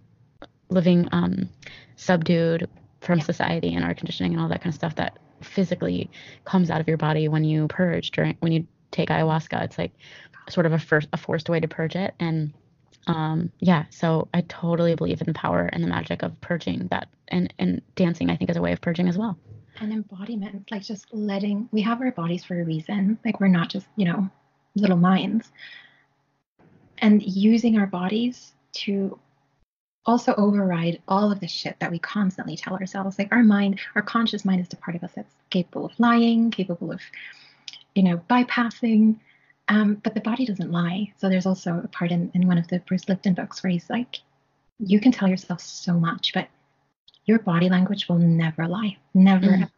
living 0.71 1.09
um 1.13 1.49
subdued 1.97 2.69
from 3.01 3.19
Yeah. 3.19 3.25
society 3.25 3.75
and 3.75 3.85
our 3.85 3.95
conditioning 3.95 4.33
and 4.33 4.41
all 4.41 4.49
that 4.49 4.61
kind 4.61 4.73
of 4.73 4.75
stuff 4.75 4.95
that 4.97 5.19
physically 5.41 6.11
comes 6.45 6.71
out 6.71 6.81
of 6.81 6.89
your 6.89 6.97
body 6.97 7.29
when 7.29 7.45
you 7.45 7.69
purge 7.69 8.11
during 8.11 8.37
when 8.41 8.53
you 8.53 8.67
take 8.91 9.09
ayahuasca. 9.09 9.63
It's 9.65 9.79
like 9.79 9.93
sort 10.49 10.67
of 10.67 10.73
a 10.73 10.79
first 10.79 11.09
a 11.13 11.17
forced 11.17 11.49
way 11.49 11.61
to 11.61 11.69
purge 11.69 11.97
it. 11.97 12.15
And 12.19 12.53
um 13.07 13.51
yeah 13.61 13.85
so 13.89 14.29
i 14.35 14.43
totally 14.43 14.95
believe 14.95 15.21
in 15.21 15.27
the 15.27 15.33
power 15.33 15.71
and 15.73 15.83
the 15.83 15.89
magic 15.89 16.23
of 16.23 16.39
purging 16.43 16.89
that 16.89 17.09
and 17.29 17.55
and 17.59 17.81
dancing 17.95 18.29
i 18.29 18.37
think 18.37 18.51
is 18.51 18.57
a 18.57 18.61
way 18.61 18.73
of 18.73 18.81
purging 18.83 19.09
as 19.09 19.17
well. 19.17 19.39
And 19.81 19.93
embodiment 19.93 20.71
like 20.71 20.83
just 20.83 21.07
letting 21.13 21.69
we 21.71 21.83
have 21.83 22.01
our 22.01 22.11
bodies 22.11 22.45
for 22.45 22.61
a 22.61 22.65
reason. 22.65 23.19
Like 23.25 23.41
we're 23.41 23.49
not 23.49 23.69
just 23.69 23.87
you 23.97 24.07
know 24.07 24.29
little 24.75 24.97
minds. 24.97 25.51
And 26.99 27.23
using 27.23 27.79
our 27.79 27.87
bodies 27.87 28.53
to 28.73 29.19
also 30.05 30.35
override 30.35 31.01
all 31.07 31.31
of 31.31 31.39
the 31.39 31.47
shit 31.47 31.79
that 31.79 31.93
we 31.93 31.99
constantly 31.99 32.57
tell 32.57 32.75
ourselves. 32.75 33.19
Like 33.19 33.33
our 33.33 33.45
mind 33.45 33.79
our 33.95 34.03
conscious 34.03 34.45
mind 34.45 34.61
is 34.61 34.69
the 34.69 34.77
part 34.77 34.97
of 34.97 35.05
us 35.05 35.13
that's 35.15 35.35
capable 35.51 35.87
of 35.87 35.93
lying 35.99 36.51
capable 36.51 36.91
of 36.91 37.01
you 37.99 38.05
know 38.05 38.19
bypassing 38.31 39.03
um, 39.71 39.97
but 40.03 40.15
the 40.15 40.21
body 40.21 40.47
doesn't 40.47 40.73
lie. 40.73 41.13
So 41.19 41.29
there's 41.29 41.45
also 41.45 41.83
a 41.85 41.89
part 41.89 42.11
in, 42.11 42.31
in 42.35 42.47
one 42.47 42.57
of 42.57 42.69
the 42.69 42.79
bruce 42.89 43.09
lipton 43.09 43.35
books 43.35 43.63
where 43.63 43.71
he's 43.71 43.91
like 43.91 44.21
you 44.79 44.99
can 45.01 45.13
tell 45.13 45.29
yourself 45.29 45.61
so 45.61 45.93
much 45.93 46.33
but 46.33 46.49
your 47.27 47.41
body 47.41 47.69
language 47.69 48.09
will 48.09 48.19
never 48.19 48.67
lie 48.67 48.97
never 49.13 49.47
Mm. 49.47 49.71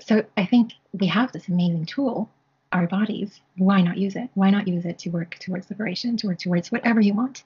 so 0.00 0.24
i 0.36 0.46
think 0.46 0.72
we 1.00 1.06
have 1.08 1.32
this 1.32 1.48
amazing 1.48 1.86
tool 1.86 2.30
our 2.74 2.86
bodies. 2.88 3.40
Why 3.56 3.80
not 3.80 3.96
use 3.96 4.16
it? 4.16 4.28
Why 4.34 4.50
not 4.50 4.66
use 4.66 4.84
it 4.84 4.98
to 5.00 5.10
work 5.10 5.36
towards 5.38 5.70
liberation 5.70 6.16
to 6.18 6.26
work 6.26 6.40
towards 6.40 6.72
whatever 6.72 7.00
you 7.00 7.14
want? 7.14 7.44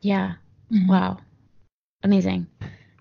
Yeah. 0.00 0.34
Mhm. 0.70 0.86
wow. 0.86 1.18
Amazing. 2.02 2.46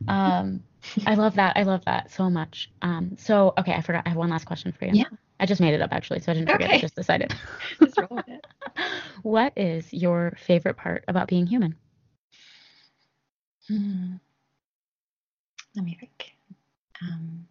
Um 0.07 0.63
i 1.07 1.15
love 1.15 1.36
that 1.36 1.55
i 1.57 1.63
love 1.63 1.84
that 1.86 2.11
so 2.11 2.29
much 2.29 2.69
um 2.81 3.15
so 3.17 3.53
okay 3.57 3.73
i 3.73 3.81
forgot 3.81 4.03
i 4.05 4.09
have 4.09 4.17
one 4.17 4.29
last 4.29 4.45
question 4.45 4.71
for 4.71 4.86
you 4.86 4.93
Yeah. 4.93 5.05
i 5.39 5.45
just 5.45 5.61
made 5.61 5.73
it 5.73 5.81
up 5.81 5.91
actually 5.93 6.19
so 6.19 6.31
i 6.31 6.36
didn't 6.36 6.49
forget 6.51 6.71
i 6.71 6.75
Okay. 6.75 6.81
just 6.81 6.95
decided 6.95 7.34
Just 7.84 7.99
roll 7.99 8.09
with 8.11 8.27
it. 8.27 8.45
what 9.23 9.53
is 9.55 9.91
your 9.93 10.34
favorite 10.38 10.77
part 10.77 11.03
about 11.07 11.27
being 11.27 11.45
human 11.47 11.75
Hmm. 13.67 14.15
Let 15.75 15.86
me 15.86 15.97
think. 15.99 16.36
Um, 17.01 17.47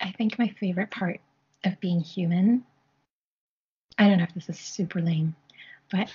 I 0.00 0.12
think 0.12 0.38
my 0.38 0.48
favorite 0.48 0.90
part 0.90 1.20
of 1.64 1.78
being 1.80 2.00
human, 2.00 2.64
I 3.98 4.08
don't 4.08 4.18
know 4.18 4.24
if 4.24 4.34
this 4.34 4.48
is 4.48 4.58
super 4.58 5.00
lame, 5.00 5.34
but 5.90 6.12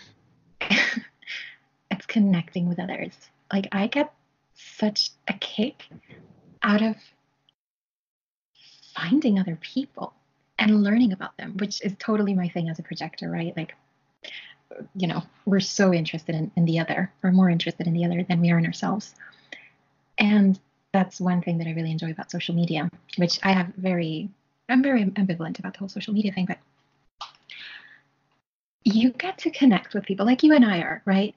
it's 1.92 2.06
connecting 2.08 2.68
with 2.68 2.80
others. 2.80 3.14
Like, 3.52 3.68
I 3.72 3.88
get 3.88 4.12
such 4.56 5.12
a 5.28 5.34
kick 5.34 5.86
out 6.64 6.82
of 6.82 6.96
finding 8.96 9.40
other 9.40 9.58
people 9.62 10.14
and 10.58 10.84
learning 10.84 11.12
about 11.12 11.36
them, 11.38 11.58
which 11.58 11.82
is 11.82 11.94
totally 12.00 12.34
my 12.34 12.48
thing 12.50 12.70
as 12.70 12.80
a 12.80 12.84
projector, 12.84 13.30
right? 13.30 13.56
Like, 13.56 13.76
you 14.96 15.08
know, 15.08 15.22
we're 15.46 15.60
so 15.60 15.94
interested 15.94 16.34
in, 16.34 16.52
in 16.56 16.66
the 16.66 16.80
other, 16.80 17.12
or 17.24 17.32
more 17.32 17.50
interested 17.50 17.88
in 17.88 17.94
the 17.94 18.06
other 18.06 18.24
than 18.24 18.42
we 18.42 18.52
are 18.52 18.58
in 18.58 18.66
ourselves. 18.66 19.14
And 20.18 20.60
that's 20.94 21.20
one 21.20 21.42
thing 21.42 21.58
that 21.58 21.68
I 21.68 21.74
really 21.74 21.92
enjoy 21.92 22.12
about 22.12 22.32
social 22.32 22.56
media, 22.56 22.90
which 23.18 23.40
I 23.44 23.52
have 23.52 23.68
very, 23.76 24.30
I'm 24.70 24.82
very 24.82 25.04
ambivalent 25.04 25.60
about 25.60 25.74
the 25.74 25.80
whole 25.80 25.90
social 25.90 26.14
media 26.14 26.32
thing, 26.32 26.46
but 26.46 26.58
you 28.86 29.12
get 29.12 29.38
to 29.40 29.52
connect 29.52 29.94
with 29.94 30.06
people 30.06 30.26
like 30.26 30.44
you 30.44 30.54
and 30.54 30.64
I 30.64 30.80
are, 30.80 31.02
right? 31.06 31.36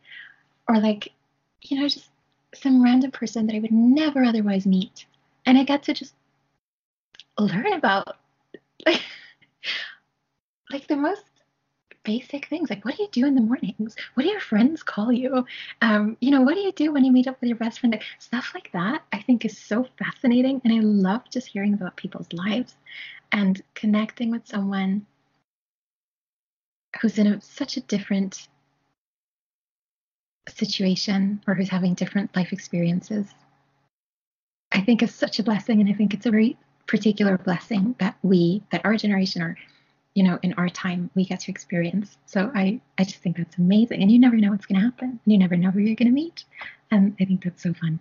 Or 0.69 0.79
like, 0.79 1.13
you 1.63 1.81
know, 1.81 1.89
just 1.89 2.09
some 2.55 2.83
random 2.83 3.11
person 3.11 3.47
that 3.47 3.57
I 3.57 3.61
would 3.61 3.73
never 3.73 4.25
otherwise 4.25 4.67
meet. 4.67 5.07
And 5.47 5.59
I 5.59 5.65
get 5.65 5.83
to 5.85 5.95
just 5.95 6.15
learn 7.39 7.73
about 7.73 8.17
like, 8.85 9.03
like 10.71 10.87
the 10.89 10.97
most 10.97 11.25
basic 12.05 12.49
things. 12.49 12.71
Like 12.71 12.85
what 12.85 12.97
do 12.97 13.03
you 13.03 13.09
do 13.13 13.27
in 13.27 13.35
the 13.35 13.41
mornings? 13.41 13.95
What 14.15 14.23
do 14.23 14.31
your 14.31 14.41
friends 14.41 14.83
call 14.83 15.13
you? 15.13 15.45
Um, 15.83 16.17
you 16.21 16.31
know 16.31 16.41
what 16.41 16.55
do 16.55 16.61
you 16.61 16.73
do 16.73 16.93
when 16.93 17.05
you 17.05 17.13
meet 17.13 17.29
up 17.29 17.41
with 17.41 17.49
your 17.49 17.59
best 17.59 17.81
friend? 17.81 17.99
Stuff 18.19 18.53
like 18.55 18.71
that 18.73 19.03
i 19.13 19.21
think 19.21 19.45
is 19.45 19.59
so 19.59 19.87
fascinating. 19.99 20.61
And 20.65 20.73
i 20.73 20.81
love 20.81 21.23
just 21.31 21.49
hearing 21.49 21.75
about 21.75 21.97
people's 21.97 22.33
lives 22.33 22.77
and 23.33 23.61
connecting 23.75 24.31
with 24.31 24.47
someone 24.47 25.07
who's 27.01 27.19
in 27.19 27.27
a, 27.27 27.41
such 27.41 27.77
a 27.77 27.83
different 27.83 28.49
situation 30.59 31.43
or 31.47 31.55
who's 31.55 31.69
having 31.69 31.95
different 31.95 32.35
life 32.37 32.53
experiences. 32.53 33.27
I 34.73 34.81
think 34.83 35.03
is 35.03 35.15
such 35.15 35.39
a 35.39 35.43
blessing 35.43 35.81
and 35.81 35.89
i 35.89 35.95
think 35.95 36.13
it's 36.13 36.27
a 36.27 36.31
very 36.31 36.57
particular 36.87 37.39
blessing 37.39 37.95
that 38.01 38.17
we 38.23 38.63
that 38.73 38.85
our 38.85 38.97
generation 38.97 39.43
or 39.43 39.57
you 40.15 40.23
know 40.23 40.39
in 40.43 40.53
our 40.55 40.69
time 40.69 41.11
we 41.15 41.25
get 41.25 41.41
to 41.41 41.51
experience. 41.51 42.17
So 42.27 42.51
i 42.55 42.81
i 42.99 43.05
just 43.05 43.17
think 43.23 43.37
that's 43.37 43.57
amazing 43.59 44.03
and 44.03 44.11
you 44.11 44.19
never 44.19 44.37
know 44.37 44.51
what's 44.51 44.67
going 44.67 44.81
to 44.81 44.87
happen. 44.87 45.09
And 45.25 45.33
you 45.33 45.39
never 45.39 45.57
know 45.57 45.71
who 45.71 45.81
you're 45.81 45.97
going 45.97 46.09
to 46.09 46.15
meet 46.15 46.45
and 46.91 47.17
i 47.21 47.25
think 47.25 47.45
that's 47.45 47.63
so 47.63 47.73
fun. 47.75 48.01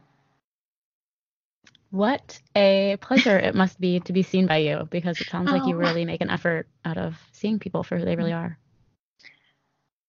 What 1.90 2.42
a 2.56 2.98
pleasure 3.00 3.38
it 3.40 3.56
must 3.56 3.80
be 3.80 4.02
to 4.02 4.14
be 4.14 4.22
seen 4.24 4.46
by 4.46 4.58
you 4.58 4.88
because 4.92 5.22
it 5.22 5.30
sounds 5.30 5.52
like 5.52 5.66
you 5.66 5.76
Oh. 5.76 5.80
really 5.80 6.04
make 6.06 6.22
an 6.22 6.30
effort 6.30 6.68
out 6.84 6.98
of 6.98 7.16
seeing 7.32 7.60
people 7.60 7.84
for 7.84 7.98
who 7.98 8.06
they 8.06 8.16
really 8.18 8.32
mm-hmm. 8.32 8.46
are. 8.46 8.58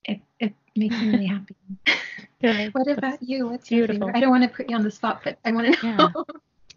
it 0.05 0.21
it 0.41 0.55
makes 0.79 1.01
me 1.01 1.09
really 1.09 1.27
happy 1.27 1.57
Good. 2.41 2.73
what 2.73 2.87
That's 2.87 2.99
about 2.99 3.23
you 3.23 3.49
what's 3.49 3.71
your 3.71 3.87
beautiful. 3.87 4.07
favorite 4.09 4.17
i 4.17 4.21
don't 4.21 4.31
want 4.31 4.45
to 4.45 4.49
put 4.49 4.69
you 4.71 4.77
on 4.77 4.83
the 4.83 4.91
spot 4.91 5.21
but 5.25 5.39
i 5.45 5.53
want 5.53 5.75
to 5.75 5.87
know 5.87 6.13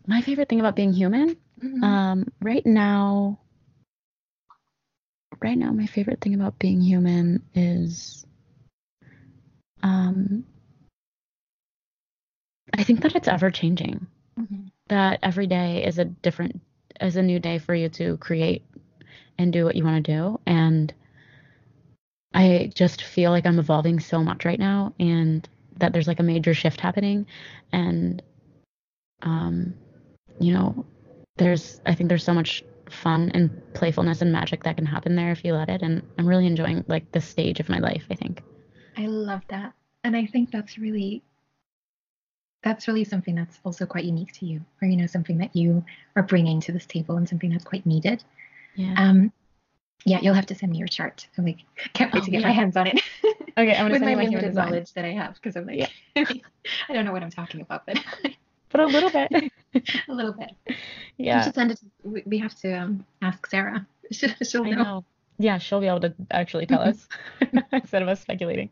My 0.08 0.22
favorite 0.22 0.49
thing 0.49 0.60
about 0.60 0.76
being 0.76 0.93
human, 0.93 1.38
Mhm. 1.62 1.84
um, 1.84 2.26
right 2.41 2.66
now, 2.66 3.38
right 5.39 5.58
now, 5.58 5.72
my 5.72 5.86
favorite 5.86 6.20
thing 6.22 6.34
about 6.34 6.58
being 6.58 6.82
human 6.82 7.43
is, 7.54 8.26
um, 9.84 10.43
I 12.74 12.84
think 12.84 13.02
that 13.02 13.16
it's 13.16 13.28
ever 13.28 13.52
changing. 13.52 14.08
Mhm. 14.39 14.72
That 14.88 15.20
every 15.22 15.45
day 15.47 15.86
is 15.86 15.99
a 15.99 16.06
different, 16.06 16.62
is 16.99 17.16
a 17.16 17.22
new 17.22 17.39
day 17.39 17.60
for 17.60 17.76
you 17.76 17.89
to 17.89 18.18
create 18.18 18.64
and 19.38 19.54
do 19.54 19.66
what 19.66 19.76
you 19.76 19.84
want 19.84 20.04
to 20.04 20.12
do. 20.18 20.39
And 20.47 20.91
I 22.34 22.71
just 22.73 23.03
feel 23.03 23.32
like 23.32 23.45
I'm 23.45 23.59
evolving 23.59 23.99
so 23.99 24.23
much 24.23 24.45
right 24.45 24.59
now, 24.59 24.93
and 24.99 25.47
that 25.77 25.93
there's 25.93 26.07
like 26.07 26.19
a 26.19 26.23
major 26.23 26.53
shift 26.53 26.79
happening, 26.79 27.25
and 27.71 28.21
um, 29.21 29.73
you 30.39 30.53
know, 30.53 30.86
there's 31.38 31.82
I 31.86 31.95
think 31.95 32.09
there's 32.09 32.23
so 32.23 32.34
much 32.34 32.63
fun 32.89 33.32
and 33.34 33.61
playfulness 33.73 34.21
and 34.21 34.32
magic 34.32 34.63
that 34.63 34.75
can 34.75 34.86
happen 34.86 35.15
there 35.15 35.32
if 35.32 35.43
you 35.43 35.53
let 35.53 35.69
it, 35.69 35.82
and 35.82 36.01
I'm 36.17 36.27
really 36.27 36.47
enjoying 36.47 36.86
like 36.88 37.11
this 37.11 37.27
stage 37.27 37.59
of 37.59 37.69
my 37.69 37.79
life. 37.79 38.05
I 38.09 38.15
think. 38.15 38.43
I 38.97 39.07
love 39.07 39.41
that. 39.49 39.73
And 40.03 40.15
I 40.15 40.25
think 40.25 40.51
that's 40.51 40.77
really 40.77 41.23
that's 42.63 42.88
really 42.88 43.03
something 43.03 43.36
that's 43.36 43.59
also 43.63 43.86
quite 43.86 44.03
unique 44.03 44.32
to 44.34 44.45
you 44.45 44.61
or 44.82 44.88
you 44.88 44.95
know 44.95 45.07
something 45.07 45.38
that 45.39 45.55
you 45.55 45.84
are 46.15 46.23
bringing 46.23 46.59
to 46.61 46.71
this 46.71 46.86
table 46.86 47.17
and 47.17 47.27
something 47.27 47.49
that's 47.49 47.63
quite 47.63 47.86
needed. 47.86 48.23
Yeah. 48.75 48.93
Um 48.97 49.32
yeah, 50.06 50.20
you'll 50.22 50.34
have 50.34 50.45
to 50.47 50.56
send 50.56 50.72
me 50.72 50.78
your 50.80 50.88
chart. 50.88 51.28
I'm 51.38 51.45
like 51.45 51.60
can't 51.93 52.14
wait 52.14 52.22
Oh, 52.22 52.26
to 52.26 52.32
get 52.32 52.41
yeah. 52.41 52.47
my 52.47 52.54
hands 52.54 52.76
on 52.78 52.88
it. 52.88 53.02
Okay, 53.58 53.72
I'm 53.76 53.89
gonna 53.89 53.91
With 53.95 54.02
send 54.02 54.06
my 54.06 54.12
you 54.12 54.18
my 54.18 54.24
limited 54.38 54.56
knowledge 54.56 54.93
that 54.93 55.04
I 55.04 55.10
have 55.12 55.34
because 55.36 55.58
I'm 55.58 55.66
like 55.68 55.91
I 56.16 56.93
don't 56.93 57.04
know 57.04 57.12
what 57.12 57.22
I'm 57.22 57.30
talking 57.32 57.60
about, 57.62 57.86
but 57.86 57.99
But 58.70 58.80
a 58.82 58.86
little 58.86 59.10
bit. 59.10 59.30
a 60.08 60.14
little 60.14 60.32
bit. 60.32 60.52
You 60.68 60.76
yeah. 61.18 61.43
should 61.43 61.56
send 61.56 61.72
it 61.72 61.80
to, 61.80 61.86
we, 62.04 62.24
we 62.26 62.38
have 62.38 62.56
to 62.62 62.72
um, 62.72 63.06
ask 63.22 63.45
Sarah. 63.47 63.86
She'll, 64.12 64.30
she'll 64.41 64.64
I 64.66 64.70
know. 64.70 64.84
know. 64.84 65.06
Yeah, 65.38 65.58
she'll 65.58 65.82
be 65.82 65.88
able 65.88 65.99
to 66.02 66.14
actually 66.32 66.66
tell 66.66 66.80
us 66.82 67.08
instead 67.74 68.02
of 68.02 68.08
us 68.08 68.22
speculating. 68.22 68.70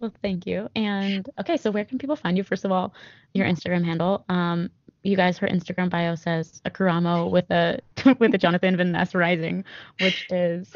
well, 0.00 0.12
thank 0.22 0.46
you. 0.46 0.68
And 0.76 1.28
okay, 1.40 1.56
so 1.56 1.70
where 1.70 1.84
can 1.86 1.98
people 1.98 2.16
find 2.16 2.36
you? 2.36 2.42
First 2.44 2.64
of 2.66 2.72
all, 2.72 2.92
your 3.32 3.46
Instagram 3.46 3.84
handle. 3.84 4.24
Um, 4.28 4.70
you 5.02 5.16
guys, 5.16 5.38
her 5.38 5.46
Instagram 5.48 5.90
bio 5.90 6.14
says 6.14 6.60
a 6.64 6.70
Karamo 6.70 7.30
with 7.30 7.50
a 7.50 7.80
with 8.18 8.34
a 8.34 8.38
Jonathan 8.38 8.76
Van 8.76 8.92
Ness 8.92 9.14
rising, 9.14 9.64
which 10.00 10.26
is 10.30 10.72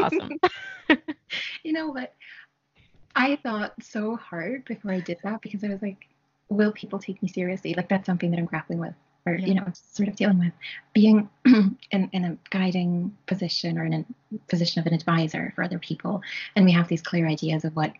awesome. 0.00 0.38
You 1.64 1.72
know 1.72 1.88
what? 1.88 2.14
I 3.16 3.36
thought 3.42 3.72
so 3.82 4.14
hard 4.14 4.64
before 4.66 4.92
I 4.92 5.00
did 5.00 5.18
that 5.24 5.40
because 5.40 5.64
I 5.64 5.68
was 5.68 5.82
like, 5.82 6.06
will 6.48 6.70
people 6.70 7.00
take 7.00 7.20
me 7.22 7.28
seriously? 7.28 7.74
Like 7.74 7.88
that's 7.88 8.06
something 8.06 8.30
that 8.30 8.38
I'm 8.38 8.44
grappling 8.44 8.78
with 8.78 8.94
or 9.26 9.34
Yeah. 9.34 9.46
you 9.46 9.54
know, 9.54 9.66
sort 9.74 10.08
of 10.08 10.14
dealing 10.14 10.38
with. 10.38 10.52
Being 10.92 11.28
in, 11.44 11.78
in 11.90 12.24
a 12.24 12.38
guiding 12.50 13.16
position 13.26 13.78
or 13.78 13.84
in 13.84 13.94
a 13.94 14.04
position 14.48 14.80
of 14.80 14.86
an 14.86 14.94
advisor 14.94 15.52
for 15.56 15.64
other 15.64 15.80
people. 15.80 16.22
And 16.54 16.64
we 16.64 16.72
have 16.72 16.86
these 16.86 17.02
clear 17.02 17.26
ideas 17.26 17.64
of 17.64 17.74
what 17.74 17.92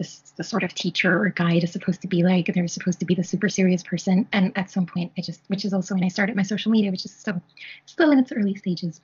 this 0.00 0.32
the 0.36 0.42
sort 0.42 0.62
of 0.62 0.74
teacher 0.74 1.22
or 1.22 1.28
guide 1.28 1.62
is 1.62 1.72
supposed 1.72 2.00
to 2.00 2.08
be 2.08 2.22
like. 2.22 2.46
They're 2.46 2.66
supposed 2.66 3.00
to 3.00 3.04
be 3.04 3.14
the 3.14 3.22
super 3.22 3.50
serious 3.50 3.82
person. 3.82 4.26
And 4.32 4.56
at 4.56 4.70
some 4.70 4.86
point 4.86 5.12
I 5.18 5.20
just 5.20 5.42
which 5.48 5.66
is 5.66 5.74
also 5.74 5.94
when 5.94 6.04
I 6.04 6.08
started 6.08 6.34
my 6.36 6.42
social 6.42 6.72
media, 6.72 6.90
which 6.90 7.04
is 7.04 7.12
still 7.12 7.40
still 7.84 8.10
in 8.10 8.18
its 8.18 8.32
early 8.32 8.54
stages. 8.54 9.02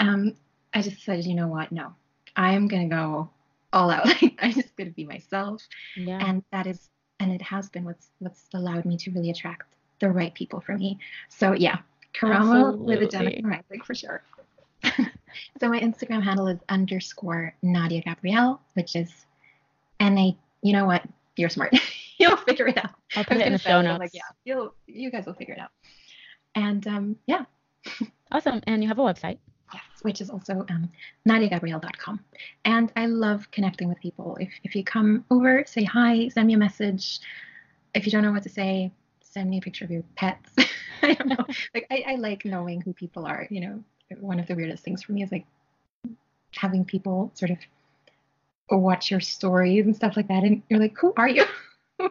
Um, 0.00 0.34
I 0.74 0.82
just 0.82 0.96
decided, 0.96 1.26
you 1.26 1.34
know 1.34 1.46
what, 1.46 1.70
no. 1.70 1.94
I 2.34 2.54
am 2.54 2.66
gonna 2.66 2.88
go 2.88 3.30
all 3.72 3.90
out. 3.90 4.04
Like 4.06 4.36
I'm 4.42 4.52
just 4.52 4.74
gonna 4.76 4.90
be 4.90 5.04
myself. 5.04 5.62
Yeah. 5.96 6.18
And 6.20 6.42
that 6.50 6.66
is 6.66 6.90
and 7.20 7.30
it 7.32 7.42
has 7.42 7.68
been 7.68 7.84
what's 7.84 8.08
what's 8.18 8.48
allowed 8.52 8.84
me 8.84 8.96
to 8.96 9.12
really 9.12 9.30
attract 9.30 9.76
the 10.00 10.10
right 10.10 10.34
people 10.34 10.60
for 10.60 10.76
me. 10.76 10.98
So 11.28 11.52
yeah, 11.52 11.78
Karamo 12.14 12.76
with 12.76 13.00
a 13.00 13.06
Gemini 13.06 13.40
rising 13.44 13.80
for 13.84 13.94
sure. 13.94 14.24
so 15.60 15.68
my 15.68 15.78
Instagram 15.78 16.20
handle 16.20 16.48
is 16.48 16.58
underscore 16.68 17.54
Nadia 17.62 18.02
Gabrielle, 18.02 18.60
which 18.74 18.96
is 18.96 19.24
N 20.02 20.18
A. 20.18 20.36
You 20.62 20.72
know 20.72 20.84
what? 20.84 21.04
You're 21.36 21.48
smart. 21.48 21.74
you'll 22.18 22.36
figure 22.36 22.66
it 22.66 22.76
out. 22.76 22.90
I'll 23.16 23.24
put 23.24 23.38
it 23.38 23.46
in 23.46 23.52
the 23.52 23.58
show 23.58 23.80
notes. 23.80 24.00
Like, 24.00 24.10
yeah, 24.12 24.22
you'll 24.44 24.74
you 24.86 25.10
guys 25.10 25.26
will 25.26 25.34
figure 25.34 25.54
it 25.54 25.60
out. 25.60 25.70
And 26.54 26.86
um, 26.86 27.16
yeah. 27.26 27.44
awesome. 28.32 28.60
And 28.66 28.82
you 28.82 28.88
have 28.88 28.98
a 28.98 29.02
website. 29.02 29.38
Yes, 29.72 29.82
which 30.02 30.20
is 30.20 30.28
also 30.28 30.66
um, 30.68 30.90
nadiagabrielle.com. 31.26 32.20
And 32.64 32.92
I 32.94 33.06
love 33.06 33.50
connecting 33.50 33.88
with 33.88 34.00
people. 34.00 34.36
If 34.40 34.50
if 34.64 34.74
you 34.74 34.84
come 34.84 35.24
over, 35.30 35.64
say 35.66 35.84
hi, 35.84 36.28
send 36.28 36.48
me 36.48 36.54
a 36.54 36.58
message. 36.58 37.20
If 37.94 38.04
you 38.04 38.12
don't 38.12 38.22
know 38.22 38.32
what 38.32 38.42
to 38.42 38.48
say, 38.48 38.90
send 39.20 39.48
me 39.50 39.58
a 39.58 39.60
picture 39.60 39.84
of 39.84 39.90
your 39.90 40.02
pets. 40.16 40.50
I 41.02 41.14
don't 41.14 41.28
know. 41.28 41.46
like 41.74 41.86
I, 41.90 42.04
I 42.08 42.14
like 42.16 42.44
knowing 42.44 42.80
who 42.80 42.92
people 42.92 43.24
are. 43.24 43.46
You 43.50 43.60
know, 43.60 43.84
one 44.20 44.40
of 44.40 44.46
the 44.46 44.54
weirdest 44.54 44.84
things 44.84 45.02
for 45.02 45.12
me 45.12 45.22
is 45.22 45.32
like 45.32 45.46
having 46.54 46.84
people 46.84 47.30
sort 47.34 47.50
of 47.50 47.58
watch 48.78 49.10
your 49.10 49.20
stories 49.20 49.86
and 49.86 49.94
stuff 49.94 50.16
like 50.16 50.28
that, 50.28 50.44
and 50.44 50.62
you're 50.68 50.80
like, 50.80 50.96
who 50.98 51.12
are 51.16 51.28
you? 51.28 51.44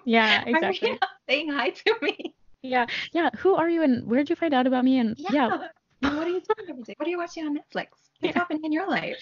Yeah, 0.06 0.44
exactly. 0.46 0.98
saying 1.28 1.50
hi 1.50 1.72
to 1.72 1.96
me. 2.02 2.34
Yeah, 2.62 2.86
yeah. 3.12 3.30
Who 3.40 3.56
are 3.56 3.70
you, 3.70 3.84
and 3.84 4.08
where 4.08 4.20
did 4.20 4.30
you 4.30 4.38
find 4.38 4.54
out 4.54 4.68
about 4.68 4.86
me? 4.86 5.00
And 5.00 5.16
yeah, 5.18 5.32
yeah. 5.32 5.68
what 6.16 6.28
are 6.28 6.30
you 6.30 6.42
doing 6.42 6.70
every 6.70 6.84
day? 6.84 6.94
What 6.98 7.08
are 7.08 7.10
you 7.10 7.18
watching 7.18 7.46
on 7.46 7.58
Netflix? 7.58 7.88
What's 8.20 8.34
yeah. 8.36 8.40
happening 8.40 8.64
in 8.64 8.72
your 8.72 8.88
life? 8.88 9.18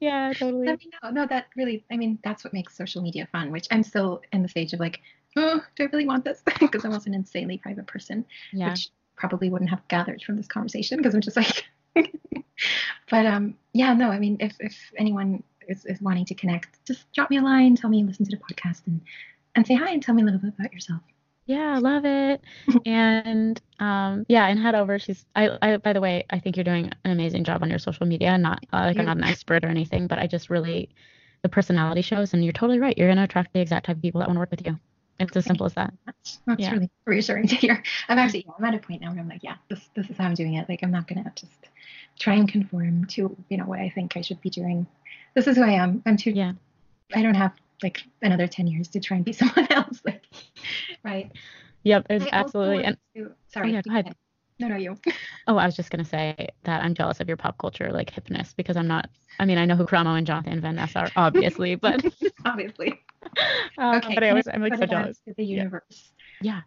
yeah, 0.00 0.32
totally. 0.32 0.66
Let 0.66 0.78
me 0.78 0.90
know. 1.02 1.10
No, 1.10 1.26
that 1.26 1.46
really, 1.56 1.84
I 1.90 1.96
mean, 1.96 2.18
that's 2.24 2.44
what 2.44 2.52
makes 2.52 2.76
social 2.76 3.02
media 3.02 3.28
fun. 3.32 3.50
Which 3.50 3.66
I'm 3.70 3.82
still 3.82 4.22
in 4.32 4.42
the 4.42 4.48
stage 4.48 4.72
of 4.72 4.80
like, 4.80 5.00
oh, 5.36 5.60
do 5.74 5.84
I 5.84 5.86
really 5.92 6.06
want 6.06 6.24
this? 6.24 6.42
Because 6.60 6.84
I'm 6.84 6.92
also 6.92 7.08
an 7.08 7.14
insanely 7.14 7.58
private 7.58 7.86
person, 7.86 8.24
yeah. 8.52 8.70
which 8.70 8.90
probably 9.16 9.50
wouldn't 9.50 9.70
have 9.70 9.86
gathered 9.88 10.22
from 10.22 10.36
this 10.36 10.46
conversation 10.46 10.98
because 10.98 11.14
I'm 11.14 11.20
just 11.20 11.36
like. 11.36 11.64
but 13.10 13.26
um, 13.26 13.56
yeah, 13.72 13.94
no, 13.94 14.10
I 14.10 14.18
mean, 14.18 14.36
if 14.40 14.54
if 14.60 14.76
anyone 14.96 15.42
is, 15.68 15.84
is 15.86 16.00
wanting 16.00 16.24
to 16.26 16.34
connect, 16.34 16.84
just 16.86 17.10
drop 17.12 17.30
me 17.30 17.38
a 17.38 17.42
line, 17.42 17.76
tell 17.76 17.90
me 17.90 17.98
you 17.98 18.06
listen 18.06 18.24
to 18.26 18.36
the 18.36 18.42
podcast, 18.42 18.86
and 18.86 19.00
and 19.54 19.66
say 19.66 19.74
hi 19.74 19.90
and 19.90 20.02
tell 20.02 20.14
me 20.14 20.22
a 20.22 20.24
little 20.24 20.40
bit 20.40 20.52
about 20.58 20.72
yourself. 20.72 21.00
Yeah, 21.46 21.76
I 21.76 21.78
love 21.78 22.04
it. 22.04 22.40
and 22.86 23.60
um, 23.78 24.26
yeah, 24.28 24.46
and 24.46 24.58
head 24.58 24.74
over. 24.74 24.98
She's 24.98 25.24
I, 25.34 25.56
I 25.62 25.76
by 25.76 25.92
the 25.92 26.00
way, 26.00 26.24
I 26.30 26.40
think 26.40 26.56
you're 26.56 26.64
doing 26.64 26.90
an 27.04 27.10
amazing 27.10 27.44
job 27.44 27.62
on 27.62 27.70
your 27.70 27.78
social 27.78 28.06
media. 28.06 28.36
Not 28.36 28.64
uh, 28.72 28.84
like 28.86 28.98
I'm 28.98 29.06
not 29.06 29.16
an 29.16 29.24
expert 29.24 29.64
or 29.64 29.68
anything, 29.68 30.06
but 30.06 30.18
I 30.18 30.26
just 30.26 30.50
really 30.50 30.90
the 31.42 31.48
personality 31.48 32.02
shows 32.02 32.34
and 32.34 32.42
you're 32.44 32.52
totally 32.52 32.80
right. 32.80 32.96
You're 32.98 33.08
gonna 33.08 33.24
attract 33.24 33.52
the 33.52 33.60
exact 33.60 33.86
type 33.86 33.96
of 33.96 34.02
people 34.02 34.18
that 34.20 34.28
want 34.28 34.36
to 34.36 34.40
work 34.40 34.50
with 34.50 34.66
you. 34.66 34.78
It's 35.18 35.36
as 35.36 35.44
simple 35.46 35.64
as 35.64 35.72
that. 35.74 35.94
That's, 36.04 36.40
that's 36.46 36.60
yeah. 36.60 36.72
really 36.72 36.90
reassuring 37.06 37.46
to 37.48 37.54
hear. 37.54 37.82
I'm 38.08 38.18
actually 38.18 38.44
yeah, 38.46 38.52
I'm 38.58 38.64
at 38.64 38.74
a 38.74 38.78
point 38.78 39.00
now 39.00 39.10
where 39.10 39.20
I'm 39.20 39.28
like, 39.28 39.42
yeah, 39.42 39.56
this 39.68 39.88
this 39.94 40.10
is 40.10 40.16
how 40.16 40.24
I'm 40.24 40.34
doing 40.34 40.54
it. 40.54 40.68
Like 40.68 40.80
I'm 40.82 40.90
not 40.90 41.06
gonna 41.06 41.32
just 41.36 41.68
try 42.18 42.34
and 42.34 42.48
conform 42.48 43.04
to, 43.06 43.36
you 43.48 43.56
know, 43.56 43.64
what 43.64 43.78
I 43.78 43.90
think 43.90 44.16
I 44.16 44.22
should 44.22 44.40
be 44.40 44.50
doing. 44.50 44.86
This 45.36 45.46
is 45.46 45.56
who 45.56 45.62
I 45.62 45.72
am. 45.72 46.02
I'm 46.06 46.16
too 46.16 46.32
yeah. 46.32 46.54
I 47.14 47.22
don't 47.22 47.36
have 47.36 47.52
like 47.82 48.02
another 48.22 48.46
10 48.46 48.66
years 48.66 48.88
to 48.88 49.00
try 49.00 49.16
and 49.16 49.24
be 49.24 49.32
someone 49.34 49.70
else 49.70 50.00
like 50.04 50.22
right 51.02 51.30
yep 51.82 52.06
It's 52.10 52.26
absolutely 52.32 52.84
and 52.84 52.96
to, 53.14 53.32
sorry 53.48 53.70
oh, 53.70 53.74
yeah, 53.74 53.82
go 53.82 53.90
ahead. 53.90 54.14
no 54.58 54.68
no 54.68 54.76
you 54.76 54.96
oh 55.46 55.56
i 55.56 55.66
was 55.66 55.76
just 55.76 55.90
going 55.90 56.02
to 56.02 56.08
say 56.08 56.48
that 56.64 56.82
i'm 56.82 56.94
jealous 56.94 57.20
of 57.20 57.28
your 57.28 57.36
pop 57.36 57.58
culture 57.58 57.90
like 57.92 58.12
hipness 58.12 58.54
because 58.56 58.76
i'm 58.76 58.88
not 58.88 59.08
i 59.38 59.44
mean 59.44 59.58
i 59.58 59.64
know 59.64 59.76
who 59.76 59.84
Karamo 59.84 60.16
and 60.16 60.26
jonathan 60.26 60.60
van 60.60 60.76
ness 60.76 60.96
are 60.96 61.10
obviously 61.16 61.74
but 61.74 62.04
obviously 62.44 63.00
um, 63.78 63.96
okay 63.96 64.14
but 64.14 64.24
i 64.24 64.30
always 64.30 64.48
i'm 64.48 64.62
like 64.62 64.76
so 64.76 64.86
jealous 64.86 65.20
the 65.36 65.44
universe 65.44 66.12
yeah. 66.40 66.54
yeah. 66.54 66.60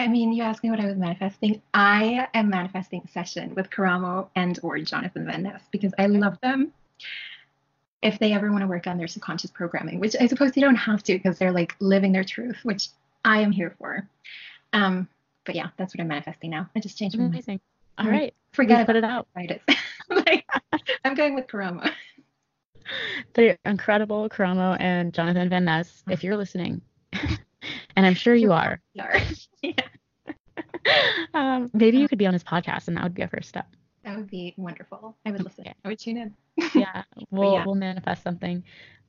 I 0.00 0.06
mean, 0.06 0.32
you 0.32 0.44
asked 0.44 0.62
me 0.62 0.70
what 0.70 0.78
I 0.78 0.86
was 0.86 0.96
manifesting. 0.96 1.60
I 1.74 2.28
am 2.32 2.50
manifesting 2.50 3.02
a 3.04 3.08
session 3.10 3.56
with 3.56 3.68
Karamo 3.68 4.28
and 4.36 4.56
or 4.62 4.78
Jonathan 4.78 5.26
Van 5.26 5.42
Ness 5.42 5.60
because 5.72 5.92
I 5.98 6.06
love 6.06 6.38
them 6.40 6.72
if 8.02 8.18
they 8.18 8.32
ever 8.32 8.50
want 8.50 8.62
to 8.62 8.68
work 8.68 8.86
on 8.86 8.98
their 8.98 9.08
subconscious 9.08 9.50
programming, 9.50 9.98
which 10.00 10.14
I 10.20 10.26
suppose 10.26 10.52
they 10.52 10.60
don't 10.60 10.76
have 10.76 11.02
to 11.04 11.14
because 11.14 11.38
they're 11.38 11.52
like 11.52 11.74
living 11.80 12.12
their 12.12 12.24
truth, 12.24 12.58
which 12.62 12.88
I 13.24 13.40
am 13.40 13.52
here 13.52 13.74
for. 13.78 14.08
Um, 14.72 15.08
but 15.44 15.54
yeah, 15.54 15.68
that's 15.76 15.94
what 15.94 16.00
I'm 16.00 16.08
manifesting 16.08 16.50
now. 16.50 16.68
I 16.76 16.80
just 16.80 16.98
changed 16.98 17.18
my 17.18 17.24
Amazing. 17.24 17.60
All 17.96 18.04
mm-hmm. 18.04 18.14
right. 18.14 18.34
Forget 18.52 18.86
put 18.86 18.96
it 18.96 19.04
out. 19.04 19.26
It 19.36 19.62
like, 20.10 20.46
I'm 21.04 21.14
going 21.14 21.34
with 21.34 21.46
Karamo. 21.46 21.90
The 23.34 23.58
incredible 23.64 24.28
Karamo 24.28 24.76
and 24.80 25.12
Jonathan 25.12 25.48
Van 25.48 25.64
Ness, 25.64 26.02
if 26.08 26.22
you're 26.24 26.36
listening, 26.36 26.80
and 27.12 28.06
I'm 28.06 28.14
sure 28.14 28.34
you 28.34 28.52
are. 28.52 28.80
are. 29.00 29.20
yeah. 29.62 29.82
um, 31.34 31.70
maybe 31.74 31.98
you 31.98 32.08
could 32.08 32.18
be 32.18 32.26
on 32.26 32.32
his 32.32 32.44
podcast, 32.44 32.88
and 32.88 32.96
that 32.96 33.02
would 33.02 33.14
be 33.14 33.22
a 33.22 33.28
first 33.28 33.48
step. 33.48 33.66
That 34.08 34.16
would 34.16 34.30
be 34.30 34.54
wonderful. 34.56 35.14
I 35.26 35.32
would 35.32 35.44
listen. 35.44 35.66
I 35.84 35.88
would 35.88 35.98
tune 35.98 36.16
in. 36.16 36.34
yeah, 36.74 37.02
we'll 37.30 37.52
yeah. 37.52 37.64
we'll 37.66 37.74
manifest 37.74 38.22
something. 38.22 38.64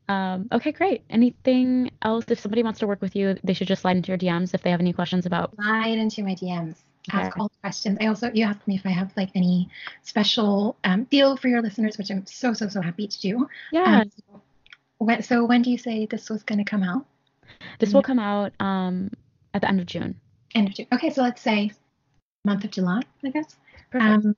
Um, 0.10 0.50
okay, 0.52 0.74
great. 0.74 1.04
Anything 1.10 1.90
else? 2.02 2.26
If 2.28 2.42
somebody 2.42 2.64
wants 2.64 2.80
to 2.80 2.88
work 2.88 3.02
with 3.02 3.16
you, 3.16 3.38
they 3.42 3.54
should 3.54 3.70
just 3.70 3.84
slide 3.84 3.96
into 3.96 4.10
your 4.10 4.18
DMs 4.18 4.54
if 4.54 4.62
they 4.62 4.72
have 4.72 4.82
any 4.82 4.92
questions 4.92 5.26
about. 5.26 5.56
Slide 5.56 5.98
into 5.98 6.22
my 6.24 6.36
DMs. 6.36 6.76
Okay. 7.08 7.18
Ask 7.18 7.40
all 7.40 7.50
questions. 7.62 7.98
I 8.02 8.08
also 8.08 8.30
you 8.34 8.44
asked 8.44 8.68
me 8.68 8.76
if 8.76 8.86
I 8.86 8.90
have 8.90 9.14
like 9.16 9.30
any 9.36 9.70
special 10.04 10.76
um, 10.84 11.06
deal 11.06 11.38
for 11.38 11.48
your 11.48 11.62
listeners, 11.62 11.98
which 11.98 12.12
I'm 12.12 12.26
so 12.26 12.52
so 12.52 12.68
so 12.68 12.82
happy 12.82 13.08
to 13.08 13.22
do. 13.22 13.48
Yeah. 13.72 14.02
Um, 14.02 14.12
so, 14.12 14.42
when, 14.98 15.24
so 15.24 15.46
when 15.46 15.62
do 15.62 15.72
you 15.72 15.78
say 15.78 16.08
this 16.08 16.30
was 16.30 16.44
going 16.44 16.60
to 16.60 16.70
come 16.70 16.84
out? 16.84 17.06
This 17.80 17.94
will 17.94 18.04
come 18.04 18.20
out 18.20 18.52
um, 18.60 19.12
at 19.54 19.62
the 19.62 19.70
end 19.70 19.80
of 19.80 19.86
June. 19.86 20.20
End 20.54 20.68
of 20.68 20.74
June. 20.74 20.88
Okay, 20.92 21.10
so 21.10 21.22
let's 21.22 21.42
say 21.42 21.72
month 22.44 22.66
of 22.66 22.72
July, 22.72 23.02
I 23.24 23.30
guess. 23.30 23.56
Perfect. 23.92 24.26
Um, 24.26 24.36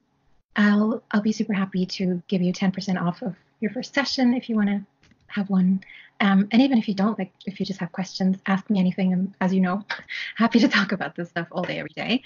I'll 0.56 1.04
I'll 1.12 1.22
be 1.22 1.32
super 1.32 1.54
happy 1.54 1.86
to 1.86 2.22
give 2.28 2.42
you 2.42 2.52
10% 2.54 3.02
off 3.02 3.22
of 3.22 3.36
your 3.60 3.72
first 3.72 3.94
session 3.94 4.34
if 4.34 4.50
you 4.50 4.56
want 4.56 4.70
to 4.70 4.82
have 5.28 5.50
one. 5.50 5.84
Um, 6.20 6.48
and 6.52 6.62
even 6.62 6.78
if 6.78 6.88
you 6.88 6.94
don't, 6.94 7.18
like 7.18 7.32
if 7.46 7.60
you 7.60 7.66
just 7.66 7.80
have 7.80 7.92
questions, 7.92 8.38
ask 8.46 8.70
me 8.70 8.80
anything. 8.80 9.14
I'm, 9.14 9.36
as 9.42 9.54
you 9.54 9.62
know, 9.62 9.86
happy 10.36 10.60
to 10.60 10.68
talk 10.68 10.92
about 10.92 11.16
this 11.16 11.30
stuff 11.30 11.48
all 11.52 11.64
day, 11.64 11.80
every 11.80 11.94
day. 11.96 12.24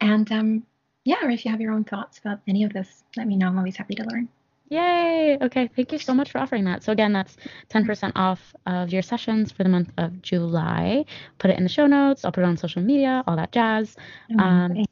And 0.00 0.30
um, 0.32 0.66
yeah, 1.04 1.16
or 1.22 1.30
if 1.30 1.44
you 1.44 1.50
have 1.50 1.60
your 1.60 1.72
own 1.72 1.84
thoughts 1.84 2.18
about 2.18 2.40
any 2.46 2.64
of 2.64 2.72
this, 2.72 3.04
let 3.16 3.26
me 3.26 3.36
know. 3.36 3.46
I'm 3.46 3.58
always 3.58 3.76
happy 3.76 3.94
to 3.94 4.04
learn. 4.04 4.28
Yay! 4.70 5.38
Okay, 5.40 5.70
thank 5.74 5.92
you 5.92 5.98
so 5.98 6.12
much 6.12 6.30
for 6.30 6.38
offering 6.38 6.64
that. 6.64 6.82
So 6.82 6.92
again, 6.92 7.14
that's 7.14 7.38
10% 7.70 8.12
off 8.16 8.54
of 8.66 8.92
your 8.92 9.00
sessions 9.00 9.50
for 9.50 9.62
the 9.62 9.70
month 9.70 9.90
of 9.96 10.20
July. 10.20 11.06
Put 11.38 11.50
it 11.50 11.56
in 11.56 11.62
the 11.62 11.70
show 11.70 11.86
notes. 11.86 12.24
I'll 12.24 12.32
put 12.32 12.42
it 12.42 12.46
on 12.46 12.58
social 12.58 12.82
media, 12.82 13.24
all 13.26 13.36
that 13.36 13.50
jazz. 13.50 13.96
Um, 14.38 14.84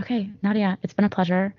okay, 0.00 0.28
Nadia, 0.42 0.76
it's 0.82 0.92
been 0.92 1.04
a 1.04 1.08
pleasure 1.08 1.54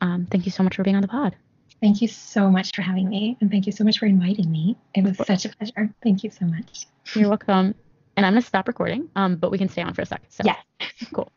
um, 0.00 0.26
thank 0.30 0.46
you 0.46 0.52
so 0.52 0.62
much 0.62 0.76
for 0.76 0.82
being 0.82 0.96
on 0.96 1.02
the 1.02 1.08
pod. 1.08 1.36
Thank 1.80 2.00
you 2.00 2.08
so 2.08 2.50
much 2.50 2.74
for 2.74 2.82
having 2.82 3.08
me. 3.08 3.36
And 3.40 3.50
thank 3.50 3.66
you 3.66 3.72
so 3.72 3.84
much 3.84 3.98
for 3.98 4.06
inviting 4.06 4.50
me. 4.50 4.76
It 4.94 5.04
was 5.04 5.16
such 5.26 5.44
a 5.44 5.50
pleasure. 5.50 5.92
Thank 6.02 6.24
you 6.24 6.30
so 6.30 6.46
much. 6.46 6.86
You're 7.14 7.28
welcome. 7.28 7.74
And 8.16 8.24
I'm 8.24 8.32
going 8.32 8.42
to 8.42 8.48
stop 8.48 8.66
recording, 8.66 9.10
um, 9.14 9.36
but 9.36 9.50
we 9.50 9.58
can 9.58 9.68
stay 9.68 9.82
on 9.82 9.92
for 9.92 10.02
a 10.02 10.06
second. 10.06 10.30
So. 10.30 10.42
Yeah. 10.44 10.56
Cool. 11.12 11.30